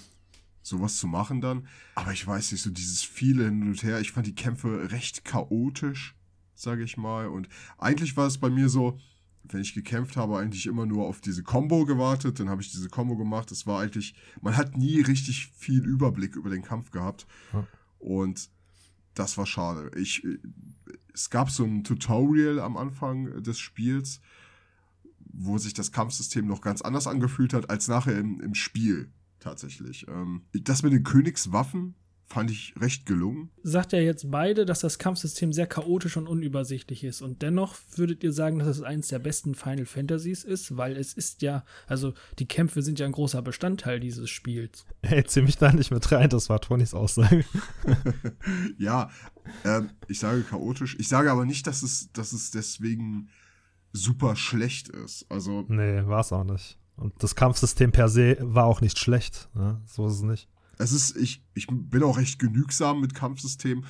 sowas 0.63 0.97
zu 0.99 1.09
machen 1.09 1.41
dann. 1.41 1.67
Aber 1.95 2.13
ich 2.13 2.27
weiß 2.27 2.53
nicht, 2.53 2.63
so 2.63 2.71
dieses 2.71 3.03
viele 3.03 3.45
hin 3.45 3.63
und 3.63 3.83
her. 3.83 4.01
Ich 4.01 4.13
fand 4.13 4.27
die 4.27 4.35
Kämpfe 4.35 4.91
recht 4.93 5.25
chaotisch, 5.25 6.15
sage 6.55 6.85
ich 6.85 6.97
mal. 6.97 7.27
Und 7.27 7.49
eigentlich 7.79 8.17
war 8.17 8.27
es 8.27 8.39
bei 8.39 8.51
mir 8.51 8.69
so, 8.69 8.99
wenn 9.43 9.63
ich 9.63 9.75
gekämpft 9.75 10.17
habe, 10.17 10.39
eigentlich 10.39 10.67
immer 10.67 10.87
nur 10.87 11.07
auf 11.07 11.21
diese 11.21 11.43
Combo 11.43 11.85
gewartet. 11.85 12.39
Dann 12.39 12.49
habe 12.49 12.63
ich 12.63 12.71
diese 12.71 12.89
Combo 12.89 13.17
gemacht. 13.17 13.51
Es 13.51 13.67
war 13.67 13.81
eigentlich, 13.81 14.15
man 14.41 14.57
hat 14.57 14.77
nie 14.77 15.01
richtig 15.01 15.49
viel 15.57 15.85
Überblick 15.85 16.37
über 16.37 16.51
den 16.51 16.63
Kampf 16.63 16.91
gehabt. 16.93 17.27
Hm. 17.51 17.67
Und 17.99 18.51
das 19.15 19.39
war 19.39 19.47
schade. 19.47 19.91
Ich, 19.97 20.27
es 21.13 21.31
gab 21.31 21.51
so 21.51 21.65
ein 21.65 21.85
Tutorial 21.85 22.61
am 22.61 22.77
Anfang 22.77 23.43
des 23.43 23.59
Spiels, 23.59 24.21
wo 25.33 25.59
sich 25.59 25.75
das 25.75 25.93
Kampfsystem 25.93 26.47
noch 26.47 26.61
ganz 26.61 26.83
anders 26.83 27.07
angefühlt 27.07 27.55
hat 27.55 27.71
als 27.71 27.89
nachher 27.89 28.19
im, 28.19 28.41
im 28.41 28.55
Spiel 28.55 29.11
tatsächlich. 29.39 30.07
Ähm, 30.09 30.43
das 30.53 30.83
mit 30.83 30.93
den 30.93 31.03
Königswaffen 31.03 31.95
fand 32.31 32.51
ich 32.51 32.75
recht 32.81 33.07
gelungen. 33.07 33.51
Sagt 33.65 33.93
ja 33.93 33.99
jetzt 33.99 34.31
beide, 34.31 34.65
dass 34.65 34.81
das 34.81 35.01
Kampfsystem 35.01 35.53
sehr 35.53 35.67
chaotisch 35.67 36.17
und 36.17 36.29
unübersichtlich 36.29 37.03
ist. 37.03 37.23
Und 37.23 37.43
dennoch 37.43 37.75
würdet 37.97 38.23
ihr 38.23 38.33
sagen, 38.33 38.61
dass 38.61 38.69
es 38.69 38.83
eines 38.83 39.09
der 39.09 39.19
besten 39.19 39.57
Final 39.57 39.85
Fantasies 39.85 40.45
ist, 40.45 40.77
weil 40.77 40.97
es 40.97 41.13
ist 41.13 41.43
ja, 41.43 41.65
also 41.89 42.15
die 42.39 42.47
Kämpfe 42.47 42.83
sind 42.83 43.01
ja 43.01 43.07
ein 43.07 43.13
großer 43.13 43.43
Bestandteil 43.43 43.99
dieses 43.99 44.31
Spiels. 44.31 44.87
Hey, 45.03 45.25
zieh 45.25 45.43
mich 45.43 45.57
da 45.57 45.73
nicht 45.73 45.91
mit 45.91 46.13
rein, 46.13 46.29
das 46.29 46.51
war 46.51 46.61
Tonys 46.61 46.95
Aussage. 46.95 47.45
ja, 48.79 49.11
ähm, 49.65 49.91
ich 50.07 50.21
sage 50.21 50.43
chaotisch. 50.43 50.97
Ich 51.01 51.09
sage 51.09 51.33
aber 51.33 51.47
nicht, 51.47 51.67
dass 51.67 51.83
es, 51.83 52.13
dass 52.13 52.33
es 52.33 52.53
deswegen 52.53 53.29
super 53.93 54.37
schlecht 54.37 54.89
ist. 54.89 55.27
Also. 55.31 55.65
Nee, 55.67 56.07
war 56.07 56.21
es 56.21 56.33
auch 56.33 56.45
nicht. 56.45 56.79
Und 56.97 57.15
das 57.23 57.35
Kampfsystem 57.35 57.91
per 57.91 58.09
se 58.09 58.37
war 58.41 58.67
auch 58.67 58.83
nicht 58.83 58.99
schlecht. 58.99 59.49
Ne? 59.55 59.81
So 59.87 60.07
ist 60.07 60.15
es 60.15 60.23
nicht. 60.23 60.49
Es 60.81 60.93
ist, 60.93 61.17
ich, 61.17 61.43
ich 61.55 61.67
bin 61.69 62.03
auch 62.03 62.17
recht 62.17 62.39
genügsam 62.39 63.01
mit 63.01 63.15
Kampfsystemen, 63.15 63.85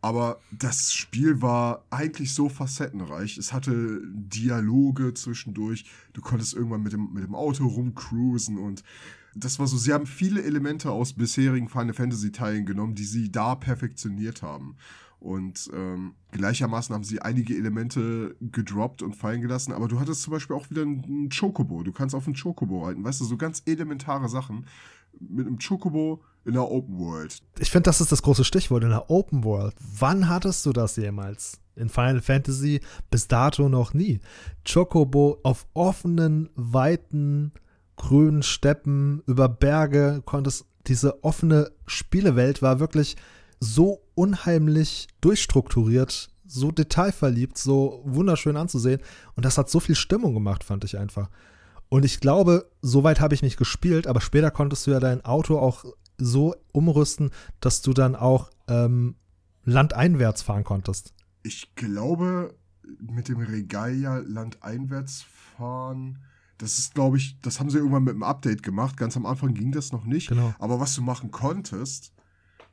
aber 0.00 0.40
das 0.52 0.92
Spiel 0.92 1.42
war 1.42 1.84
eigentlich 1.90 2.32
so 2.32 2.48
facettenreich. 2.48 3.38
Es 3.38 3.52
hatte 3.52 4.00
Dialoge 4.04 5.14
zwischendurch. 5.14 5.84
Du 6.12 6.20
konntest 6.20 6.54
irgendwann 6.54 6.82
mit 6.82 6.92
dem, 6.92 7.12
mit 7.12 7.24
dem 7.24 7.34
Auto 7.34 7.66
rumcruisen 7.66 8.58
und 8.58 8.82
das 9.34 9.58
war 9.58 9.66
so, 9.66 9.76
sie 9.76 9.92
haben 9.92 10.06
viele 10.06 10.42
Elemente 10.42 10.90
aus 10.90 11.12
bisherigen 11.12 11.68
Final 11.68 11.92
Fantasy 11.92 12.32
Teilen 12.32 12.64
genommen, 12.64 12.94
die 12.94 13.04
sie 13.04 13.30
da 13.30 13.54
perfektioniert 13.54 14.42
haben. 14.42 14.76
Und 15.18 15.70
ähm, 15.74 16.14
gleichermaßen 16.30 16.94
haben 16.94 17.04
sie 17.04 17.22
einige 17.22 17.56
Elemente 17.56 18.36
gedroppt 18.40 19.02
und 19.02 19.16
fallen 19.16 19.40
gelassen. 19.40 19.72
Aber 19.72 19.88
du 19.88 19.98
hattest 19.98 20.22
zum 20.22 20.32
Beispiel 20.32 20.54
auch 20.54 20.70
wieder 20.70 20.82
einen 20.82 21.30
Chocobo. 21.30 21.82
Du 21.82 21.92
kannst 21.92 22.14
auf 22.14 22.26
einen 22.26 22.36
Chocobo 22.36 22.84
reiten. 22.84 23.02
Weißt 23.02 23.20
du, 23.20 23.24
so 23.24 23.36
ganz 23.36 23.62
elementare 23.66 24.28
Sachen. 24.28 24.66
Mit 25.18 25.46
einem 25.46 25.58
Chocobo 25.58 26.22
in 26.44 26.52
der 26.52 26.70
Open 26.70 26.98
World. 26.98 27.42
Ich 27.58 27.70
finde, 27.70 27.84
das 27.84 28.00
ist 28.00 28.12
das 28.12 28.22
große 28.22 28.44
Stichwort 28.44 28.84
in 28.84 28.90
der 28.90 29.10
Open 29.10 29.44
World. 29.44 29.74
Wann 29.98 30.28
hattest 30.28 30.64
du 30.66 30.72
das 30.72 30.96
jemals? 30.96 31.60
In 31.74 31.88
Final 31.88 32.20
Fantasy 32.20 32.80
bis 33.10 33.26
dato 33.26 33.68
noch 33.68 33.94
nie. 33.94 34.20
Chocobo 34.70 35.38
auf 35.42 35.66
offenen, 35.74 36.50
weiten, 36.54 37.52
grünen 37.96 38.42
Steppen, 38.42 39.22
über 39.26 39.48
Berge 39.48 40.22
konntest. 40.24 40.66
Diese 40.86 41.24
offene 41.24 41.72
Spielewelt 41.86 42.62
war 42.62 42.78
wirklich 42.78 43.16
so 43.58 44.05
unheimlich 44.16 45.06
durchstrukturiert, 45.20 46.30
so 46.44 46.72
detailverliebt, 46.72 47.56
so 47.56 48.02
wunderschön 48.04 48.56
anzusehen. 48.56 49.00
Und 49.36 49.44
das 49.44 49.58
hat 49.58 49.70
so 49.70 49.78
viel 49.78 49.94
Stimmung 49.94 50.34
gemacht, 50.34 50.64
fand 50.64 50.82
ich 50.82 50.98
einfach. 50.98 51.30
Und 51.88 52.04
ich 52.04 52.18
glaube, 52.18 52.68
soweit 52.82 53.20
habe 53.20 53.34
ich 53.34 53.42
nicht 53.42 53.56
gespielt, 53.56 54.08
aber 54.08 54.20
später 54.20 54.50
konntest 54.50 54.86
du 54.86 54.90
ja 54.90 54.98
dein 54.98 55.24
Auto 55.24 55.58
auch 55.58 55.84
so 56.18 56.54
umrüsten, 56.72 57.30
dass 57.60 57.82
du 57.82 57.92
dann 57.92 58.16
auch 58.16 58.50
ähm, 58.66 59.14
landeinwärts 59.64 60.42
fahren 60.42 60.64
konntest. 60.64 61.14
Ich 61.42 61.74
glaube, 61.74 62.56
mit 62.98 63.28
dem 63.28 63.38
Regalia 63.38 64.18
landeinwärts 64.18 65.24
fahren, 65.56 66.18
das 66.58 66.78
ist, 66.78 66.94
glaube 66.94 67.18
ich, 67.18 67.38
das 67.42 67.60
haben 67.60 67.68
sie 67.68 67.76
irgendwann 67.76 68.04
mit 68.04 68.14
einem 68.14 68.22
Update 68.22 68.62
gemacht. 68.62 68.96
Ganz 68.96 69.16
am 69.16 69.26
Anfang 69.26 69.52
ging 69.52 69.72
das 69.72 69.92
noch 69.92 70.04
nicht. 70.04 70.28
Genau. 70.28 70.54
Aber 70.58 70.80
was 70.80 70.94
du 70.94 71.02
machen 71.02 71.30
konntest, 71.30 72.12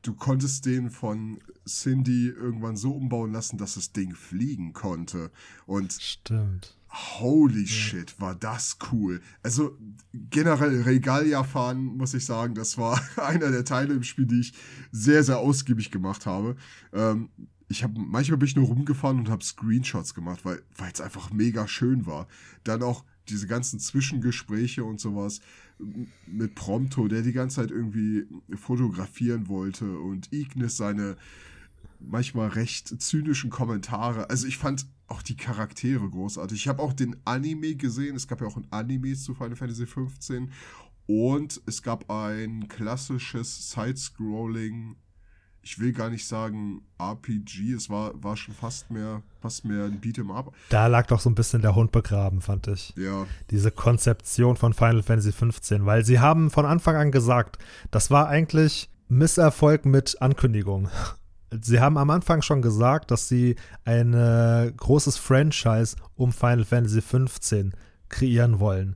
du 0.04 0.14
konntest 0.14 0.66
den 0.66 0.92
von 0.92 1.40
Cindy 1.68 2.28
irgendwann 2.28 2.78
so 2.78 2.92
umbauen 2.92 3.32
lassen, 3.32 3.58
dass 3.58 3.76
das 3.76 3.94
Ding 3.94 4.14
fliegen 4.14 4.74
konnte. 4.74 5.32
Und 5.66 5.94
stimmt. 5.94 6.78
Holy 7.20 7.62
ja. 7.62 7.68
shit, 7.68 8.22
war 8.22 8.36
das 8.36 8.78
cool. 8.92 9.22
Also 9.42 9.78
generell 10.14 10.84
Regalia 10.84 11.44
fahren, 11.44 11.84
muss 11.84 12.14
ich 12.14 12.26
sagen, 12.26 12.54
das 12.54 12.78
war 12.78 13.02
einer 13.18 13.50
der 13.50 13.66
Teile 13.66 13.96
im 13.96 14.04
Spiel, 14.04 14.28
die 14.28 14.42
ich 14.42 14.54
sehr, 14.92 15.24
sehr 15.24 15.40
ausgiebig 15.40 15.90
gemacht 15.90 16.28
habe. 16.28 16.56
Ähm, 16.92 17.30
ich 17.70 17.84
habe 17.84 18.00
manchmal 18.00 18.38
bin 18.38 18.48
ich 18.48 18.56
nur 18.56 18.68
rumgefahren 18.68 19.20
und 19.20 19.30
habe 19.30 19.44
Screenshots 19.44 20.14
gemacht, 20.14 20.46
weil 20.46 20.62
es 20.92 21.02
einfach 21.02 21.32
mega 21.32 21.68
schön 21.68 22.06
war. 22.06 22.28
Dann 22.64 22.84
auch 22.84 23.04
diese 23.30 23.48
ganzen 23.48 23.80
Zwischengespräche 23.80 24.84
und 24.84 25.00
sowas 25.00 25.42
mit 26.28 26.56
Prompto, 26.56 27.08
der 27.08 27.22
die 27.22 27.32
ganze 27.32 27.58
Zeit 27.58 27.72
irgendwie 27.72 28.28
fotografieren 28.56 29.48
wollte 29.48 29.98
und 29.98 30.32
Ignis 30.32 30.78
seine 30.78 31.18
manchmal 32.00 32.50
recht 32.50 33.02
zynischen 33.02 33.50
Kommentare. 33.50 34.30
Also 34.30 34.48
ich 34.48 34.58
fand 34.58 34.86
auch 35.08 35.22
die 35.22 35.38
Charaktere 35.38 36.10
großartig. 36.10 36.58
Ich 36.58 36.68
habe 36.68 36.82
auch 36.82 36.94
den 36.94 37.16
Anime 37.26 37.76
gesehen. 37.76 38.16
Es 38.16 38.28
gab 38.28 38.42
ja 38.42 38.48
auch 38.48 38.58
ein 38.58 38.68
Anime 38.72 39.16
zu 39.16 39.34
Final 39.34 39.56
Fantasy 39.56 39.86
15 39.86 40.52
und 41.06 41.62
es 41.66 41.82
gab 41.82 42.10
ein 42.10 42.68
klassisches 42.68 43.72
Side-Scrolling 43.72 44.96
ich 45.64 45.80
will 45.80 45.94
gar 45.94 46.10
nicht 46.10 46.28
sagen 46.28 46.82
RPG, 47.00 47.74
es 47.74 47.90
war, 47.90 48.12
war 48.22 48.36
schon 48.36 48.54
fast 48.54 48.92
mehr, 48.92 49.22
fast 49.42 49.64
mehr 49.64 49.86
ein 49.86 50.02
Beat'em 50.02 50.34
Up. 50.34 50.54
Da 50.70 50.88
lag 50.88 51.08
doch 51.08 51.22
so 51.22 51.30
ein 51.30 51.36
bisschen 51.36 51.62
der 51.62 51.74
Hund 51.74 51.92
begraben, 51.92 52.42
fand 52.42 52.68
ich. 52.68 52.94
Ja. 52.98 53.26
Diese 53.50 53.72
Konzeption 53.72 54.58
von 54.58 54.74
Final 54.74 55.04
Fantasy 55.04 55.32
15, 55.32 55.86
weil 55.86 56.04
sie 56.04 56.20
haben 56.20 56.52
von 56.52 56.66
Anfang 56.66 56.98
an 56.98 57.12
gesagt, 57.12 57.58
das 57.92 58.12
war 58.12 58.28
eigentlich 58.28 58.90
Misserfolg 59.08 59.86
mit 59.86 60.22
Ankündigung. 60.22 60.90
Sie 61.62 61.80
haben 61.80 61.98
am 61.98 62.10
Anfang 62.10 62.42
schon 62.42 62.62
gesagt, 62.62 63.12
dass 63.12 63.28
sie 63.28 63.56
ein 63.86 64.14
äh, 64.14 64.72
großes 64.76 65.18
Franchise 65.18 65.96
um 66.16 66.34
Final 66.34 66.66
Fantasy 66.66 67.02
15 67.02 67.74
kreieren 68.10 68.60
wollen. 68.60 68.96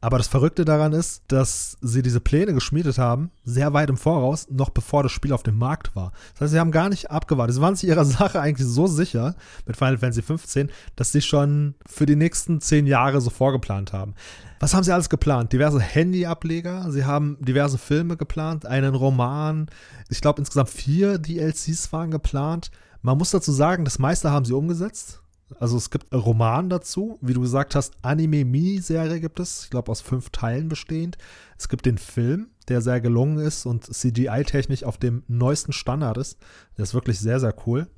Aber 0.00 0.18
das 0.18 0.28
Verrückte 0.28 0.66
daran 0.66 0.92
ist, 0.92 1.22
dass 1.28 1.78
sie 1.80 2.02
diese 2.02 2.20
Pläne 2.20 2.52
geschmiedet 2.52 2.98
haben, 2.98 3.30
sehr 3.44 3.72
weit 3.72 3.88
im 3.88 3.96
Voraus, 3.96 4.46
noch 4.50 4.68
bevor 4.68 5.02
das 5.02 5.12
Spiel 5.12 5.32
auf 5.32 5.42
dem 5.42 5.56
Markt 5.56 5.96
war. 5.96 6.12
Das 6.32 6.42
heißt, 6.42 6.52
sie 6.52 6.60
haben 6.60 6.72
gar 6.72 6.90
nicht 6.90 7.10
abgewartet. 7.10 7.54
Sie 7.54 7.62
waren 7.62 7.74
sich 7.74 7.88
ihrer 7.88 8.04
Sache 8.04 8.38
eigentlich 8.40 8.68
so 8.68 8.86
sicher 8.86 9.34
mit 9.64 9.76
Final 9.76 9.96
Fantasy 9.96 10.20
15, 10.20 10.70
dass 10.94 11.10
sie 11.10 11.22
schon 11.22 11.74
für 11.86 12.04
die 12.04 12.16
nächsten 12.16 12.60
zehn 12.60 12.86
Jahre 12.86 13.22
so 13.22 13.30
vorgeplant 13.30 13.94
haben. 13.94 14.14
Was 14.60 14.74
haben 14.74 14.84
sie 14.84 14.92
alles 14.92 15.08
geplant? 15.08 15.52
Diverse 15.52 15.80
Handy-Ableger, 15.80 16.90
sie 16.90 17.04
haben 17.06 17.38
diverse 17.40 17.78
Filme 17.78 18.18
geplant, 18.18 18.66
einen 18.66 18.94
Roman. 18.94 19.70
Ich 20.10 20.20
glaube, 20.20 20.40
insgesamt 20.40 20.68
vier 20.68 21.18
DLCs 21.18 21.92
waren 21.92 22.10
geplant. 22.10 22.70
Man 23.00 23.16
muss 23.16 23.30
dazu 23.30 23.52
sagen, 23.52 23.86
das 23.86 23.98
meiste 23.98 24.30
haben 24.30 24.44
sie 24.44 24.54
umgesetzt. 24.54 25.23
Also 25.58 25.76
es 25.76 25.90
gibt 25.90 26.12
einen 26.12 26.22
Roman 26.22 26.68
dazu, 26.68 27.18
wie 27.20 27.34
du 27.34 27.40
gesagt 27.40 27.74
hast, 27.74 27.94
Anime-Miniserie 28.02 29.20
gibt 29.20 29.40
es, 29.40 29.64
ich 29.64 29.70
glaube 29.70 29.90
aus 29.90 30.00
fünf 30.00 30.30
Teilen 30.30 30.68
bestehend. 30.68 31.18
Es 31.58 31.68
gibt 31.68 31.86
den 31.86 31.98
Film, 31.98 32.48
der 32.68 32.80
sehr 32.80 33.00
gelungen 33.00 33.38
ist 33.38 33.66
und 33.66 33.84
CGI-technisch 33.84 34.84
auf 34.84 34.98
dem 34.98 35.22
neuesten 35.28 35.72
Standard 35.72 36.18
ist. 36.18 36.38
Der 36.76 36.82
ist 36.82 36.94
wirklich 36.94 37.18
sehr, 37.18 37.40
sehr 37.40 37.54
cool. 37.66 37.88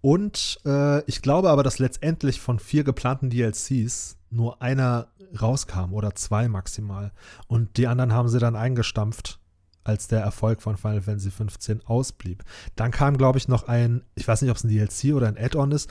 Und 0.00 0.58
äh, 0.64 1.04
ich 1.04 1.22
glaube 1.22 1.50
aber, 1.50 1.62
dass 1.62 1.78
letztendlich 1.78 2.40
von 2.40 2.58
vier 2.58 2.84
geplanten 2.84 3.30
DLCs 3.30 4.16
nur 4.30 4.62
einer 4.62 5.08
rauskam 5.40 5.92
oder 5.92 6.14
zwei 6.14 6.48
maximal. 6.48 7.12
Und 7.46 7.76
die 7.76 7.86
anderen 7.86 8.12
haben 8.12 8.28
sie 8.28 8.38
dann 8.38 8.56
eingestampft 8.56 9.38
als 9.84 10.08
der 10.08 10.20
Erfolg 10.20 10.62
von 10.62 10.76
Final 10.76 11.02
Fantasy 11.02 11.30
15 11.30 11.86
ausblieb. 11.86 12.44
Dann 12.76 12.90
kam, 12.90 13.16
glaube 13.16 13.38
ich, 13.38 13.48
noch 13.48 13.64
ein, 13.64 14.02
ich 14.14 14.26
weiß 14.26 14.42
nicht, 14.42 14.50
ob 14.50 14.56
es 14.56 14.64
ein 14.64 14.68
DLC 14.68 15.14
oder 15.14 15.28
ein 15.28 15.38
Add-on 15.38 15.72
ist, 15.72 15.90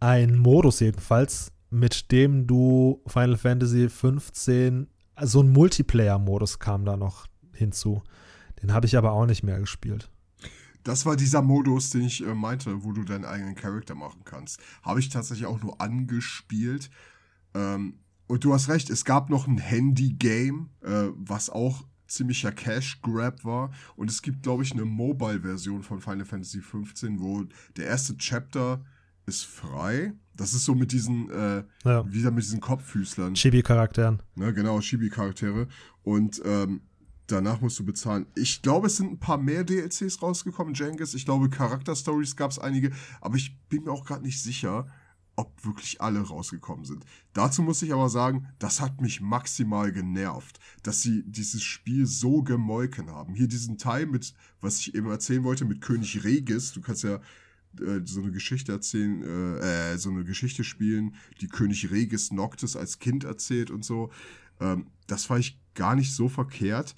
ein 0.00 0.38
Modus 0.38 0.80
jedenfalls, 0.80 1.52
mit 1.70 2.12
dem 2.12 2.46
du 2.46 3.02
Final 3.06 3.36
Fantasy 3.36 3.88
15, 3.88 4.88
so 5.22 5.42
ein 5.42 5.50
Multiplayer-Modus 5.50 6.58
kam 6.58 6.84
da 6.84 6.96
noch 6.96 7.26
hinzu. 7.52 8.02
Den 8.62 8.72
habe 8.72 8.86
ich 8.86 8.96
aber 8.96 9.12
auch 9.12 9.26
nicht 9.26 9.42
mehr 9.42 9.58
gespielt. 9.60 10.10
Das 10.82 11.06
war 11.06 11.16
dieser 11.16 11.40
Modus, 11.40 11.90
den 11.90 12.02
ich 12.02 12.24
äh, 12.24 12.34
meinte, 12.34 12.84
wo 12.84 12.92
du 12.92 13.04
deinen 13.04 13.24
eigenen 13.24 13.54
Charakter 13.54 13.94
machen 13.94 14.20
kannst. 14.24 14.60
Habe 14.82 15.00
ich 15.00 15.08
tatsächlich 15.08 15.46
auch 15.46 15.62
nur 15.62 15.80
angespielt. 15.80 16.90
Ähm, 17.54 17.98
und 18.26 18.44
du 18.44 18.52
hast 18.52 18.68
recht, 18.68 18.90
es 18.90 19.04
gab 19.04 19.30
noch 19.30 19.46
ein 19.46 19.58
Handy-Game, 19.58 20.70
äh, 20.82 21.08
was 21.14 21.48
auch 21.48 21.84
ziemlicher 22.06 22.52
Cash-Grab 22.52 23.44
war. 23.44 23.70
Und 23.96 24.10
es 24.10 24.20
gibt, 24.20 24.42
glaube 24.42 24.62
ich, 24.62 24.72
eine 24.72 24.84
Mobile-Version 24.84 25.82
von 25.82 26.00
Final 26.00 26.26
Fantasy 26.26 26.60
XV, 26.60 27.08
wo 27.16 27.44
der 27.76 27.86
erste 27.86 28.16
Chapter 28.18 28.84
ist 29.26 29.44
frei. 29.44 30.12
Das 30.36 30.52
ist 30.54 30.64
so 30.64 30.74
mit 30.74 30.92
diesen, 30.92 31.30
äh, 31.30 31.64
ja. 31.84 32.12
wieder 32.12 32.30
mit 32.30 32.44
diesen 32.44 32.60
Kopffüßlern. 32.60 33.34
Chibi-Charakteren. 33.34 34.20
Ne, 34.34 34.52
genau, 34.52 34.80
Chibi-Charaktere. 34.80 35.68
Und 36.02 36.42
ähm, 36.44 36.82
danach 37.26 37.60
musst 37.60 37.78
du 37.78 37.84
bezahlen. 37.84 38.26
Ich 38.34 38.62
glaube, 38.62 38.88
es 38.88 38.96
sind 38.96 39.12
ein 39.12 39.18
paar 39.18 39.38
mehr 39.38 39.64
DLCs 39.64 40.22
rausgekommen, 40.22 40.74
Jengis. 40.74 41.14
Ich 41.14 41.24
glaube, 41.24 41.48
Charakter-Stories 41.48 42.36
gab 42.36 42.50
es 42.50 42.58
einige, 42.58 42.90
aber 43.20 43.36
ich 43.36 43.58
bin 43.68 43.84
mir 43.84 43.92
auch 43.92 44.04
gerade 44.04 44.22
nicht 44.22 44.42
sicher, 44.42 44.86
ob 45.36 45.64
wirklich 45.64 46.00
alle 46.00 46.20
rausgekommen 46.20 46.84
sind. 46.84 47.04
Dazu 47.32 47.62
muss 47.62 47.82
ich 47.82 47.92
aber 47.92 48.08
sagen, 48.08 48.48
das 48.58 48.80
hat 48.80 49.00
mich 49.00 49.20
maximal 49.20 49.90
genervt, 49.92 50.60
dass 50.82 51.02
sie 51.02 51.24
dieses 51.26 51.62
Spiel 51.62 52.06
so 52.06 52.42
gemolken 52.42 53.10
haben. 53.10 53.34
Hier 53.34 53.48
diesen 53.48 53.78
Teil 53.78 54.06
mit, 54.06 54.34
was 54.60 54.78
ich 54.78 54.94
eben 54.94 55.10
erzählen 55.10 55.44
wollte, 55.44 55.64
mit 55.64 55.80
König 55.80 56.22
Regis. 56.24 56.72
Du 56.72 56.80
kannst 56.80 57.02
ja 57.02 57.20
äh, 57.80 58.00
so 58.04 58.22
eine 58.22 58.32
Geschichte 58.32 58.72
erzählen, 58.72 59.22
äh, 59.22 59.92
äh, 59.92 59.98
so 59.98 60.10
eine 60.10 60.24
Geschichte 60.24 60.64
spielen, 60.64 61.14
die 61.40 61.48
König 61.48 61.90
Regis 61.90 62.30
Noctis 62.30 62.76
als 62.76 62.98
Kind 62.98 63.24
erzählt 63.24 63.70
und 63.70 63.84
so. 63.84 64.10
Ähm, 64.60 64.86
das 65.06 65.28
war 65.30 65.38
ich 65.38 65.58
gar 65.74 65.94
nicht 65.94 66.14
so 66.14 66.28
verkehrt 66.28 66.94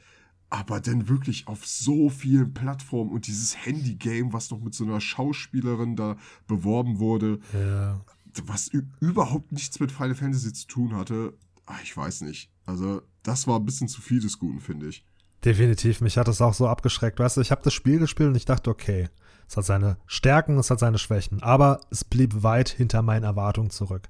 aber 0.49 0.81
dann 0.81 1.09
wirklich 1.09 1.49
auf 1.49 1.67
so 1.67 2.09
vielen 2.09 2.55
Plattformen 2.55 3.11
und 3.11 3.27
dieses 3.27 3.57
Handy-Game, 3.65 4.33
was 4.33 4.51
noch 4.51 4.61
mit 4.61 4.75
so 4.75 4.85
einer 4.85 5.01
Schauspielerin 5.01 5.97
da 5.97 6.17
beworben 6.47 6.99
wurde, 6.99 7.41
ja. 7.53 8.01
was 8.45 8.71
überhaupt 9.01 9.53
nichts 9.53 9.81
mit 9.81 9.91
Final 9.91 10.15
Fantasy 10.15 10.53
zu 10.53 10.67
tun 10.67 10.95
hatte, 10.95 11.35
ach, 11.67 11.83
ich 11.83 11.97
weiß 11.97 12.23
nicht. 12.23 12.51
Also, 12.65 13.03
das 13.23 13.47
war 13.47 13.59
ein 13.59 13.65
bisschen 13.65 13.89
zu 13.89 14.01
viel 14.01 14.21
des 14.21 14.39
Guten, 14.39 14.61
finde 14.61 14.89
ich. 14.89 15.05
Definitiv, 15.45 16.01
mich 16.01 16.17
hat 16.17 16.29
das 16.29 16.41
auch 16.41 16.55
so 16.55 16.69
abgeschreckt. 16.69 17.19
Weißt 17.19 17.37
du, 17.37 17.41
ich 17.41 17.51
habe 17.51 17.63
das 17.63 17.75
Spiel 17.75 17.99
gespielt 17.99 18.29
und 18.29 18.37
ich 18.37 18.45
dachte, 18.45 18.71
okay, 18.71 19.09
es 19.49 19.57
hat 19.57 19.65
seine 19.65 19.97
Stärken, 20.07 20.59
es 20.59 20.71
hat 20.71 20.79
seine 20.79 20.99
Schwächen, 20.99 21.43
aber 21.43 21.81
es 21.91 22.05
blieb 22.05 22.43
weit 22.43 22.69
hinter 22.69 23.03
meinen 23.03 23.25
Erwartungen 23.25 23.71
zurück. 23.71 24.09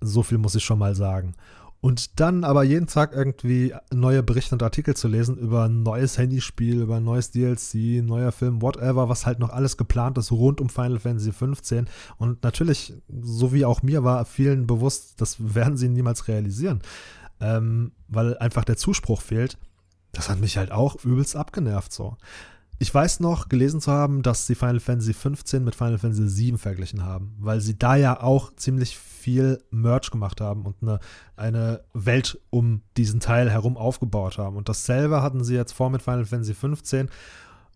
So 0.00 0.22
viel 0.22 0.38
muss 0.38 0.54
ich 0.54 0.64
schon 0.64 0.78
mal 0.78 0.94
sagen. 0.94 1.34
Und 1.84 2.18
dann 2.18 2.44
aber 2.44 2.64
jeden 2.64 2.86
Tag 2.86 3.12
irgendwie 3.14 3.74
neue 3.92 4.22
Berichte 4.22 4.54
und 4.54 4.62
Artikel 4.62 4.96
zu 4.96 5.06
lesen 5.06 5.36
über 5.36 5.64
ein 5.64 5.82
neues 5.82 6.16
Handyspiel, 6.16 6.80
über 6.80 6.96
ein 6.96 7.04
neues 7.04 7.30
DLC, 7.30 8.02
neuer 8.02 8.32
Film, 8.32 8.62
whatever, 8.62 9.10
was 9.10 9.26
halt 9.26 9.38
noch 9.38 9.50
alles 9.50 9.76
geplant 9.76 10.16
ist 10.16 10.32
rund 10.32 10.62
um 10.62 10.70
Final 10.70 10.98
Fantasy 10.98 11.30
15. 11.30 11.86
Und 12.16 12.42
natürlich, 12.42 12.94
so 13.20 13.52
wie 13.52 13.66
auch 13.66 13.82
mir 13.82 14.02
war, 14.02 14.24
vielen 14.24 14.66
bewusst, 14.66 15.20
das 15.20 15.36
werden 15.54 15.76
sie 15.76 15.90
niemals 15.90 16.26
realisieren, 16.26 16.80
ähm, 17.38 17.92
weil 18.08 18.38
einfach 18.38 18.64
der 18.64 18.78
Zuspruch 18.78 19.20
fehlt. 19.20 19.58
Das 20.12 20.30
hat 20.30 20.40
mich 20.40 20.56
halt 20.56 20.72
auch 20.72 21.04
übelst 21.04 21.36
abgenervt 21.36 21.92
so. 21.92 22.16
Ich 22.84 22.94
weiß 22.94 23.20
noch, 23.20 23.48
gelesen 23.48 23.80
zu 23.80 23.90
haben, 23.90 24.20
dass 24.20 24.46
sie 24.46 24.54
Final 24.54 24.78
Fantasy 24.78 25.14
15 25.14 25.64
mit 25.64 25.74
Final 25.74 25.96
Fantasy 25.96 26.28
7 26.28 26.58
verglichen 26.58 27.02
haben, 27.02 27.34
weil 27.40 27.62
sie 27.62 27.78
da 27.78 27.96
ja 27.96 28.22
auch 28.22 28.54
ziemlich 28.56 28.98
viel 28.98 29.64
Merch 29.70 30.10
gemacht 30.10 30.42
haben 30.42 30.66
und 30.66 30.76
eine, 30.82 31.00
eine 31.34 31.80
Welt 31.94 32.38
um 32.50 32.82
diesen 32.98 33.20
Teil 33.20 33.50
herum 33.50 33.78
aufgebaut 33.78 34.36
haben. 34.36 34.58
Und 34.58 34.68
dasselbe 34.68 35.22
hatten 35.22 35.42
sie 35.42 35.54
jetzt 35.54 35.72
vor 35.72 35.88
mit 35.88 36.02
Final 36.02 36.26
Fantasy 36.26 36.52
15. 36.52 37.08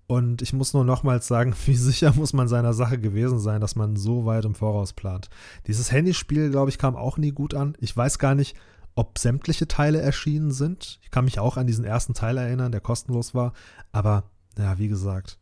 Und 0.07 0.43
ich 0.43 0.53
muss 0.53 0.75
nur 0.75 0.85
nochmals 0.85 1.27
sagen, 1.27 1.55
wie 1.65 1.75
sicher 1.75 2.13
muss 2.15 2.35
man 2.35 2.47
seiner 2.47 2.75
Sache 2.75 2.99
gewesen 2.99 3.39
sein, 3.39 3.63
dass 3.63 3.77
man 3.77 3.97
so 3.97 4.27
weit 4.27 4.45
im 4.45 4.55
Voraus 4.55 4.93
plant. 4.93 5.31
Dieses 5.69 5.91
Handyspiel, 5.91 6.51
glaube 6.51 6.69
ich, 6.69 6.77
kam 6.77 6.97
auch 6.97 7.17
nie 7.17 7.33
gut 7.33 7.55
an. 7.55 7.79
Ich 7.81 7.97
weiß 7.97 8.19
gar 8.19 8.35
nicht, 8.35 8.59
ob 8.95 9.17
sämtliche 9.17 9.69
Teile 9.69 10.03
erschienen 10.03 10.51
sind. 10.51 10.99
Ich 11.03 11.11
kann 11.11 11.25
mich 11.25 11.39
auch 11.39 11.57
an 11.57 11.67
diesen 11.67 11.87
ersten 11.87 12.13
Teil 12.13 12.37
erinnern, 12.37 12.73
der 12.73 12.83
kostenlos 12.83 13.35
war. 13.35 13.55
Aber 13.91 14.25
ja, 14.59 14.79
wie 14.79 14.89
gesagt. 14.89 15.39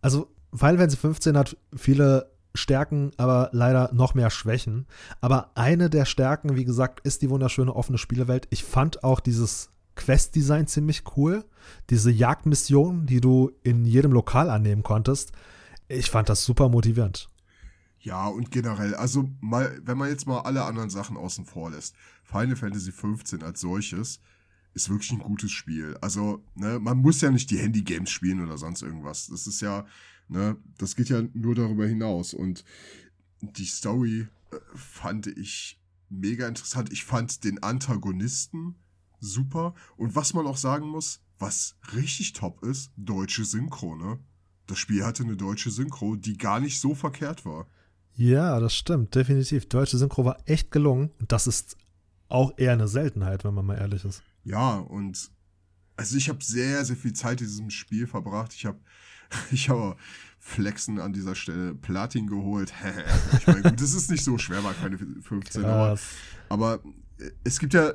Also 0.00 0.30
Final 0.52 0.78
Fantasy 0.78 0.96
15 0.96 1.36
hat 1.36 1.56
viele 1.76 2.30
Stärken, 2.54 3.12
aber 3.16 3.50
leider 3.52 3.90
noch 3.92 4.14
mehr 4.14 4.30
Schwächen. 4.30 4.86
Aber 5.20 5.50
eine 5.54 5.90
der 5.90 6.04
Stärken, 6.04 6.56
wie 6.56 6.64
gesagt, 6.64 7.00
ist 7.06 7.22
die 7.22 7.30
wunderschöne 7.30 7.74
offene 7.74 7.98
Spielewelt. 7.98 8.48
Ich 8.50 8.64
fand 8.64 9.04
auch 9.04 9.20
dieses 9.20 9.70
Quest-Design 9.96 10.66
ziemlich 10.66 11.04
cool. 11.16 11.44
Diese 11.90 12.10
Jagdmission, 12.10 13.06
die 13.06 13.20
du 13.20 13.52
in 13.62 13.84
jedem 13.84 14.12
Lokal 14.12 14.50
annehmen 14.50 14.82
konntest. 14.82 15.32
Ich 15.88 16.10
fand 16.10 16.28
das 16.28 16.44
super 16.44 16.68
motivierend. 16.68 17.28
Ja, 18.00 18.28
und 18.28 18.50
generell, 18.50 18.94
also 18.94 19.28
mal, 19.40 19.78
wenn 19.84 19.98
man 19.98 20.08
jetzt 20.08 20.26
mal 20.26 20.40
alle 20.40 20.64
anderen 20.64 20.88
Sachen 20.88 21.18
außen 21.18 21.44
vor 21.44 21.70
lässt, 21.70 21.94
Final 22.24 22.56
Fantasy 22.56 22.92
15 22.92 23.42
als 23.42 23.60
solches 23.60 24.20
ist 24.74 24.88
wirklich 24.88 25.12
ein 25.12 25.18
gutes 25.18 25.50
Spiel. 25.50 25.96
Also, 26.00 26.44
ne, 26.54 26.78
man 26.78 26.98
muss 26.98 27.20
ja 27.20 27.30
nicht 27.30 27.50
die 27.50 27.58
Handy-Games 27.58 28.10
spielen 28.10 28.42
oder 28.42 28.58
sonst 28.58 28.82
irgendwas. 28.82 29.26
Das 29.28 29.46
ist 29.46 29.60
ja, 29.60 29.86
ne, 30.28 30.56
das 30.78 30.96
geht 30.96 31.08
ja 31.08 31.22
nur 31.34 31.54
darüber 31.54 31.86
hinaus. 31.86 32.34
Und 32.34 32.64
die 33.40 33.64
Story 33.64 34.28
äh, 34.52 34.56
fand 34.74 35.26
ich 35.26 35.80
mega 36.08 36.46
interessant. 36.46 36.92
Ich 36.92 37.04
fand 37.04 37.44
den 37.44 37.62
Antagonisten 37.62 38.76
super. 39.18 39.74
Und 39.96 40.14
was 40.16 40.34
man 40.34 40.46
auch 40.46 40.56
sagen 40.56 40.88
muss, 40.88 41.20
was 41.38 41.76
richtig 41.94 42.32
top 42.32 42.62
ist, 42.62 42.92
deutsche 42.96 43.44
Synchro, 43.44 43.96
ne? 43.96 44.18
Das 44.66 44.78
Spiel 44.78 45.04
hatte 45.04 45.24
eine 45.24 45.36
deutsche 45.36 45.70
Synchro, 45.70 46.14
die 46.14 46.36
gar 46.36 46.60
nicht 46.60 46.80
so 46.80 46.94
verkehrt 46.94 47.44
war. 47.44 47.66
Ja, 48.14 48.60
das 48.60 48.74
stimmt, 48.74 49.14
definitiv. 49.14 49.68
Deutsche 49.68 49.98
Synchro 49.98 50.24
war 50.24 50.38
echt 50.46 50.70
gelungen. 50.70 51.10
Und 51.18 51.32
das 51.32 51.46
ist 51.48 51.76
auch 52.28 52.56
eher 52.56 52.74
eine 52.74 52.86
Seltenheit, 52.86 53.42
wenn 53.42 53.54
man 53.54 53.66
mal 53.66 53.78
ehrlich 53.78 54.04
ist. 54.04 54.22
Ja, 54.44 54.76
und 54.76 55.30
also 55.96 56.16
ich 56.16 56.28
habe 56.28 56.42
sehr, 56.42 56.84
sehr 56.84 56.96
viel 56.96 57.12
Zeit 57.12 57.40
in 57.40 57.46
diesem 57.46 57.70
Spiel 57.70 58.06
verbracht. 58.06 58.54
Ich 58.54 58.66
habe 58.66 58.80
ich 59.50 59.68
habe 59.68 59.96
Flexen 60.38 60.98
an 60.98 61.12
dieser 61.12 61.34
Stelle 61.34 61.74
Platin 61.74 62.26
geholt. 62.26 62.72
ich 63.38 63.46
meine, 63.46 63.62
gut, 63.62 63.80
das 63.80 63.92
ist 63.92 64.10
nicht 64.10 64.24
so 64.24 64.38
schwer 64.38 64.62
bei 64.62 64.72
keine 64.72 64.98
15, 64.98 65.64
aber, 65.64 65.98
aber 66.48 66.82
äh, 67.18 67.30
es 67.44 67.58
gibt 67.58 67.74
ja 67.74 67.92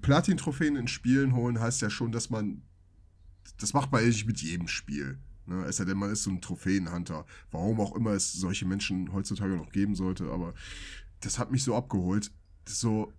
Platin-Trophäen 0.00 0.76
in 0.76 0.88
Spielen 0.88 1.34
holen, 1.34 1.60
heißt 1.60 1.82
ja 1.82 1.90
schon, 1.90 2.12
dass 2.12 2.30
man 2.30 2.62
das 3.58 3.72
macht 3.72 3.92
man 3.92 4.02
eigentlich 4.02 4.26
mit 4.26 4.40
jedem 4.40 4.68
Spiel. 4.68 5.18
Ne? 5.46 5.64
Es 5.64 5.76
sei 5.76 5.84
denn, 5.84 5.98
man 5.98 6.10
ist 6.10 6.24
so 6.24 6.30
ein 6.30 6.40
Trophäenhunter. 6.40 7.24
Warum 7.50 7.80
auch 7.80 7.94
immer 7.94 8.10
es 8.10 8.32
solche 8.32 8.66
Menschen 8.66 9.12
heutzutage 9.12 9.56
noch 9.56 9.70
geben 9.70 9.94
sollte, 9.94 10.30
aber 10.30 10.54
das 11.20 11.38
hat 11.38 11.50
mich 11.50 11.62
so 11.62 11.76
abgeholt. 11.76 12.30
So, 12.66 13.12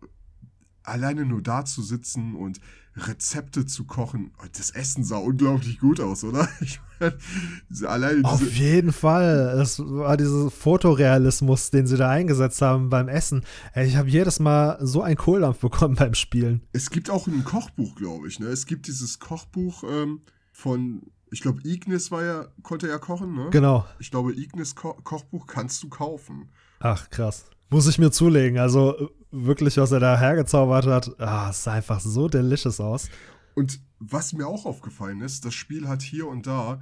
alleine 0.84 1.26
nur 1.26 1.42
da 1.42 1.66
zu 1.66 1.82
sitzen 1.82 2.36
und 2.36 2.60
Rezepte 2.96 3.66
zu 3.66 3.86
kochen, 3.86 4.32
das 4.56 4.70
Essen 4.70 5.04
sah 5.04 5.18
unglaublich 5.18 5.80
gut 5.80 6.00
aus, 6.00 6.24
oder? 6.24 6.48
Ich 6.62 6.80
meine, 7.00 7.90
alleine 7.90 8.24
Auf 8.24 8.54
jeden 8.54 8.94
Fall. 8.94 9.60
Es 9.60 9.80
war 9.80 10.16
dieser 10.16 10.50
Fotorealismus, 10.50 11.72
den 11.72 11.88
sie 11.88 11.98
da 11.98 12.10
eingesetzt 12.10 12.62
haben 12.62 12.90
beim 12.90 13.10
Essen. 13.10 13.44
Ich 13.76 13.98
habe 13.98 14.08
jedes 14.10 14.40
Mal 14.40 14.78
so 14.80 15.02
einen 15.02 15.18
Kohldampf 15.18 15.60
bekommen 15.60 15.96
beim 16.00 16.14
Spielen. 16.14 16.62
Es 16.72 16.92
gibt 16.92 17.10
auch 17.10 17.28
ein 17.28 17.44
Kochbuch, 17.44 17.96
glaube 17.96 18.28
ich. 18.28 18.40
Ne? 18.40 18.46
Es 18.48 18.66
gibt 18.66 18.88
dieses 18.88 19.20
Kochbuch 19.20 19.84
ähm, 19.84 20.22
von, 20.52 21.02
ich 21.32 21.42
glaube, 21.42 21.62
Ignis 21.66 22.12
war 22.12 22.24
ja, 22.24 22.48
konnte 22.62 22.88
ja 22.88 23.00
kochen, 23.00 23.34
ne? 23.34 23.50
Genau. 23.50 23.86
Ich 24.00 24.12
glaube, 24.12 24.34
Ignis 24.34 24.76
Ko 24.76 24.94
Kochbuch 25.04 25.48
kannst 25.48 25.84
du 25.84 25.90
kaufen. 25.90 26.50
Ach, 26.80 27.10
krass. 27.10 27.46
Muss 27.74 27.88
ich 27.88 27.98
mir 27.98 28.12
zulegen. 28.12 28.60
Also 28.60 29.10
wirklich, 29.32 29.78
was 29.78 29.92
er 29.92 30.00
da 30.00 30.16
hergezaubert 30.16 30.86
hat, 30.86 31.20
ah, 31.20 31.50
es 31.50 31.64
sah 31.64 31.74
einfach 31.74 32.00
so 32.00 32.28
delicious 32.28 32.80
aus. 32.80 33.10
Und 33.56 33.80
was 33.98 34.32
mir 34.32 34.48
auch 34.48 34.68
aufgefallen 34.68 35.22
ist, 35.22 35.44
das 35.44 35.56
Spiel 35.56 35.88
hat 35.88 36.04
hier 36.04 36.28
und 36.28 36.46
da 36.46 36.82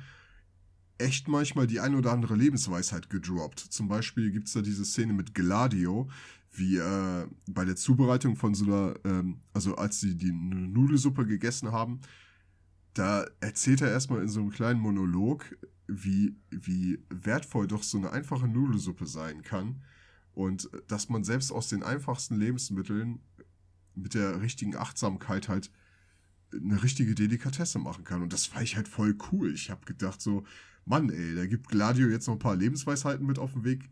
echt 0.98 1.30
manchmal 1.30 1.66
die 1.66 1.80
ein 1.80 1.96
oder 1.96 2.12
andere 2.12 2.36
Lebensweisheit 2.36 3.10
gedroppt. 3.10 3.60
Zum 3.60 3.88
Beispiel 3.88 4.32
gibt 4.32 4.48
es 4.48 4.54
da 4.54 4.62
diese 4.62 4.84
Szene 4.84 5.14
mit 5.14 5.34
Gladio, 5.34 6.10
wie 6.52 6.76
äh, 6.76 7.26
bei 7.48 7.64
der 7.64 7.78
Zubereitung 7.78 8.36
von 8.36 8.54
so 8.54 8.66
einer, 8.66 8.96
ähm, 9.06 9.40
also 9.54 9.76
als 9.76 10.02
sie 10.02 10.18
die 10.18 10.34
Nudelsuppe 10.34 11.26
gegessen 11.26 11.72
haben, 11.72 12.02
da 12.96 13.26
erzählt 13.40 13.80
er 13.80 13.92
erstmal 13.92 14.22
in 14.22 14.28
so 14.28 14.42
einem 14.42 14.50
kleinen 14.50 14.82
Monolog, 14.82 15.58
wie, 15.88 16.36
wie 16.50 17.02
wertvoll 17.10 17.68
doch 17.68 17.84
so 17.84 17.98
eine 17.98 18.12
einfache 18.12 18.50
Nudelsuppe 18.50 19.06
sein 19.06 19.42
kann 19.42 19.82
und 20.34 20.70
dass 20.88 21.10
man 21.10 21.24
selbst 21.24 21.52
aus 21.52 21.68
den 21.68 21.84
einfachsten 21.84 22.40
Lebensmitteln 22.40 23.22
mit 23.96 24.14
der 24.14 24.42
richtigen 24.42 24.76
Achtsamkeit 24.76 25.50
halt 25.50 25.72
eine 26.54 26.82
richtige 26.84 27.16
Delikatesse 27.16 27.80
machen 27.80 28.04
kann. 28.04 28.22
Und 28.22 28.34
das 28.34 28.54
war 28.54 28.62
ich 28.62 28.76
halt 28.76 28.88
voll 28.88 29.16
cool. 29.32 29.54
Ich 29.54 29.70
habe 29.70 29.86
gedacht 29.86 30.22
so, 30.22 30.44
Mann, 30.86 31.10
ey, 31.10 31.36
da 31.36 31.46
gibt 31.46 31.70
Gladio 31.70 32.08
jetzt 32.08 32.28
noch 32.28 32.36
ein 32.36 32.40
paar 32.40 32.56
Lebensweisheiten 32.56 33.26
mit 33.26 33.40
auf 33.40 33.54
den 33.54 33.64
Weg. 33.64 33.90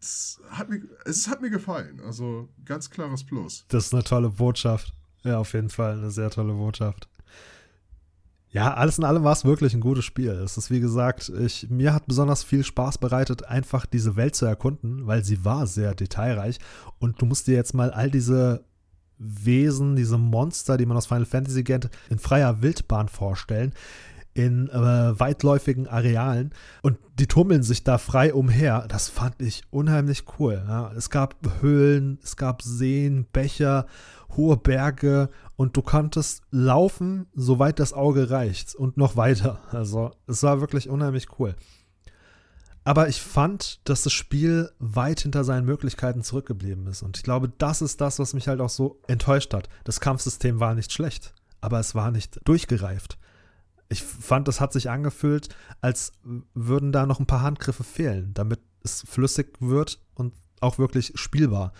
Das 0.00 0.40
hat 0.50 0.68
mir, 0.68 0.82
es 1.04 1.28
hat 1.28 1.40
mir 1.40 1.50
gefallen. 1.50 2.00
Also 2.00 2.48
ganz 2.64 2.90
klares 2.90 3.24
Plus. 3.24 3.64
Das 3.68 3.86
ist 3.86 3.94
eine 3.94 4.04
tolle 4.04 4.30
Botschaft. 4.30 4.92
Ja, 5.22 5.38
auf 5.38 5.54
jeden 5.54 5.70
Fall 5.70 5.98
eine 5.98 6.10
sehr 6.10 6.30
tolle 6.30 6.52
Botschaft. 6.52 7.08
Ja, 8.54 8.72
alles 8.74 8.98
in 8.98 9.04
allem 9.04 9.24
war 9.24 9.32
es 9.32 9.44
wirklich 9.44 9.74
ein 9.74 9.80
gutes 9.80 10.04
Spiel. 10.04 10.30
Es 10.30 10.56
ist 10.56 10.70
wie 10.70 10.78
gesagt, 10.78 11.28
ich, 11.40 11.68
mir 11.70 11.92
hat 11.92 12.06
besonders 12.06 12.44
viel 12.44 12.62
Spaß 12.62 12.98
bereitet, 12.98 13.44
einfach 13.46 13.84
diese 13.84 14.14
Welt 14.14 14.36
zu 14.36 14.46
erkunden, 14.46 15.08
weil 15.08 15.24
sie 15.24 15.44
war 15.44 15.66
sehr 15.66 15.92
detailreich. 15.96 16.60
Und 17.00 17.20
du 17.20 17.26
musst 17.26 17.48
dir 17.48 17.54
jetzt 17.54 17.74
mal 17.74 17.90
all 17.90 18.12
diese 18.12 18.64
Wesen, 19.18 19.96
diese 19.96 20.18
Monster, 20.18 20.76
die 20.76 20.86
man 20.86 20.96
aus 20.96 21.06
Final 21.06 21.24
Fantasy 21.24 21.64
kennt, 21.64 21.90
in 22.08 22.20
freier 22.20 22.62
Wildbahn 22.62 23.08
vorstellen 23.08 23.74
in 24.34 24.68
äh, 24.68 25.18
weitläufigen 25.18 25.86
Arealen 25.86 26.50
und 26.82 26.98
die 27.20 27.28
tummeln 27.28 27.62
sich 27.62 27.84
da 27.84 27.98
frei 27.98 28.34
umher. 28.34 28.84
Das 28.88 29.08
fand 29.08 29.40
ich 29.40 29.62
unheimlich 29.70 30.24
cool. 30.38 30.62
Ja. 30.66 30.92
Es 30.96 31.08
gab 31.08 31.36
Höhlen, 31.60 32.18
es 32.22 32.36
gab 32.36 32.60
Seen, 32.60 33.26
Becher, 33.32 33.86
hohe 34.36 34.56
Berge 34.56 35.30
und 35.56 35.76
du 35.76 35.82
konntest 35.82 36.42
laufen, 36.50 37.26
soweit 37.34 37.78
das 37.78 37.92
Auge 37.92 38.30
reicht 38.30 38.74
und 38.74 38.96
noch 38.96 39.16
weiter. 39.16 39.60
Also 39.70 40.12
es 40.26 40.42
war 40.42 40.60
wirklich 40.60 40.88
unheimlich 40.88 41.38
cool. 41.38 41.54
Aber 42.84 43.08
ich 43.08 43.22
fand, 43.22 43.80
dass 43.88 44.02
das 44.02 44.12
Spiel 44.12 44.70
weit 44.78 45.20
hinter 45.20 45.42
seinen 45.42 45.64
Möglichkeiten 45.64 46.22
zurückgeblieben 46.22 46.86
ist. 46.86 47.02
Und 47.02 47.16
ich 47.16 47.22
glaube, 47.22 47.50
das 47.56 47.80
ist 47.80 48.00
das, 48.00 48.18
was 48.18 48.34
mich 48.34 48.46
halt 48.46 48.60
auch 48.60 48.68
so 48.68 49.00
enttäuscht 49.06 49.54
hat. 49.54 49.70
Das 49.84 50.00
Kampfsystem 50.00 50.60
war 50.60 50.74
nicht 50.74 50.92
schlecht, 50.92 51.34
aber 51.62 51.80
es 51.80 51.94
war 51.94 52.10
nicht 52.10 52.40
durchgereift. 52.44 53.18
Ich 53.88 54.02
fand, 54.02 54.48
das 54.48 54.60
hat 54.60 54.72
sich 54.72 54.90
angefühlt, 54.90 55.48
als 55.80 56.12
würden 56.52 56.92
da 56.92 57.06
noch 57.06 57.20
ein 57.20 57.26
paar 57.26 57.42
Handgriffe 57.42 57.84
fehlen, 57.84 58.32
damit 58.34 58.60
es 58.82 59.02
flüssig 59.08 59.56
wird 59.60 59.98
und 60.14 60.34
auch 60.60 60.78
wirklich 60.78 61.12
spielbar. 61.14 61.72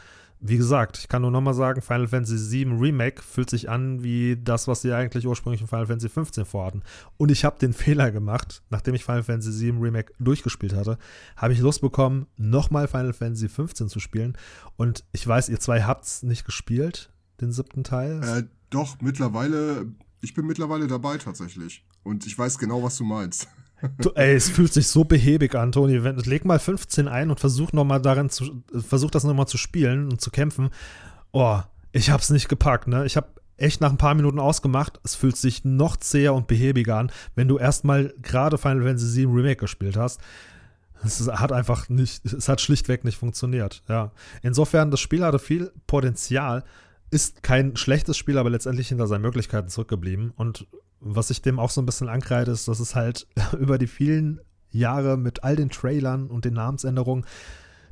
Wie 0.46 0.58
gesagt, 0.58 0.98
ich 0.98 1.08
kann 1.08 1.22
nur 1.22 1.30
nochmal 1.30 1.54
sagen, 1.54 1.80
Final 1.80 2.06
Fantasy 2.06 2.66
VII 2.66 2.78
Remake 2.78 3.22
fühlt 3.22 3.48
sich 3.48 3.70
an 3.70 4.02
wie 4.02 4.36
das, 4.36 4.68
was 4.68 4.82
sie 4.82 4.92
eigentlich 4.92 5.26
ursprünglich 5.26 5.62
in 5.62 5.68
Final 5.68 5.86
Fantasy 5.86 6.10
15 6.10 6.44
vorhatten. 6.44 6.82
Und 7.16 7.30
ich 7.30 7.46
habe 7.46 7.58
den 7.58 7.72
Fehler 7.72 8.10
gemacht, 8.10 8.62
nachdem 8.68 8.94
ich 8.94 9.06
Final 9.06 9.22
Fantasy 9.22 9.72
VII 9.72 9.80
Remake 9.80 10.12
durchgespielt 10.18 10.74
hatte, 10.74 10.98
habe 11.38 11.54
ich 11.54 11.60
Lust 11.60 11.80
bekommen, 11.80 12.26
nochmal 12.36 12.88
Final 12.88 13.14
Fantasy 13.14 13.48
15 13.48 13.88
zu 13.88 14.00
spielen. 14.00 14.36
Und 14.76 15.02
ich 15.12 15.26
weiß, 15.26 15.48
ihr 15.48 15.60
zwei 15.60 15.84
habt 15.84 16.04
es 16.04 16.22
nicht 16.22 16.44
gespielt, 16.44 17.10
den 17.40 17.50
siebten 17.50 17.82
Teil. 17.82 18.22
Äh, 18.22 18.42
doch, 18.68 19.00
mittlerweile, 19.00 19.86
ich 20.20 20.34
bin 20.34 20.46
mittlerweile 20.46 20.88
dabei 20.88 21.16
tatsächlich. 21.16 21.86
Und 22.02 22.26
ich 22.26 22.38
weiß 22.38 22.58
genau, 22.58 22.82
was 22.82 22.98
du 22.98 23.04
meinst. 23.04 23.48
Du, 23.98 24.10
ey, 24.14 24.34
es 24.34 24.50
fühlt 24.50 24.72
sich 24.72 24.88
so 24.88 25.04
behäbig 25.04 25.54
an, 25.54 25.72
Toni. 25.72 25.96
Leg 25.96 26.44
mal 26.44 26.58
15 26.58 27.08
ein 27.08 27.30
und 27.30 27.40
versuch 27.40 27.72
noch 27.72 27.84
mal 27.84 28.00
darin 28.00 28.30
zu, 28.30 28.62
versuch 28.86 29.10
das 29.10 29.24
nochmal 29.24 29.48
zu 29.48 29.58
spielen 29.58 30.10
und 30.10 30.20
zu 30.20 30.30
kämpfen. 30.30 30.70
Oh, 31.32 31.60
ich 31.92 32.10
hab's 32.10 32.30
nicht 32.30 32.48
gepackt, 32.48 32.88
ne? 32.88 33.04
Ich 33.04 33.16
hab 33.16 33.40
echt 33.56 33.80
nach 33.80 33.90
ein 33.90 33.98
paar 33.98 34.14
Minuten 34.14 34.38
ausgemacht. 34.38 35.00
Es 35.04 35.14
fühlt 35.14 35.36
sich 35.36 35.64
noch 35.64 35.96
zäher 35.96 36.34
und 36.34 36.46
behäbiger 36.46 36.96
an, 36.96 37.12
wenn 37.34 37.48
du 37.48 37.58
erstmal 37.58 38.14
gerade 38.22 38.58
Final 38.58 38.82
Fantasy 38.82 39.22
VII 39.22 39.32
Remake 39.32 39.56
gespielt 39.56 39.96
hast. 39.96 40.20
Es 41.04 41.28
hat 41.28 41.52
einfach 41.52 41.88
nicht, 41.88 42.24
es 42.24 42.48
hat 42.48 42.60
schlichtweg 42.60 43.04
nicht 43.04 43.18
funktioniert, 43.18 43.82
ja. 43.88 44.12
Insofern, 44.42 44.90
das 44.90 45.00
Spiel 45.00 45.22
hatte 45.22 45.38
viel 45.38 45.70
Potenzial, 45.86 46.64
ist 47.10 47.42
kein 47.42 47.76
schlechtes 47.76 48.16
Spiel, 48.16 48.38
aber 48.38 48.50
letztendlich 48.50 48.88
hinter 48.88 49.06
seinen 49.06 49.22
Möglichkeiten 49.22 49.68
zurückgeblieben 49.68 50.32
und 50.34 50.66
was 51.04 51.30
ich 51.30 51.42
dem 51.42 51.58
auch 51.58 51.70
so 51.70 51.80
ein 51.80 51.86
bisschen 51.86 52.08
ankreide, 52.08 52.50
ist, 52.50 52.66
dass 52.66 52.80
es 52.80 52.94
halt 52.94 53.26
über 53.58 53.78
die 53.78 53.86
vielen 53.86 54.40
Jahre 54.70 55.16
mit 55.16 55.44
all 55.44 55.56
den 55.56 55.70
Trailern 55.70 56.28
und 56.28 56.44
den 56.44 56.54
Namensänderungen 56.54 57.24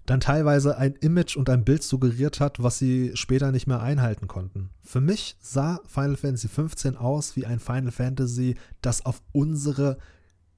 dann 0.07 0.19
teilweise 0.19 0.77
ein 0.79 0.95
Image 0.95 1.37
und 1.37 1.49
ein 1.49 1.65
Bild 1.65 1.85
suggeriert 1.85 2.41
hat, 2.41 2.61
was 2.61 2.79
sie 2.79 3.13
später 3.15 3.53
nicht 3.53 3.69
mehr 3.69 3.81
einhalten 3.81 4.27
konnten. 4.27 4.71
Für 4.83 5.01
mich 5.01 5.37
sah 5.41 5.81
Final 5.87 6.17
Fantasy 6.17 6.49
XV 6.49 6.97
aus 6.99 7.37
wie 7.37 7.47
ein 7.47 7.61
Final 7.61 7.93
Fantasy, 7.93 8.57
das 8.81 9.07
auf 9.07 9.23
unsere 9.31 9.99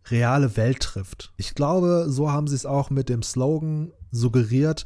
reale 0.07 0.57
Welt 0.57 0.81
trifft. 0.81 1.33
Ich 1.37 1.55
glaube, 1.55 2.07
so 2.09 2.31
haben 2.31 2.47
sie 2.47 2.57
es 2.57 2.67
auch 2.67 2.89
mit 2.89 3.11
dem 3.11 3.23
Slogan 3.23 3.93
suggeriert. 4.11 4.85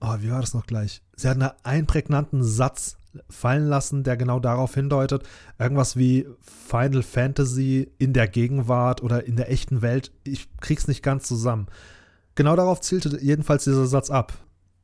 Oh, 0.00 0.16
wie 0.20 0.30
war 0.30 0.40
das 0.40 0.54
noch 0.54 0.66
gleich? 0.66 1.02
Sie 1.14 1.28
hatten 1.28 1.48
einen 1.62 1.86
prägnanten 1.86 2.42
Satz 2.42 2.96
fallen 3.28 3.66
lassen, 3.68 4.04
der 4.04 4.16
genau 4.16 4.40
darauf 4.40 4.74
hindeutet. 4.74 5.22
Irgendwas 5.58 5.96
wie 5.96 6.26
Final 6.40 7.02
Fantasy 7.02 7.90
in 7.98 8.12
der 8.12 8.28
Gegenwart 8.28 9.02
oder 9.02 9.26
in 9.26 9.36
der 9.36 9.50
echten 9.50 9.82
Welt. 9.82 10.12
Ich 10.24 10.48
krieg's 10.60 10.88
nicht 10.88 11.02
ganz 11.02 11.26
zusammen. 11.26 11.66
Genau 12.34 12.56
darauf 12.56 12.80
zielte 12.80 13.20
jedenfalls 13.20 13.64
dieser 13.64 13.86
Satz 13.86 14.10
ab. 14.10 14.32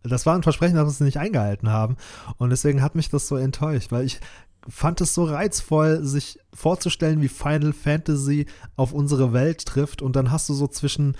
Das 0.02 0.24
war 0.24 0.34
ein 0.34 0.42
Versprechen, 0.42 0.76
das 0.76 0.98
sie 0.98 1.04
nicht 1.04 1.18
eingehalten 1.18 1.70
haben. 1.70 1.96
Und 2.38 2.50
deswegen 2.50 2.82
hat 2.82 2.94
mich 2.94 3.10
das 3.10 3.28
so 3.28 3.36
enttäuscht, 3.36 3.92
weil 3.92 4.04
ich 4.04 4.20
fand 4.68 5.00
es 5.00 5.14
so 5.14 5.24
reizvoll, 5.24 6.04
sich 6.04 6.38
vorzustellen, 6.54 7.20
wie 7.22 7.28
Final 7.28 7.72
Fantasy 7.72 8.46
auf 8.76 8.92
unsere 8.92 9.32
Welt 9.32 9.64
trifft. 9.66 10.02
Und 10.02 10.16
dann 10.16 10.30
hast 10.30 10.48
du 10.48 10.54
so 10.54 10.66
zwischen 10.66 11.16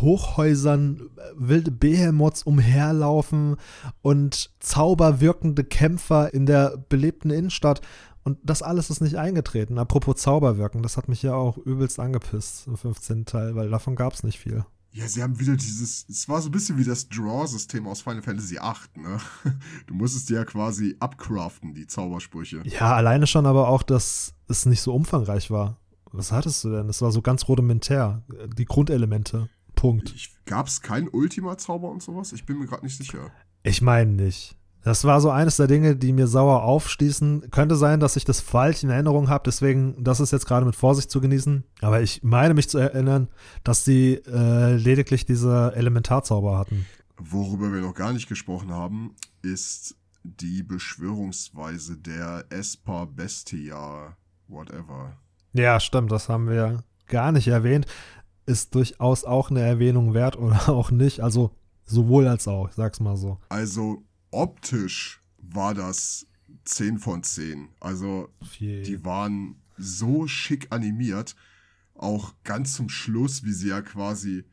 Hochhäusern 0.00 1.10
wilde 1.36 1.70
Behemoths 1.70 2.42
umherlaufen 2.42 3.56
und 4.02 4.50
zauberwirkende 4.60 5.64
Kämpfer 5.64 6.32
in 6.32 6.46
der 6.46 6.76
belebten 6.88 7.30
Innenstadt. 7.30 7.80
Und 8.24 8.38
das 8.42 8.62
alles 8.62 8.90
ist 8.90 9.00
nicht 9.00 9.16
eingetreten. 9.16 9.78
Apropos 9.78 10.16
Zauberwirken, 10.16 10.82
das 10.82 10.96
hat 10.96 11.08
mich 11.08 11.22
ja 11.22 11.34
auch 11.34 11.58
übelst 11.58 12.00
angepisst 12.00 12.66
im 12.66 12.76
15. 12.76 13.24
Teil, 13.24 13.54
weil 13.54 13.70
davon 13.70 13.94
gab 13.94 14.14
es 14.14 14.24
nicht 14.24 14.40
viel. 14.40 14.64
Ja, 14.90 15.06
sie 15.06 15.22
haben 15.22 15.38
wieder 15.38 15.56
dieses, 15.56 16.06
es 16.08 16.26
war 16.26 16.40
so 16.40 16.48
ein 16.48 16.52
bisschen 16.52 16.78
wie 16.78 16.84
das 16.84 17.08
Draw-System 17.10 17.86
aus 17.86 18.00
Final 18.00 18.22
Fantasy 18.22 18.54
VIII, 18.54 19.02
ne? 19.02 19.18
Du 19.86 19.94
musstest 19.94 20.30
ja 20.30 20.44
quasi 20.46 20.96
abcraften, 21.00 21.74
die 21.74 21.86
Zaubersprüche. 21.86 22.62
Ja, 22.64 22.96
alleine 22.96 23.26
schon 23.26 23.44
aber 23.44 23.68
auch, 23.68 23.82
dass 23.82 24.32
es 24.48 24.64
nicht 24.64 24.80
so 24.80 24.94
umfangreich 24.94 25.50
war. 25.50 25.76
Was 26.12 26.32
hattest 26.32 26.64
du 26.64 26.70
denn? 26.70 26.88
Es 26.88 27.02
war 27.02 27.12
so 27.12 27.20
ganz 27.20 27.46
rudimentär, 27.46 28.22
die 28.56 28.64
Grundelemente. 28.64 29.50
Punkt. 29.76 30.12
Gab 30.46 30.66
es 30.66 30.82
keinen 30.82 31.08
Ultima-Zauber 31.08 31.88
und 31.88 32.02
sowas? 32.02 32.32
Ich 32.32 32.44
bin 32.44 32.58
mir 32.58 32.66
gerade 32.66 32.84
nicht 32.84 32.96
sicher. 32.96 33.30
Ich 33.62 33.80
meine 33.80 34.10
nicht. 34.10 34.56
Das 34.82 35.04
war 35.04 35.20
so 35.20 35.30
eines 35.30 35.56
der 35.56 35.66
Dinge, 35.66 35.96
die 35.96 36.12
mir 36.12 36.28
sauer 36.28 36.62
aufstießen. 36.62 37.50
Könnte 37.50 37.74
sein, 37.74 37.98
dass 37.98 38.14
ich 38.14 38.24
das 38.24 38.40
falsch 38.40 38.84
in 38.84 38.90
Erinnerung 38.90 39.28
habe, 39.28 39.42
deswegen, 39.44 40.04
das 40.04 40.20
ist 40.20 40.30
jetzt 40.30 40.46
gerade 40.46 40.64
mit 40.64 40.76
Vorsicht 40.76 41.10
zu 41.10 41.20
genießen. 41.20 41.64
Aber 41.80 42.02
ich 42.02 42.22
meine 42.22 42.54
mich 42.54 42.68
zu 42.68 42.78
erinnern, 42.78 43.26
dass 43.64 43.82
die 43.82 44.14
äh, 44.26 44.76
lediglich 44.76 45.26
diese 45.26 45.72
Elementarzauber 45.74 46.56
hatten. 46.56 46.86
Worüber 47.18 47.72
wir 47.72 47.80
noch 47.80 47.94
gar 47.94 48.12
nicht 48.12 48.28
gesprochen 48.28 48.72
haben, 48.72 49.16
ist 49.42 49.96
die 50.22 50.62
Beschwörungsweise 50.62 51.96
der 51.96 52.44
Espa 52.50 53.06
Bestia, 53.06 54.16
whatever. 54.46 55.16
Ja, 55.52 55.80
stimmt, 55.80 56.12
das 56.12 56.28
haben 56.28 56.48
wir 56.48 56.84
gar 57.08 57.32
nicht 57.32 57.48
erwähnt 57.48 57.86
ist 58.46 58.74
durchaus 58.74 59.24
auch 59.24 59.50
eine 59.50 59.60
Erwähnung 59.60 60.14
wert 60.14 60.36
oder 60.36 60.68
auch 60.68 60.90
nicht. 60.90 61.20
Also 61.20 61.50
sowohl 61.84 62.26
als 62.28 62.48
auch, 62.48 62.68
ich 62.68 62.74
sag's 62.74 63.00
mal 63.00 63.16
so. 63.16 63.38
Also 63.48 64.04
optisch 64.30 65.22
war 65.38 65.74
das 65.74 66.26
10 66.64 66.98
von 66.98 67.22
10. 67.22 67.68
Also 67.80 68.28
Viel. 68.42 68.82
die 68.82 69.04
waren 69.04 69.56
so 69.76 70.26
schick 70.26 70.68
animiert. 70.70 71.36
Auch 71.94 72.34
ganz 72.44 72.74
zum 72.74 72.88
Schluss, 72.88 73.44
wie 73.44 73.52
sie 73.52 73.68
ja 73.68 73.80
quasi 73.82 74.44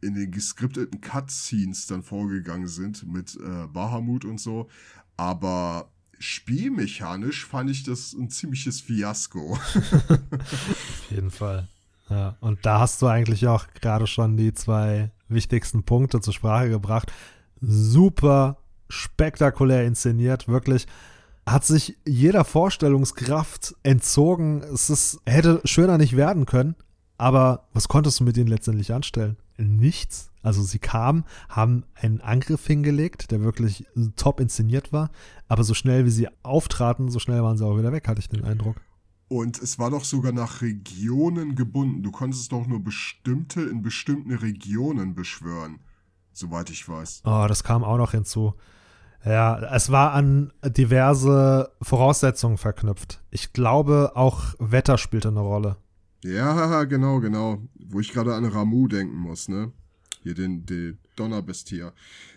in 0.00 0.14
den 0.14 0.30
geskripteten 0.30 1.00
Cutscenes 1.00 1.86
dann 1.86 2.02
vorgegangen 2.02 2.68
sind 2.68 3.04
mit 3.06 3.36
äh, 3.36 3.66
Bahamut 3.66 4.24
und 4.24 4.40
so. 4.40 4.68
Aber 5.16 5.90
spielmechanisch 6.20 7.46
fand 7.46 7.70
ich 7.70 7.82
das 7.82 8.12
ein 8.12 8.30
ziemliches 8.30 8.80
Fiasko. 8.80 9.54
Auf 9.54 11.10
jeden 11.10 11.32
Fall. 11.32 11.68
Ja, 12.10 12.36
und 12.40 12.64
da 12.64 12.80
hast 12.80 13.02
du 13.02 13.06
eigentlich 13.06 13.46
auch 13.46 13.66
gerade 13.80 14.06
schon 14.06 14.36
die 14.36 14.52
zwei 14.52 15.10
wichtigsten 15.28 15.82
Punkte 15.82 16.20
zur 16.20 16.32
Sprache 16.32 16.70
gebracht. 16.70 17.12
Super 17.60 18.58
spektakulär 18.88 19.84
inszeniert, 19.84 20.48
wirklich. 20.48 20.86
Hat 21.46 21.64
sich 21.64 21.96
jeder 22.06 22.44
Vorstellungskraft 22.44 23.74
entzogen. 23.82 24.62
Es 24.62 24.90
ist, 24.90 25.20
hätte 25.26 25.60
schöner 25.64 25.98
nicht 25.98 26.16
werden 26.16 26.46
können. 26.46 26.76
Aber 27.16 27.68
was 27.72 27.88
konntest 27.88 28.20
du 28.20 28.24
mit 28.24 28.36
ihnen 28.36 28.48
letztendlich 28.48 28.92
anstellen? 28.92 29.36
Nichts. 29.56 30.30
Also 30.42 30.62
sie 30.62 30.78
kamen, 30.78 31.24
haben 31.48 31.84
einen 31.94 32.20
Angriff 32.20 32.66
hingelegt, 32.66 33.32
der 33.32 33.40
wirklich 33.40 33.86
top 34.16 34.40
inszeniert 34.40 34.92
war. 34.92 35.10
Aber 35.48 35.64
so 35.64 35.74
schnell 35.74 36.04
wie 36.04 36.10
sie 36.10 36.28
auftraten, 36.42 37.10
so 37.10 37.18
schnell 37.18 37.42
waren 37.42 37.58
sie 37.58 37.66
auch 37.66 37.76
wieder 37.76 37.92
weg, 37.92 38.06
hatte 38.06 38.20
ich 38.20 38.28
den 38.28 38.44
Eindruck. 38.44 38.76
Und 39.28 39.60
es 39.60 39.78
war 39.78 39.90
doch 39.90 40.04
sogar 40.04 40.32
nach 40.32 40.62
Regionen 40.62 41.54
gebunden. 41.54 42.02
Du 42.02 42.10
konntest 42.10 42.50
doch 42.50 42.66
nur 42.66 42.82
bestimmte 42.82 43.60
in 43.62 43.82
bestimmten 43.82 44.32
Regionen 44.32 45.14
beschwören, 45.14 45.80
soweit 46.32 46.70
ich 46.70 46.88
weiß. 46.88 47.22
Oh, 47.24 47.44
das 47.46 47.62
kam 47.62 47.84
auch 47.84 47.98
noch 47.98 48.12
hinzu. 48.12 48.54
Ja, 49.24 49.74
es 49.74 49.90
war 49.90 50.12
an 50.12 50.52
diverse 50.64 51.70
Voraussetzungen 51.82 52.56
verknüpft. 52.56 53.22
Ich 53.30 53.52
glaube, 53.52 54.12
auch 54.14 54.54
Wetter 54.58 54.96
spielte 54.96 55.28
eine 55.28 55.40
Rolle. 55.40 55.76
Ja, 56.24 56.84
genau, 56.84 57.20
genau. 57.20 57.62
Wo 57.74 58.00
ich 58.00 58.12
gerade 58.12 58.34
an 58.34 58.44
Ramu 58.44 58.88
denken 58.88 59.16
muss, 59.16 59.48
ne? 59.48 59.72
Hier 60.22 60.34
den, 60.34 60.64
den 60.64 60.98
Donnerbestia. 61.16 61.92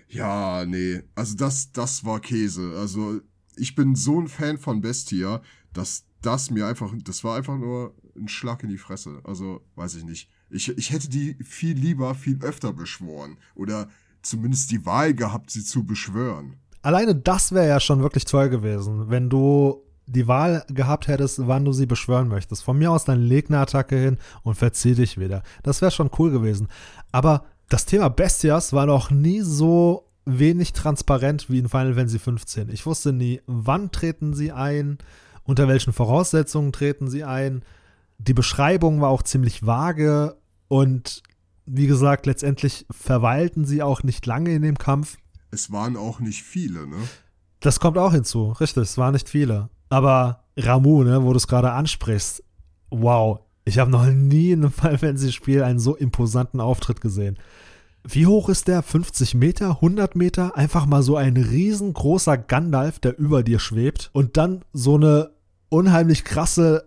Ja, 0.10 0.66
nee. 0.66 1.02
Also 1.16 1.38
das, 1.38 1.72
das 1.72 2.04
war 2.04 2.20
Käse. 2.20 2.76
Also 2.78 3.22
ich 3.56 3.76
bin 3.76 3.96
so 3.96 4.20
ein 4.20 4.28
Fan 4.28 4.58
von 4.58 4.82
Bestia, 4.82 5.42
dass 5.74 6.06
das 6.22 6.52
mir 6.52 6.68
einfach, 6.68 6.94
das 7.04 7.24
war 7.24 7.38
einfach 7.38 7.58
nur 7.58 7.96
ein 8.16 8.28
Schlag 8.28 8.64
in 8.64 8.70
die 8.70 8.78
Fresse. 8.78 9.22
Also, 9.24 9.62
weiß 9.76 9.96
ich 9.96 10.04
nicht. 10.04 10.30
Ich, 10.50 10.70
ich 10.70 10.92
hätte 10.92 11.10
die 11.10 11.36
viel 11.44 11.78
lieber, 11.78 12.14
viel 12.16 12.42
öfter 12.44 12.74
beschworen. 12.74 13.38
Oder 13.56 13.90
zumindest 14.22 14.72
die 14.72 14.86
Wahl 14.86 15.14
gehabt, 15.14 15.52
sie 15.52 15.64
zu 15.64 15.84
beschwören. 15.84 16.58
Alleine 16.82 17.16
das 17.16 17.52
wäre 17.52 17.68
ja 17.68 17.80
schon 17.80 18.02
wirklich 18.02 18.26
toll 18.26 18.50
gewesen, 18.50 19.10
wenn 19.10 19.30
du 19.30 19.84
die 20.08 20.28
Wahl 20.28 20.66
gehabt 20.68 21.08
hättest, 21.08 21.48
wann 21.48 21.64
du 21.64 21.72
sie 21.72 21.86
beschwören 21.86 22.28
möchtest. 22.28 22.64
Von 22.64 22.78
mir 22.78 22.92
aus 22.92 23.06
dann 23.06 23.22
leg 23.22 23.50
eine 23.50 23.60
Attacke 23.60 23.98
hin 23.98 24.18
und 24.44 24.56
verzieh 24.56 24.96
dich 24.96 25.18
wieder. 25.18 25.44
Das 25.64 25.82
wäre 25.82 25.92
schon 25.92 26.10
cool 26.18 26.32
gewesen. 26.32 26.68
Aber 27.12 27.46
das 27.70 27.86
Thema 27.86 28.10
Bestias 28.10 28.74
war 28.74 28.86
noch 28.86 29.12
nie 29.12 29.42
so 29.42 30.10
wenig 30.26 30.74
transparent 30.74 31.50
wie 31.50 31.60
in 31.60 31.70
Final 31.70 31.94
Fantasy 31.94 32.20
15. 32.20 32.70
Ich 32.70 32.86
wusste 32.86 33.14
nie, 33.14 33.42
wann 33.48 33.92
treten 33.92 34.34
sie 34.34 34.52
ein, 34.52 34.98
unter 35.44 35.68
welchen 35.68 35.94
Voraussetzungen 35.94 36.72
treten 36.72 37.10
sie 37.10 37.24
ein. 37.24 37.64
Die 38.18 38.34
Beschreibung 38.34 39.02
war 39.02 39.10
auch 39.10 39.24
ziemlich 39.24 39.66
vage 39.66 40.38
und 40.68 41.24
wie 41.66 41.88
gesagt, 41.88 42.26
letztendlich 42.26 42.86
verweilten 42.92 43.66
sie 43.66 43.82
auch 43.82 44.04
nicht 44.04 44.26
lange 44.26 44.54
in 44.54 44.62
dem 44.62 44.78
Kampf. 44.78 45.18
Es 45.52 45.72
waren 45.72 45.98
auch 45.98 46.20
nicht 46.20 46.44
viele, 46.44 46.88
ne? 46.88 46.98
Das 47.60 47.80
kommt 47.80 47.98
auch 47.98 48.14
hinzu, 48.14 48.52
richtig, 48.54 48.84
es 48.84 48.98
waren 48.98 49.14
nicht 49.14 49.30
viele. 49.30 49.70
Aber 49.90 50.44
Ramu, 50.58 51.04
ne, 51.04 51.24
wo 51.24 51.32
du 51.32 51.38
es 51.38 51.48
gerade 51.48 51.72
ansprichst, 51.72 52.44
wow, 52.90 53.40
ich 53.66 53.78
habe 53.78 53.92
noch 53.92 54.06
nie 54.08 54.52
in 54.52 54.64
einem 54.64 54.72
Final 54.72 54.98
Fantasy 54.98 55.32
Spiel 55.32 55.64
einen 55.64 55.80
so 55.80 55.96
imposanten 55.96 56.60
Auftritt 56.60 57.02
gesehen. 57.02 57.38
Wie 58.04 58.26
hoch 58.26 58.50
ist 58.50 58.68
der? 58.68 58.82
50 58.82 59.36
Meter? 59.36 59.76
100 59.76 60.16
Meter? 60.16 60.58
Einfach 60.58 60.86
mal 60.86 61.04
so 61.04 61.18
ein 61.18 61.38
riesengroßer 61.38 62.38
Gandalf, 62.38 63.00
der 63.00 63.18
über 63.18 63.44
dir 63.44 63.60
schwebt 63.60 64.10
und 64.14 64.38
dann 64.38 64.64
so 64.74 64.96
eine 64.96 65.32
unheimlich 65.70 66.24
krasse 66.24 66.86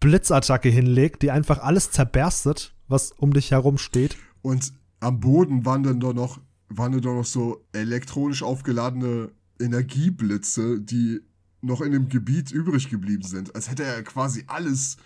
Blitzattacke 0.00 0.68
hinlegt, 0.68 1.22
die 1.22 1.30
einfach 1.30 1.60
alles 1.60 1.90
zerberstet, 1.90 2.74
was 2.88 3.12
um 3.12 3.32
dich 3.32 3.50
herum 3.50 3.78
steht. 3.78 4.16
Und 4.42 4.72
am 5.00 5.20
Boden 5.20 5.64
waren 5.64 5.82
dann 5.82 6.00
doch 6.00 6.14
noch, 6.14 6.40
waren 6.68 6.92
dann 6.92 7.02
doch 7.02 7.14
noch 7.14 7.24
so 7.24 7.64
elektronisch 7.72 8.42
aufgeladene 8.42 9.30
Energieblitze, 9.60 10.80
die 10.80 11.20
noch 11.60 11.80
in 11.80 11.92
dem 11.92 12.08
Gebiet 12.08 12.50
übrig 12.50 12.90
geblieben 12.90 13.22
sind. 13.22 13.54
Als 13.54 13.70
hätte 13.70 13.84
er 13.84 14.02
quasi 14.02 14.44
alles 14.46 14.96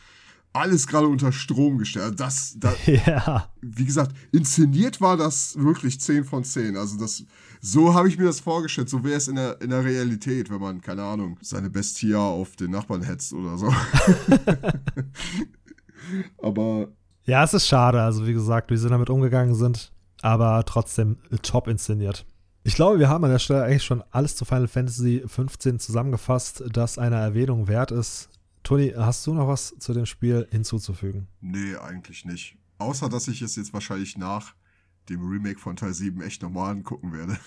alles 0.53 0.87
gerade 0.87 1.07
unter 1.07 1.33
Strom 1.33 1.79
gestellt. 1.79 2.19
Das, 2.21 2.55
das 2.59 2.75
ja. 2.87 3.51
wie 3.61 3.85
gesagt, 3.85 4.15
inszeniert 4.33 5.01
war 5.01 5.17
das 5.17 5.57
wirklich 5.59 6.01
10 6.01 6.25
von 6.25 6.45
10. 6.45 6.77
Also 6.77 6.99
das, 6.99 7.25
so 7.61 7.95
habe 7.95 8.09
ich 8.09 8.19
mir 8.19 8.25
das 8.25 8.41
vorgestellt. 8.41 8.89
So 8.89 9.05
wäre 9.05 9.17
es 9.17 9.29
in 9.29 9.37
der, 9.37 9.61
in 9.61 9.71
der 9.71 9.85
Realität, 9.85 10.51
wenn 10.51 10.61
man, 10.61 10.81
keine 10.81 11.05
Ahnung, 11.05 11.39
seine 11.43 11.71
Bestia 11.71 12.19
auf 12.19 12.57
den 12.57 12.71
Nachbarn 12.71 13.03
hetzt 13.03 13.33
oder 13.33 13.57
so. 13.59 13.73
aber. 16.43 16.89
Ja, 17.25 17.45
es 17.45 17.55
ist 17.55 17.67
schade. 17.67 18.03
Also 18.03 18.27
wie 18.27 18.33
gesagt, 18.33 18.71
wie 18.71 18.77
sie 18.77 18.89
damit 18.89 19.11
umgegangen 19.11 19.55
sind, 19.55 19.93
aber 20.23 20.65
trotzdem 20.65 21.19
top 21.43 21.69
inszeniert. 21.69 22.25
Ich 22.65 22.75
glaube, 22.75 22.99
wir 22.99 23.09
haben 23.09 23.25
an 23.25 23.31
der 23.31 23.39
Stelle 23.39 23.63
eigentlich 23.63 23.85
schon 23.85 24.03
alles 24.11 24.37
zu 24.37 24.45
Final 24.45 24.69
Fantasy 24.69 25.23
15 25.27 25.79
zusammengefasst, 25.79 26.65
das 26.71 26.99
einer 26.99 27.17
Erwähnung 27.17 27.69
wert 27.69 27.93
ist. 27.93 28.29
Toni, 28.69 28.93
hast 28.95 29.27
du 29.27 29.33
noch 29.33 29.49
was 29.49 29.75
zu 29.79 29.95
dem 29.95 30.05
Spiel 30.05 30.47
hinzuzufügen? 30.51 31.27
Nee, 31.41 31.75
eigentlich 31.77 32.27
nicht. 32.27 32.55
Außer, 32.77 33.09
dass 33.09 33.27
ich 33.27 33.41
es 33.41 33.57
jetzt 33.57 33.73
wahrscheinlich 33.73 34.19
nach 34.19 34.55
dem 35.09 35.27
Remake 35.27 35.59
von 35.59 35.75
Teil 35.75 35.95
7 35.95 36.21
echt 36.21 36.43
nochmal 36.43 36.73
angucken 36.73 37.15
werde. 37.15 37.39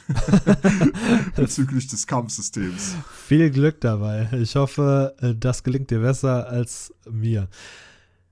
Bezüglich 1.36 1.88
des 1.90 2.08
Kampfsystems. 2.08 2.96
Viel 3.28 3.52
Glück 3.52 3.80
dabei. 3.82 4.30
Ich 4.34 4.56
hoffe, 4.56 5.16
äh, 5.20 5.36
das 5.36 5.62
gelingt 5.62 5.92
dir 5.92 6.00
besser 6.00 6.48
als 6.48 6.92
mir. 7.08 7.50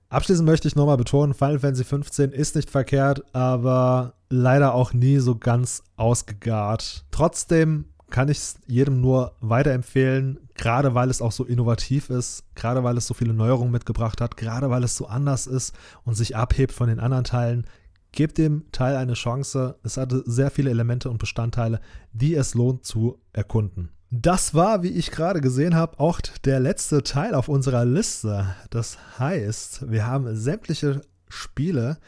Abschließend 0.08 0.48
möchte 0.48 0.66
ich 0.66 0.74
nochmal 0.74 0.96
betonen, 0.96 1.32
Final 1.32 1.60
Fantasy 1.60 1.84
15 1.84 2.32
ist 2.32 2.56
nicht 2.56 2.70
verkehrt, 2.70 3.22
aber 3.32 4.14
leider 4.30 4.74
auch 4.74 4.92
nie 4.92 5.18
so 5.18 5.36
ganz 5.36 5.84
ausgegart. 5.94 7.04
Trotzdem 7.12 7.84
kann 8.10 8.28
ich 8.28 8.38
es 8.38 8.58
jedem 8.66 9.00
nur 9.00 9.36
weiterempfehlen, 9.38 10.40
gerade 10.60 10.94
weil 10.94 11.08
es 11.08 11.22
auch 11.22 11.32
so 11.32 11.44
innovativ 11.44 12.10
ist, 12.10 12.44
gerade 12.54 12.84
weil 12.84 12.96
es 12.98 13.06
so 13.06 13.14
viele 13.14 13.32
Neuerungen 13.32 13.72
mitgebracht 13.72 14.20
hat, 14.20 14.36
gerade 14.36 14.68
weil 14.68 14.84
es 14.84 14.94
so 14.94 15.06
anders 15.06 15.46
ist 15.46 15.74
und 16.04 16.14
sich 16.14 16.36
abhebt 16.36 16.72
von 16.72 16.88
den 16.88 17.00
anderen 17.00 17.24
Teilen. 17.24 17.66
Gebt 18.12 18.38
dem 18.38 18.70
Teil 18.70 18.96
eine 18.96 19.14
Chance. 19.14 19.78
Es 19.84 19.96
hatte 19.96 20.22
sehr 20.26 20.50
viele 20.50 20.70
Elemente 20.70 21.08
und 21.08 21.18
Bestandteile, 21.18 21.80
die 22.12 22.34
es 22.34 22.54
lohnt 22.54 22.84
zu 22.84 23.20
erkunden. 23.32 23.90
Das 24.10 24.54
war, 24.54 24.82
wie 24.82 24.88
ich 24.88 25.10
gerade 25.10 25.40
gesehen 25.40 25.74
habe, 25.74 25.98
auch 25.98 26.20
der 26.44 26.60
letzte 26.60 27.02
Teil 27.04 27.34
auf 27.34 27.48
unserer 27.48 27.84
Liste. 27.84 28.54
Das 28.68 28.98
heißt, 29.18 29.90
wir 29.90 30.06
haben 30.06 30.36
sämtliche 30.36 31.00
Spiele 31.28 31.98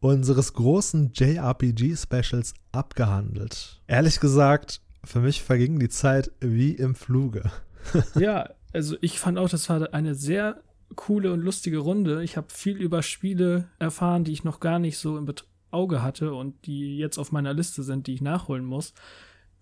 unseres 0.00 0.52
großen 0.52 1.12
JRPG-Specials 1.14 2.52
abgehandelt. 2.72 3.80
Ehrlich 3.86 4.20
gesagt, 4.20 4.82
für 5.04 5.20
mich 5.20 5.42
verging 5.42 5.78
die 5.78 5.88
Zeit 5.88 6.30
wie 6.40 6.72
im 6.72 6.94
Fluge. 6.94 7.50
ja, 8.14 8.50
also 8.72 8.96
ich 9.00 9.18
fand 9.18 9.38
auch, 9.38 9.48
das 9.48 9.68
war 9.68 9.92
eine 9.94 10.14
sehr 10.14 10.62
coole 10.94 11.32
und 11.32 11.40
lustige 11.40 11.78
Runde. 11.78 12.22
Ich 12.22 12.36
habe 12.36 12.48
viel 12.50 12.76
über 12.76 13.02
Spiele 13.02 13.68
erfahren, 13.78 14.24
die 14.24 14.32
ich 14.32 14.44
noch 14.44 14.60
gar 14.60 14.78
nicht 14.78 14.98
so 14.98 15.18
im 15.18 15.26
Auge 15.70 16.02
hatte 16.02 16.32
und 16.34 16.66
die 16.66 16.96
jetzt 16.96 17.18
auf 17.18 17.32
meiner 17.32 17.52
Liste 17.52 17.82
sind, 17.82 18.06
die 18.06 18.14
ich 18.14 18.22
nachholen 18.22 18.64
muss. 18.64 18.94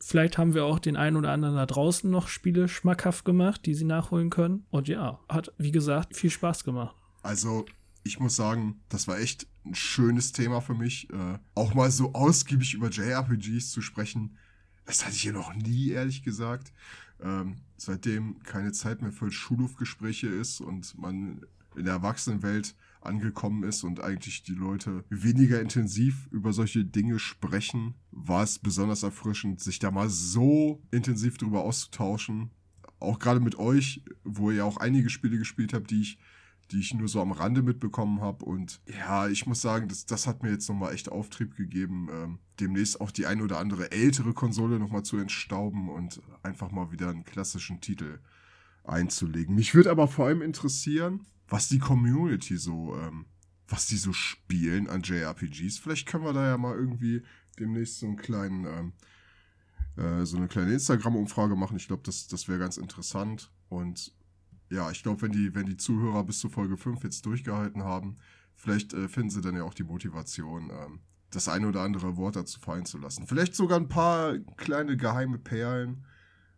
Vielleicht 0.01 0.37
haben 0.37 0.55
wir 0.55 0.65
auch 0.65 0.79
den 0.79 0.97
einen 0.97 1.17
oder 1.17 1.33
anderen 1.33 1.57
da 1.57 1.67
draußen 1.67 2.11
noch 2.11 2.29
Spiele 2.29 2.69
schmackhaft 2.69 3.25
gemacht, 3.25 3.65
die 3.65 3.75
sie 3.75 3.85
nachholen 3.85 4.29
können. 4.29 4.67
Und 4.71 4.87
ja, 4.89 5.21
hat, 5.29 5.53
wie 5.57 5.73
gesagt, 5.73 6.15
viel 6.15 6.31
Spaß 6.31 6.65
gemacht. 6.65 6.95
Also, 7.23 7.65
ich 8.03 8.21
muss 8.21 8.37
sagen, 8.37 8.83
das 8.91 9.09
war 9.09 9.19
echt 9.19 9.47
ein 9.65 9.75
schönes 9.75 10.33
Thema 10.33 10.61
für 10.61 10.75
mich. 10.75 11.09
Äh, 11.11 11.39
auch 11.55 11.73
mal 11.73 11.91
so 11.91 12.13
ausgiebig 12.13 12.75
über 12.75 12.91
JRPGs 12.91 13.71
zu 13.71 13.81
sprechen. 13.81 14.37
Das 14.85 15.07
hatte 15.07 15.17
ich 15.17 15.25
ja 15.25 15.33
noch 15.33 15.55
nie, 15.55 15.91
ehrlich 15.91 16.23
gesagt. 16.23 16.73
Ähm, 17.25 17.57
seitdem 17.79 18.39
keine 18.43 18.73
Zeit 18.73 19.03
mehr 19.03 19.13
für 19.13 19.31
Schulhofgespräche 19.31 20.29
ist 20.29 20.61
und 20.61 20.97
man 20.99 21.41
in 21.75 21.87
der 21.87 21.95
Erwachsenenwelt 21.95 22.77
angekommen 23.01 23.65
ist 23.65 23.83
und 23.83 24.01
eigentlich 24.01 24.43
die 24.43 24.55
Leute 24.55 25.05
weniger 25.11 25.61
intensiv 25.61 26.29
über 26.31 26.53
solche 26.53 26.85
Dinge 26.85 27.19
sprechen, 27.19 27.95
war 28.11 28.43
es 28.43 28.59
besonders 28.59 29.03
erfrischend, 29.03 29.61
sich 29.61 29.79
da 29.79 29.91
mal 29.91 30.09
so 30.09 30.83
intensiv 30.91 31.39
drüber 31.39 31.63
auszutauschen. 31.63 32.51
Auch 33.01 33.19
gerade 33.19 33.41
mit 33.41 33.59
euch, 33.59 34.03
wo 34.23 34.51
ihr 34.51 34.65
auch 34.65 34.77
einige 34.77 35.11
Spiele 35.11 35.39
gespielt 35.39 35.73
habt, 35.75 35.91
die 35.91 36.03
ich 36.03 36.19
die 36.71 36.81
ich 36.81 36.95
nur 36.95 37.09
so 37.09 37.21
am 37.21 37.33
Rande 37.33 37.63
mitbekommen 37.63 38.21
habe. 38.21 38.45
Und 38.45 38.81
ja, 38.87 39.29
ich 39.29 39.47
muss 39.47 39.61
sagen, 39.61 39.89
das, 39.89 40.07
das 40.07 40.27
hat 40.27 40.43
mir 40.43 40.51
jetzt 40.51 40.69
nochmal 40.69 40.95
echt 40.95 41.11
Auftrieb 41.11 41.57
gegeben, 41.57 42.09
ähm, 42.13 42.39
demnächst 42.61 43.01
auch 43.01 43.11
die 43.11 43.27
ein 43.27 43.43
oder 43.43 43.59
andere 43.59 43.93
ältere 43.93 44.33
Konsole 44.33 44.79
nochmal 44.79 45.03
zu 45.03 45.17
entstauben 45.19 45.89
und 45.89 46.21
einfach 46.43 46.71
mal 46.71 46.91
wieder 46.93 47.11
einen 47.11 47.25
klassischen 47.25 47.81
Titel 47.81 48.21
einzulegen. 48.85 49.55
Mich 49.55 49.75
würde 49.75 49.91
aber 49.91 50.09
vor 50.09 50.27
allem 50.27 50.43
interessieren, 50.43 51.27
was 51.49 51.69
die 51.69 51.79
Community 51.79 52.57
so, 52.57 52.97
ähm, 52.97 53.27
was 53.69 53.87
die 53.87 53.97
so 53.97 54.13
spielen 54.13 54.89
an 54.89 55.03
JRPGs. 55.03 55.79
Vielleicht 55.79 56.07
können 56.07 56.25
wir 56.25 56.33
da 56.33 56.47
ja 56.47 56.59
mal 56.59 56.77
irgendwie 56.77 57.23
demnächst 57.59 58.01
so 58.01 58.07
einen 58.07 58.17
kleinen, 58.17 58.67
ähm, 58.67 58.93
äh, 59.97 60.25
so 60.25 60.37
eine 60.37 60.49
kleine 60.49 60.73
Instagram-Umfrage 60.73 61.57
machen. 61.57 61.77
Ich 61.77 61.87
glaube, 61.87 62.03
das, 62.05 62.27
das 62.29 62.49
wäre 62.49 62.59
ganz 62.59 62.77
interessant. 62.77 63.51
Und 63.69 64.13
ja, 64.71 64.91
ich 64.91 65.03
glaube, 65.03 65.23
wenn 65.23 65.33
die, 65.33 65.55
wenn 65.55 65.67
die 65.67 65.77
Zuhörer 65.77 66.25
bis 66.25 66.41
zur 66.41 66.51
Folge 66.51 66.77
5 66.77 67.03
jetzt 67.05 67.25
durchgehalten 67.27 67.85
haben, 67.85 68.17
vielleicht 68.55 68.93
äh, 68.95 69.09
finden 69.09 69.31
sie 69.31 69.41
dann 69.41 69.57
ja 69.57 69.65
auch 69.65 69.75
die 69.75 69.85
Motivation, 69.85 70.71
ähm, 70.71 71.01
das 71.31 71.49
eine 71.49 71.69
oder 71.69 71.83
andere 71.83 72.17
Wort 72.17 72.37
dazu 72.37 72.61
fallen 72.61 72.87
zu 72.87 72.99
lassen. 72.99 73.27
Vielleicht 73.27 73.55
sogar 73.55 73.79
ein 73.79 73.89
paar 73.89 74.39
kleine 74.57 74.97
geheime 74.97 75.39
Perlen, 75.39 76.05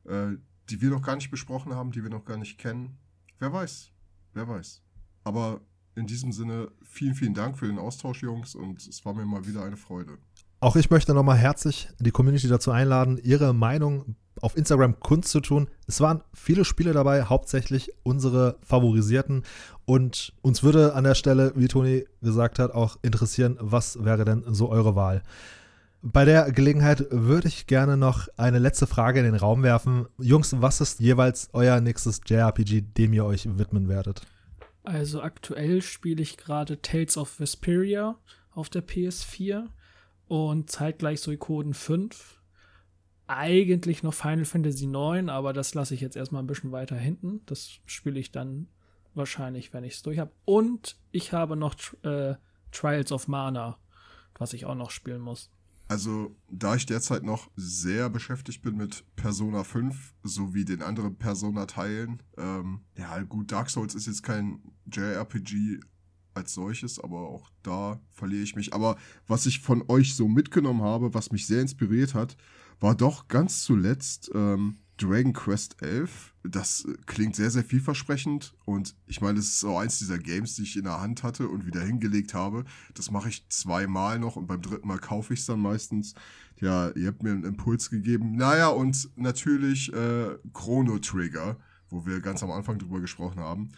äh, 0.05 0.33
die 0.69 0.81
wir 0.81 0.91
noch 0.91 1.03
gar 1.03 1.17
nicht 1.17 1.31
besprochen 1.31 1.75
haben, 1.75 1.93
die 1.93 2.03
wir 2.03 2.11
noch 2.11 2.25
gar 2.25 2.37
nicht 2.37 2.59
kennen. 2.59 2.99
Wer 3.39 3.53
weiß, 3.53 3.91
wer 4.35 4.49
weiß. 4.49 4.83
Aber 5.25 5.61
in 5.95 6.07
diesem 6.07 6.33
Sinne, 6.33 6.71
vielen, 6.83 7.15
vielen 7.15 7.35
Dank 7.35 7.59
für 7.59 7.67
den 7.67 7.79
Austausch, 7.79 8.23
Jungs, 8.23 8.55
und 8.55 8.87
es 8.87 9.05
war 9.05 9.15
mir 9.15 9.25
mal 9.25 9.47
wieder 9.47 9.65
eine 9.65 9.77
Freude. 9.77 10.19
Auch 10.61 10.77
ich 10.77 10.91
möchte 10.91 11.15
nochmal 11.15 11.37
herzlich 11.37 11.89
die 11.99 12.11
Community 12.11 12.49
dazu 12.49 12.71
einladen, 12.71 13.19
ihre 13.23 13.55
Meinung 13.55 14.17
auf 14.43 14.57
Instagram 14.57 15.01
Kunst 15.01 15.31
zu 15.31 15.41
tun. 15.41 15.69
Es 15.87 16.01
waren 16.01 16.23
viele 16.35 16.65
Spiele 16.65 16.93
dabei, 16.93 17.25
hauptsächlich 17.25 17.91
unsere 18.03 18.57
favorisierten. 18.63 19.45
Und 19.85 20.33
uns 20.43 20.63
würde 20.63 20.95
an 20.95 21.05
der 21.05 21.15
Stelle, 21.15 21.53
wie 21.57 21.69
Toni 21.69 22.07
gesagt 22.23 22.59
hat, 22.59 22.73
auch 22.73 22.99
interessieren, 23.03 23.57
was 23.61 24.05
wäre 24.05 24.25
denn 24.25 24.45
so 24.47 24.71
eure 24.71 24.97
Wahl? 24.97 25.23
bei 26.13 26.25
der 26.25 26.53
Gelegenheit 26.53 27.07
würde 27.11 27.49
ich 27.49 27.67
gerne 27.67 27.97
noch 27.97 28.29
eine 28.37 28.61
letzte 28.61 28.87
Frage 28.87 29.19
in 29.19 29.25
den 29.25 29.35
Raum 29.35 29.65
werfen. 29.65 30.07
Jungs, 30.19 30.55
was 30.61 30.81
ist 30.81 31.01
jeweils 31.01 31.49
euer 31.53 31.81
nächstes 31.81 32.21
JRPG, 32.25 32.83
dem 32.83 33.13
ihr 33.13 33.25
euch 33.25 33.59
widmen 33.59 33.89
werdet? 33.89 34.23
Also 34.85 35.21
aktuell 35.21 35.83
spiele 35.83 36.23
ich 36.23 36.37
gerade 36.37 36.81
Tales 36.81 37.17
of 37.17 37.41
Vesperia 37.41 38.17
auf 38.53 38.69
der 38.69 38.87
PS4 38.87 39.65
und 40.29 40.71
zeitgleich 40.71 41.21
Suikoden 41.21 41.75
5. 41.75 42.41
Eigentlich 43.29 44.03
noch 44.03 44.15
Final 44.15 44.45
Fantasy 44.45 44.87
9, 44.87 45.29
aber 45.29 45.53
das 45.53 45.75
lasse 45.75 45.95
ich 45.95 46.01
jetzt 46.01 46.17
erstmal 46.17 46.43
ein 46.43 46.47
bisschen 46.47 46.73
weiter 46.73 46.97
hinten. 46.97 47.41
Das 47.47 47.81
spiele 47.87 48.21
ich 48.21 48.31
dann 48.31 48.69
wahrscheinlich, 49.15 49.73
wenn 49.73 49.85
ich 49.85 49.95
es 49.95 50.03
durch 50.03 50.19
habe. 50.19 50.33
Und 50.45 50.97
ich 51.11 51.33
habe 51.33 51.57
noch 51.57 51.75
äh, 52.05 52.37
Trials 52.71 53.11
of 53.13 53.29
Mana, 53.29 53.79
was 54.39 54.53
ich 54.53 54.67
auch 54.67 54.75
noch 54.75 54.91
spielen 54.91 55.21
muss. 55.21 55.51
Also, 55.89 56.35
da 56.51 56.75
ich 56.75 56.87
derzeit 56.87 57.23
noch 57.23 57.49
sehr 57.55 58.11
beschäftigt 58.11 58.63
bin 58.63 58.77
mit 58.77 59.05
Persona 59.15 59.63
5 59.63 60.15
sowie 60.25 60.65
den 60.65 60.83
anderen 60.83 61.17
Persona-Teilen, 61.17 62.23
ähm, 62.37 62.81
ja, 62.97 63.23
gut, 63.23 63.53
Dark 63.53 63.71
Souls 63.71 63.95
ist 63.95 64.07
jetzt 64.07 64.25
kein 64.25 64.61
JRPG 64.93 65.79
als 66.35 66.55
solches, 66.55 66.99
aber 66.99 67.29
auch 67.29 67.51
da 67.63 68.01
verliere 68.11 68.43
ich 68.43 68.57
mich. 68.57 68.75
Aber 68.75 68.97
was 69.29 69.47
ich 69.47 69.61
von 69.61 69.85
euch 69.89 70.17
so 70.17 70.29
mitgenommen 70.29 70.83
habe, 70.83 71.15
was 71.15 71.31
mich 71.31 71.47
sehr 71.47 71.63
inspiriert 71.63 72.15
hat, 72.15 72.37
war 72.81 72.95
doch 72.95 73.29
ganz 73.29 73.63
zuletzt 73.63 74.31
ähm, 74.35 74.79
Dragon 74.99 75.33
Quest 75.33 75.83
11. 75.83 76.33
Das 76.43 76.87
klingt 77.07 77.37
sehr, 77.37 77.51
sehr 77.51 77.65
vielversprechend 77.65 78.55
und 78.65 78.95
ich 79.07 79.21
meine, 79.21 79.39
es 79.39 79.49
ist 79.49 79.65
auch 79.65 79.81
eins 79.81 79.99
dieser 79.99 80.19
Games, 80.19 80.57
die 80.57 80.63
ich 80.63 80.77
in 80.77 80.85
der 80.85 81.01
Hand 81.01 81.23
hatte 81.23 81.49
und 81.49 81.67
wieder 81.67 81.83
hingelegt 81.83 82.35
habe. 82.35 82.65
Das 82.95 83.11
mache 83.11 83.29
ich 83.29 83.47
zweimal 83.49 84.19
noch 84.19 84.37
und 84.37 84.47
beim 84.47 84.63
dritten 84.63 84.89
Mal 84.89 84.99
kaufe 84.99 85.35
ich 85.35 85.41
es 85.41 85.47
dann 85.47 85.61
meistens. 85.61 86.15
Ja, 86.59 86.91
ihr 86.91 87.09
habt 87.09 87.23
mir 87.23 87.33
einen 87.33 87.45
Impuls 87.45 87.91
gegeben. 87.91 88.37
Naja, 88.37 88.69
und 88.69 89.11
natürlich 89.17 89.93
äh, 89.93 90.37
Chrono 90.55 90.99
Trigger, 90.99 91.59
wo 91.91 92.07
wir 92.07 92.21
ganz 92.21 92.43
am 92.43 92.51
Anfang 92.51 92.79
drüber 92.79 93.01
gesprochen 93.01 93.41
haben 93.41 93.71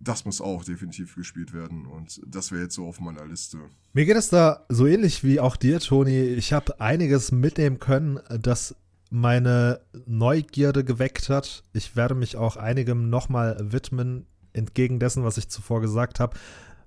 das 0.00 0.24
muss 0.24 0.40
auch 0.40 0.64
definitiv 0.64 1.14
gespielt 1.14 1.52
werden 1.52 1.86
und 1.86 2.20
das 2.26 2.52
wäre 2.52 2.62
jetzt 2.62 2.74
so 2.74 2.86
auf 2.86 3.00
meiner 3.00 3.24
Liste. 3.26 3.58
Mir 3.92 4.04
geht 4.04 4.16
es 4.16 4.28
da 4.28 4.64
so 4.68 4.86
ähnlich 4.86 5.24
wie 5.24 5.40
auch 5.40 5.56
dir, 5.56 5.80
Toni. 5.80 6.20
Ich 6.20 6.52
habe 6.52 6.80
einiges 6.80 7.32
mitnehmen 7.32 7.78
können, 7.78 8.20
das 8.40 8.74
meine 9.10 9.80
Neugierde 10.06 10.84
geweckt 10.84 11.28
hat. 11.28 11.62
Ich 11.72 11.96
werde 11.96 12.14
mich 12.14 12.36
auch 12.36 12.56
einigem 12.56 13.08
nochmal 13.08 13.56
widmen, 13.60 14.26
entgegen 14.52 14.98
dessen, 14.98 15.24
was 15.24 15.38
ich 15.38 15.48
zuvor 15.48 15.80
gesagt 15.80 16.20
habe. 16.20 16.36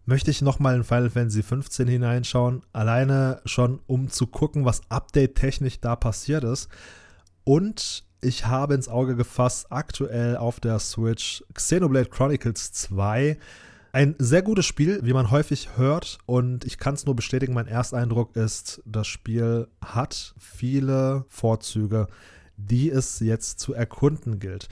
Möchte 0.05 0.31
ich 0.31 0.41
nochmal 0.41 0.75
in 0.75 0.83
Final 0.83 1.09
Fantasy 1.09 1.43
15 1.43 1.87
hineinschauen, 1.87 2.63
alleine 2.73 3.41
schon 3.45 3.79
um 3.85 4.09
zu 4.09 4.27
gucken, 4.27 4.65
was 4.65 4.81
update-technisch 4.89 5.79
da 5.81 5.95
passiert 5.95 6.43
ist. 6.43 6.67
Und 7.43 8.03
ich 8.21 8.45
habe 8.45 8.73
ins 8.73 8.89
Auge 8.89 9.15
gefasst, 9.15 9.67
aktuell 9.71 10.37
auf 10.37 10.59
der 10.59 10.79
Switch 10.79 11.43
Xenoblade 11.53 12.09
Chronicles 12.09 12.71
2. 12.73 13.37
Ein 13.91 14.15
sehr 14.19 14.41
gutes 14.41 14.65
Spiel, 14.65 14.99
wie 15.03 15.13
man 15.13 15.31
häufig 15.31 15.77
hört. 15.77 16.19
Und 16.25 16.65
ich 16.65 16.77
kann 16.77 16.93
es 16.93 17.05
nur 17.05 17.15
bestätigen, 17.15 17.53
mein 17.53 17.67
Ersteindruck 17.67 18.35
ist, 18.35 18.81
das 18.85 19.07
Spiel 19.07 19.67
hat 19.83 20.35
viele 20.37 21.25
Vorzüge, 21.29 22.07
die 22.57 22.89
es 22.89 23.19
jetzt 23.19 23.59
zu 23.59 23.73
erkunden 23.73 24.39
gilt. 24.39 24.67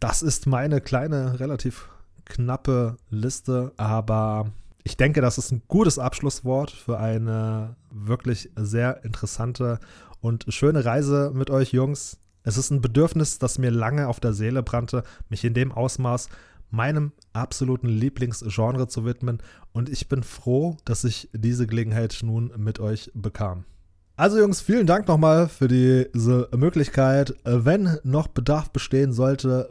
Das 0.00 0.22
ist 0.22 0.46
meine 0.46 0.80
kleine, 0.80 1.40
relativ 1.40 1.88
knappe 2.26 2.96
Liste, 3.08 3.72
aber 3.76 4.50
ich 4.82 4.96
denke, 4.96 5.20
das 5.20 5.38
ist 5.38 5.52
ein 5.52 5.62
gutes 5.68 5.98
Abschlusswort 5.98 6.70
für 6.70 6.98
eine 6.98 7.76
wirklich 7.90 8.50
sehr 8.56 9.04
interessante 9.04 9.78
und 10.20 10.44
schöne 10.48 10.84
Reise 10.84 11.30
mit 11.32 11.50
euch 11.50 11.72
Jungs. 11.72 12.18
Es 12.46 12.56
ist 12.56 12.70
ein 12.70 12.80
Bedürfnis, 12.80 13.40
das 13.40 13.58
mir 13.58 13.72
lange 13.72 14.06
auf 14.06 14.20
der 14.20 14.32
Seele 14.32 14.62
brannte, 14.62 15.02
mich 15.28 15.44
in 15.44 15.52
dem 15.52 15.72
Ausmaß 15.72 16.28
meinem 16.70 17.10
absoluten 17.32 17.88
Lieblingsgenre 17.88 18.86
zu 18.86 19.04
widmen 19.04 19.38
und 19.72 19.88
ich 19.88 20.08
bin 20.08 20.22
froh, 20.22 20.76
dass 20.84 21.02
ich 21.02 21.28
diese 21.32 21.66
Gelegenheit 21.66 22.20
nun 22.22 22.52
mit 22.56 22.78
euch 22.78 23.10
bekam. 23.14 23.64
Also 24.16 24.38
Jungs, 24.38 24.60
vielen 24.60 24.86
Dank 24.86 25.08
nochmal 25.08 25.48
für 25.48 25.66
diese 25.66 26.48
Möglichkeit. 26.56 27.34
Wenn 27.42 27.98
noch 28.04 28.28
Bedarf 28.28 28.70
bestehen 28.70 29.12
sollte, 29.12 29.68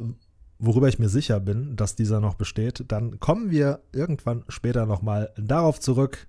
worüber 0.59 0.89
ich 0.89 0.99
mir 0.99 1.09
sicher 1.09 1.39
bin, 1.39 1.77
dass 1.77 1.95
dieser 1.95 2.19
noch 2.19 2.35
besteht, 2.35 2.83
dann 2.89 3.21
kommen 3.21 3.51
wir 3.51 3.79
irgendwann 3.93 4.43
später 4.49 4.85
nochmal 4.85 5.31
darauf 5.37 5.79
zurück 5.79 6.27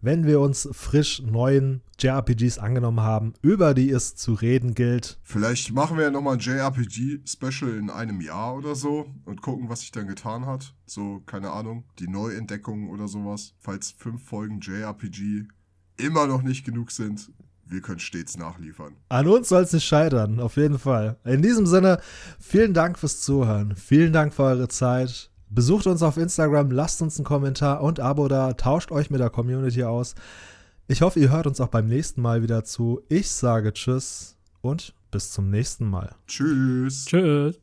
wenn 0.00 0.26
wir 0.26 0.40
uns 0.40 0.68
frisch 0.72 1.22
neuen 1.22 1.82
JRPGs 1.98 2.58
angenommen 2.58 3.00
haben, 3.00 3.34
über 3.42 3.74
die 3.74 3.90
es 3.90 4.14
zu 4.14 4.34
reden 4.34 4.74
gilt. 4.74 5.18
Vielleicht 5.22 5.72
machen 5.72 5.96
wir 5.96 6.04
ja 6.04 6.10
nochmal 6.10 6.34
ein 6.34 6.40
JRPG-Special 6.40 7.76
in 7.76 7.90
einem 7.90 8.20
Jahr 8.20 8.54
oder 8.54 8.74
so 8.74 9.06
und 9.24 9.42
gucken, 9.42 9.68
was 9.68 9.80
sich 9.80 9.90
dann 9.90 10.06
getan 10.06 10.46
hat. 10.46 10.74
So, 10.86 11.20
keine 11.26 11.50
Ahnung, 11.50 11.84
die 11.98 12.08
Neuentdeckung 12.08 12.90
oder 12.90 13.08
sowas. 13.08 13.54
Falls 13.58 13.90
fünf 13.90 14.22
Folgen 14.24 14.60
JRPG 14.60 15.44
immer 15.96 16.26
noch 16.26 16.42
nicht 16.42 16.64
genug 16.64 16.92
sind, 16.92 17.30
wir 17.70 17.80
können 17.82 17.98
stets 17.98 18.38
nachliefern. 18.38 18.96
An 19.08 19.28
uns 19.28 19.48
soll 19.48 19.62
es 19.62 19.72
nicht 19.72 19.84
scheitern, 19.84 20.40
auf 20.40 20.56
jeden 20.56 20.78
Fall. 20.78 21.18
In 21.24 21.42
diesem 21.42 21.66
Sinne, 21.66 22.00
vielen 22.40 22.72
Dank 22.72 22.98
fürs 22.98 23.20
Zuhören. 23.20 23.74
Vielen 23.76 24.12
Dank 24.12 24.32
für 24.32 24.44
eure 24.44 24.68
Zeit. 24.68 25.30
Besucht 25.50 25.86
uns 25.86 26.02
auf 26.02 26.16
Instagram, 26.16 26.70
lasst 26.70 27.00
uns 27.02 27.16
einen 27.16 27.24
Kommentar 27.24 27.82
und 27.82 28.00
Abo 28.00 28.28
da, 28.28 28.52
tauscht 28.52 28.92
euch 28.92 29.10
mit 29.10 29.20
der 29.20 29.30
Community 29.30 29.84
aus. 29.84 30.14
Ich 30.88 31.02
hoffe, 31.02 31.20
ihr 31.20 31.30
hört 31.30 31.46
uns 31.46 31.60
auch 31.60 31.68
beim 31.68 31.86
nächsten 31.86 32.20
Mal 32.22 32.42
wieder 32.42 32.64
zu. 32.64 33.02
Ich 33.08 33.30
sage 33.30 33.72
Tschüss 33.72 34.36
und 34.60 34.94
bis 35.10 35.32
zum 35.32 35.50
nächsten 35.50 35.88
Mal. 35.88 36.14
Tschüss. 36.26 37.06
Tschüss. 37.06 37.58